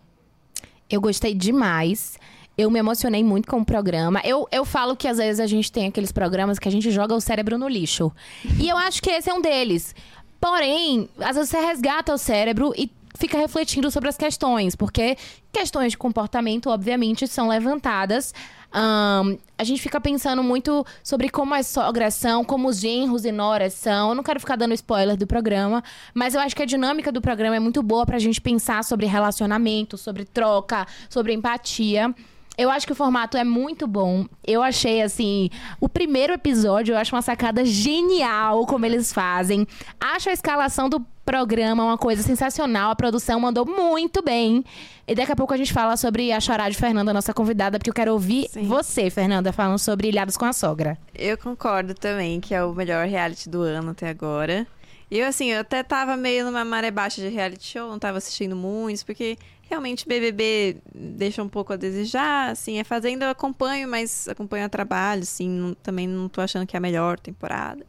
Eu 0.90 1.02
gostei 1.02 1.36
demais. 1.36 2.18
Eu 2.58 2.72
me 2.72 2.80
emocionei 2.80 3.22
muito 3.22 3.50
com 3.50 3.60
o 3.60 3.66
programa. 3.66 4.22
Eu, 4.24 4.48
eu 4.50 4.64
falo 4.64 4.96
que 4.96 5.10
às 5.10 5.18
vezes 5.18 5.42
a 5.42 5.48
gente 5.48 5.70
tem 5.70 5.88
aqueles 5.88 6.14
programas 6.14 6.58
que 6.58 6.70
a 6.70 6.72
gente 6.72 6.90
joga 6.90 7.14
o 7.14 7.20
cérebro 7.20 7.58
no 7.58 7.68
lixo. 7.68 8.10
E 8.58 8.70
eu 8.70 8.78
acho 8.78 9.02
que 9.02 9.10
esse 9.10 9.30
é 9.30 9.34
um 9.34 9.42
deles. 9.42 9.94
Porém, 10.40 11.10
às 11.20 11.36
vezes 11.36 11.50
você 11.50 11.60
resgata 11.60 12.14
o 12.14 12.18
cérebro 12.18 12.74
e 12.78 12.90
fica 13.18 13.38
refletindo 13.38 13.92
sobre 13.92 14.08
as 14.08 14.16
questões, 14.16 14.76
porque 14.76 15.18
questões 15.52 15.92
de 15.92 15.98
comportamento, 15.98 16.70
obviamente, 16.70 17.28
são 17.28 17.50
levantadas. 17.50 18.34
Ahn, 18.72 19.38
a 19.58 19.64
gente 19.64 19.82
fica 19.82 20.00
pensando 20.00 20.44
muito 20.44 20.86
sobre 21.04 21.30
como 21.30 21.54
as 21.56 21.68
sogras 21.68 22.14
são, 22.14 22.44
como 22.44 22.68
os 22.68 22.80
genros 22.80 23.26
e 23.26 23.32
noras 23.32 23.74
são. 23.74 24.10
Eu 24.10 24.16
não 24.16 24.24
quero 24.24 24.40
ficar 24.40 24.56
dando 24.56 24.74
spoiler 24.74 25.18
do 25.18 25.26
programa, 25.26 25.84
mas 26.14 26.36
eu 26.36 26.42
acho 26.42 26.56
que 26.56 26.64
a 26.64 26.66
dinâmica 26.66 27.12
do 27.12 27.22
programa 27.22 27.56
é 27.56 27.60
muito 27.60 27.82
boa 27.82 28.06
pra 28.06 28.20
gente 28.20 28.40
pensar 28.40 28.84
sobre 28.84 29.06
relacionamento, 29.06 29.98
sobre 29.98 30.24
troca, 30.24 30.86
sobre 31.10 31.34
empatia. 31.34 32.14
Eu 32.60 32.70
acho 32.70 32.86
que 32.86 32.92
o 32.92 32.96
formato 32.96 33.38
é 33.38 33.44
muito 33.46 33.88
bom. 33.88 34.26
Eu 34.46 34.62
achei, 34.62 35.02
assim, 35.02 35.50
o 35.80 35.88
primeiro 35.88 36.34
episódio, 36.34 36.94
eu 36.94 36.98
acho 36.98 37.16
uma 37.16 37.22
sacada 37.22 37.64
genial 37.64 38.66
como 38.66 38.86
eles 38.86 39.14
fazem. 39.14 39.66
Acho 39.98 40.30
a 40.30 40.34
escalação 40.34 40.90
do 40.90 41.00
programa 41.24 41.86
uma 41.86 41.98
coisa 41.98 42.22
sensacional. 42.22 42.92
A 42.92 42.96
produção 42.98 43.40
mandou 43.40 43.66
muito 43.66 44.22
bem. 44.22 44.66
E 45.08 45.16
daqui 45.16 45.32
a 45.32 45.38
pouco 45.38 45.54
a 45.54 45.58
gente 45.58 45.72
fala 45.72 45.96
sobre 45.96 46.34
a 46.34 46.42
chorada 46.42 46.70
de 46.70 46.76
Fernanda, 46.76 47.14
nossa 47.14 47.34
convidada, 47.34 47.80
porque 47.80 47.92
eu 47.92 47.94
quero 47.94 48.12
ouvir 48.12 48.50
Sim. 48.50 48.64
você, 48.64 49.10
Fernanda, 49.10 49.54
falando 49.54 49.80
sobre 49.80 50.10
Ilhados 50.10 50.36
com 50.36 50.44
a 50.44 50.52
Sogra. 50.52 50.98
Eu 51.16 51.38
concordo 51.38 51.94
também 51.94 52.42
que 52.42 52.54
é 52.54 52.62
o 52.62 52.74
melhor 52.74 53.08
reality 53.08 53.48
do 53.48 53.62
ano 53.62 53.92
até 53.92 54.10
agora. 54.10 54.68
E 55.10 55.18
eu, 55.18 55.28
assim, 55.28 55.52
eu 55.52 55.62
até 55.62 55.82
tava 55.82 56.18
meio 56.18 56.44
numa 56.44 56.66
maré 56.66 56.92
baixa 56.92 57.22
de 57.22 57.30
reality 57.30 57.66
show, 57.66 57.90
não 57.90 57.98
tava 57.98 58.18
assistindo 58.18 58.54
muitos, 58.54 59.02
porque 59.02 59.38
realmente 59.70 60.08
BBB 60.08 60.78
deixa 60.94 61.44
um 61.44 61.48
pouco 61.50 61.74
a 61.74 61.76
desejar, 61.76 62.50
assim, 62.52 62.80
é 62.80 62.84
Fazenda 62.84 63.26
eu 63.26 63.30
acompanho, 63.30 63.88
mas 63.88 64.28
acompanho 64.28 64.66
a 64.66 64.70
trabalho, 64.70 65.22
assim, 65.22 65.48
não- 65.48 65.74
também 65.76 66.08
não 66.08 66.28
tô 66.28 66.42
achando 66.42 66.66
que 66.66 66.76
é 66.76 66.80
a 66.80 66.82
melhor 66.82 67.20
temporada. 67.20 67.86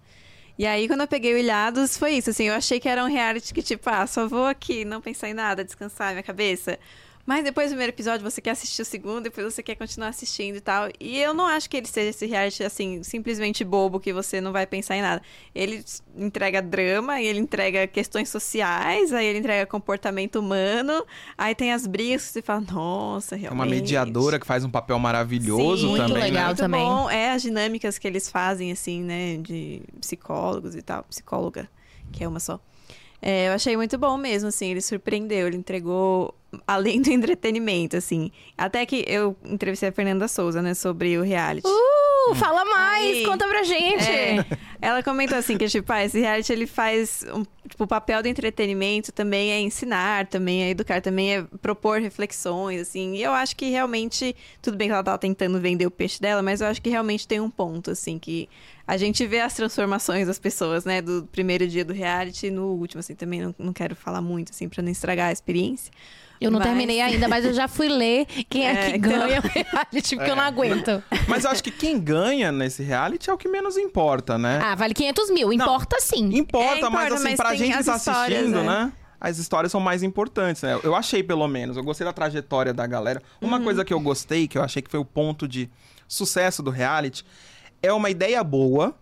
E 0.59 0.67
aí, 0.67 0.87
quando 0.87 1.01
eu 1.01 1.09
peguei 1.09 1.33
o 1.33 1.39
Ilhados, 1.39 1.97
foi 1.97 2.13
isso, 2.13 2.29
assim, 2.31 2.45
eu 2.49 2.55
achei 2.55 2.79
que 2.79 2.89
era 2.89 3.03
um 3.03 3.09
reality 3.09 3.55
que, 3.55 3.63
tipo, 3.63 3.89
ah, 3.89 4.07
só 4.07 4.29
vou 4.29 4.45
aqui, 4.47 4.85
não 4.85 5.01
pensar 5.01 5.31
em 5.31 5.35
nada, 5.35 5.65
descansar 5.65 6.11
minha 6.13 6.23
cabeça. 6.23 6.79
Mas 7.27 7.45
depois 7.45 7.69
do 7.69 7.71
primeiro 7.71 7.93
episódio, 7.93 8.29
você 8.29 8.41
quer 8.41 8.51
assistir 8.51 8.83
o 8.83 8.85
segundo, 8.85 9.21
depois 9.25 9.53
você 9.55 9.63
quer 9.63 9.75
continuar 9.77 10.09
assistindo 10.09 10.57
e 10.57 10.61
tal. 10.61 10.89
E 10.99 11.19
eu 11.21 11.33
não 11.33 11.47
acho 11.47 11.69
que 11.71 11.77
ele 11.77 11.87
seja 11.87 12.11
esse 12.11 12.27
reality, 12.27 12.65
assim, 12.65 13.03
simplesmente 13.03 13.63
bobo, 13.63 14.01
que 14.01 14.13
você 14.13 14.41
não 14.41 14.53
vai 14.53 14.67
pensar 14.67 14.97
em 14.97 15.03
nada. 15.03 15.23
Ele 15.55 15.85
entrega 16.17 16.61
drama, 16.61 17.21
e 17.21 17.27
ele 17.27 17.39
entrega 17.39 17.87
questões 17.87 18.29
sociais, 18.31 19.13
aí 19.13 19.27
ele 19.27 19.39
entrega 19.39 19.67
comportamento 19.67 20.37
humano, 20.37 21.05
aí 21.37 21.55
tem 21.55 21.73
as 21.73 21.87
brigas 21.87 22.27
que 22.27 22.33
você 22.33 22.43
fala, 22.43 22.63
nossa, 22.73 23.35
É 23.37 23.39
realmente. 23.39 23.61
uma 23.65 23.67
mediadora 23.77 24.39
que 24.41 24.47
faz 24.47 24.65
um 24.65 24.71
papel 24.71 24.99
maravilhoso 24.99 25.89
Sim, 25.89 25.97
também, 25.99 26.23
legal. 26.25 26.33
né? 26.43 26.47
muito 26.47 26.59
também. 26.59 26.85
bom. 26.85 27.11
É 27.11 27.33
as 27.33 27.43
dinâmicas 27.43 27.99
que 27.99 28.09
eles 28.09 28.29
fazem, 28.31 28.73
assim, 28.73 29.03
né? 29.03 29.37
De 29.37 29.83
psicólogos 30.01 30.75
e 30.75 30.83
tal. 30.83 31.05
Psicóloga, 31.05 31.69
que 32.13 32.25
é 32.25 32.29
uma 32.29 32.41
só. 32.41 32.59
É, 33.23 33.49
eu 33.49 33.53
achei 33.53 33.77
muito 33.77 33.99
bom 33.99 34.17
mesmo, 34.17 34.49
assim. 34.49 34.71
Ele 34.71 34.81
surpreendeu, 34.81 35.47
ele 35.47 35.59
entregou 35.59 36.35
além 36.67 37.01
do 37.01 37.11
entretenimento, 37.13 37.97
assim. 37.97 38.31
Até 38.57 38.85
que 38.87 39.05
eu 39.07 39.37
entrevistei 39.45 39.89
a 39.89 39.93
Fernanda 39.93 40.29
Souza, 40.29 40.61
né? 40.63 40.75
Sobre 40.75 41.17
o 41.19 41.23
reality. 41.23 41.67
Uh, 41.67 42.35
fala 42.35 42.65
mais, 42.65 43.19
Aí. 43.19 43.25
conta 43.25 43.47
pra 43.49 43.63
gente. 43.63 44.09
É, 44.09 44.45
ela 44.81 45.03
comentou 45.03 45.37
assim 45.37 45.57
que, 45.57 45.67
tipo, 45.69 45.93
ah, 45.93 46.05
esse 46.05 46.19
reality 46.19 46.53
ele 46.53 46.67
faz. 46.67 47.25
Um, 47.33 47.45
tipo, 47.69 47.85
o 47.85 47.87
papel 47.87 48.23
do 48.23 48.29
entretenimento 48.29 49.13
também 49.13 49.53
é 49.53 49.61
ensinar, 49.61 50.27
também 50.27 50.65
é 50.65 50.71
educar, 50.71 51.01
também 51.01 51.37
é 51.37 51.43
propor 51.63 52.01
reflexões, 52.01 52.81
assim. 52.81 53.15
E 53.17 53.23
eu 53.23 53.33
acho 53.33 53.57
que 53.57 53.71
realmente. 53.71 54.35
Tudo 54.61 54.77
bem 54.77 54.89
que 54.89 54.93
ela 54.93 55.03
tava 55.03 55.19
tentando 55.19 55.61
vender 55.61 55.87
o 55.87 55.91
peixe 55.91 56.21
dela, 56.21 56.43
mas 56.43 56.61
eu 56.61 56.67
acho 56.67 56.83
que 56.83 56.91
realmente 56.91 57.27
tem 57.27 57.41
um 57.41 57.51
ponto, 57.51 57.91
assim, 57.91 58.19
que 58.19 58.49
a 58.87 58.97
gente 58.97 59.25
vê 59.27 59.41
as 59.41 59.55
transformações 59.55 60.27
das 60.27 60.39
pessoas, 60.39 60.85
né? 60.85 61.01
Do 61.01 61.29
primeiro 61.31 61.67
dia 61.67 61.85
do 61.85 61.93
reality 61.93 62.49
e 62.49 62.51
no 62.51 62.73
último, 62.73 63.01
assim, 63.01 63.15
também 63.15 63.41
não, 63.41 63.55
não 63.59 63.73
quero 63.73 63.95
falar 63.95 64.21
muito, 64.21 64.51
assim, 64.51 64.69
pra 64.69 64.83
não 64.83 64.91
estragar 64.91 65.29
a 65.29 65.33
experiência. 65.33 65.93
Eu 66.41 66.51
não 66.51 66.59
Mas- 66.59 66.69
terminei 66.69 67.01
ainda, 67.03 67.29
mas 67.29 67.45
eu 67.45 67.53
já 67.53 67.69
fui 67.69 67.89
ler 67.89 68.25
quem 68.49 68.67
é, 68.67 68.71
É, 68.73 68.91
que 68.93 68.97
então. 68.97 69.11
ganha 69.11 69.41
o 69.41 69.43
reality, 69.43 70.17
porque 70.17 70.31
eu 70.31 70.37
não 70.37 70.43
aguento. 70.43 71.03
Mas 71.29 71.45
eu 71.45 71.51
acho 71.51 71.63
que 71.63 71.71
quem 71.71 72.01
ganha 72.01 72.51
nesse 72.51 72.83
reality 72.83 73.29
é 73.29 73.33
o 73.33 73.37
que 73.37 73.47
menos 73.49 73.77
importa, 73.77 74.39
né? 74.39 74.59
Ah, 74.63 74.75
vale 74.75 74.95
500 74.95 75.31
mil. 75.31 75.53
Importa 75.53 76.01
sim. 76.01 76.31
Importa, 76.37 76.87
É, 76.87 76.89
mas 76.89 77.07
importa, 77.09 77.15
assim, 77.15 77.25
mas 77.25 77.37
pra 77.37 77.55
gente 77.55 77.73
que 77.73 77.79
as 77.79 77.87
tá 77.87 77.97
histórias, 77.97 78.39
assistindo, 78.41 78.59
é. 78.61 78.63
né? 78.63 78.93
As 79.21 79.37
histórias 79.37 79.71
são 79.71 79.83
mais 79.83 80.03
importantes, 80.03 80.63
né? 80.63 80.81
Eu 80.83 80.95
achei, 80.95 81.23
pelo 81.23 81.47
menos. 81.47 81.77
Eu 81.77 81.85
gostei 81.85 82.07
da 82.07 82.13
trajetória 82.13 82.73
da 82.73 82.87
galera. 82.87 83.21
Uma 83.39 83.59
Uhum. 83.59 83.65
coisa 83.65 83.85
que 83.85 83.93
eu 83.93 84.01
gostei, 84.01 84.49
que 84.49 84.57
eu 84.57 84.63
achei 84.63 84.81
que 84.81 84.91
foi 84.91 84.99
o 84.99 85.05
ponto 85.05 85.47
de 85.47 85.69
sucesso 86.09 86.63
do 86.63 86.71
reality, 86.71 87.23
é 87.83 87.93
uma 87.93 88.09
ideia 88.09 88.43
boa 88.43 88.95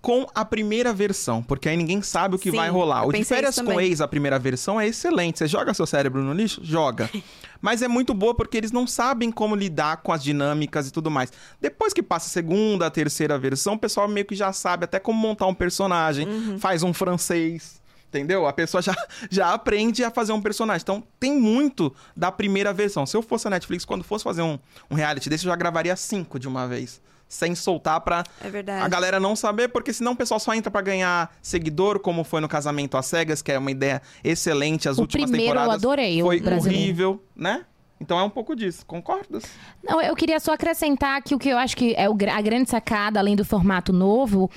com 0.00 0.26
a 0.34 0.44
primeira 0.44 0.92
versão, 0.94 1.42
porque 1.42 1.68
aí 1.68 1.76
ninguém 1.76 2.00
sabe 2.00 2.34
o 2.34 2.38
que 2.38 2.50
Sim, 2.50 2.56
vai 2.56 2.70
rolar. 2.70 3.06
O 3.06 3.12
de 3.12 3.22
férias 3.22 3.58
com 3.60 3.78
ex, 3.80 4.00
a 4.00 4.08
primeira 4.08 4.38
versão, 4.38 4.80
é 4.80 4.86
excelente. 4.86 5.38
Você 5.38 5.46
joga 5.46 5.74
seu 5.74 5.86
cérebro 5.86 6.22
no 6.22 6.32
lixo? 6.32 6.60
Joga. 6.64 7.10
Mas 7.60 7.82
é 7.82 7.88
muito 7.88 8.14
boa 8.14 8.34
porque 8.34 8.56
eles 8.56 8.72
não 8.72 8.86
sabem 8.86 9.30
como 9.30 9.54
lidar 9.54 9.98
com 9.98 10.10
as 10.12 10.22
dinâmicas 10.22 10.88
e 10.88 10.90
tudo 10.90 11.10
mais. 11.10 11.30
Depois 11.60 11.92
que 11.92 12.02
passa 12.02 12.26
a 12.28 12.30
segunda, 12.30 12.86
a 12.86 12.90
terceira 12.90 13.38
versão, 13.38 13.74
o 13.74 13.78
pessoal 13.78 14.08
meio 14.08 14.24
que 14.24 14.34
já 14.34 14.50
sabe 14.52 14.84
até 14.84 14.98
como 14.98 15.18
montar 15.18 15.46
um 15.46 15.54
personagem, 15.54 16.26
Uhum. 16.26 16.58
faz 16.58 16.82
um 16.82 16.92
francês. 16.94 17.78
Entendeu? 18.08 18.46
A 18.46 18.52
pessoa 18.52 18.82
já, 18.82 18.96
já 19.30 19.52
aprende 19.52 20.02
a 20.02 20.10
fazer 20.10 20.32
um 20.32 20.40
personagem. 20.40 20.82
Então, 20.82 21.04
tem 21.20 21.38
muito 21.38 21.94
da 22.16 22.32
primeira 22.32 22.72
versão. 22.72 23.04
Se 23.06 23.16
eu 23.16 23.22
fosse 23.22 23.46
a 23.46 23.50
Netflix, 23.50 23.84
quando 23.84 24.02
fosse 24.02 24.24
fazer 24.24 24.42
um, 24.42 24.58
um 24.90 24.94
reality 24.94 25.28
desse, 25.30 25.44
eu 25.46 25.50
já 25.50 25.56
gravaria 25.56 25.94
cinco 25.94 26.38
de 26.38 26.48
uma 26.48 26.66
vez. 26.66 27.00
Sem 27.30 27.54
soltar 27.54 28.00
pra 28.00 28.24
É 28.44 28.50
verdade. 28.50 28.84
a 28.84 28.88
galera 28.88 29.20
não 29.20 29.36
saber, 29.36 29.68
porque 29.68 29.92
senão 29.92 30.12
o 30.12 30.16
pessoal 30.16 30.40
só 30.40 30.52
entra 30.52 30.68
pra 30.68 30.80
ganhar 30.82 31.32
seguidor, 31.40 32.00
como 32.00 32.24
foi 32.24 32.40
no 32.40 32.48
Casamento 32.48 32.96
às 32.96 33.06
Cegas, 33.06 33.40
que 33.40 33.52
é 33.52 33.58
uma 33.58 33.70
ideia 33.70 34.02
excelente. 34.24 34.88
As 34.88 34.98
O 34.98 35.02
últimas 35.02 35.30
primeiro 35.30 35.52
eu 35.52 35.56
temporadas 35.60 35.82
adorei, 35.84 36.20
o 36.22 36.26
foi 36.26 36.40
brasileiro. 36.40 36.76
horrível, 36.82 37.24
né? 37.36 37.64
Então 38.00 38.18
é 38.18 38.22
um 38.22 38.30
pouco 38.30 38.56
disso. 38.56 38.84
Concordas? 38.86 39.44
Não, 39.82 40.00
eu 40.00 40.16
queria 40.16 40.40
só 40.40 40.54
acrescentar 40.54 41.22
que 41.22 41.34
o 41.34 41.38
que 41.38 41.50
eu 41.50 41.58
acho 41.58 41.76
que 41.76 41.94
é 41.94 42.06
a 42.06 42.40
grande 42.40 42.70
sacada, 42.70 43.20
além 43.20 43.36
do 43.36 43.44
formato 43.44 43.92
novo, 43.92 44.50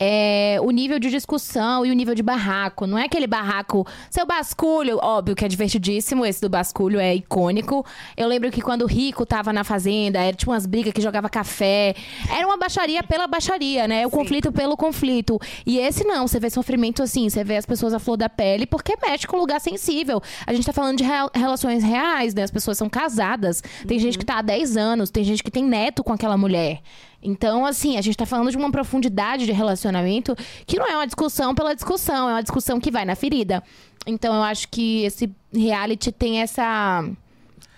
é 0.00 0.56
o 0.60 0.70
nível 0.72 0.98
de 0.98 1.08
discussão 1.08 1.86
e 1.86 1.92
o 1.92 1.94
nível 1.94 2.12
de 2.12 2.24
barraco. 2.24 2.88
Não 2.88 2.98
é 2.98 3.04
aquele 3.04 3.28
barraco. 3.28 3.86
Seu 4.10 4.26
basculho, 4.26 4.98
óbvio 5.00 5.36
que 5.36 5.44
é 5.44 5.48
divertidíssimo, 5.48 6.26
esse 6.26 6.40
do 6.40 6.48
basculho 6.48 6.98
é 6.98 7.14
icônico. 7.14 7.86
Eu 8.16 8.26
lembro 8.26 8.50
que 8.50 8.60
quando 8.60 8.82
o 8.82 8.86
Rico 8.86 9.24
tava 9.24 9.52
na 9.52 9.62
fazenda, 9.62 10.18
era 10.18 10.36
tipo 10.36 10.50
umas 10.50 10.66
brigas 10.66 10.92
que 10.92 11.00
jogava 11.00 11.28
café. 11.28 11.94
Era 12.36 12.46
uma 12.46 12.56
baixaria 12.56 13.04
pela 13.04 13.28
baixaria, 13.28 13.86
né? 13.86 14.08
O 14.08 14.10
conflito 14.10 14.50
pelo 14.50 14.76
conflito. 14.76 15.38
E 15.64 15.78
esse 15.78 16.02
não, 16.02 16.26
você 16.26 16.40
vê 16.40 16.50
sofrimento 16.50 17.04
assim, 17.04 17.28
você 17.28 17.44
vê 17.44 17.58
as 17.58 17.66
pessoas 17.66 17.94
à 17.94 18.00
flor 18.00 18.16
da 18.16 18.28
pele, 18.28 18.66
porque 18.66 18.96
mexe 19.00 19.24
com 19.24 19.36
um 19.36 19.40
lugar 19.40 19.60
sensível. 19.60 20.20
A 20.44 20.52
gente 20.52 20.66
tá 20.66 20.72
falando 20.72 20.98
de 20.98 21.04
relações 21.32 21.84
reais, 21.84 22.34
né? 22.34 22.42
As 22.42 22.50
pessoas 22.50 22.76
são 22.76 22.87
casadas. 22.88 23.62
Tem 23.86 23.98
gente 23.98 24.18
que 24.18 24.24
tá 24.24 24.38
há 24.38 24.42
10 24.42 24.76
anos, 24.76 25.10
tem 25.10 25.24
gente 25.24 25.42
que 25.42 25.50
tem 25.50 25.64
neto 25.64 26.02
com 26.02 26.12
aquela 26.12 26.36
mulher. 26.36 26.80
Então, 27.22 27.66
assim, 27.66 27.96
a 27.96 28.00
gente 28.00 28.16
tá 28.16 28.26
falando 28.26 28.50
de 28.50 28.56
uma 28.56 28.70
profundidade 28.70 29.44
de 29.44 29.52
relacionamento 29.52 30.36
que 30.66 30.78
não 30.78 30.86
é 30.86 30.94
uma 30.96 31.06
discussão 31.06 31.54
pela 31.54 31.74
discussão, 31.74 32.28
é 32.28 32.32
uma 32.34 32.42
discussão 32.42 32.78
que 32.78 32.90
vai 32.90 33.04
na 33.04 33.16
ferida. 33.16 33.62
Então, 34.06 34.34
eu 34.34 34.42
acho 34.42 34.68
que 34.68 35.04
esse 35.04 35.30
reality 35.52 36.12
tem 36.12 36.40
essa. 36.40 37.08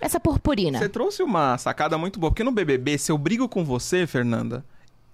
Essa 0.01 0.19
purpurina. 0.19 0.79
Você 0.79 0.89
trouxe 0.89 1.23
uma 1.23 1.59
sacada 1.59 1.99
muito 1.99 2.19
boa, 2.19 2.31
porque 2.31 2.45
no 2.45 2.53
BBB, 2.53 2.97
se 2.97 3.13
eu 3.13 3.19
brigo 3.19 3.47
com 3.47 3.63
você, 3.65 4.07
Fernanda, 4.07 4.65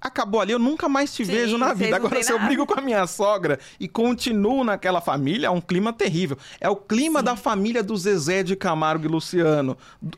acabou 0.00 0.40
ali, 0.40 0.52
eu 0.52 0.58
nunca 0.58 0.88
mais 0.88 1.14
te 1.14 1.24
Sim, 1.24 1.32
vejo 1.32 1.58
na 1.58 1.72
vida. 1.72 1.96
Agora, 1.96 2.22
se 2.22 2.30
eu 2.30 2.36
nada. 2.36 2.48
brigo 2.48 2.66
com 2.66 2.78
a 2.78 2.82
minha 2.82 3.06
sogra 3.06 3.58
e 3.78 3.88
continuo 3.88 4.62
naquela 4.64 5.00
família, 5.00 5.48
é 5.48 5.50
um 5.50 5.60
clima 5.60 5.92
terrível. 5.92 6.36
É 6.60 6.68
o 6.68 6.76
clima 6.76 7.22
da 7.22 7.36
família 7.36 7.82
do 7.82 7.96
Zezé 7.96 8.42
de 8.42 8.56
Camargo 8.56 9.04
e 9.04 9.08
Luciano. 9.08 9.76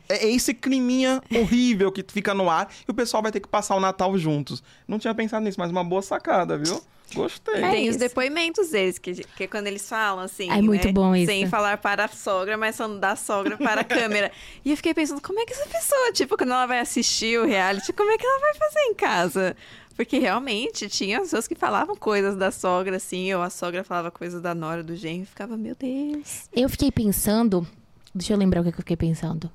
É 0.09 0.29
esse 0.29 0.53
climinha 0.53 1.23
horrível 1.35 1.91
que 1.91 2.05
fica 2.07 2.35
no 2.35 2.51
ar 2.51 2.69
e 2.87 2.91
o 2.91 2.95
pessoal 2.95 3.23
vai 3.23 3.33
ter 3.33 3.41
que 3.41 3.49
passar 3.49 3.77
o 3.77 3.81
Natal 3.81 4.17
juntos. 4.19 4.63
Não 4.87 4.99
tinha 4.99 5.15
pensado 5.15 5.45
nisso, 5.45 5.59
mas 5.59 5.71
uma 5.71 5.85
boa 5.85 6.03
sacada, 6.03 6.59
viu? 6.59 6.81
Gostei. 7.15 7.63
É 7.63 7.71
Tem 7.71 7.89
os 7.89 7.97
isso. 7.97 7.99
depoimentos 7.99 8.71
deles, 8.71 8.99
que, 8.99 9.15
que 9.15 9.49
quando 9.49 9.67
eles 9.67 9.89
falam 9.89 10.25
assim. 10.25 10.51
É 10.51 10.61
muito 10.61 10.87
né? 10.87 10.93
bom 10.93 11.15
isso. 11.15 11.27
Sem 11.27 11.47
falar 11.47 11.79
para 11.79 12.05
a 12.05 12.09
sogra, 12.09 12.57
mas 12.57 12.77
falando 12.77 13.01
da 13.01 13.17
sogra 13.17 13.57
para 13.57 13.81
a 13.81 13.85
câmera. 13.85 14.31
E 14.65 14.71
eu 14.71 14.77
fiquei 14.77 14.95
pensando, 14.95 15.21
como 15.21 15.41
é 15.41 15.45
que 15.45 15.53
essa 15.53 15.67
pessoa, 15.67 16.13
tipo, 16.13 16.37
quando 16.37 16.53
ela 16.53 16.67
vai 16.67 16.81
assistir 16.81 17.39
o 17.39 17.47
reality, 17.47 17.93
como 17.93 18.11
é 18.11 18.19
que 18.19 18.27
ela 18.27 18.41
vai 18.41 18.55
fazer 18.55 18.81
em 18.81 18.95
casa? 18.95 19.57
Porque 19.97 20.19
realmente 20.19 20.89
tinha 20.89 21.21
pessoas 21.21 21.49
que 21.49 21.57
falavam 21.57 21.97
coisas 21.97 22.37
da 22.37 22.53
sogra, 22.53 22.97
assim, 22.97 23.35
ou 23.35 23.43
a 23.43 23.51
sogra 23.51 23.83
falava 23.83 24.11
coisas 24.13 24.41
da 24.41 24.55
nora, 24.55 24.83
do 24.83 24.95
genro, 24.95 25.25
e 25.25 25.27
ficava, 25.27 25.57
meu 25.57 25.75
Deus. 25.75 26.49
Eu 26.55 26.69
fiquei 26.69 26.93
pensando. 26.93 27.67
Deixa 28.15 28.33
eu 28.33 28.39
lembrar 28.39 28.61
o 28.61 28.63
que 28.63 28.71
eu 28.71 28.75
fiquei 28.75 28.97
pensando. 28.97 29.51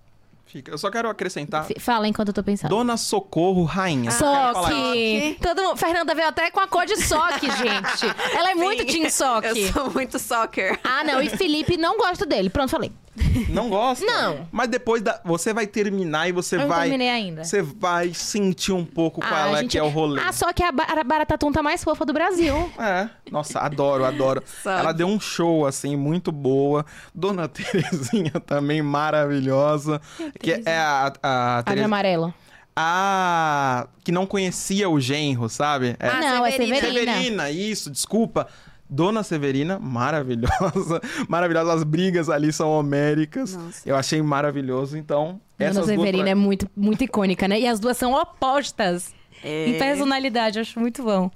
Fica. 0.53 0.69
Eu 0.71 0.77
só 0.77 0.91
quero 0.91 1.09
acrescentar. 1.09 1.63
F- 1.65 1.79
Fala 1.79 2.07
enquanto 2.07 2.27
eu 2.27 2.33
tô 2.33 2.43
pensando. 2.43 2.69
Dona 2.69 2.95
Socorro 2.95 3.63
Rainha. 3.63 4.11
Ah. 4.11 4.13
Soque! 4.13 5.37
Todo 5.41 5.63
mundo... 5.63 5.77
Fernanda 5.77 6.13
veio 6.13 6.27
até 6.27 6.51
com 6.51 6.59
a 6.59 6.67
cor 6.67 6.85
de 6.85 6.95
soque, 6.97 7.47
gente. 7.49 8.05
Ela 8.37 8.51
é 8.51 8.55
muito 8.55 8.83
Sim, 8.83 8.99
Team 8.99 9.09
Soque. 9.09 9.47
Eu 9.47 9.73
sou 9.73 9.89
muito 9.89 10.19
soccer. 10.19 10.79
Ah, 10.83 11.03
não. 11.03 11.19
E 11.19 11.27
Felipe 11.29 11.75
não 11.75 11.97
gosta 11.97 12.23
dele. 12.23 12.51
Pronto, 12.51 12.69
falei. 12.69 12.91
Não 13.49 13.69
gosta? 13.69 14.03
Não. 14.03 14.47
Mas 14.51 14.69
depois 14.69 14.99
da... 15.03 15.21
você 15.23 15.53
vai 15.53 15.67
terminar 15.67 16.27
e 16.27 16.31
você 16.31 16.55
Eu 16.55 16.61
não 16.61 16.67
vai. 16.67 16.81
terminei 16.89 17.09
ainda. 17.09 17.43
Você 17.43 17.61
vai 17.61 18.11
sentir 18.11 18.71
um 18.71 18.83
pouco 18.83 19.21
qual 19.21 19.31
Ah, 19.33 19.51
é 19.51 19.57
gente- 19.61 19.71
que 19.71 19.77
é 19.77 19.83
o 19.83 19.89
rolê. 19.89 20.19
Ah, 20.23 20.31
só 20.31 20.51
que 20.51 20.63
a, 20.63 20.71
ba- 20.71 20.87
a 20.87 21.03
barata 21.03 21.37
tonta 21.37 21.61
mais 21.61 21.83
fofa 21.83 22.05
do 22.05 22.13
Brasil. 22.13 22.71
É, 22.79 23.07
nossa, 23.31 23.59
adoro, 23.59 24.03
adoro. 24.03 24.41
Sabe. 24.63 24.79
Ela 24.79 24.91
deu 24.93 25.05
um 25.05 25.19
show, 25.19 25.67
assim, 25.67 25.95
muito 25.95 26.31
boa. 26.31 26.85
Dona 27.13 27.47
Terezinha 27.49 28.31
também 28.43 28.81
maravilhosa. 28.81 30.01
Que 30.43 30.61
é 30.65 30.77
a, 30.77 31.13
a, 31.23 31.57
A 31.59 31.63
Tereza- 31.63 31.85
amarelo. 31.85 32.33
a 32.75 33.87
que 34.03 34.11
não 34.11 34.25
conhecia 34.25 34.89
o 34.89 34.99
genro, 34.99 35.47
sabe? 35.49 35.95
É. 35.99 36.07
Ah, 36.07 36.19
não, 36.19 36.45
é 36.45 36.51
Severina. 36.51 36.79
Severina. 36.79 37.13
Severina, 37.13 37.51
isso, 37.51 37.89
desculpa. 37.89 38.47
Dona 38.89 39.23
Severina, 39.23 39.79
maravilhosa. 39.79 41.01
Maravilhosa, 41.27 41.73
as 41.73 41.83
brigas 41.83 42.29
ali 42.29 42.53
são 42.53 42.69
homéricas. 42.69 43.55
Nossa. 43.55 43.89
Eu 43.89 43.95
achei 43.95 44.21
maravilhoso, 44.21 44.95
então. 44.97 45.39
Dona 45.57 45.69
essas 45.71 45.85
duas 45.87 45.87
Severina 45.97 46.23
pra- 46.25 46.31
é 46.31 46.35
muito, 46.35 46.69
muito 46.75 47.03
icônica, 47.03 47.47
né? 47.47 47.59
E 47.59 47.67
as 47.67 47.79
duas 47.79 47.97
são 47.97 48.13
opostas 48.13 49.11
É. 49.43 49.69
em 49.69 49.79
personalidade. 49.79 50.59
Eu 50.59 50.61
acho 50.61 50.79
muito 50.79 51.01
bom. 51.01 51.31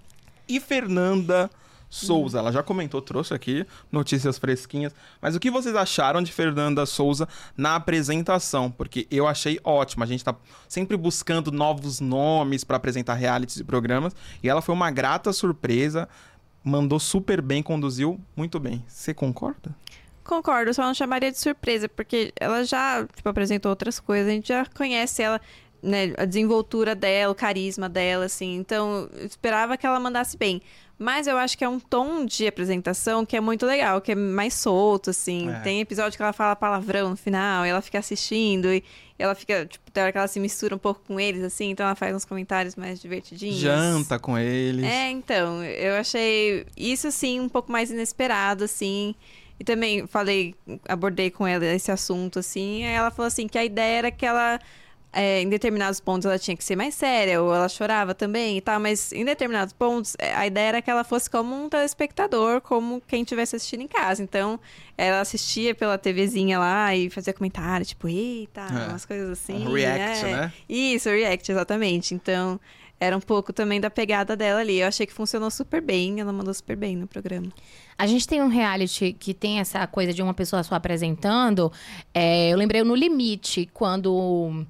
E 0.48 0.60
Fernanda 0.60 1.50
Souza, 1.90 2.40
ela 2.40 2.52
já 2.52 2.62
comentou, 2.62 3.02
trouxe 3.02 3.34
aqui 3.34 3.66
notícias 3.92 4.38
fresquinhas. 4.38 4.94
Mas 5.22 5.36
o 5.36 5.40
que 5.40 5.50
vocês 5.50 5.76
acharam 5.76 6.22
de 6.22 6.32
Fernanda 6.32 6.86
Souza 6.86 7.28
na 7.56 7.76
apresentação? 7.76 8.70
Porque 8.70 9.08
eu 9.10 9.26
achei 9.26 9.60
ótimo. 9.64 10.04
A 10.04 10.08
gente 10.08 10.24
tá 10.24 10.36
sempre 10.68 10.98
buscando 10.98 11.52
novos 11.52 12.00
nomes 12.00 12.64
para 12.64 12.78
apresentar 12.78 13.14
realities 13.14 13.58
e 13.58 13.64
programas. 13.64 14.16
E 14.44 14.50
ela 14.50 14.62
foi 14.62 14.76
uma 14.76 14.92
grata 14.92 15.32
surpresa. 15.32 16.10
Mandou 16.64 17.00
super 17.00 17.42
bem, 17.42 17.64
conduziu 17.64 18.20
muito 18.36 18.60
bem. 18.60 18.84
Você 18.88 19.14
concorda? 19.14 19.74
Concordo, 20.28 20.74
só 20.74 20.84
não 20.84 20.94
chamaria 20.94 21.32
de 21.32 21.40
surpresa, 21.40 21.88
porque 21.88 22.34
ela 22.38 22.66
já, 22.66 23.08
tipo, 23.16 23.30
apresentou 23.30 23.70
outras 23.70 23.98
coisas, 23.98 24.28
a 24.28 24.32
gente 24.32 24.50
já 24.50 24.66
conhece 24.66 25.22
ela, 25.22 25.40
né, 25.82 26.14
a 26.18 26.26
desenvoltura 26.26 26.94
dela, 26.94 27.32
o 27.32 27.36
carisma 27.36 27.88
dela, 27.88 28.26
assim, 28.26 28.58
então 28.58 29.10
eu 29.14 29.26
esperava 29.26 29.78
que 29.78 29.88
ela 29.88 29.98
mandasse 30.02 30.36
bem. 30.36 30.62
Mas 31.00 31.28
eu 31.28 31.38
acho 31.38 31.58
que 31.58 31.64
é 31.64 31.70
um 31.70 31.80
tom 31.80 32.26
de 32.26 32.48
apresentação 32.48 33.24
que 33.26 33.38
é 33.38 33.40
muito 33.40 33.66
legal, 33.66 34.02
que 34.02 34.14
é 34.14 34.16
mais 34.16 34.56
solto, 34.56 35.12
assim. 35.12 35.50
É. 35.50 35.60
Tem 35.60 35.80
episódio 35.80 36.18
que 36.18 36.24
ela 36.24 36.34
fala 36.34 36.56
palavrão 36.56 37.12
no 37.12 37.18
final, 37.18 37.66
e 37.66 37.70
ela 37.70 37.82
fica 37.82 38.00
assistindo, 38.00 38.74
e 38.74 38.84
ela 39.20 39.36
fica, 39.36 39.66
tipo, 39.66 39.92
tem 39.92 40.04
hora 40.04 40.12
que 40.12 40.18
ela 40.18 40.28
se 40.28 40.40
mistura 40.40 40.76
um 40.76 40.80
pouco 40.80 41.02
com 41.08 41.20
eles, 41.20 41.44
assim, 41.44 41.70
então 41.70 41.86
ela 41.86 41.96
faz 41.96 42.16
uns 42.16 42.26
comentários 42.26 42.76
mais 42.76 43.00
divertidinhos. 43.00 43.58
Janta 43.58 44.18
com 44.18 44.38
eles. 44.38 44.86
É, 44.86 45.10
então, 45.10 45.64
eu 45.64 45.96
achei 45.96 46.66
isso, 46.76 47.08
assim, 47.08 47.40
um 47.40 47.50
pouco 47.50 47.72
mais 47.72 47.92
inesperado, 47.92 48.64
assim. 48.64 49.14
E 49.60 49.64
também 49.64 50.06
falei, 50.08 50.56
abordei 50.88 51.32
com 51.32 51.46
ela 51.48 51.66
esse 51.66 51.92
assunto, 51.92 52.40
assim. 52.40 52.86
Aí 52.86 52.94
ela 52.94 53.12
falou, 53.12 53.28
assim, 53.28 53.48
que 53.48 53.58
a 53.58 53.66
ideia 53.66 53.98
era 53.98 54.12
que 54.12 54.26
ela, 54.26 54.60
é, 55.18 55.42
em 55.42 55.50
determinados 55.50 56.00
pontos, 56.00 56.28
ela 56.28 56.38
tinha 56.38 56.56
que 56.56 56.64
ser 56.64 56.76
mais 56.76 56.94
séria, 56.94 57.42
ou 57.42 57.52
ela 57.52 57.68
chorava 57.68 58.14
também 58.14 58.56
e 58.58 58.62
tal. 58.62 58.80
Mas 58.80 59.12
em 59.12 59.26
determinados 59.26 59.74
pontos, 59.74 60.16
é, 60.20 60.36
a 60.36 60.46
ideia 60.46 60.68
era 60.68 60.82
que 60.82 60.92
ela 60.92 61.04
fosse 61.04 61.28
como 61.28 61.56
um 61.56 61.68
telespectador, 61.68 62.62
como 62.62 63.02
quem 63.08 63.24
estivesse 63.24 63.56
assistindo 63.56 63.82
em 63.82 63.88
casa. 63.88 64.22
Então, 64.22 64.60
ela 64.96 65.20
assistia 65.20 65.74
pela 65.74 65.98
TVzinha 65.98 66.60
lá 66.60 66.96
e 66.96 67.10
fazia 67.10 67.34
comentário, 67.34 67.84
tipo, 67.84 68.08
eita, 68.08 68.62
É. 68.62 68.90
umas 68.90 69.06
coisas 69.08 69.32
assim. 69.32 69.68
Um 69.68 69.74
react, 69.74 70.24
é. 70.24 70.32
né? 70.34 70.54
Isso, 70.70 71.10
react, 71.10 71.52
exatamente. 71.52 72.14
Então, 72.14 72.60
era 73.00 73.18
um 73.18 73.22
pouco 73.22 73.52
também 73.52 73.82
da 73.82 73.90
pegada 73.90 74.36
dela 74.36 74.60
ali. 74.60 74.82
Eu 74.82 74.88
achei 74.88 75.08
que 75.08 75.14
funcionou 75.14 75.50
super 75.50 75.82
bem, 75.82 76.20
ela 76.20 76.32
mandou 76.32 76.54
super 76.54 76.76
bem 76.76 76.96
no 76.96 77.08
programa. 77.08 77.48
A 77.98 78.06
gente 78.06 78.28
tem 78.28 78.40
um 78.44 78.50
reality 78.50 79.14
que 79.14 79.34
tem 79.34 79.60
essa 79.60 79.88
coisa 79.88 80.14
de 80.14 80.22
uma 80.22 80.36
pessoa 80.36 80.62
só 80.62 80.76
apresentando. 80.76 81.72
É, 82.14 82.50
eu 82.50 82.58
lembrei 82.58 82.84
no 82.84 82.94
Limite, 82.94 83.68
quando. 83.74 84.64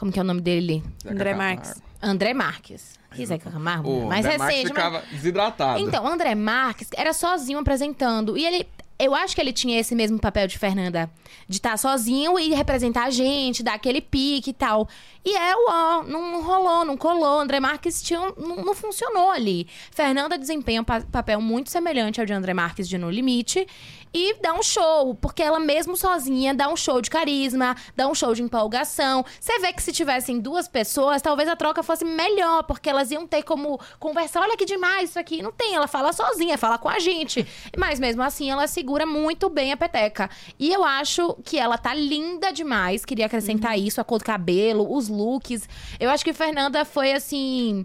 Como 0.00 0.10
que 0.10 0.18
é 0.18 0.22
o 0.22 0.24
nome 0.24 0.40
dele? 0.40 0.82
Zeca 1.02 1.14
André. 1.14 1.34
Marques. 1.34 1.82
André 2.02 2.32
Marques. 2.32 2.98
Que 3.14 3.26
Zeca 3.26 3.50
Camargo? 3.50 3.90
O 3.90 4.08
mais 4.08 4.24
André 4.24 4.38
Marques 4.38 4.56
recente, 4.56 4.72
mas 4.72 4.84
ficava 4.84 5.04
desidratado. 5.12 5.78
Então, 5.78 6.08
André 6.08 6.34
Marques 6.34 6.88
era 6.96 7.12
sozinho 7.12 7.58
apresentando. 7.58 8.38
E 8.38 8.46
ele. 8.46 8.66
Eu 8.98 9.14
acho 9.14 9.34
que 9.34 9.40
ele 9.42 9.52
tinha 9.52 9.78
esse 9.78 9.94
mesmo 9.94 10.18
papel 10.18 10.46
de 10.46 10.58
Fernanda. 10.58 11.10
De 11.46 11.56
estar 11.56 11.76
sozinho 11.76 12.38
e 12.38 12.54
representar 12.54 13.04
a 13.04 13.10
gente, 13.10 13.62
dar 13.62 13.74
aquele 13.74 14.00
pique 14.00 14.50
e 14.50 14.54
tal. 14.54 14.88
E 15.24 15.36
é 15.36 15.54
o 15.54 15.66
ó, 15.68 16.02
não 16.02 16.42
rolou, 16.42 16.84
não 16.84 16.96
colou. 16.96 17.38
André 17.40 17.60
Marques 17.60 18.00
tinha, 18.02 18.20
um- 18.20 18.32
não, 18.38 18.56
não 18.56 18.74
funcionou 18.74 19.30
ali. 19.30 19.66
Fernanda 19.90 20.38
desempenha 20.38 20.80
um 20.80 20.84
pa- 20.84 21.02
papel 21.12 21.40
muito 21.40 21.68
semelhante 21.70 22.20
ao 22.20 22.26
de 22.26 22.32
André 22.32 22.54
Marques 22.54 22.88
de 22.88 22.96
No 22.96 23.10
Limite. 23.10 23.66
E 24.12 24.34
dá 24.40 24.52
um 24.54 24.62
show, 24.62 25.14
porque 25.14 25.40
ela 25.40 25.60
mesmo 25.60 25.96
sozinha 25.96 26.52
dá 26.52 26.68
um 26.68 26.74
show 26.74 27.00
de 27.00 27.08
carisma, 27.08 27.76
dá 27.94 28.08
um 28.08 28.14
show 28.14 28.34
de 28.34 28.42
empolgação. 28.42 29.24
Você 29.38 29.60
vê 29.60 29.72
que 29.72 29.80
se 29.80 29.92
tivessem 29.92 30.40
duas 30.40 30.66
pessoas, 30.66 31.22
talvez 31.22 31.48
a 31.48 31.54
troca 31.54 31.80
fosse 31.80 32.04
melhor, 32.04 32.64
porque 32.64 32.90
elas 32.90 33.12
iam 33.12 33.24
ter 33.24 33.44
como 33.44 33.78
conversar. 34.00 34.40
Olha 34.40 34.56
que 34.56 34.64
demais 34.64 35.10
isso 35.10 35.18
aqui. 35.18 35.40
Não 35.42 35.52
tem, 35.52 35.76
ela 35.76 35.86
fala 35.86 36.12
sozinha, 36.12 36.58
fala 36.58 36.76
com 36.76 36.88
a 36.88 36.98
gente. 36.98 37.46
Mas 37.76 38.00
mesmo 38.00 38.20
assim, 38.22 38.50
ela 38.50 38.66
segura 38.66 39.06
muito 39.06 39.48
bem 39.48 39.70
a 39.70 39.76
peteca. 39.76 40.28
E 40.58 40.72
eu 40.72 40.82
acho 40.84 41.36
que 41.44 41.56
ela 41.56 41.78
tá 41.78 41.94
linda 41.94 42.50
demais. 42.52 43.04
Queria 43.04 43.26
acrescentar 43.26 43.78
isso, 43.78 44.00
a 44.00 44.04
cor 44.04 44.18
do 44.18 44.24
cabelo, 44.24 44.92
os 44.92 45.08
looks. 45.10 45.68
Eu 45.98 46.08
acho 46.08 46.24
que 46.24 46.32
Fernanda 46.32 46.84
foi 46.84 47.12
assim. 47.12 47.84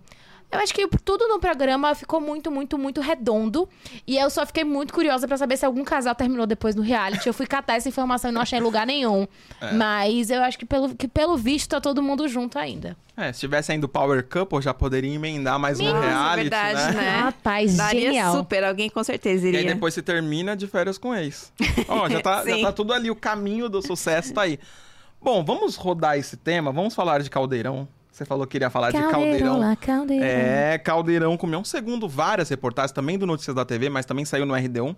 Eu 0.51 0.59
acho 0.59 0.73
que 0.73 0.87
tudo 1.03 1.27
no 1.27 1.39
programa 1.39 1.93
ficou 1.95 2.21
muito, 2.21 2.49
muito, 2.49 2.77
muito 2.77 3.01
redondo. 3.01 3.67
E 4.07 4.15
eu 4.15 4.29
só 4.29 4.45
fiquei 4.45 4.63
muito 4.63 4.93
curiosa 4.93 5.27
pra 5.27 5.35
saber 5.35 5.57
se 5.57 5.65
algum 5.65 5.83
casal 5.83 6.15
terminou 6.15 6.45
depois 6.45 6.75
no 6.75 6.81
reality. 6.83 7.27
Eu 7.27 7.33
fui 7.33 7.45
catar 7.47 7.75
essa 7.75 7.89
informação 7.89 8.29
e 8.29 8.33
não 8.33 8.41
achei 8.41 8.59
em 8.59 8.61
lugar 8.61 8.85
nenhum. 8.87 9.27
Mas 9.73 10.29
eu 10.29 10.41
acho 10.43 10.57
que 10.57 10.65
pelo, 10.65 10.95
que 10.95 11.07
pelo 11.09 11.35
visto 11.35 11.71
tá 11.71 11.81
todo 11.81 12.01
mundo 12.01 12.27
junto 12.27 12.57
ainda. 12.57 12.95
É, 13.17 13.33
se 13.33 13.39
tivesse 13.39 13.71
ainda 13.71 13.85
o 13.85 13.89
Power 13.89 14.23
Couple, 14.27 14.61
já 14.61 14.73
poderia 14.73 15.13
emendar 15.13 15.57
mais 15.57 15.79
um 15.79 15.83
Nossa, 15.85 15.99
reality, 16.01 16.41
verdade, 16.49 16.95
né? 16.95 17.01
né? 17.01 17.17
Rapaz, 17.17 17.77
Daria 17.77 18.01
genial. 18.01 18.35
super, 18.35 18.63
alguém 18.65 18.89
com 18.89 19.03
certeza 19.03 19.45
E 19.45 19.49
iria. 19.49 19.59
aí 19.61 19.65
depois 19.65 19.93
se 19.93 20.01
termina 20.01 20.55
de 20.55 20.67
férias 20.67 20.97
com 20.97 21.13
ex. 21.15 21.51
Ó, 21.87 22.07
já 22.09 22.21
tá, 22.21 22.45
já 22.45 22.57
tá 22.61 22.71
tudo 22.71 22.93
ali, 22.93 23.09
o 23.09 23.15
caminho 23.15 23.67
do 23.67 23.81
sucesso 23.81 24.33
tá 24.33 24.41
aí. 24.43 24.59
Bom, 25.25 25.43
vamos 25.43 25.75
rodar 25.75 26.19
esse 26.19 26.37
tema, 26.37 26.71
vamos 26.71 26.93
falar 26.93 27.19
de 27.23 27.31
Caldeirão. 27.31 27.87
Você 28.11 28.23
falou 28.25 28.45
que 28.45 28.57
iria 28.57 28.69
falar 28.69 28.91
de 28.91 28.97
Caldeirão. 29.09 29.57
lá, 29.57 29.75
caldeirão. 29.75 30.23
É, 30.23 30.77
Caldeirão 30.77 31.35
comeu 31.35 31.59
um 31.59 31.63
segundo 31.65 32.07
várias 32.07 32.47
reportagens, 32.47 32.91
também 32.91 33.17
do 33.17 33.25
Notícias 33.25 33.55
da 33.55 33.65
TV, 33.65 33.89
mas 33.89 34.05
também 34.05 34.23
saiu 34.23 34.45
no 34.45 34.53
RD1. 34.53 34.95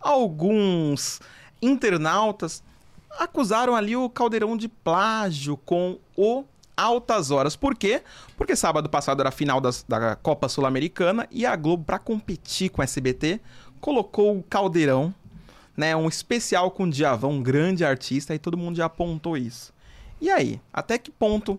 Alguns 0.00 1.20
internautas 1.62 2.60
acusaram 3.20 3.76
ali 3.76 3.94
o 3.94 4.10
Caldeirão 4.10 4.56
de 4.56 4.66
plágio 4.68 5.56
com 5.58 5.96
o 6.16 6.42
Altas 6.76 7.30
Horas. 7.30 7.54
Por 7.54 7.76
quê? 7.76 8.02
Porque 8.36 8.56
sábado 8.56 8.88
passado 8.90 9.20
era 9.20 9.28
a 9.28 9.32
final 9.32 9.60
das- 9.60 9.84
da 9.88 10.16
Copa 10.16 10.48
Sul-Americana 10.48 11.28
e 11.30 11.46
a 11.46 11.54
Globo, 11.54 11.84
para 11.84 12.00
competir 12.00 12.68
com 12.68 12.80
o 12.80 12.84
SBT, 12.84 13.40
colocou 13.80 14.36
o 14.38 14.42
Caldeirão, 14.42 15.14
né, 15.78 15.94
um 15.94 16.08
especial 16.08 16.72
com 16.72 16.82
o 16.82 16.90
Djavan, 16.90 17.28
um 17.28 17.40
grande 17.40 17.84
artista, 17.84 18.34
e 18.34 18.38
todo 18.38 18.56
mundo 18.56 18.76
já 18.76 18.86
apontou 18.86 19.36
isso. 19.36 19.72
E 20.20 20.28
aí, 20.28 20.60
até 20.72 20.98
que 20.98 21.08
ponto 21.08 21.58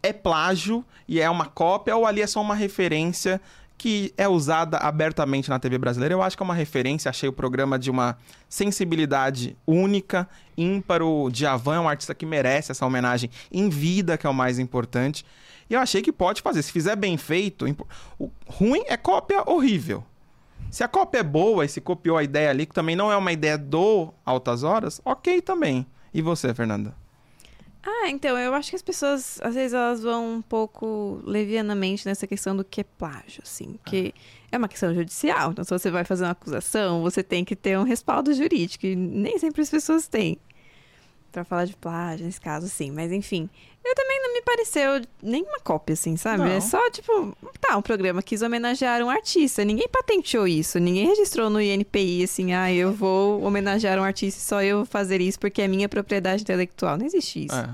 é 0.00 0.12
plágio 0.12 0.84
e 1.08 1.20
é 1.20 1.28
uma 1.28 1.46
cópia 1.46 1.96
ou 1.96 2.06
ali 2.06 2.22
é 2.22 2.28
só 2.28 2.40
uma 2.40 2.54
referência 2.54 3.40
que 3.76 4.14
é 4.16 4.28
usada 4.28 4.76
abertamente 4.76 5.50
na 5.50 5.58
TV 5.58 5.78
brasileira. 5.78 6.14
Eu 6.14 6.22
acho 6.22 6.36
que 6.36 6.42
é 6.42 6.44
uma 6.44 6.54
referência, 6.54 7.08
achei 7.08 7.28
o 7.28 7.32
programa 7.32 7.76
de 7.76 7.90
uma 7.90 8.16
sensibilidade 8.48 9.56
única, 9.66 10.28
ímpar. 10.56 11.02
O 11.02 11.28
Djavan 11.28 11.74
é 11.74 11.80
um 11.80 11.88
artista 11.88 12.14
que 12.14 12.24
merece 12.24 12.70
essa 12.70 12.86
homenagem 12.86 13.30
em 13.50 13.68
vida, 13.68 14.16
que 14.16 14.28
é 14.28 14.30
o 14.30 14.34
mais 14.34 14.60
importante. 14.60 15.26
E 15.68 15.74
eu 15.74 15.80
achei 15.80 16.02
que 16.02 16.12
pode 16.12 16.40
fazer. 16.40 16.62
Se 16.62 16.70
fizer 16.70 16.94
bem 16.94 17.16
feito, 17.16 17.66
o 18.16 18.30
ruim 18.46 18.84
é 18.86 18.96
cópia 18.96 19.42
horrível. 19.44 20.04
Se 20.70 20.84
a 20.84 20.88
cópia 20.88 21.20
é 21.20 21.22
boa 21.22 21.64
e 21.64 21.68
se 21.68 21.80
copiou 21.80 22.16
a 22.16 22.22
ideia 22.22 22.50
ali, 22.50 22.66
que 22.66 22.74
também 22.74 22.94
não 22.94 23.10
é 23.10 23.16
uma 23.16 23.32
ideia 23.32 23.56
do 23.56 24.12
Altas 24.24 24.62
Horas, 24.62 25.00
ok 25.04 25.40
também. 25.40 25.86
E 26.12 26.20
você, 26.20 26.52
Fernanda? 26.54 26.94
Ah, 27.82 28.10
então, 28.10 28.36
eu 28.36 28.52
acho 28.52 28.70
que 28.70 28.76
as 28.76 28.82
pessoas, 28.82 29.40
às 29.40 29.54
vezes, 29.54 29.72
elas 29.72 30.02
vão 30.02 30.34
um 30.34 30.42
pouco 30.42 31.22
levianamente 31.24 32.04
nessa 32.04 32.26
questão 32.26 32.54
do 32.54 32.62
que 32.62 32.82
é 32.82 32.84
plágio, 32.84 33.42
assim. 33.42 33.78
Que 33.86 34.12
ah. 34.14 34.48
é 34.52 34.58
uma 34.58 34.68
questão 34.68 34.94
judicial. 34.94 35.52
Então, 35.52 35.64
se 35.64 35.70
você 35.70 35.90
vai 35.90 36.04
fazer 36.04 36.24
uma 36.24 36.32
acusação, 36.32 37.00
você 37.00 37.22
tem 37.22 37.44
que 37.44 37.56
ter 37.56 37.78
um 37.78 37.84
respaldo 37.84 38.34
jurídico. 38.34 38.84
E 38.84 38.94
nem 38.94 39.38
sempre 39.38 39.62
as 39.62 39.70
pessoas 39.70 40.06
têm. 40.06 40.38
Pra 41.30 41.44
falar 41.44 41.66
de 41.66 41.76
plágio, 41.76 42.24
nesse 42.24 42.40
caso, 42.40 42.68
sim. 42.68 42.90
Mas, 42.90 43.12
enfim, 43.12 43.48
eu 43.84 43.94
também 43.94 44.20
não 44.22 44.34
me 44.34 44.42
pareceu 44.42 45.02
nenhuma 45.22 45.60
cópia, 45.60 45.94
assim, 45.94 46.16
sabe? 46.16 46.38
Não. 46.38 46.50
É 46.50 46.60
só, 46.60 46.90
tipo, 46.90 47.36
tá, 47.60 47.76
um 47.76 47.82
programa 47.82 48.22
quis 48.22 48.42
homenagear 48.42 49.02
um 49.02 49.10
artista. 49.10 49.64
Ninguém 49.64 49.88
patenteou 49.88 50.46
isso, 50.46 50.78
ninguém 50.78 51.06
registrou 51.06 51.48
no 51.48 51.60
INPI, 51.60 52.24
assim, 52.24 52.52
ah, 52.52 52.72
eu 52.72 52.92
vou 52.92 53.42
homenagear 53.42 53.98
um 53.98 54.04
artista 54.04 54.40
e 54.40 54.44
só 54.44 54.62
eu 54.62 54.78
vou 54.78 54.86
fazer 54.86 55.20
isso 55.20 55.38
porque 55.38 55.62
é 55.62 55.68
minha 55.68 55.88
propriedade 55.88 56.42
intelectual. 56.42 56.98
Não 56.98 57.06
existe 57.06 57.46
isso. 57.46 57.54
É. 57.54 57.70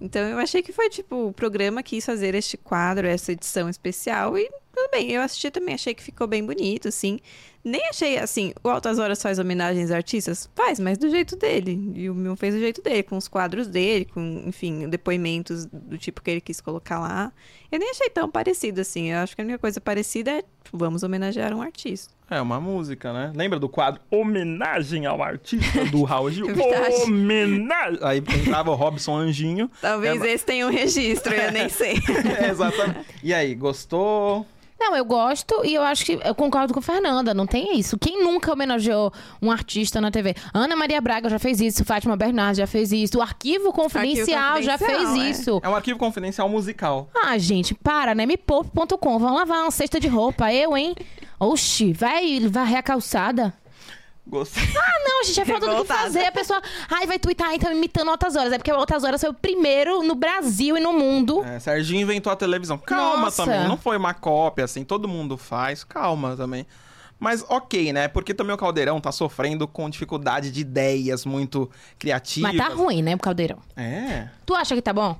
Então 0.00 0.22
eu 0.22 0.38
achei 0.38 0.62
que 0.62 0.72
foi, 0.72 0.88
tipo, 0.90 1.28
o 1.28 1.32
programa 1.32 1.82
quis 1.82 2.04
fazer 2.04 2.34
este 2.34 2.56
quadro, 2.56 3.06
essa 3.06 3.32
edição 3.32 3.68
especial 3.68 4.36
e 4.36 4.50
tudo 4.74 4.90
bem. 4.90 5.10
Eu 5.12 5.22
assisti 5.22 5.50
também, 5.50 5.74
achei 5.74 5.94
que 5.94 6.02
ficou 6.02 6.26
bem 6.26 6.44
bonito, 6.44 6.88
assim. 6.88 7.20
Nem 7.64 7.88
achei 7.88 8.18
assim, 8.18 8.52
o 8.62 8.68
Altas 8.68 8.98
Horas 8.98 9.22
faz 9.22 9.38
homenagens 9.38 9.90
a 9.90 9.96
artistas? 9.96 10.50
Faz, 10.54 10.80
mas 10.80 10.98
do 10.98 11.08
jeito 11.08 11.36
dele. 11.36 11.92
E 11.94 12.10
o 12.10 12.14
Mion 12.14 12.34
fez 12.34 12.54
do 12.54 12.60
jeito 12.60 12.82
dele, 12.82 13.04
com 13.04 13.16
os 13.16 13.28
quadros 13.28 13.68
dele, 13.68 14.04
com, 14.04 14.42
enfim, 14.46 14.88
depoimentos 14.88 15.66
do 15.66 15.96
tipo 15.96 16.20
que 16.20 16.30
ele 16.30 16.40
quis 16.40 16.60
colocar 16.60 16.98
lá. 16.98 17.32
Eu 17.70 17.78
nem 17.78 17.90
achei 17.90 18.10
tão 18.10 18.28
parecido 18.28 18.80
assim. 18.80 19.12
Eu 19.12 19.18
acho 19.18 19.36
que 19.36 19.42
a 19.42 19.44
única 19.44 19.58
coisa 19.58 19.80
parecida 19.80 20.32
é 20.32 20.42
tipo, 20.64 20.76
vamos 20.76 21.04
homenagear 21.04 21.54
um 21.54 21.62
artista. 21.62 22.12
É 22.28 22.40
uma 22.40 22.58
música, 22.60 23.12
né? 23.12 23.30
Lembra 23.34 23.58
do 23.58 23.68
quadro 23.68 24.00
Homenagem 24.10 25.06
ao 25.06 25.22
Artista 25.22 25.84
do 25.84 26.02
Raul 26.04 26.30
Gil? 26.30 26.48
É 26.48 27.04
Homenagem! 27.04 27.98
Aí 28.02 28.18
entrava 28.18 28.70
o 28.70 28.74
Robson 28.74 29.18
Anjinho. 29.18 29.70
Talvez 29.80 30.20
é... 30.22 30.32
esse 30.32 30.44
tenha 30.44 30.66
um 30.66 30.70
registro, 30.70 31.34
eu 31.34 31.52
nem 31.52 31.68
sei. 31.70 31.98
é, 32.40 32.48
exatamente. 32.48 33.06
E 33.22 33.34
aí, 33.34 33.54
gostou? 33.54 34.46
Não, 34.82 34.96
eu 34.96 35.04
gosto 35.04 35.64
e 35.64 35.74
eu 35.74 35.82
acho 35.82 36.04
que 36.04 36.18
eu 36.24 36.34
concordo 36.34 36.74
com 36.74 36.80
a 36.80 36.82
Fernanda, 36.82 37.32
não 37.32 37.46
tem 37.46 37.78
isso. 37.78 37.96
Quem 37.96 38.24
nunca 38.24 38.52
homenageou 38.52 39.12
um 39.40 39.48
artista 39.48 40.00
na 40.00 40.10
TV? 40.10 40.34
Ana 40.52 40.74
Maria 40.74 41.00
Braga 41.00 41.28
já 41.28 41.38
fez 41.38 41.60
isso, 41.60 41.84
Fátima 41.84 42.16
Bernardes 42.16 42.58
já 42.58 42.66
fez 42.66 42.90
isso, 42.90 43.18
o 43.18 43.22
Arquivo 43.22 43.72
Confidencial, 43.72 44.54
arquivo 44.54 44.56
confidencial 44.56 44.62
já 44.62 44.76
fez 44.76 45.10
é. 45.10 45.30
isso. 45.30 45.60
É 45.62 45.68
um 45.68 45.76
arquivo 45.76 46.00
confidencial 46.00 46.48
musical. 46.48 47.08
Ah, 47.14 47.38
gente, 47.38 47.74
para, 47.76 48.12
né? 48.12 48.26
MePoupe.com, 48.26 49.20
vamos 49.20 49.38
lavar 49.38 49.62
uma 49.62 49.70
cesta 49.70 50.00
de 50.00 50.08
roupa, 50.08 50.52
eu, 50.52 50.76
hein? 50.76 50.96
Oxi, 51.38 51.92
vai 51.92 52.40
varrer 52.48 52.78
a 52.78 52.82
calçada. 52.82 53.54
Gostei. 54.26 54.62
Ah, 54.62 54.98
não, 55.04 55.20
a 55.20 55.24
gente 55.24 55.34
já 55.34 55.44
falou 55.44 55.60
tudo 55.60 55.76
o 55.78 55.82
que 55.82 55.88
fazer. 55.88 56.26
A 56.26 56.32
pessoa, 56.32 56.62
ai, 56.88 57.06
vai 57.06 57.18
twittar 57.18 57.58
tá 57.58 57.72
imitando 57.72 58.10
Altas 58.10 58.36
Horas. 58.36 58.52
É 58.52 58.58
porque 58.58 58.70
Altas 58.70 59.02
Horas 59.02 59.20
foi 59.20 59.30
o 59.30 59.34
primeiro 59.34 60.02
no 60.02 60.14
Brasil 60.14 60.76
e 60.76 60.80
no 60.80 60.92
mundo. 60.92 61.44
É, 61.44 61.58
Serginho 61.58 62.02
inventou 62.02 62.32
a 62.32 62.36
televisão. 62.36 62.78
Calma 62.78 63.24
Nossa. 63.24 63.44
também, 63.44 63.66
não 63.66 63.76
foi 63.76 63.96
uma 63.96 64.14
cópia, 64.14 64.64
assim, 64.64 64.84
todo 64.84 65.08
mundo 65.08 65.36
faz. 65.36 65.82
Calma 65.82 66.36
também. 66.36 66.66
Mas 67.18 67.44
ok, 67.48 67.92
né? 67.92 68.08
Porque 68.08 68.34
também 68.34 68.54
o 68.54 68.58
Caldeirão 68.58 69.00
tá 69.00 69.12
sofrendo 69.12 69.68
com 69.68 69.88
dificuldade 69.88 70.50
de 70.50 70.60
ideias 70.60 71.24
muito 71.24 71.70
criativas. 71.98 72.52
Mas 72.52 72.66
tá 72.68 72.74
ruim, 72.74 73.02
né, 73.02 73.14
o 73.14 73.18
Caldeirão? 73.18 73.58
É. 73.76 74.28
Tu 74.44 74.54
acha 74.54 74.74
que 74.74 74.82
tá 74.82 74.92
bom? 74.92 75.16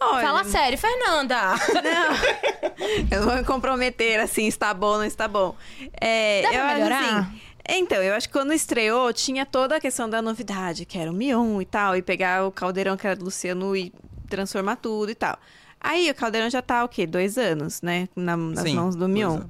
Olha, 0.00 0.26
Fala 0.26 0.44
sério, 0.44 0.78
Fernanda. 0.78 1.54
Não, 3.10 3.18
eu 3.18 3.24
vou 3.24 3.34
me 3.34 3.44
comprometer, 3.44 4.20
assim, 4.20 4.46
está 4.46 4.74
bom, 4.74 4.98
não 4.98 5.04
está 5.04 5.26
bom. 5.26 5.56
É, 6.00 6.42
Dá 6.42 6.48
pra 6.50 6.58
eu 6.58 6.66
melhorar? 6.66 6.98
Acho, 6.98 7.18
assim, 7.18 7.40
então, 7.68 8.02
eu 8.02 8.14
acho 8.14 8.28
que 8.28 8.32
quando 8.32 8.52
estreou, 8.52 9.12
tinha 9.12 9.44
toda 9.44 9.76
a 9.76 9.80
questão 9.80 10.08
da 10.08 10.22
novidade, 10.22 10.84
que 10.84 10.98
era 10.98 11.10
o 11.10 11.14
Mion 11.14 11.60
e 11.60 11.64
tal, 11.64 11.96
e 11.96 12.02
pegar 12.02 12.46
o 12.46 12.52
caldeirão 12.52 12.96
que 12.96 13.06
era 13.06 13.16
do 13.16 13.24
Luciano 13.24 13.76
e 13.76 13.92
transformar 14.28 14.76
tudo 14.76 15.10
e 15.10 15.14
tal. 15.14 15.38
Aí 15.80 16.10
o 16.10 16.14
caldeirão 16.14 16.50
já 16.50 16.62
tá 16.62 16.84
o 16.84 16.88
quê? 16.88 17.06
Dois 17.06 17.38
anos, 17.38 17.82
né? 17.82 18.08
Na, 18.14 18.36
nas 18.36 18.60
Sim, 18.60 18.74
mãos 18.74 18.96
do 18.96 19.08
Mion. 19.08 19.40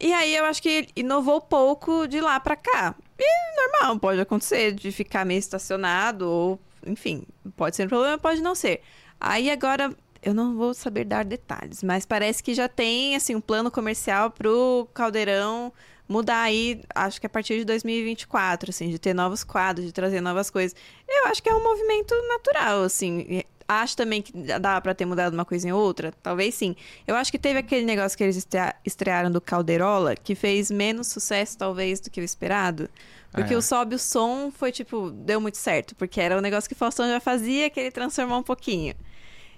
E 0.00 0.12
aí 0.12 0.34
eu 0.36 0.44
acho 0.44 0.62
que 0.62 0.68
ele 0.68 0.88
inovou 0.94 1.40
pouco 1.40 2.06
de 2.06 2.20
lá 2.20 2.38
para 2.38 2.56
cá. 2.56 2.94
E 3.18 3.60
normal, 3.60 3.98
pode 3.98 4.20
acontecer 4.20 4.72
de 4.72 4.92
ficar 4.92 5.24
meio 5.24 5.38
estacionado, 5.38 6.28
ou, 6.28 6.60
enfim, 6.86 7.24
pode 7.56 7.74
ser 7.74 7.86
um 7.86 7.88
problema, 7.88 8.18
pode 8.18 8.40
não 8.40 8.54
ser. 8.54 8.82
Aí 9.20 9.50
agora 9.50 9.92
eu 10.22 10.32
não 10.34 10.56
vou 10.56 10.74
saber 10.74 11.04
dar 11.04 11.24
detalhes, 11.24 11.82
mas 11.82 12.06
parece 12.06 12.42
que 12.42 12.54
já 12.54 12.68
tem 12.68 13.16
assim 13.16 13.34
um 13.34 13.40
plano 13.40 13.70
comercial 13.70 14.30
pro 14.30 14.88
Caldeirão 14.94 15.72
mudar 16.08 16.42
aí, 16.42 16.80
acho 16.94 17.20
que 17.20 17.26
a 17.26 17.30
partir 17.30 17.58
de 17.58 17.64
2024, 17.66 18.70
assim, 18.70 18.88
de 18.88 18.98
ter 18.98 19.14
novos 19.14 19.44
quadros, 19.44 19.86
de 19.86 19.92
trazer 19.92 20.20
novas 20.20 20.48
coisas. 20.48 20.74
Eu 21.06 21.26
acho 21.26 21.42
que 21.42 21.48
é 21.48 21.54
um 21.54 21.62
movimento 21.62 22.14
natural, 22.28 22.82
assim. 22.82 23.42
Acho 23.68 23.94
também 23.94 24.22
que 24.22 24.32
dá 24.58 24.80
para 24.80 24.94
ter 24.94 25.04
mudado 25.04 25.34
uma 25.34 25.44
coisa 25.44 25.68
em 25.68 25.72
outra? 25.72 26.12
Talvez 26.22 26.54
sim. 26.54 26.74
Eu 27.06 27.14
acho 27.14 27.30
que 27.30 27.38
teve 27.38 27.58
aquele 27.58 27.84
negócio 27.84 28.16
que 28.16 28.24
eles 28.24 28.48
estrearam 28.82 29.30
do 29.30 29.42
Calderola, 29.42 30.16
que 30.16 30.34
fez 30.34 30.70
menos 30.70 31.08
sucesso, 31.08 31.58
talvez, 31.58 32.00
do 32.00 32.10
que 32.10 32.18
o 32.18 32.24
esperado. 32.24 32.88
Porque 33.30 33.52
é. 33.52 33.56
o 33.56 33.60
Sobe 33.60 33.94
o 33.94 33.98
Som 33.98 34.50
foi, 34.50 34.72
tipo, 34.72 35.10
deu 35.10 35.38
muito 35.38 35.58
certo. 35.58 35.94
Porque 35.94 36.18
era 36.18 36.38
um 36.38 36.40
negócio 36.40 36.66
que 36.66 36.74
o 36.74 36.78
Faustão 36.78 37.06
já 37.06 37.20
fazia, 37.20 37.68
que 37.68 37.78
ele 37.78 37.90
transformou 37.90 38.38
um 38.38 38.42
pouquinho. 38.42 38.94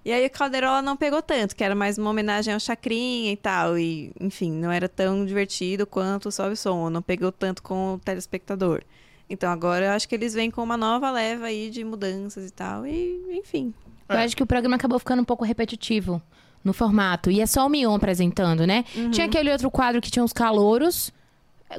E 0.05 0.13
aí 0.13 0.27
o 0.27 0.31
Calderola 0.31 0.81
não 0.81 0.97
pegou 0.97 1.21
tanto, 1.21 1.55
que 1.55 1.63
era 1.63 1.75
mais 1.75 1.99
uma 1.99 2.11
homenagem 2.11 2.55
ao 2.55 2.61
Chacrinha 2.61 3.33
e 3.33 3.37
tal. 3.37 3.79
E, 3.79 4.13
enfim, 4.19 4.51
não 4.51 4.73
era 4.73 4.89
tão 4.89 5.27
divertido 5.27 5.87
quanto 5.87 6.29
o 6.29 6.33
Sobe 6.33 6.57
Som, 6.57 6.89
não 6.89 7.03
pegou 7.03 7.31
tanto 7.31 7.63
com 7.63 7.95
o 7.95 7.99
telespectador. 7.99 8.83
Então 9.29 9.51
agora 9.51 9.87
eu 9.87 9.93
acho 9.93 10.09
que 10.09 10.15
eles 10.15 10.35
vêm 10.35 10.51
com 10.51 10.63
uma 10.63 10.77
nova 10.77 11.11
leva 11.11 11.47
aí 11.47 11.71
de 11.71 11.85
mudanças 11.85 12.49
e 12.49 12.53
tal. 12.53 12.87
E, 12.87 13.39
enfim. 13.39 13.73
Eu 14.09 14.17
acho 14.17 14.37
que 14.37 14.43
o 14.43 14.47
programa 14.47 14.77
acabou 14.77 14.99
ficando 14.99 15.23
um 15.23 15.25
pouco 15.25 15.45
repetitivo 15.45 16.21
no 16.65 16.73
formato. 16.73 17.31
E 17.31 17.41
é 17.41 17.47
só 17.47 17.67
o 17.67 17.69
Mion 17.69 17.95
apresentando, 17.95 18.67
né? 18.67 18.85
Uhum. 18.97 19.11
Tinha 19.11 19.27
aquele 19.27 19.53
outro 19.53 19.71
quadro 19.71 20.01
que 20.01 20.11
tinha 20.11 20.25
os 20.25 20.33
calouros. 20.33 21.13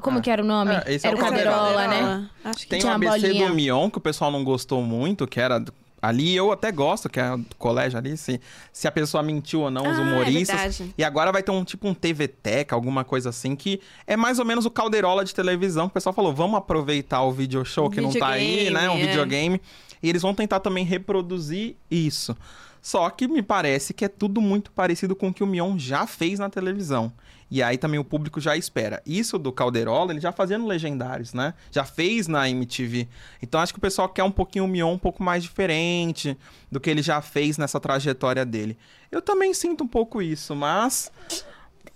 Como 0.01 0.19
ah. 0.19 0.22
que 0.22 0.30
era 0.30 0.41
o 0.41 0.45
nome? 0.45 0.72
Ah, 0.72 0.84
era 0.88 1.13
é 1.13 1.13
o 1.13 1.17
Calderola, 1.17 1.88
né? 1.88 2.30
Acho 2.45 2.59
que 2.59 2.67
Tem 2.67 2.80
tinha 2.80 2.93
um 2.93 2.95
ABC 2.95 3.34
do 3.34 3.53
Mion 3.53 3.89
que 3.89 3.97
o 3.97 4.01
pessoal 4.01 4.32
não 4.32 4.43
gostou 4.43 4.82
muito, 4.82 5.28
que 5.28 5.39
era 5.41 5.61
Ali 6.02 6.36
eu 6.36 6.52
até 6.52 6.72
gosto, 6.72 7.08
que 7.08 7.20
é 7.20 7.38
do 7.38 7.56
colégio 7.58 7.99
ali, 7.99 8.18
se, 8.18 8.41
se 8.74 8.88
a 8.88 8.91
pessoa 8.91 9.22
mentiu 9.22 9.62
ou 9.62 9.72
não, 9.72 9.84
os 9.84 9.97
ah, 9.97 10.02
é 10.02 10.04
humoristas. 10.04 10.82
É 10.82 10.86
e 10.97 11.04
agora 11.04 11.32
vai 11.32 11.43
ter 11.43 11.52
um 11.52 11.64
tipo 11.64 11.88
um 11.88 11.93
TV 11.93 12.28
Tech, 12.28 12.74
alguma 12.74 13.04
coisa 13.04 13.30
assim, 13.30 13.56
que 13.56 13.80
é 14.08 14.18
mais 14.18 14.39
ou 14.39 14.45
menos 14.45 14.66
o 14.66 14.72
calderola 14.72 15.24
de 15.24 15.36
televisão. 15.36 15.86
O 15.86 15.89
pessoal 15.89 16.14
falou, 16.14 16.34
vamos 16.34 16.58
aproveitar 16.58 17.22
o 17.22 17.32
video 17.32 17.64
show 17.64 17.89
que 17.89 18.02
não 18.02 18.12
tá 18.12 18.30
aí, 18.30 18.72
né? 18.72 18.89
Um 18.89 18.97
é. 18.97 19.06
videogame. 19.06 19.62
E 20.02 20.10
eles 20.10 20.24
vão 20.24 20.34
tentar 20.34 20.60
também 20.60 20.84
reproduzir 20.84 21.76
isso. 21.89 22.36
Só 22.82 23.09
que 23.09 23.27
me 23.27 23.43
parece 23.43 23.93
que 23.93 24.03
é 24.03 24.07
tudo 24.07 24.41
muito 24.41 24.71
parecido 24.71 25.15
com 25.15 25.27
o 25.27 25.34
que 25.34 25.43
o 25.43 25.47
Mion 25.47 25.77
já 25.77 26.07
fez 26.07 26.39
na 26.39 26.49
televisão. 26.49 27.13
E 27.51 27.61
aí 27.61 27.77
também 27.77 27.99
o 27.99 28.03
público 28.03 28.39
já 28.39 28.55
espera. 28.55 29.03
Isso 29.05 29.38
do 29.38 29.51
Calderola, 29.51 30.13
ele 30.13 30.21
já 30.21 30.32
fazia 30.32 30.57
no 30.57 30.65
Legendários, 30.65 31.34
né? 31.34 31.53
Já 31.69 31.84
fez 31.84 32.27
na 32.27 32.49
MTV. 32.49 33.09
Então 33.43 33.59
acho 33.59 33.73
que 33.73 33.77
o 33.77 33.82
pessoal 33.82 34.07
quer 34.07 34.23
um 34.23 34.32
pouquinho 34.32 34.63
o 34.63 34.67
Mion 34.69 34.93
um 34.93 34.97
pouco 34.97 35.21
mais 35.21 35.43
diferente 35.43 36.38
do 36.71 36.79
que 36.79 36.89
ele 36.89 37.01
já 37.01 37.21
fez 37.21 37.57
nessa 37.57 37.77
trajetória 37.77 38.45
dele. 38.45 38.77
Eu 39.11 39.21
também 39.21 39.53
sinto 39.53 39.84
um 39.84 39.88
pouco 39.88 40.21
isso, 40.21 40.55
mas 40.55 41.11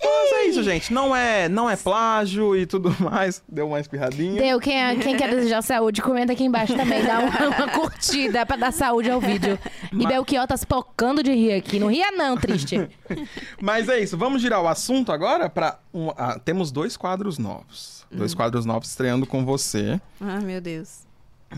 mas 0.04 0.32
é 0.32 0.46
isso, 0.48 0.64
gente. 0.64 0.94
Não 0.94 1.16
é, 1.16 1.48
não 1.48 1.70
é 1.70 1.76
plágio 1.76 2.56
e 2.56 2.66
tudo 2.66 2.96
mais. 3.00 3.42
Deu 3.48 3.68
uma 3.68 3.80
espirradinha. 3.80 4.42
Deu. 4.42 4.60
Quem, 4.60 4.84
é, 4.84 4.96
quem 4.96 5.16
quer 5.16 5.30
desejar 5.30 5.62
saúde, 5.62 6.02
comenta 6.02 6.34
aqui 6.34 6.44
embaixo 6.44 6.76
também. 6.76 7.04
Dá 7.06 7.20
uma, 7.20 7.48
uma 7.56 7.68
curtida 7.70 8.46
pra 8.46 8.56
dar 8.56 8.72
saúde 8.72 9.10
ao 9.10 9.20
vídeo. 9.20 9.58
Mas... 9.92 10.04
E 10.04 10.08
Belchior 10.08 10.48
tá 10.48 10.58
se 10.58 10.66
pocando 10.66 11.22
de 11.24 11.32
rir 11.32 11.54
aqui. 11.54 11.80
Não 11.80 11.88
ria 11.88 12.12
não, 12.12 12.38
triste. 12.38 12.90
Mas 13.62 13.90
é 13.90 14.00
isso. 14.00 14.18
Vamos 14.18 14.42
girar 14.42 14.62
o 14.62 14.68
assunto 14.68 15.12
agora 15.12 15.50
para 15.50 15.80
um, 15.94 16.10
ah, 16.18 16.40
Temos 16.44 16.72
dois 16.72 16.98
quadros 16.98 17.38
novos. 17.38 18.06
Hum. 18.12 18.18
Dois 18.18 18.34
quadros 18.34 18.66
novos 18.66 18.90
estreando 18.90 19.26
com 19.26 19.46
você. 19.46 20.00
Ah, 20.20 20.40
meu 20.42 20.62
Deus. 20.62 21.06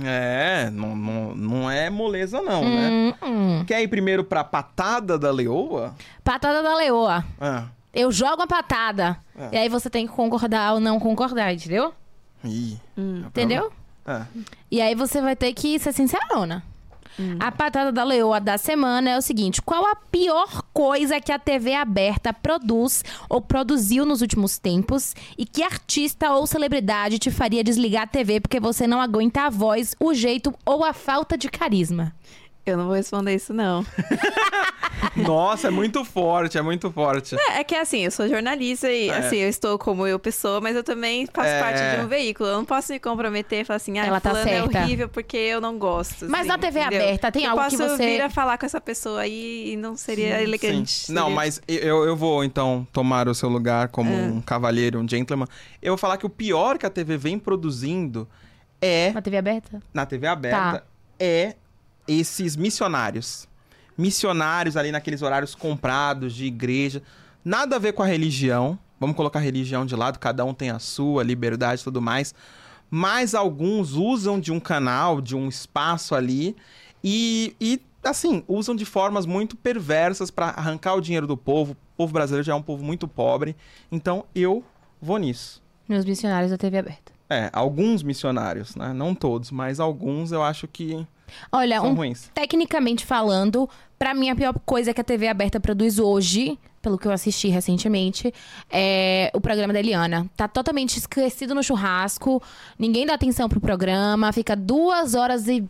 É, 0.04 0.70
não, 0.70 0.96
não, 0.96 1.36
não 1.36 1.72
é 1.72 1.90
moleza 1.90 2.42
não, 2.42 2.62
né? 2.64 2.90
hum, 2.90 3.08
né? 3.08 3.16
Hum. 3.24 3.66
Quer 3.66 3.82
ir 3.82 3.88
primeiro 3.88 4.24
pra 4.24 4.44
Patada 4.44 5.18
da 5.18 5.32
Leoa? 5.32 5.96
Patada 6.24 6.62
da 6.62 6.76
Leoa. 6.76 7.26
Ah. 7.40 7.68
Eu 7.98 8.12
jogo 8.12 8.36
uma 8.36 8.48
patada. 8.48 9.18
É. 9.36 9.50
E 9.54 9.58
aí 9.58 9.70
você 9.70 9.89
tem 9.89 10.06
que 10.06 10.14
concordar 10.14 10.74
ou 10.74 10.80
não 10.80 11.00
concordar, 11.00 11.52
entendeu? 11.52 11.93
Ih, 12.43 12.78
hum. 12.95 13.24
Entendeu? 13.26 13.72
É. 14.06 14.22
E 14.70 14.80
aí 14.80 14.93
você 14.93 15.20
vai 15.20 15.36
ter 15.36 15.52
que 15.54 15.80
ser 15.80 15.91
sincerona. 15.91 16.64
A 17.39 17.52
patada 17.52 17.91
da 17.91 18.04
leoa 18.04 18.39
da 18.39 18.60
semana 18.60 19.10
é 19.10 19.18
o 19.18 19.22
seguinte: 19.24 19.60
qual 19.64 19.84
a 19.88 19.95
pior 19.95 20.62
coisa 20.72 21.20
que 21.20 21.32
a 21.32 21.39
TV 21.39 21.74
aberta 21.74 22.32
produz 22.32 23.04
ou 23.28 23.41
produziu 23.41 24.06
nos 24.06 24.22
últimos 24.22 24.60
tempos 24.60 25.16
e 25.36 25.43
que 25.43 25.64
artista 25.64 26.32
ou 26.34 26.45
celebridade 26.45 27.18
te 27.18 27.32
faria 27.32 27.64
desligar 27.64 28.04
a 28.04 28.08
TV 28.08 28.39
porque 28.39 28.60
você 28.60 28.86
não 28.86 29.02
aguenta 29.02 29.41
a 29.41 29.50
voz, 29.50 29.95
o 30.00 30.14
jeito 30.14 30.54
ou 30.64 30.86
a 30.86 30.93
falta 30.93 31.36
de 31.36 31.50
carisma? 31.50 32.14
Eu 32.64 32.78
não 32.78 32.86
vou 32.86 32.95
responder 32.95 33.34
isso, 33.34 33.54
não. 33.54 33.84
Nossa, 35.16 35.68
é 35.68 35.72
muito 35.72 36.04
forte, 36.06 36.58
é 36.58 36.62
muito 36.62 36.91
forte. 36.91 37.36
É, 37.36 37.60
é 37.60 37.64
que 37.64 37.76
assim, 37.76 38.06
eu 38.06 38.12
sou 38.12 38.28
jornalista 38.28 38.91
e 38.91 39.10
É. 39.10 39.18
assim, 39.18 39.38
eu 39.38 39.50
estou 39.50 39.78
como 39.78 40.06
eu 40.08 40.18
pessoa, 40.20 40.60
mas 40.62 40.76
eu 40.76 40.84
também 40.84 41.26
faço 41.32 41.50
É. 41.50 41.60
parte 41.60 41.98
de 41.98 42.04
um 42.06 42.08
veículo. 42.08 42.50
Eu 42.50 42.58
não 42.58 42.66
posso 42.66 42.91
me 42.93 43.00
comprometer 43.00 43.62
e 43.62 43.64
falar 43.66 43.78
assim, 43.78 43.98
ah, 44.00 44.06
Ela 44.06 44.20
tá 44.20 44.30
fulano 44.32 44.50
certa. 44.50 44.78
é 44.80 44.84
horrível 44.84 45.10
porque 45.10 45.38
eu 45.38 45.60
não 45.62 45.78
gosto. 45.78 46.26
Mas 46.30 46.41
assim, 46.41 46.48
na 46.50 46.58
TV 46.58 46.80
entendeu? 46.80 47.00
aberta, 47.04 47.32
tem 47.32 47.43
eu 47.45 47.52
algo 47.52 47.64
que 47.64 47.78
posso 47.78 47.89
você- 47.89 48.06
vir 48.06 48.22
a 48.22 48.30
falar 48.30 48.58
com 48.58 48.66
essa 48.66 48.82
pessoa 48.82 49.22
aí 49.22 49.74
e 49.74 49.78
não 49.78 49.95
seria 49.98 50.41
elegante. 50.41 50.91
Sim. 50.91 51.14
Não, 51.14 51.24
seria- 51.24 51.36
mas 51.36 51.62
eu, 51.68 52.06
eu 52.06 52.16
vou 52.16 52.43
então 52.43 52.88
tomar 52.91 53.28
o 53.28 53.36
seu 53.36 53.50
lugar 53.50 53.89
como 53.89 54.12
É. 54.12 54.16
um 54.16 54.41
cavalheiro, 54.41 55.00
um 55.00 55.08
gentleman. 55.08 55.48
Eu 55.82 55.91
vou 55.93 55.98
falar 55.98 56.18
que 56.18 56.26
o 56.26 56.30
pior 56.30 56.78
que 56.78 56.86
a 56.86 56.89
TV 56.89 57.18
vem 57.18 57.38
produzindo 57.39 58.28
é, 58.82 59.12
Na 59.12 59.22
TV 59.22 59.38
aberta? 59.38 59.82
na 59.93 60.06
TV 60.06 60.28
aberta, 60.28 60.80
Tá. 60.80 60.84
é 61.20 61.56
esses 62.08 62.56
missionários. 62.56 63.48
Missionários 63.98 64.78
ali 64.78 64.91
naqueles 64.91 65.22
horários 65.22 65.56
comprados 65.56 66.34
de 66.34 66.45
igreja. 66.45 67.02
Nada 67.43 67.78
a 67.78 67.80
ver 67.80 67.93
com 67.93 68.04
a 68.04 68.06
religião. 68.06 68.78
Vamos 69.00 69.16
colocar 69.16 69.39
a 69.39 69.41
religião 69.41 69.86
de 69.86 69.95
lado, 69.95 70.20
cada 70.20 70.43
um 70.43 70.54
tem 70.54 70.70
a 70.70 70.80
sua, 70.80 71.24
liberdade 71.24 71.82
e 71.82 71.84
tudo 71.84 72.02
mais. 72.02 72.34
Mas 72.89 73.36
alguns 73.36 73.93
usam 73.93 74.39
de 74.39 74.52
um 74.52 74.60
canal, 74.60 75.22
de 75.22 75.36
um 75.36 75.48
espaço 75.48 76.16
ali 76.16 76.56
e, 77.04 77.56
e 77.60 77.82
assim, 78.04 78.43
usam 78.48 78.76
de 78.76 78.86
formas 78.86 79.26
muito 79.26 79.56
perversas 79.56 80.32
para 80.32 80.48
arrancar 80.48 80.95
o 80.95 81.02
dinheiro 81.02 81.28
do 81.28 81.38
povo. 81.38 81.74
O 81.74 81.98
povo 81.98 82.14
brasileiro 82.14 82.43
já 82.43 82.54
é 82.54 82.56
um 82.56 82.62
povo 82.62 82.84
muito 82.84 83.08
pobre. 83.08 83.56
Então 83.91 84.26
eu 84.34 84.64
vou 85.02 85.18
nisso. 85.18 85.62
Meus 85.88 86.06
missionários 86.06 86.52
da 86.52 86.58
TV 86.58 86.78
aberta. 86.78 87.16
É, 87.30 87.49
alguns 87.51 88.03
missionários, 88.03 88.75
né? 88.75 88.93
Não 88.93 89.13
todos, 89.13 89.51
mas 89.51 89.80
alguns 89.80 90.32
eu 90.32 90.41
acho 90.41 90.67
que 90.67 91.05
Olha, 91.51 91.80
são 91.80 91.91
um 91.91 91.93
ruins. 91.93 92.32
Tecnicamente 92.34 93.05
falando, 93.05 93.69
pra 93.97 94.13
mim 94.13 94.30
a 94.30 94.36
pior 94.36 94.53
coisa 94.65 94.93
que 94.93 95.01
a 95.01 95.03
TV 95.03 95.28
aberta 95.28 95.59
produz 95.59 95.99
hoje, 95.99 96.57
pelo 96.82 96.97
que 96.97 97.07
eu 97.07 97.11
assisti 97.11 97.49
recentemente, 97.49 98.34
é 98.69 99.32
o 99.34 99.41
programa 99.41 99.73
da 99.73 99.80
Eliana. 99.80 100.30
Tá 100.36 100.47
totalmente 100.47 100.97
esquecido 100.97 101.53
no 101.53 101.63
churrasco, 101.63 102.41
ninguém 102.78 103.05
dá 103.05 103.13
atenção 103.13 103.49
pro 103.49 103.59
programa, 103.59 104.32
fica 104.32 104.55
duas 104.55 105.13
horas 105.13 105.47
e. 105.47 105.65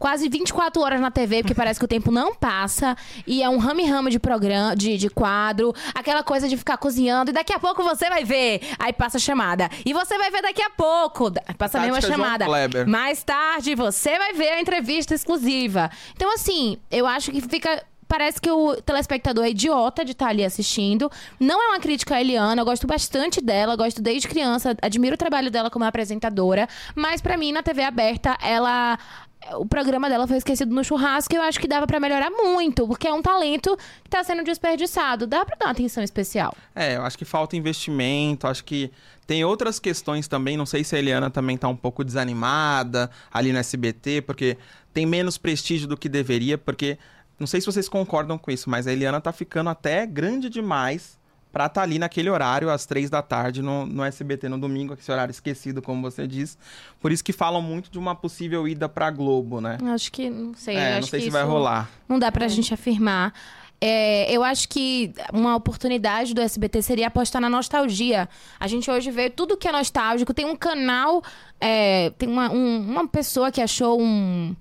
Quase 0.00 0.30
24 0.30 0.80
horas 0.80 0.98
na 0.98 1.10
TV, 1.10 1.42
porque 1.42 1.54
parece 1.54 1.78
que 1.78 1.84
o 1.84 1.88
tempo 1.88 2.10
não 2.10 2.34
passa. 2.34 2.96
E 3.26 3.42
é 3.42 3.48
um 3.50 3.58
rame-rame 3.58 4.10
de 4.10 4.18
programa, 4.18 4.74
de, 4.74 4.96
de 4.96 5.10
quadro. 5.10 5.74
Aquela 5.94 6.22
coisa 6.22 6.48
de 6.48 6.56
ficar 6.56 6.78
cozinhando. 6.78 7.30
E 7.30 7.34
daqui 7.34 7.52
a 7.52 7.58
pouco 7.58 7.82
você 7.82 8.08
vai 8.08 8.24
ver. 8.24 8.62
Aí 8.78 8.94
passa 8.94 9.18
a 9.18 9.20
chamada. 9.20 9.68
E 9.84 9.92
você 9.92 10.16
vai 10.16 10.30
ver 10.30 10.40
daqui 10.40 10.62
a 10.62 10.70
pouco. 10.70 11.30
Passa 11.58 11.76
a 11.78 11.82
mesma 11.82 12.00
chamada. 12.00 12.46
Mais 12.86 13.22
tarde 13.22 13.74
você 13.74 14.16
vai 14.16 14.32
ver 14.32 14.48
a 14.48 14.60
entrevista 14.62 15.14
exclusiva. 15.14 15.90
Então, 16.16 16.32
assim, 16.32 16.78
eu 16.90 17.06
acho 17.06 17.30
que 17.30 17.42
fica. 17.42 17.84
Parece 18.08 18.40
que 18.40 18.50
o 18.50 18.74
telespectador 18.82 19.44
é 19.44 19.50
idiota 19.50 20.02
de 20.02 20.12
estar 20.12 20.28
ali 20.28 20.44
assistindo. 20.44 21.08
Não 21.38 21.62
é 21.62 21.68
uma 21.68 21.78
crítica 21.78 22.16
à 22.16 22.20
Eliana, 22.20 22.62
eu 22.62 22.64
gosto 22.64 22.84
bastante 22.84 23.40
dela, 23.40 23.76
gosto 23.76 24.02
desde 24.02 24.26
criança, 24.26 24.76
admiro 24.82 25.14
o 25.14 25.18
trabalho 25.18 25.48
dela 25.48 25.70
como 25.70 25.84
apresentadora. 25.84 26.68
Mas 26.96 27.20
pra 27.20 27.36
mim, 27.36 27.52
na 27.52 27.62
TV 27.62 27.84
aberta, 27.84 28.36
ela. 28.42 28.98
O 29.54 29.66
programa 29.66 30.08
dela 30.08 30.26
foi 30.26 30.36
esquecido 30.36 30.74
no 30.74 30.84
churrasco 30.84 31.34
e 31.34 31.36
eu 31.36 31.42
acho 31.42 31.58
que 31.58 31.66
dava 31.66 31.86
pra 31.86 31.98
melhorar 31.98 32.30
muito, 32.30 32.86
porque 32.86 33.08
é 33.08 33.12
um 33.12 33.22
talento 33.22 33.76
que 34.04 34.10
tá 34.10 34.22
sendo 34.22 34.44
desperdiçado. 34.44 35.26
Dá 35.26 35.44
pra 35.44 35.56
dar 35.56 35.66
uma 35.66 35.72
atenção 35.72 36.02
especial. 36.02 36.54
É, 36.74 36.96
eu 36.96 37.02
acho 37.02 37.16
que 37.16 37.24
falta 37.24 37.56
investimento, 37.56 38.46
acho 38.46 38.62
que 38.64 38.90
tem 39.26 39.44
outras 39.44 39.78
questões 39.78 40.26
também, 40.28 40.56
não 40.56 40.66
sei 40.66 40.82
se 40.84 40.94
a 40.96 40.98
Eliana 40.98 41.30
também 41.30 41.56
tá 41.56 41.68
um 41.68 41.76
pouco 41.76 42.04
desanimada 42.04 43.10
ali 43.32 43.52
no 43.52 43.58
SBT, 43.58 44.22
porque 44.22 44.58
tem 44.92 45.06
menos 45.06 45.38
prestígio 45.38 45.86
do 45.86 45.96
que 45.96 46.08
deveria, 46.08 46.58
porque 46.58 46.98
não 47.38 47.46
sei 47.46 47.60
se 47.60 47.66
vocês 47.66 47.88
concordam 47.88 48.36
com 48.36 48.50
isso, 48.50 48.68
mas 48.68 48.86
a 48.86 48.92
Eliana 48.92 49.20
tá 49.20 49.32
ficando 49.32 49.70
até 49.70 50.04
grande 50.04 50.50
demais 50.50 51.19
pra 51.52 51.66
estar 51.66 51.82
ali 51.82 51.98
naquele 51.98 52.30
horário, 52.30 52.70
às 52.70 52.86
três 52.86 53.10
da 53.10 53.22
tarde, 53.22 53.60
no, 53.62 53.84
no 53.86 54.04
SBT 54.04 54.48
no 54.48 54.58
domingo, 54.58 54.94
esse 54.94 55.10
horário 55.10 55.32
esquecido, 55.32 55.82
como 55.82 56.00
você 56.02 56.26
diz. 56.26 56.56
Por 57.00 57.10
isso 57.12 57.24
que 57.24 57.32
falam 57.32 57.60
muito 57.62 57.90
de 57.90 57.98
uma 57.98 58.14
possível 58.14 58.66
ida 58.68 58.88
pra 58.88 59.10
Globo, 59.10 59.60
né? 59.60 59.78
Acho 59.92 60.12
que, 60.12 60.30
não 60.30 60.54
sei, 60.54 60.76
é, 60.76 60.94
não 61.00 61.02
sei 61.06 61.20
se 61.22 61.30
vai 61.30 61.42
rolar. 61.44 61.90
Não 62.08 62.18
dá 62.18 62.30
pra 62.30 62.46
gente 62.48 62.72
afirmar. 62.72 63.32
É, 63.82 64.30
eu 64.30 64.44
acho 64.44 64.68
que 64.68 65.10
uma 65.32 65.56
oportunidade 65.56 66.34
do 66.34 66.40
SBT 66.42 66.82
seria 66.82 67.06
apostar 67.06 67.40
na 67.40 67.48
nostalgia. 67.48 68.28
A 68.58 68.66
gente 68.68 68.90
hoje 68.90 69.10
vê 69.10 69.30
tudo 69.30 69.56
que 69.56 69.66
é 69.66 69.72
nostálgico. 69.72 70.34
Tem 70.34 70.44
um 70.44 70.54
canal, 70.54 71.22
é, 71.58 72.10
tem 72.10 72.28
uma, 72.28 72.50
um- 72.52 72.90
uma 72.90 73.08
pessoa 73.08 73.50
que 73.50 73.60
achou 73.60 73.98
um. 74.00 74.54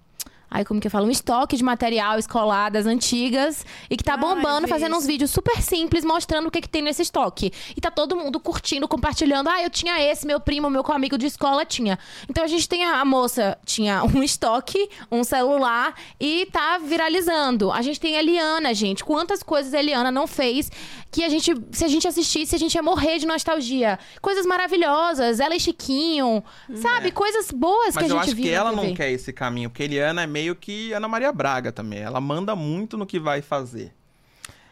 Ai, 0.52 0.66
como 0.66 0.80
que 0.80 0.88
eu 0.88 0.92
falo? 0.92 1.06
Um 1.06 1.12
estoque 1.12 1.56
de 1.56 1.64
material 1.64 2.18
escolar 2.18 2.70
das 2.70 2.86
antigas 2.86 3.66
e 3.90 3.96
que 3.96 4.04
tá 4.04 4.14
Ai, 4.14 4.20
bombando, 4.20 4.66
vi 4.66 4.70
fazendo 4.70 4.96
uns 4.96 5.06
vídeos 5.06 5.32
super 5.32 5.62
simples 5.62 6.04
mostrando 6.04 6.48
o 6.48 6.52
que, 6.52 6.62
que 6.62 6.70
tem 6.70 6.82
nesse 6.82 7.02
estoque. 7.02 7.52
E 7.76 7.82
tá 7.82 7.92
todo 7.92 8.16
mundo 8.16 8.40
curtindo, 8.40 8.88
compartilhando. 8.88 9.48
Ah, 9.50 9.62
eu 9.62 9.70
tinha 9.70 10.02
esse, 10.02 10.26
meu 10.26 10.40
primo, 10.40 10.70
meu 10.70 10.84
amigo 10.90 11.18
de 11.18 11.28
escola 11.28 11.66
tinha. 11.66 12.00
Então 12.28 12.44
a 12.44 12.48
gente 12.48 12.68
tem 12.68 12.84
a, 12.84 13.00
a 13.00 13.06
moça, 13.06 13.58
tinha 13.66 14.04
um 14.16 14.24
estoque, 14.24 14.90
um 15.12 15.24
celular 15.24 15.94
e 16.20 16.48
tá 16.52 16.78
viralizando. 16.80 17.72
A 17.72 17.82
gente 17.82 18.00
tem 18.00 18.16
a 18.16 18.20
Eliana, 18.20 18.74
gente. 18.74 19.04
Quantas 19.04 19.44
coisas 19.44 19.74
a 19.74 19.80
Eliana 19.80 20.12
não 20.12 20.26
fez 20.26 20.72
que 21.12 21.24
a 21.24 21.30
gente, 21.30 21.54
se 21.72 21.84
a 21.84 21.88
gente 21.88 22.08
assistisse, 22.08 22.56
a 22.56 22.60
gente 22.60 22.76
ia 22.76 22.84
morrer 22.84 23.18
de 23.18 23.26
nostalgia. 23.26 23.98
Coisas 24.22 24.46
maravilhosas, 24.46 25.40
ela 25.40 25.56
e 25.56 25.60
Chiquinho, 25.60 26.44
sabe? 26.76 27.12
Coisas 27.12 27.52
boas 27.52 27.96
que 27.96 28.04
Mas 28.04 28.04
a 28.04 28.08
eu 28.08 28.20
gente 28.20 28.28
acho 28.30 28.36
viu 28.36 28.46
que 28.46 28.52
na 28.52 28.58
ela 28.58 28.70
TV. 28.72 28.88
não 28.88 28.94
quer 28.94 29.12
esse 29.12 29.34
caminho, 29.34 29.70
porque 29.70 29.84
Eliana 29.84 30.24
é 30.24 30.28
meio 30.28 30.39
que 30.56 30.94
Ana 30.94 31.08
Maria 31.08 31.32
Braga 31.32 31.72
também. 31.72 32.00
Ela 32.00 32.20
manda 32.22 32.56
muito 32.56 32.98
no 32.98 33.06
que 33.06 33.20
vai 33.20 33.42
fazer. 33.42 33.94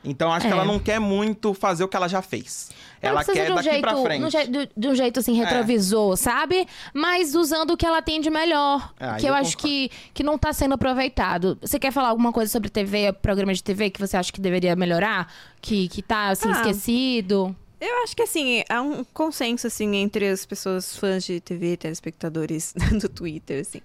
Então 0.04 0.32
acho 0.32 0.46
que 0.48 0.54
É. 0.54 0.56
ela 0.56 0.64
não 0.64 0.80
quer 0.80 1.00
muito 1.00 1.54
fazer 1.54 1.84
o 1.84 1.88
que 1.88 1.98
ela 1.98 2.08
já 2.08 2.22
fez. 2.22 2.70
Ela 3.02 3.26
quer 3.26 3.48
de 3.48 3.52
um 3.52 3.56
daqui 3.56 3.70
jeito, 3.70 3.82
pra 3.82 3.96
frente. 4.02 4.32
je- 4.32 4.48
de, 4.48 4.70
de 4.78 4.88
um 4.88 4.96
jeito 4.96 5.20
assim, 5.20 5.34
retrovisor, 5.34 6.16
sabe? 6.16 6.66
Mas 6.94 7.36
usando 7.36 7.72
o 7.72 7.78
que 7.78 7.86
ela 7.86 8.02
tem 8.02 8.22
de 8.22 8.30
melhor. 8.30 8.94
É, 9.00 9.16
que 9.16 9.26
eu, 9.26 9.30
eu 9.30 9.34
acho 9.36 9.58
que, 9.58 9.90
que 10.14 10.24
não 10.24 10.38
tá 10.38 10.54
sendo 10.54 10.76
aproveitado. 10.76 11.58
Você 11.62 11.78
quer 11.78 11.92
falar 11.92 12.10
alguma 12.10 12.32
coisa 12.32 12.50
sobre 12.50 12.70
TV, 12.70 13.12
programa 13.12 13.54
de 13.54 13.62
TV, 13.62 13.90
que 13.90 14.00
você 14.00 14.16
acha 14.16 14.32
que 14.32 14.40
deveria 14.40 14.76
melhorar? 14.76 15.34
Que, 15.60 15.90
que 15.90 16.02
tá, 16.02 16.30
assim, 16.30 16.48
Ah. 16.48 16.52
esquecido? 16.54 17.54
Eu 17.82 18.04
acho 18.04 18.16
que 18.16 18.24
assim, 18.24 18.64
há 18.70 18.82
um 18.82 19.04
consenso 19.14 19.68
assim 19.68 19.96
entre 19.98 20.28
as 20.30 20.46
pessoas 20.46 20.96
fãs 20.98 21.24
de 21.26 21.40
TV, 21.42 21.76
telespectadores 21.78 22.74
do 23.02 23.08
Twitter, 23.10 23.62
assim, 23.62 23.82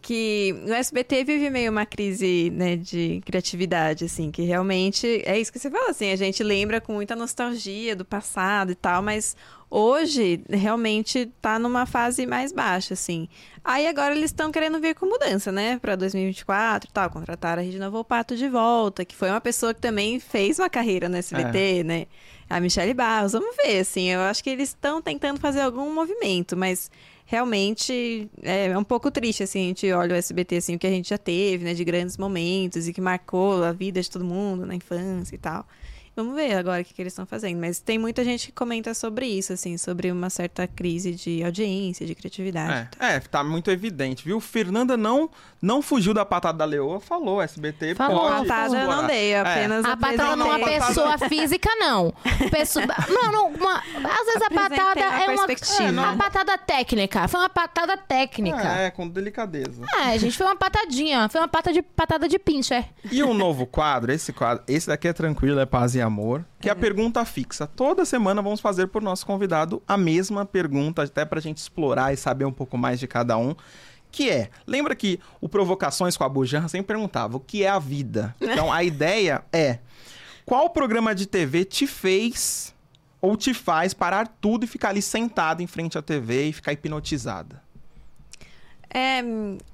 que 0.00 0.54
o 0.66 0.72
SBT 0.72 1.24
vive 1.24 1.50
meio 1.50 1.70
uma 1.70 1.84
crise, 1.84 2.50
né, 2.50 2.76
de 2.76 3.20
criatividade, 3.24 4.04
assim, 4.04 4.30
que 4.30 4.42
realmente 4.42 5.22
é 5.26 5.38
isso 5.38 5.52
que 5.52 5.58
você 5.58 5.70
fala, 5.70 5.90
assim, 5.90 6.10
a 6.10 6.16
gente 6.16 6.42
lembra 6.42 6.80
com 6.80 6.92
muita 6.92 7.16
nostalgia 7.16 7.96
do 7.96 8.04
passado 8.04 8.72
e 8.72 8.74
tal, 8.74 9.02
mas 9.02 9.36
hoje 9.70 10.40
realmente 10.48 11.30
tá 11.42 11.58
numa 11.58 11.84
fase 11.84 12.26
mais 12.26 12.52
baixa, 12.52 12.94
assim. 12.94 13.28
Aí 13.64 13.86
agora 13.86 14.14
eles 14.14 14.30
estão 14.30 14.50
querendo 14.50 14.80
vir 14.80 14.94
com 14.94 15.04
mudança, 15.04 15.50
né, 15.52 15.78
para 15.78 15.96
2024 15.96 16.88
e 16.88 16.92
tal, 16.92 17.10
contrataram 17.10 17.60
a 17.60 17.64
Regina 17.64 17.90
Volpato 17.90 18.36
de 18.36 18.48
volta, 18.48 19.04
que 19.04 19.16
foi 19.16 19.28
uma 19.30 19.40
pessoa 19.40 19.74
que 19.74 19.80
também 19.80 20.20
fez 20.20 20.58
uma 20.58 20.70
carreira 20.70 21.08
no 21.08 21.16
SBT, 21.16 21.82
né? 21.84 22.06
A 22.48 22.60
Michelle 22.60 22.94
Barros, 22.94 23.32
vamos 23.32 23.54
ver, 23.56 23.80
assim, 23.80 24.08
eu 24.08 24.20
acho 24.20 24.42
que 24.42 24.48
eles 24.48 24.70
estão 24.70 25.02
tentando 25.02 25.38
fazer 25.38 25.60
algum 25.60 25.92
movimento, 25.92 26.56
mas 26.56 26.90
realmente 27.30 28.30
é 28.42 28.76
um 28.76 28.82
pouco 28.82 29.10
triste, 29.10 29.42
assim, 29.42 29.64
a 29.64 29.68
gente 29.68 29.92
olha 29.92 30.14
o 30.14 30.16
SBT, 30.16 30.56
assim, 30.56 30.76
o 30.76 30.78
que 30.78 30.86
a 30.86 30.90
gente 30.90 31.10
já 31.10 31.18
teve, 31.18 31.62
né, 31.62 31.74
de 31.74 31.84
grandes 31.84 32.16
momentos 32.16 32.88
e 32.88 32.92
que 32.92 33.02
marcou 33.02 33.62
a 33.62 33.70
vida 33.70 34.00
de 34.00 34.10
todo 34.10 34.24
mundo 34.24 34.64
na 34.64 34.74
infância 34.74 35.34
e 35.34 35.38
tal. 35.38 35.66
Vamos 36.18 36.34
ver 36.34 36.52
agora 36.56 36.82
o 36.82 36.84
que, 36.84 36.92
que 36.92 37.00
eles 37.00 37.12
estão 37.12 37.24
fazendo. 37.24 37.60
Mas 37.60 37.78
tem 37.78 37.96
muita 37.96 38.24
gente 38.24 38.46
que 38.46 38.52
comenta 38.52 38.92
sobre 38.92 39.24
isso, 39.24 39.52
assim, 39.52 39.78
sobre 39.78 40.10
uma 40.10 40.28
certa 40.28 40.66
crise 40.66 41.14
de 41.14 41.44
audiência, 41.44 42.04
de 42.04 42.12
criatividade. 42.12 42.88
É, 42.98 43.14
é, 43.14 43.20
tá 43.20 43.44
muito 43.44 43.70
evidente, 43.70 44.24
viu? 44.24 44.40
Fernanda 44.40 44.96
não, 44.96 45.30
não 45.62 45.80
fugiu 45.80 46.12
da 46.12 46.24
patada 46.24 46.58
da 46.58 46.64
leoa, 46.64 46.98
falou, 46.98 47.40
SBT 47.40 47.94
Falou, 47.94 48.28
pode 48.28 48.48
Patada 48.48 48.76
eu 48.80 48.88
não 48.88 49.06
dei, 49.06 49.32
É. 49.32 49.40
apenas 49.40 49.84
A 49.84 49.96
patada 49.96 50.34
não 50.34 50.46
é 50.46 50.48
uma 50.48 50.56
apresentei. 50.56 50.88
pessoa 50.88 51.18
física, 51.18 51.70
não. 51.78 52.12
Pessoa... 52.50 52.84
Não, 53.08 53.30
não. 53.30 53.48
Uma... 53.50 53.78
Às 53.78 54.26
vezes 54.26 54.42
a 54.42 54.50
patada 54.50 55.00
uma 55.00 55.22
é 55.22 55.28
uma. 55.30 55.46
perspectiva. 55.46 55.90
Uma 55.90 56.16
patada 56.16 56.58
técnica. 56.58 57.28
Foi 57.28 57.40
uma 57.40 57.48
patada 57.48 57.96
técnica. 57.96 58.68
É, 58.68 58.90
com 58.90 59.08
delicadeza. 59.08 59.82
É, 60.04 60.18
gente, 60.18 60.36
foi 60.36 60.46
uma 60.46 60.56
patadinha. 60.56 61.28
Foi 61.28 61.40
uma 61.40 61.48
pata 61.48 61.72
de, 61.72 61.80
patada 61.80 62.26
de 62.28 62.38
pincher. 62.40 62.84
E 63.10 63.22
um 63.22 63.34
novo 63.34 63.66
quadro, 63.66 64.10
esse 64.10 64.32
quadro, 64.32 64.64
esse 64.66 64.88
daqui 64.88 65.06
é 65.06 65.12
tranquilo, 65.12 65.60
é 65.60 65.66
paz 65.66 65.94
e 65.94 66.00
amor, 66.08 66.44
que 66.60 66.68
é 66.68 66.72
a 66.72 66.76
pergunta 66.76 67.24
fixa. 67.24 67.66
Toda 67.66 68.04
semana 68.04 68.42
vamos 68.42 68.60
fazer 68.60 68.88
por 68.88 69.00
nosso 69.00 69.24
convidado 69.24 69.82
a 69.86 69.96
mesma 69.96 70.44
pergunta, 70.44 71.02
até 71.02 71.24
pra 71.24 71.40
gente 71.40 71.58
explorar 71.58 72.12
e 72.12 72.16
saber 72.16 72.44
um 72.44 72.52
pouco 72.52 72.76
mais 72.76 72.98
de 72.98 73.06
cada 73.06 73.38
um. 73.38 73.54
Que 74.10 74.30
é, 74.30 74.50
lembra 74.66 74.96
que 74.96 75.20
o 75.40 75.48
Provocações 75.48 76.16
com 76.16 76.24
a 76.24 76.28
Bujan 76.28 76.66
sempre 76.66 76.88
perguntava 76.88 77.36
o 77.36 77.40
que 77.40 77.62
é 77.62 77.68
a 77.68 77.78
vida? 77.78 78.34
Então 78.40 78.72
a 78.72 78.82
ideia 78.82 79.44
é, 79.52 79.78
qual 80.44 80.70
programa 80.70 81.14
de 81.14 81.26
TV 81.26 81.64
te 81.64 81.86
fez 81.86 82.74
ou 83.20 83.36
te 83.36 83.52
faz 83.52 83.92
parar 83.92 84.26
tudo 84.26 84.64
e 84.64 84.66
ficar 84.66 84.88
ali 84.88 85.02
sentado 85.02 85.62
em 85.62 85.66
frente 85.66 85.98
à 85.98 86.02
TV 86.02 86.48
e 86.48 86.52
ficar 86.52 86.72
hipnotizada? 86.72 87.62
É, 88.90 89.22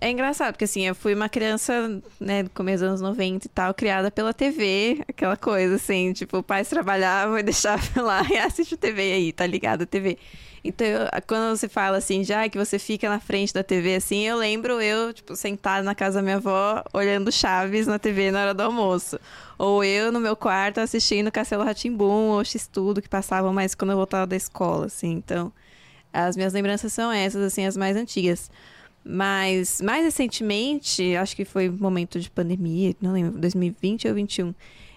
é 0.01 0.11
engraçado, 0.11 0.55
porque 0.55 0.65
assim, 0.65 0.83
eu 0.87 0.95
fui 0.95 1.15
uma 1.15 1.29
criança, 1.29 2.03
né, 2.19 2.43
do 2.43 2.51
começo 2.51 2.83
dos 2.83 2.89
anos 2.89 3.01
90 3.01 3.47
e 3.47 3.49
tal, 3.49 3.73
criada 3.73 4.11
pela 4.11 4.35
TV, 4.35 5.05
aquela 5.09 5.37
coisa 5.37 5.77
assim, 5.77 6.13
tipo, 6.13 6.39
o 6.39 6.43
pai 6.43 6.65
trabalhava 6.65 7.39
e 7.39 7.43
deixava 7.43 8.03
lá 8.03 8.27
e 8.29 8.37
assiste 8.37 8.75
a 8.75 8.79
TV 8.79 9.13
aí, 9.13 9.33
tá 9.33 9.47
ligado 9.47 9.83
a 9.83 9.87
TV. 9.87 10.19
Então, 10.65 10.87
eu, 10.87 11.01
quando 11.27 11.57
você 11.57 11.69
fala 11.69 11.99
assim, 11.99 12.25
já 12.25 12.49
que 12.49 12.57
você 12.57 12.79
fica 12.79 13.09
na 13.09 13.21
frente 13.21 13.53
da 13.53 13.63
TV 13.63 13.97
assim, 13.97 14.27
eu 14.27 14.37
lembro 14.39 14.81
eu, 14.81 15.13
tipo, 15.13 15.37
sentada 15.37 15.85
na 15.85 15.95
casa 15.95 16.19
da 16.19 16.23
minha 16.23 16.37
avó, 16.37 16.83
olhando 16.93 17.31
Chaves 17.31 17.87
na 17.87 17.99
TV 17.99 18.31
na 18.31 18.41
hora 18.41 18.55
do 18.55 18.63
almoço. 18.63 19.21
Ou 19.59 19.85
eu 19.85 20.11
no 20.11 20.19
meu 20.19 20.35
quarto 20.35 20.81
assistindo 20.81 21.31
Castelo 21.31 21.65
Ratimbum 21.65 22.31
ou 22.31 22.43
X-Tudo, 22.43 23.03
que 23.03 23.09
passavam 23.11 23.53
mais 23.53 23.75
quando 23.75 23.91
eu 23.91 23.97
voltava 23.99 24.27
da 24.27 24.37
escola, 24.37 24.87
assim. 24.87 25.13
Então, 25.13 25.53
as 26.11 26.35
minhas 26.35 26.55
lembranças 26.55 26.93
são 26.95 27.13
essas, 27.13 27.43
assim, 27.43 27.67
as 27.67 27.77
mais 27.77 27.95
antigas. 27.95 28.51
Mas, 29.05 29.81
mais 29.83 30.05
recentemente, 30.05 31.15
acho 31.17 31.37
que 31.37 31.45
foi 31.45 31.69
momento 31.69 32.19
de 32.19 32.31
pandemia, 32.31 32.95
não 33.01 33.13
lembro, 33.13 33.39
2020 33.39 34.09
ou 34.09 34.15
2021 34.15 34.55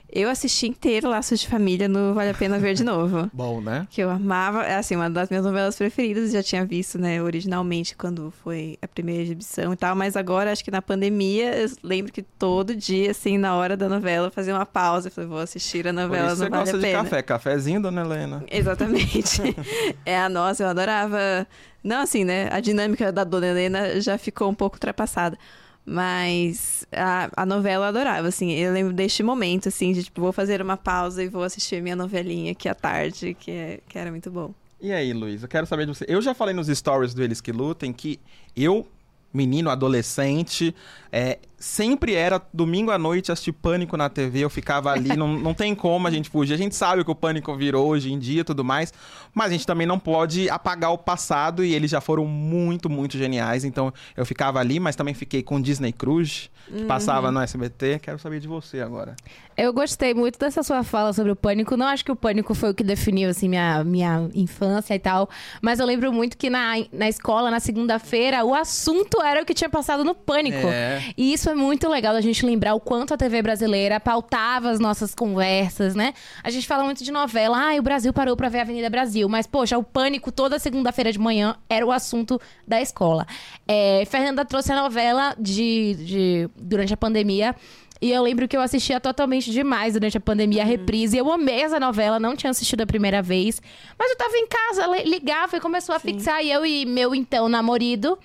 eu 0.09 0.29
assisti 0.29 0.67
inteiro 0.67 1.09
Laços 1.09 1.39
de 1.39 1.47
Família 1.47 1.87
no 1.87 2.13
Vale 2.13 2.29
a 2.29 2.33
Pena 2.33 2.57
Ver 2.57 2.73
de 2.73 2.83
Novo. 2.83 3.29
Bom, 3.33 3.59
né? 3.59 3.85
Que 3.89 4.01
eu 4.01 4.09
amava. 4.09 4.63
É 4.63 4.75
assim, 4.75 4.95
uma 4.95 5.09
das 5.09 5.29
minhas 5.29 5.45
novelas 5.45 5.75
preferidas. 5.75 6.31
Já 6.31 6.41
tinha 6.41 6.65
visto, 6.65 6.97
né, 6.97 7.21
originalmente, 7.21 7.95
quando 7.95 8.31
foi 8.43 8.77
a 8.81 8.87
primeira 8.87 9.21
exibição 9.21 9.73
e 9.73 9.75
tal. 9.75 9.95
Mas 9.95 10.15
agora, 10.15 10.51
acho 10.51 10.63
que 10.63 10.71
na 10.71 10.81
pandemia, 10.81 11.57
eu 11.57 11.69
lembro 11.83 12.11
que 12.11 12.21
todo 12.21 12.75
dia, 12.75 13.11
assim, 13.11 13.37
na 13.37 13.55
hora 13.55 13.75
da 13.75 13.89
novela, 13.89 14.27
eu 14.27 14.31
fazia 14.31 14.53
uma 14.53 14.65
pausa. 14.65 15.09
Eu 15.09 15.11
falei, 15.11 15.29
vou 15.29 15.39
assistir 15.39 15.87
a 15.87 15.93
novela 15.93 16.27
Por 16.27 16.33
isso 16.33 16.43
no 16.43 16.49
Vale 16.49 16.63
gosta 16.63 16.77
a 16.77 16.81
Pena. 16.81 17.03
de 17.03 17.03
café. 17.03 17.21
Cafézinho, 17.21 17.81
dona 17.81 18.01
Helena. 18.01 18.45
Exatamente. 18.49 19.41
é 20.05 20.17
a 20.17 20.29
nossa, 20.29 20.63
eu 20.63 20.67
adorava. 20.69 21.45
Não 21.87 22.01
assim, 22.01 22.25
né? 22.25 22.49
A 22.51 22.59
dinâmica 22.59 23.13
da 23.13 23.23
dona 23.23 23.47
Helena 23.47 24.01
já 24.01 24.17
ficou 24.17 24.49
um 24.49 24.53
pouco 24.53 24.75
ultrapassada. 24.75 25.37
Mas 25.85 26.85
a, 26.91 27.29
a 27.33 27.45
novela 27.45 27.85
eu 27.85 27.89
adorava, 27.89 28.27
assim. 28.27 28.51
Eu 28.51 28.73
lembro 28.73 28.91
deste 28.91 29.23
momento, 29.23 29.69
assim, 29.69 29.93
de 29.93 30.03
tipo, 30.03 30.19
vou 30.19 30.33
fazer 30.33 30.61
uma 30.61 30.75
pausa 30.75 31.23
e 31.23 31.29
vou 31.29 31.43
assistir 31.43 31.81
minha 31.81 31.95
novelinha 31.95 32.51
aqui 32.51 32.67
à 32.67 32.75
tarde, 32.75 33.33
que, 33.33 33.51
é, 33.51 33.79
que 33.87 33.97
era 33.97 34.11
muito 34.11 34.29
bom. 34.29 34.53
E 34.81 34.91
aí, 34.91 35.13
Luiz, 35.13 35.43
eu 35.43 35.47
quero 35.47 35.65
saber 35.65 35.85
de 35.85 35.95
você. 35.95 36.05
Eu 36.09 36.21
já 36.21 36.33
falei 36.33 36.53
nos 36.53 36.67
stories 36.67 37.13
do 37.13 37.23
Eles 37.23 37.39
Que 37.39 37.53
Lutem 37.53 37.93
que 37.93 38.19
eu, 38.53 38.85
menino, 39.33 39.69
adolescente, 39.69 40.75
é, 41.17 41.39
sempre 41.57 42.13
era 42.13 42.39
domingo 42.53 42.91
à 42.91 42.97
noite 42.97 43.31
assistir 43.31 43.51
Pânico 43.51 43.97
na 43.97 44.07
TV, 44.07 44.41
eu 44.41 44.49
ficava 44.49 44.91
ali, 44.91 45.17
não, 45.17 45.35
não 45.39 45.53
tem 45.53 45.73
como 45.73 46.07
a 46.07 46.11
gente 46.11 46.29
fugir. 46.29 46.53
A 46.53 46.57
gente 46.57 46.75
sabe 46.75 47.01
o 47.01 47.05
que 47.05 47.09
o 47.09 47.15
Pânico 47.15 47.55
virou 47.55 47.87
hoje 47.87 48.13
em 48.13 48.19
dia 48.19 48.41
e 48.41 48.43
tudo 48.43 48.63
mais, 48.63 48.93
mas 49.33 49.47
a 49.47 49.53
gente 49.53 49.65
também 49.65 49.87
não 49.87 49.97
pode 49.97 50.47
apagar 50.49 50.91
o 50.91 50.97
passado 50.97 51.63
e 51.63 51.73
eles 51.73 51.89
já 51.89 51.99
foram 51.99 52.25
muito, 52.25 52.87
muito 52.87 53.17
geniais. 53.17 53.63
Então 53.63 53.91
eu 54.15 54.25
ficava 54.25 54.59
ali, 54.59 54.79
mas 54.79 54.95
também 54.95 55.15
fiquei 55.15 55.41
com 55.41 55.59
Disney 55.59 55.91
Cruise, 55.91 56.51
que 56.67 56.81
uhum. 56.81 56.87
passava 56.87 57.31
no 57.31 57.39
SBT. 57.39 57.99
Quero 57.99 58.19
saber 58.19 58.39
de 58.39 58.47
você 58.47 58.81
agora. 58.81 59.15
Eu 59.57 59.73
gostei 59.73 60.13
muito 60.13 60.37
dessa 60.37 60.61
sua 60.61 60.83
fala 60.83 61.11
sobre 61.13 61.31
o 61.31 61.35
Pânico. 61.35 61.75
Não 61.75 61.87
acho 61.87 62.05
que 62.05 62.11
o 62.11 62.15
Pânico 62.15 62.53
foi 62.53 62.69
o 62.69 62.75
que 62.75 62.83
definiu, 62.83 63.31
assim, 63.31 63.49
minha, 63.49 63.83
minha 63.83 64.29
infância 64.35 64.93
e 64.93 64.99
tal, 64.99 65.27
mas 65.63 65.79
eu 65.79 65.85
lembro 65.87 66.13
muito 66.13 66.37
que 66.37 66.47
na, 66.47 66.73
na 66.93 67.09
escola, 67.09 67.49
na 67.49 67.59
segunda-feira, 67.59 68.45
o 68.45 68.53
assunto 68.53 69.19
era 69.23 69.41
o 69.41 69.45
que 69.45 69.55
tinha 69.55 69.69
passado 69.69 70.03
no 70.03 70.13
Pânico. 70.13 70.67
É. 70.67 71.06
E 71.15 71.33
isso 71.33 71.49
é 71.49 71.55
muito 71.55 71.87
legal 71.87 72.15
a 72.15 72.21
gente 72.21 72.45
lembrar 72.45 72.73
o 72.73 72.79
quanto 72.79 73.13
a 73.13 73.17
TV 73.17 73.41
brasileira 73.41 73.99
pautava 73.99 74.69
as 74.69 74.79
nossas 74.79 75.13
conversas, 75.13 75.95
né? 75.95 76.13
A 76.43 76.49
gente 76.49 76.67
fala 76.67 76.83
muito 76.83 77.03
de 77.03 77.11
novela, 77.11 77.71
ah, 77.71 77.75
o 77.79 77.81
Brasil 77.81 78.11
parou 78.11 78.35
para 78.35 78.49
ver 78.49 78.59
a 78.59 78.61
Avenida 78.61 78.89
Brasil, 78.89 79.29
mas 79.29 79.47
poxa, 79.47 79.77
o 79.77 79.83
pânico 79.83 80.31
toda 80.31 80.59
segunda-feira 80.59 81.11
de 81.11 81.19
manhã 81.19 81.55
era 81.69 81.85
o 81.85 81.91
assunto 81.91 82.39
da 82.67 82.81
escola. 82.81 83.25
É, 83.67 84.03
Fernanda 84.05 84.43
trouxe 84.43 84.71
a 84.71 84.81
novela 84.81 85.35
de, 85.39 85.95
de 85.95 86.49
durante 86.55 86.93
a 86.93 86.97
pandemia. 86.97 87.55
E 87.99 88.11
eu 88.11 88.21
lembro 88.21 88.47
que 88.47 88.55
eu 88.55 88.61
assistia 88.61 88.99
totalmente 88.99 89.51
demais 89.51 89.93
durante 89.93 90.17
a 90.17 90.21
pandemia, 90.21 90.61
a 90.61 90.65
uhum. 90.65 90.71
reprise. 90.71 91.17
Eu 91.17 91.31
amei 91.31 91.61
essa 91.61 91.79
novela, 91.79 92.19
não 92.19 92.35
tinha 92.35 92.51
assistido 92.51 92.81
a 92.81 92.85
primeira 92.85 93.21
vez. 93.21 93.61
Mas 93.97 94.11
eu 94.11 94.17
tava 94.17 94.37
em 94.37 94.47
casa, 94.47 94.87
ligava 95.03 95.57
e 95.57 95.59
começou 95.59 95.95
a 95.95 95.99
Sim. 95.99 96.13
fixar. 96.13 96.43
E 96.43 96.51
eu 96.51 96.65
e 96.65 96.85
meu 96.85 97.15
então 97.15 97.49
namorado 97.49 98.17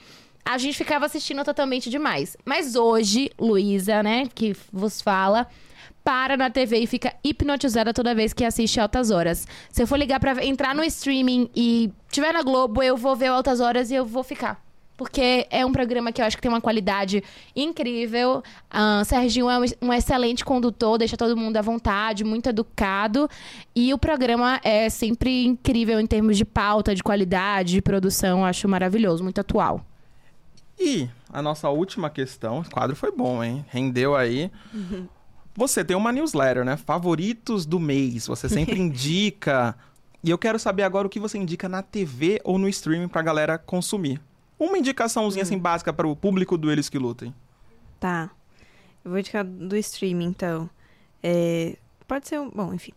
a 0.44 0.58
gente 0.58 0.76
ficava 0.76 1.06
assistindo 1.06 1.44
totalmente 1.44 1.88
demais. 1.88 2.36
Mas 2.44 2.74
hoje, 2.74 3.30
Luísa, 3.38 4.02
né, 4.02 4.28
que 4.34 4.54
vos 4.72 5.00
fala, 5.00 5.46
para 6.04 6.36
na 6.36 6.50
TV 6.50 6.78
e 6.78 6.86
fica 6.86 7.14
hipnotizada 7.22 7.92
toda 7.92 8.14
vez 8.14 8.32
que 8.32 8.44
assiste 8.44 8.80
Altas 8.80 9.10
Horas. 9.10 9.46
Se 9.70 9.82
eu 9.82 9.86
for 9.86 9.96
ligar 9.96 10.18
para 10.20 10.44
entrar 10.44 10.74
no 10.74 10.84
streaming 10.84 11.48
e 11.54 11.90
tiver 12.10 12.32
na 12.32 12.42
Globo, 12.42 12.82
eu 12.82 12.96
vou 12.96 13.14
ver 13.14 13.28
Altas 13.28 13.60
Horas 13.60 13.90
e 13.90 13.94
eu 13.94 14.04
vou 14.04 14.22
ficar. 14.22 14.60
Porque 14.96 15.46
é 15.50 15.64
um 15.64 15.72
programa 15.72 16.12
que 16.12 16.20
eu 16.20 16.26
acho 16.26 16.36
que 16.36 16.42
tem 16.42 16.50
uma 16.50 16.60
qualidade 16.60 17.24
incrível. 17.56 18.42
Uh, 18.70 19.04
Serginho 19.04 19.48
é 19.48 19.58
um, 19.58 19.88
um 19.88 19.92
excelente 19.92 20.44
condutor, 20.44 20.98
deixa 20.98 21.16
todo 21.16 21.36
mundo 21.36 21.56
à 21.56 21.62
vontade, 21.62 22.24
muito 22.24 22.48
educado. 22.48 23.28
E 23.74 23.92
o 23.92 23.98
programa 23.98 24.60
é 24.62 24.88
sempre 24.90 25.44
incrível 25.44 25.98
em 25.98 26.06
termos 26.06 26.36
de 26.36 26.44
pauta, 26.44 26.94
de 26.94 27.02
qualidade, 27.02 27.72
de 27.72 27.82
produção. 27.82 28.44
Acho 28.44 28.68
maravilhoso, 28.68 29.24
muito 29.24 29.40
atual. 29.40 29.84
E 30.84 31.08
a 31.32 31.40
nossa 31.40 31.68
última 31.68 32.10
questão, 32.10 32.60
o 32.60 32.70
quadro 32.70 32.96
foi 32.96 33.12
bom, 33.12 33.42
hein? 33.42 33.64
Rendeu 33.68 34.16
aí. 34.16 34.50
Uhum. 34.74 35.06
Você 35.54 35.84
tem 35.84 35.96
uma 35.96 36.10
newsletter, 36.10 36.64
né? 36.64 36.76
Favoritos 36.76 37.66
do 37.66 37.78
mês. 37.78 38.26
Você 38.26 38.48
sempre 38.48 38.76
indica. 38.80 39.76
e 40.24 40.30
eu 40.30 40.38
quero 40.38 40.58
saber 40.58 40.82
agora 40.82 41.06
o 41.06 41.10
que 41.10 41.20
você 41.20 41.36
indica 41.36 41.68
na 41.68 41.82
TV 41.82 42.40
ou 42.42 42.58
no 42.58 42.66
streaming 42.70 43.06
pra 43.06 43.20
galera 43.20 43.58
consumir. 43.58 44.18
Uma 44.58 44.78
indicaçãozinha 44.78 45.42
assim 45.42 45.56
hum. 45.56 45.60
básica 45.60 45.92
para 45.92 46.08
o 46.08 46.16
público 46.16 46.56
do 46.56 46.72
Eles 46.72 46.88
que 46.88 46.98
Lutem. 46.98 47.34
Tá. 48.00 48.30
Eu 49.04 49.10
vou 49.10 49.20
indicar 49.20 49.44
do 49.44 49.76
streaming, 49.76 50.28
então. 50.28 50.70
É... 51.22 51.76
Pode 52.08 52.28
ser 52.28 52.40
um. 52.40 52.48
Bom, 52.48 52.72
enfim. 52.72 52.92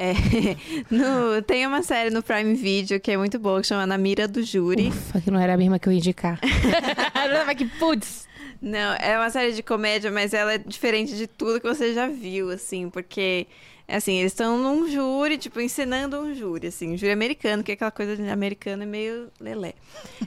É, 0.00 0.14
no, 0.90 1.42
tem 1.42 1.66
uma 1.66 1.82
série 1.82 2.08
no 2.08 2.22
Prime 2.22 2.54
Video 2.54 2.98
que 2.98 3.10
é 3.10 3.18
muito 3.18 3.38
boa, 3.38 3.60
que 3.60 3.66
chama 3.66 3.86
Na 3.86 3.98
Mira 3.98 4.26
do 4.26 4.42
Júri. 4.42 4.88
Ufa, 4.88 5.20
que 5.20 5.30
não 5.30 5.38
era 5.38 5.52
a 5.52 5.56
mesma 5.58 5.78
que 5.78 5.86
eu 5.86 5.92
ia 5.92 5.98
indicar. 5.98 6.40
Mas 7.46 7.54
que 7.58 7.66
putz! 7.66 8.26
Não, 8.62 8.94
é 8.94 9.18
uma 9.18 9.28
série 9.28 9.52
de 9.52 9.62
comédia, 9.62 10.10
mas 10.10 10.34
ela 10.34 10.52
é 10.52 10.58
diferente 10.58 11.16
de 11.16 11.26
tudo 11.26 11.58
que 11.58 11.66
você 11.66 11.94
já 11.94 12.06
viu, 12.08 12.50
assim, 12.50 12.90
porque, 12.90 13.46
assim, 13.88 14.18
eles 14.18 14.32
estão 14.32 14.58
num 14.58 14.86
júri, 14.86 15.38
tipo, 15.38 15.62
ensinando 15.62 16.20
um 16.20 16.34
júri, 16.34 16.66
assim, 16.66 16.92
um 16.92 16.96
júri 16.96 17.10
americano, 17.10 17.62
que 17.62 17.72
é 17.72 17.74
aquela 17.74 17.90
coisa 17.90 18.14
de 18.14 18.28
americano 18.28 18.82
é 18.82 18.86
meio 18.86 19.28
lelé. 19.40 19.72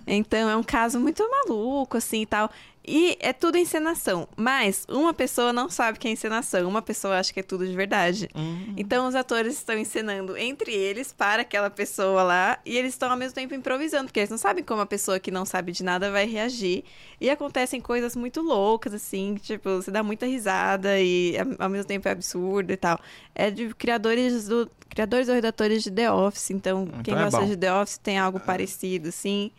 Então, 0.08 0.50
é 0.50 0.56
um 0.56 0.64
caso 0.64 1.00
muito 1.00 1.24
maluco, 1.30 1.96
assim, 1.96 2.24
e 2.24 2.26
tal. 2.26 2.50
E 2.86 3.18
é 3.20 3.32
tudo 3.32 3.58
encenação. 3.58 4.28
Mas 4.36 4.86
uma 4.90 5.14
pessoa 5.14 5.54
não 5.54 5.70
sabe 5.70 5.98
que 5.98 6.08
é 6.08 6.12
encenação, 6.12 6.68
uma 6.68 6.82
pessoa 6.82 7.18
acha 7.18 7.32
que 7.32 7.40
é 7.40 7.44
tudo 7.44 7.66
de 7.66 7.74
verdade. 7.76 8.30
Uhum. 8.36 8.74
Então 8.76 9.08
os 9.08 9.16
atores 9.16 9.56
estão 9.56 9.78
encenando 9.78 10.36
entre 10.36 10.74
eles 10.74 11.14
para 11.14 11.44
aquela 11.44 11.70
pessoa 11.70 12.24
lá 12.24 12.60
e 12.66 12.78
eles 12.78 12.94
estão 12.94 13.10
ao 13.10 13.18
mesmo 13.18 13.36
tempo 13.36 13.54
improvisando, 13.54 14.06
porque 14.06 14.20
eles 14.20 14.30
não 14.30 14.38
sabem 14.38 14.64
como 14.64 14.82
a 14.82 14.86
pessoa 14.86 15.20
que 15.20 15.32
não 15.32 15.46
sabe 15.46 15.72
de 15.72 15.84
nada 15.84 16.12
vai 16.12 16.26
reagir. 16.26 16.84
E 17.22 17.30
acontecem 17.30 17.80
coisas 17.80 18.16
muito 18.18 18.42
loucas, 18.42 18.94
assim, 18.94 19.36
tipo, 19.36 19.70
você 19.78 19.90
dá 19.90 20.04
muita 20.04 20.26
risada 20.26 21.00
e 21.00 21.36
ao 21.58 21.70
mesmo 21.70 21.88
tempo 21.88 22.08
é 22.08 22.12
absurdo 22.12 22.74
e 22.74 22.78
tal. 22.78 23.00
É 23.34 23.50
de 23.50 23.74
criadores 23.74 24.48
do. 24.48 24.70
Criadores 24.90 25.28
ou 25.28 25.34
redatores 25.34 25.82
de 25.82 25.90
The 25.90 26.12
Office, 26.12 26.52
então, 26.52 26.84
então 26.84 27.02
quem 27.02 27.16
é 27.16 27.24
gosta 27.24 27.40
bom. 27.40 27.48
de 27.48 27.58
The 27.58 27.74
Office 27.74 27.98
tem 27.98 28.20
algo 28.20 28.40
parecido, 28.40 29.10
assim. 29.10 29.52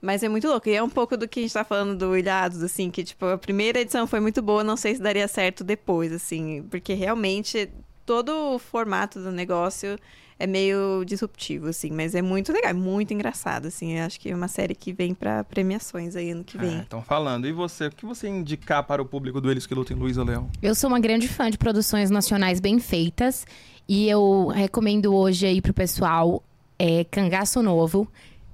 Mas 0.00 0.22
é 0.22 0.28
muito 0.28 0.46
louco. 0.46 0.68
E 0.68 0.74
é 0.74 0.82
um 0.82 0.88
pouco 0.88 1.16
do 1.16 1.26
que 1.26 1.40
a 1.40 1.42
gente 1.42 1.52
tá 1.52 1.64
falando 1.64 1.96
do 1.96 2.16
Ilhados, 2.16 2.62
assim, 2.62 2.90
que, 2.90 3.02
tipo, 3.02 3.24
a 3.26 3.38
primeira 3.38 3.80
edição 3.80 4.06
foi 4.06 4.20
muito 4.20 4.42
boa, 4.42 4.62
não 4.62 4.76
sei 4.76 4.94
se 4.94 5.02
daria 5.02 5.26
certo 5.26 5.64
depois, 5.64 6.12
assim, 6.12 6.62
porque 6.70 6.94
realmente 6.94 7.68
todo 8.04 8.54
o 8.54 8.58
formato 8.58 9.18
do 9.18 9.32
negócio 9.32 9.98
é 10.38 10.46
meio 10.46 11.02
disruptivo, 11.04 11.68
assim, 11.68 11.90
mas 11.90 12.14
é 12.14 12.20
muito 12.20 12.52
legal, 12.52 12.70
é 12.70 12.74
muito 12.74 13.12
engraçado, 13.14 13.68
assim. 13.68 13.98
acho 13.98 14.20
que 14.20 14.30
é 14.30 14.34
uma 14.34 14.48
série 14.48 14.74
que 14.74 14.92
vem 14.92 15.14
para 15.14 15.42
premiações 15.44 16.14
aí 16.14 16.30
ano 16.30 16.44
que 16.44 16.58
vem. 16.58 16.80
Estão 16.80 17.00
é, 17.00 17.02
falando. 17.02 17.46
E 17.46 17.52
você, 17.52 17.86
o 17.86 17.90
que 17.90 18.04
você 18.04 18.28
indicar 18.28 18.84
para 18.84 19.00
o 19.00 19.06
público 19.06 19.40
do 19.40 19.50
Eles 19.50 19.66
que 19.66 19.74
Lutem, 19.74 19.96
Luísa 19.96 20.22
Leão? 20.22 20.50
Eu 20.62 20.74
sou 20.74 20.88
uma 20.88 21.00
grande 21.00 21.26
fã 21.26 21.50
de 21.50 21.56
produções 21.56 22.10
nacionais 22.10 22.60
bem 22.60 22.78
feitas 22.78 23.46
e 23.88 24.08
eu 24.08 24.48
recomendo 24.48 25.14
hoje 25.14 25.46
aí 25.46 25.62
pro 25.62 25.72
pessoal 25.72 26.42
é, 26.78 27.04
Cangaço 27.04 27.62
Novo 27.62 28.06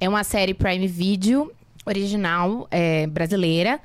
é 0.02 0.08
uma 0.08 0.24
série 0.24 0.52
Prime 0.52 0.88
Video 0.88 1.52
original 1.86 2.66
é, 2.72 3.06
brasileira. 3.06 3.80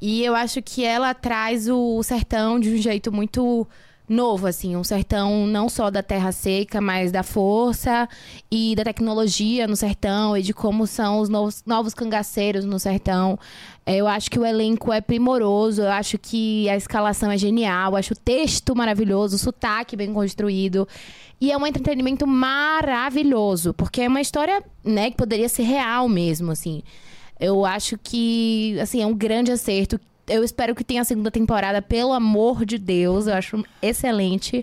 E 0.00 0.24
eu 0.24 0.34
acho 0.34 0.62
que 0.62 0.82
ela 0.82 1.12
traz 1.12 1.68
o 1.68 2.02
sertão 2.02 2.58
de 2.58 2.70
um 2.70 2.78
jeito 2.78 3.12
muito 3.12 3.68
novo, 4.08 4.46
assim, 4.46 4.76
um 4.76 4.82
sertão 4.82 5.46
não 5.46 5.68
só 5.68 5.90
da 5.90 6.02
terra 6.02 6.32
seca, 6.32 6.80
mas 6.80 7.12
da 7.12 7.22
força 7.22 8.08
e 8.50 8.74
da 8.74 8.82
tecnologia 8.82 9.66
no 9.66 9.76
sertão 9.76 10.34
e 10.34 10.40
de 10.40 10.54
como 10.54 10.86
são 10.86 11.20
os 11.20 11.28
novos, 11.28 11.62
novos 11.66 11.92
cangaceiros 11.92 12.64
no 12.64 12.78
sertão. 12.78 13.38
É, 13.88 13.96
eu 13.96 14.06
acho 14.06 14.30
que 14.30 14.38
o 14.38 14.44
elenco 14.44 14.92
é 14.92 15.00
primoroso, 15.00 15.80
eu 15.80 15.90
acho 15.90 16.18
que 16.18 16.68
a 16.68 16.76
escalação 16.76 17.30
é 17.30 17.38
genial, 17.38 17.92
eu 17.92 17.96
acho 17.96 18.12
o 18.12 18.16
texto 18.16 18.76
maravilhoso, 18.76 19.36
o 19.36 19.38
sotaque 19.38 19.96
bem 19.96 20.12
construído. 20.12 20.86
E 21.40 21.50
é 21.50 21.56
um 21.56 21.66
entretenimento 21.66 22.26
maravilhoso, 22.26 23.72
porque 23.72 24.02
é 24.02 24.08
uma 24.08 24.20
história, 24.20 24.62
né, 24.84 25.10
que 25.10 25.16
poderia 25.16 25.48
ser 25.48 25.62
real 25.62 26.06
mesmo, 26.06 26.50
assim. 26.50 26.82
Eu 27.40 27.64
acho 27.64 27.96
que, 27.96 28.76
assim, 28.78 29.00
é 29.00 29.06
um 29.06 29.14
grande 29.14 29.50
acerto 29.52 29.98
eu 30.28 30.44
espero 30.44 30.74
que 30.74 30.84
tenha 30.84 31.00
a 31.00 31.04
segunda 31.04 31.30
temporada, 31.30 31.80
pelo 31.80 32.12
amor 32.12 32.66
de 32.66 32.76
Deus. 32.76 33.26
Eu 33.26 33.32
acho 33.32 33.64
excelente. 33.80 34.62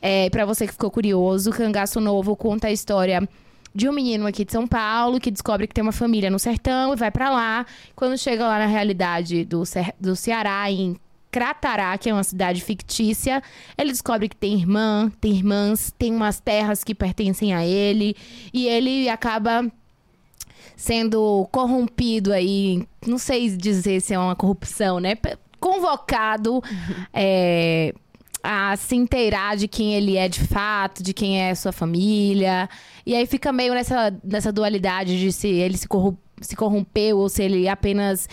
É, 0.00 0.30
para 0.30 0.46
você 0.46 0.66
que 0.66 0.72
ficou 0.72 0.90
curioso, 0.90 1.50
Cangaço 1.50 2.00
Novo 2.00 2.34
conta 2.34 2.68
a 2.68 2.72
história 2.72 3.28
de 3.74 3.88
um 3.88 3.92
menino 3.92 4.26
aqui 4.26 4.44
de 4.44 4.52
São 4.52 4.66
Paulo 4.66 5.18
que 5.18 5.30
descobre 5.30 5.66
que 5.66 5.74
tem 5.74 5.82
uma 5.82 5.92
família 5.92 6.30
no 6.30 6.38
sertão 6.38 6.92
e 6.92 6.96
vai 6.96 7.10
para 7.10 7.30
lá. 7.30 7.66
Quando 7.96 8.16
chega 8.16 8.46
lá 8.46 8.58
na 8.58 8.66
realidade 8.66 9.44
do, 9.44 9.62
do 10.00 10.14
Ceará, 10.14 10.70
em 10.70 10.96
Cratará, 11.30 11.98
que 11.98 12.08
é 12.08 12.12
uma 12.12 12.22
cidade 12.22 12.60
fictícia, 12.60 13.42
ele 13.76 13.90
descobre 13.90 14.28
que 14.28 14.36
tem 14.36 14.54
irmã, 14.54 15.10
tem 15.20 15.32
irmãs, 15.32 15.92
tem 15.98 16.14
umas 16.14 16.38
terras 16.38 16.84
que 16.84 16.94
pertencem 16.94 17.52
a 17.52 17.66
ele 17.66 18.14
e 18.52 18.68
ele 18.68 19.08
acaba 19.08 19.68
sendo 20.76 21.48
corrompido 21.50 22.32
aí, 22.32 22.86
não 23.04 23.18
sei 23.18 23.48
dizer 23.48 24.00
se 24.00 24.14
é 24.14 24.18
uma 24.18 24.36
corrupção, 24.36 25.00
né? 25.00 25.16
Convocado 25.58 26.54
uhum. 26.54 26.62
é, 27.12 27.92
a 28.44 28.76
se 28.76 28.94
inteirar 28.94 29.56
de 29.56 29.66
quem 29.66 29.94
ele 29.94 30.16
é 30.16 30.28
de 30.28 30.40
fato, 30.40 31.02
de 31.02 31.14
quem 31.14 31.40
é 31.40 31.54
sua 31.54 31.72
família. 31.72 32.68
E 33.06 33.14
aí 33.14 33.26
fica 33.26 33.52
meio 33.52 33.72
nessa, 33.72 34.14
nessa 34.22 34.52
dualidade 34.52 35.18
de 35.18 35.32
se 35.32 35.48
ele 35.48 35.76
se, 35.78 35.88
corru 35.88 36.18
se 36.40 36.54
corrompeu 36.54 37.18
ou 37.18 37.28
se 37.28 37.42
ele 37.42 37.66
apenas 37.68 38.28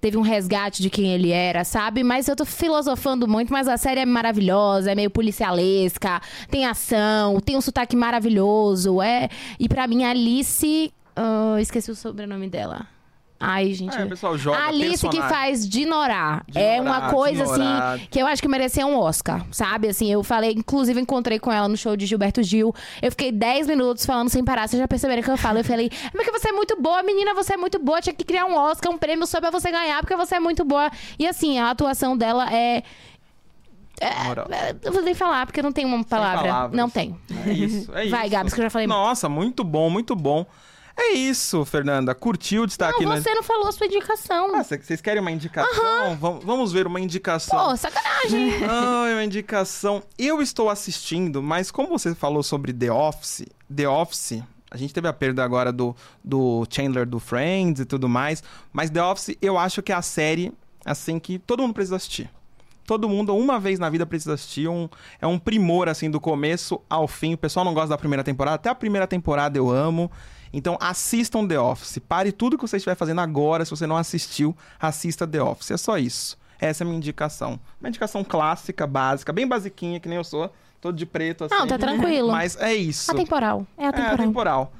teve 0.00 0.18
um 0.18 0.20
resgate 0.20 0.82
de 0.82 0.90
quem 0.90 1.12
ele 1.12 1.30
era, 1.30 1.64
sabe? 1.64 2.04
Mas 2.04 2.28
eu 2.28 2.36
tô 2.36 2.44
filosofando 2.44 3.26
muito, 3.26 3.50
mas 3.50 3.66
a 3.66 3.78
série 3.78 4.00
é 4.00 4.06
maravilhosa, 4.06 4.92
é 4.92 4.94
meio 4.94 5.08
policialesca, 5.08 6.20
tem 6.50 6.66
ação, 6.66 7.40
tem 7.40 7.56
um 7.56 7.60
sotaque 7.62 7.96
maravilhoso, 7.96 9.00
é... 9.00 9.30
E 9.58 9.66
para 9.66 9.86
mim, 9.86 10.04
Alice 10.04 10.92
Uh, 11.16 11.58
esqueci 11.60 11.90
o 11.90 11.94
sobrenome 11.94 12.48
dela. 12.48 12.88
Ai, 13.46 13.74
gente. 13.74 13.94
É, 13.94 14.06
pessoal 14.06 14.38
joga 14.38 14.56
a 14.56 14.68
Alice 14.68 15.02
personagem. 15.02 15.20
que 15.20 15.28
faz 15.28 15.68
Dinorá. 15.68 16.42
é 16.54 16.80
uma 16.80 17.10
coisa 17.10 17.44
assim 17.44 18.06
que 18.10 18.18
eu 18.18 18.26
acho 18.26 18.40
que 18.40 18.48
merecia 18.48 18.86
um 18.86 18.98
Oscar, 18.98 19.44
sabe? 19.50 19.88
Assim, 19.88 20.10
eu 20.10 20.22
falei, 20.24 20.52
inclusive 20.52 20.98
encontrei 20.98 21.38
com 21.38 21.52
ela 21.52 21.68
no 21.68 21.76
show 21.76 21.94
de 21.94 22.06
Gilberto 22.06 22.42
Gil. 22.42 22.74
Eu 23.02 23.10
fiquei 23.10 23.30
10 23.30 23.66
minutos 23.66 24.06
falando 24.06 24.30
sem 24.30 24.42
parar. 24.42 24.66
Vocês 24.66 24.80
já 24.80 24.88
perceberam 24.88 25.22
que 25.22 25.30
eu 25.30 25.36
falo? 25.36 25.58
Eu 25.58 25.64
falei, 25.64 25.90
mas 26.14 26.24
que 26.24 26.32
você 26.32 26.48
é 26.48 26.52
muito 26.52 26.80
boa, 26.80 27.02
menina, 27.02 27.34
você 27.34 27.52
é 27.52 27.56
muito 27.56 27.78
boa. 27.78 28.00
Tinha 28.00 28.14
que 28.14 28.24
criar 28.24 28.46
um 28.46 28.56
Oscar, 28.56 28.90
um 28.90 28.96
prêmio 28.98 29.26
só 29.26 29.40
pra 29.40 29.50
você 29.50 29.70
ganhar, 29.70 30.00
porque 30.00 30.16
você 30.16 30.36
é 30.36 30.40
muito 30.40 30.64
boa. 30.64 30.90
E 31.18 31.26
assim, 31.26 31.58
a 31.58 31.70
atuação 31.70 32.16
dela 32.16 32.50
é. 32.50 32.82
É, 34.00 34.06
é 34.06 34.76
eu 34.82 34.92
vou 34.92 35.02
nem 35.02 35.14
falar, 35.14 35.46
porque 35.46 35.62
não 35.62 35.70
tem 35.70 35.84
uma 35.84 36.02
palavra. 36.02 36.68
Não 36.74 36.88
tem. 36.88 37.14
É 37.46 37.52
isso, 37.52 37.92
é 37.94 38.06
Vai, 38.08 38.22
isso. 38.22 38.30
Gabs, 38.30 38.54
que 38.54 38.60
eu 38.60 38.64
já 38.64 38.70
falei. 38.70 38.86
Nossa, 38.86 39.28
muito 39.28 39.62
bom, 39.62 39.90
muito 39.90 40.16
bom. 40.16 40.46
É 40.96 41.12
isso, 41.12 41.64
Fernanda. 41.64 42.14
Curtiu 42.14 42.66
de 42.66 42.72
estar 42.72 42.92
não, 42.92 43.00
você 43.00 43.30
no... 43.30 43.36
não 43.36 43.42
falou 43.42 43.68
a 43.68 43.72
sua 43.72 43.86
indicação. 43.86 44.54
Ah, 44.54 44.62
vocês 44.62 45.00
querem 45.00 45.20
uma 45.20 45.30
indicação? 45.30 46.12
Uhum. 46.12 46.38
Vamos 46.40 46.72
ver 46.72 46.86
uma 46.86 47.00
indicação. 47.00 47.68
Pô, 47.68 47.76
sacanagem. 47.76 48.52
Ai, 48.68 49.12
uma 49.12 49.24
indicação. 49.24 50.02
Eu 50.16 50.40
estou 50.40 50.70
assistindo, 50.70 51.42
mas 51.42 51.70
como 51.70 51.88
você 51.88 52.14
falou 52.14 52.42
sobre 52.42 52.72
The 52.72 52.92
Office, 52.92 53.44
The 53.74 53.88
Office, 53.88 54.42
a 54.70 54.76
gente 54.76 54.94
teve 54.94 55.08
a 55.08 55.12
perda 55.12 55.44
agora 55.44 55.72
do, 55.72 55.96
do 56.22 56.64
Chandler 56.70 57.06
do 57.06 57.18
Friends 57.18 57.80
e 57.80 57.84
tudo 57.84 58.08
mais, 58.08 58.42
mas 58.72 58.90
The 58.90 59.02
Office 59.02 59.36
eu 59.42 59.58
acho 59.58 59.82
que 59.82 59.90
é 59.90 59.94
a 59.94 60.02
série, 60.02 60.52
assim, 60.84 61.18
que 61.18 61.38
todo 61.40 61.60
mundo 61.60 61.74
precisa 61.74 61.96
assistir. 61.96 62.30
Todo 62.86 63.08
mundo, 63.08 63.34
uma 63.34 63.58
vez 63.58 63.78
na 63.78 63.88
vida, 63.88 64.04
precisa 64.04 64.34
assistir. 64.34 64.68
Um, 64.68 64.88
é 65.20 65.26
um 65.26 65.38
primor, 65.38 65.88
assim, 65.88 66.10
do 66.10 66.20
começo 66.20 66.80
ao 66.88 67.08
fim. 67.08 67.32
O 67.32 67.38
pessoal 67.38 67.64
não 67.64 67.72
gosta 67.72 67.88
da 67.88 67.98
primeira 67.98 68.22
temporada. 68.22 68.56
Até 68.56 68.68
a 68.68 68.74
primeira 68.74 69.06
temporada 69.06 69.56
eu 69.56 69.70
amo. 69.70 70.10
Então 70.54 70.78
assistam 70.80 71.46
The 71.46 71.58
Office. 71.58 71.98
Pare 71.98 72.30
tudo 72.30 72.56
que 72.56 72.62
você 72.62 72.76
estiver 72.76 72.94
fazendo 72.94 73.20
agora. 73.20 73.64
Se 73.64 73.70
você 73.72 73.86
não 73.86 73.96
assistiu, 73.96 74.56
assista 74.80 75.26
The 75.26 75.42
Office. 75.42 75.72
É 75.72 75.76
só 75.76 75.98
isso. 75.98 76.38
Essa 76.60 76.82
é 76.82 76.84
a 76.84 76.86
minha 76.86 76.96
indicação. 76.96 77.58
Uma 77.80 77.88
indicação 77.88 78.22
clássica, 78.22 78.86
básica, 78.86 79.32
bem 79.32 79.46
basiquinha, 79.46 79.98
que 79.98 80.08
nem 80.08 80.16
eu 80.16 80.24
sou. 80.24 80.50
Todo 80.80 80.96
de 80.96 81.04
preto, 81.04 81.44
assim. 81.44 81.54
Não, 81.54 81.66
tá 81.66 81.76
tranquilo. 81.76 82.30
Mas 82.30 82.56
é 82.60 82.72
isso. 82.72 83.10
Atemporal. 83.10 83.66
É 83.76 83.86
atemporal. 83.86 84.10
É 84.10 84.14
atemporal. 84.14 84.72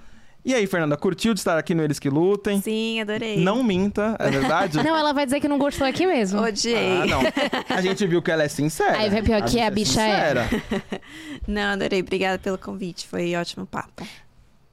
E 0.45 0.55
aí, 0.55 0.67
Fernanda, 0.67 0.95
curtiu 0.95 1.33
de 1.33 1.41
estar 1.41 1.57
aqui 1.57 1.75
no 1.75 1.83
Eles 1.83 1.99
Que 1.99 2.11
Lutem? 2.11 2.61
Sim, 2.61 3.01
adorei. 3.01 3.39
Não 3.39 3.65
minta, 3.65 4.15
é 4.19 4.31
verdade? 4.31 4.77
não, 4.85 4.95
ela 4.95 5.15
vai 5.15 5.25
dizer 5.25 5.41
que 5.41 5.49
não 5.49 5.57
gostou 5.57 5.87
aqui 5.87 6.07
mesmo. 6.07 6.43
Odiei. 6.43 7.01
Ah, 7.01 7.07
não. 7.07 7.23
A 7.75 7.81
gente 7.81 8.07
viu 8.07 8.21
que 8.21 8.31
ela 8.31 8.43
é 8.43 8.49
sincera. 8.49 8.99
Aí 8.99 9.09
vai 9.09 9.23
pior 9.23 9.43
que 9.43 9.59
a, 9.59 9.69
a 9.69 9.71
bicha 9.71 10.03
é. 10.03 10.35
não, 11.49 11.73
adorei. 11.73 12.03
Obrigada 12.03 12.39
pelo 12.39 12.59
convite. 12.59 13.09
Foi 13.09 13.35
ótimo 13.35 13.65
papo. 13.65 14.07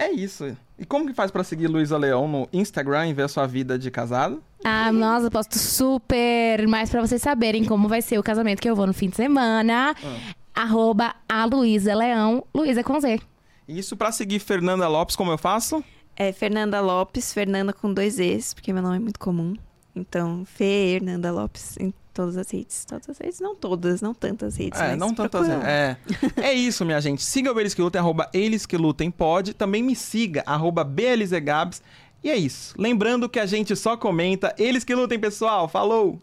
É 0.01 0.09
isso. 0.09 0.57
E 0.79 0.83
como 0.83 1.05
que 1.05 1.13
faz 1.13 1.29
para 1.29 1.43
seguir 1.43 1.67
Luísa 1.67 1.95
Leão 1.95 2.27
no 2.27 2.49
Instagram 2.51 3.09
e 3.09 3.13
ver 3.13 3.21
a 3.21 3.27
sua 3.27 3.45
vida 3.45 3.77
de 3.77 3.91
casado? 3.91 4.41
Ah, 4.65 4.91
nossa, 4.91 5.29
posto 5.29 5.59
super 5.59 6.67
mais 6.67 6.89
para 6.89 7.01
vocês 7.01 7.21
saberem 7.21 7.63
como 7.63 7.87
vai 7.87 8.01
ser 8.01 8.17
o 8.17 8.23
casamento 8.23 8.59
que 8.59 8.67
eu 8.67 8.75
vou 8.75 8.87
no 8.87 8.95
fim 8.95 9.09
de 9.09 9.15
semana. 9.15 9.93
Ah. 10.03 10.33
Arroba 10.63 11.13
a 11.29 11.45
Luísa 11.45 11.93
Leão, 11.93 12.43
Luísa 12.51 12.83
com 12.83 12.99
Z. 12.99 13.19
Isso 13.67 13.95
para 13.95 14.11
seguir 14.11 14.39
Fernanda 14.39 14.87
Lopes, 14.87 15.15
como 15.15 15.29
eu 15.31 15.37
faço? 15.37 15.83
É 16.15 16.33
Fernanda 16.33 16.81
Lopes, 16.81 17.31
Fernanda 17.31 17.71
com 17.71 17.93
dois 17.93 18.17
Es, 18.19 18.55
porque 18.55 18.73
meu 18.73 18.81
nome 18.81 18.97
é 18.97 18.99
muito 18.99 19.19
comum. 19.19 19.53
Então, 19.95 20.45
Fernanda 20.45 21.31
Lopes 21.31 21.75
em 21.79 21.93
todas 22.13 22.37
as 22.37 22.49
redes. 22.49 22.85
Todas 22.85 23.09
as 23.09 23.17
redes, 23.17 23.39
não 23.39 23.55
todas, 23.55 24.01
não 24.01 24.13
tantas 24.13 24.55
redes. 24.57 24.79
É, 24.79 24.95
não 24.95 25.13
tantas 25.13 25.47
redes. 25.47 25.65
É. 25.65 25.97
é 26.41 26.53
isso, 26.53 26.85
minha 26.85 26.99
gente. 27.01 27.23
Siga 27.23 27.53
o 27.53 27.59
Eles 27.59 27.73
Que 27.73 27.81
Lutem, 27.81 27.99
arroba 27.99 28.29
Eles 28.33 28.65
Que 28.65 28.77
Lutem 28.77 29.11
pode. 29.11 29.53
Também 29.53 29.83
me 29.83 29.95
siga, 29.95 30.43
arroba 30.45 30.83
BLZGabs. 30.83 31.81
E 32.23 32.29
é 32.29 32.35
isso. 32.35 32.75
Lembrando 32.77 33.27
que 33.27 33.39
a 33.39 33.45
gente 33.45 33.75
só 33.75 33.97
comenta 33.97 34.53
Eles 34.57 34.83
Que 34.83 34.95
Lutem, 34.95 35.19
pessoal. 35.19 35.67
Falou! 35.67 36.19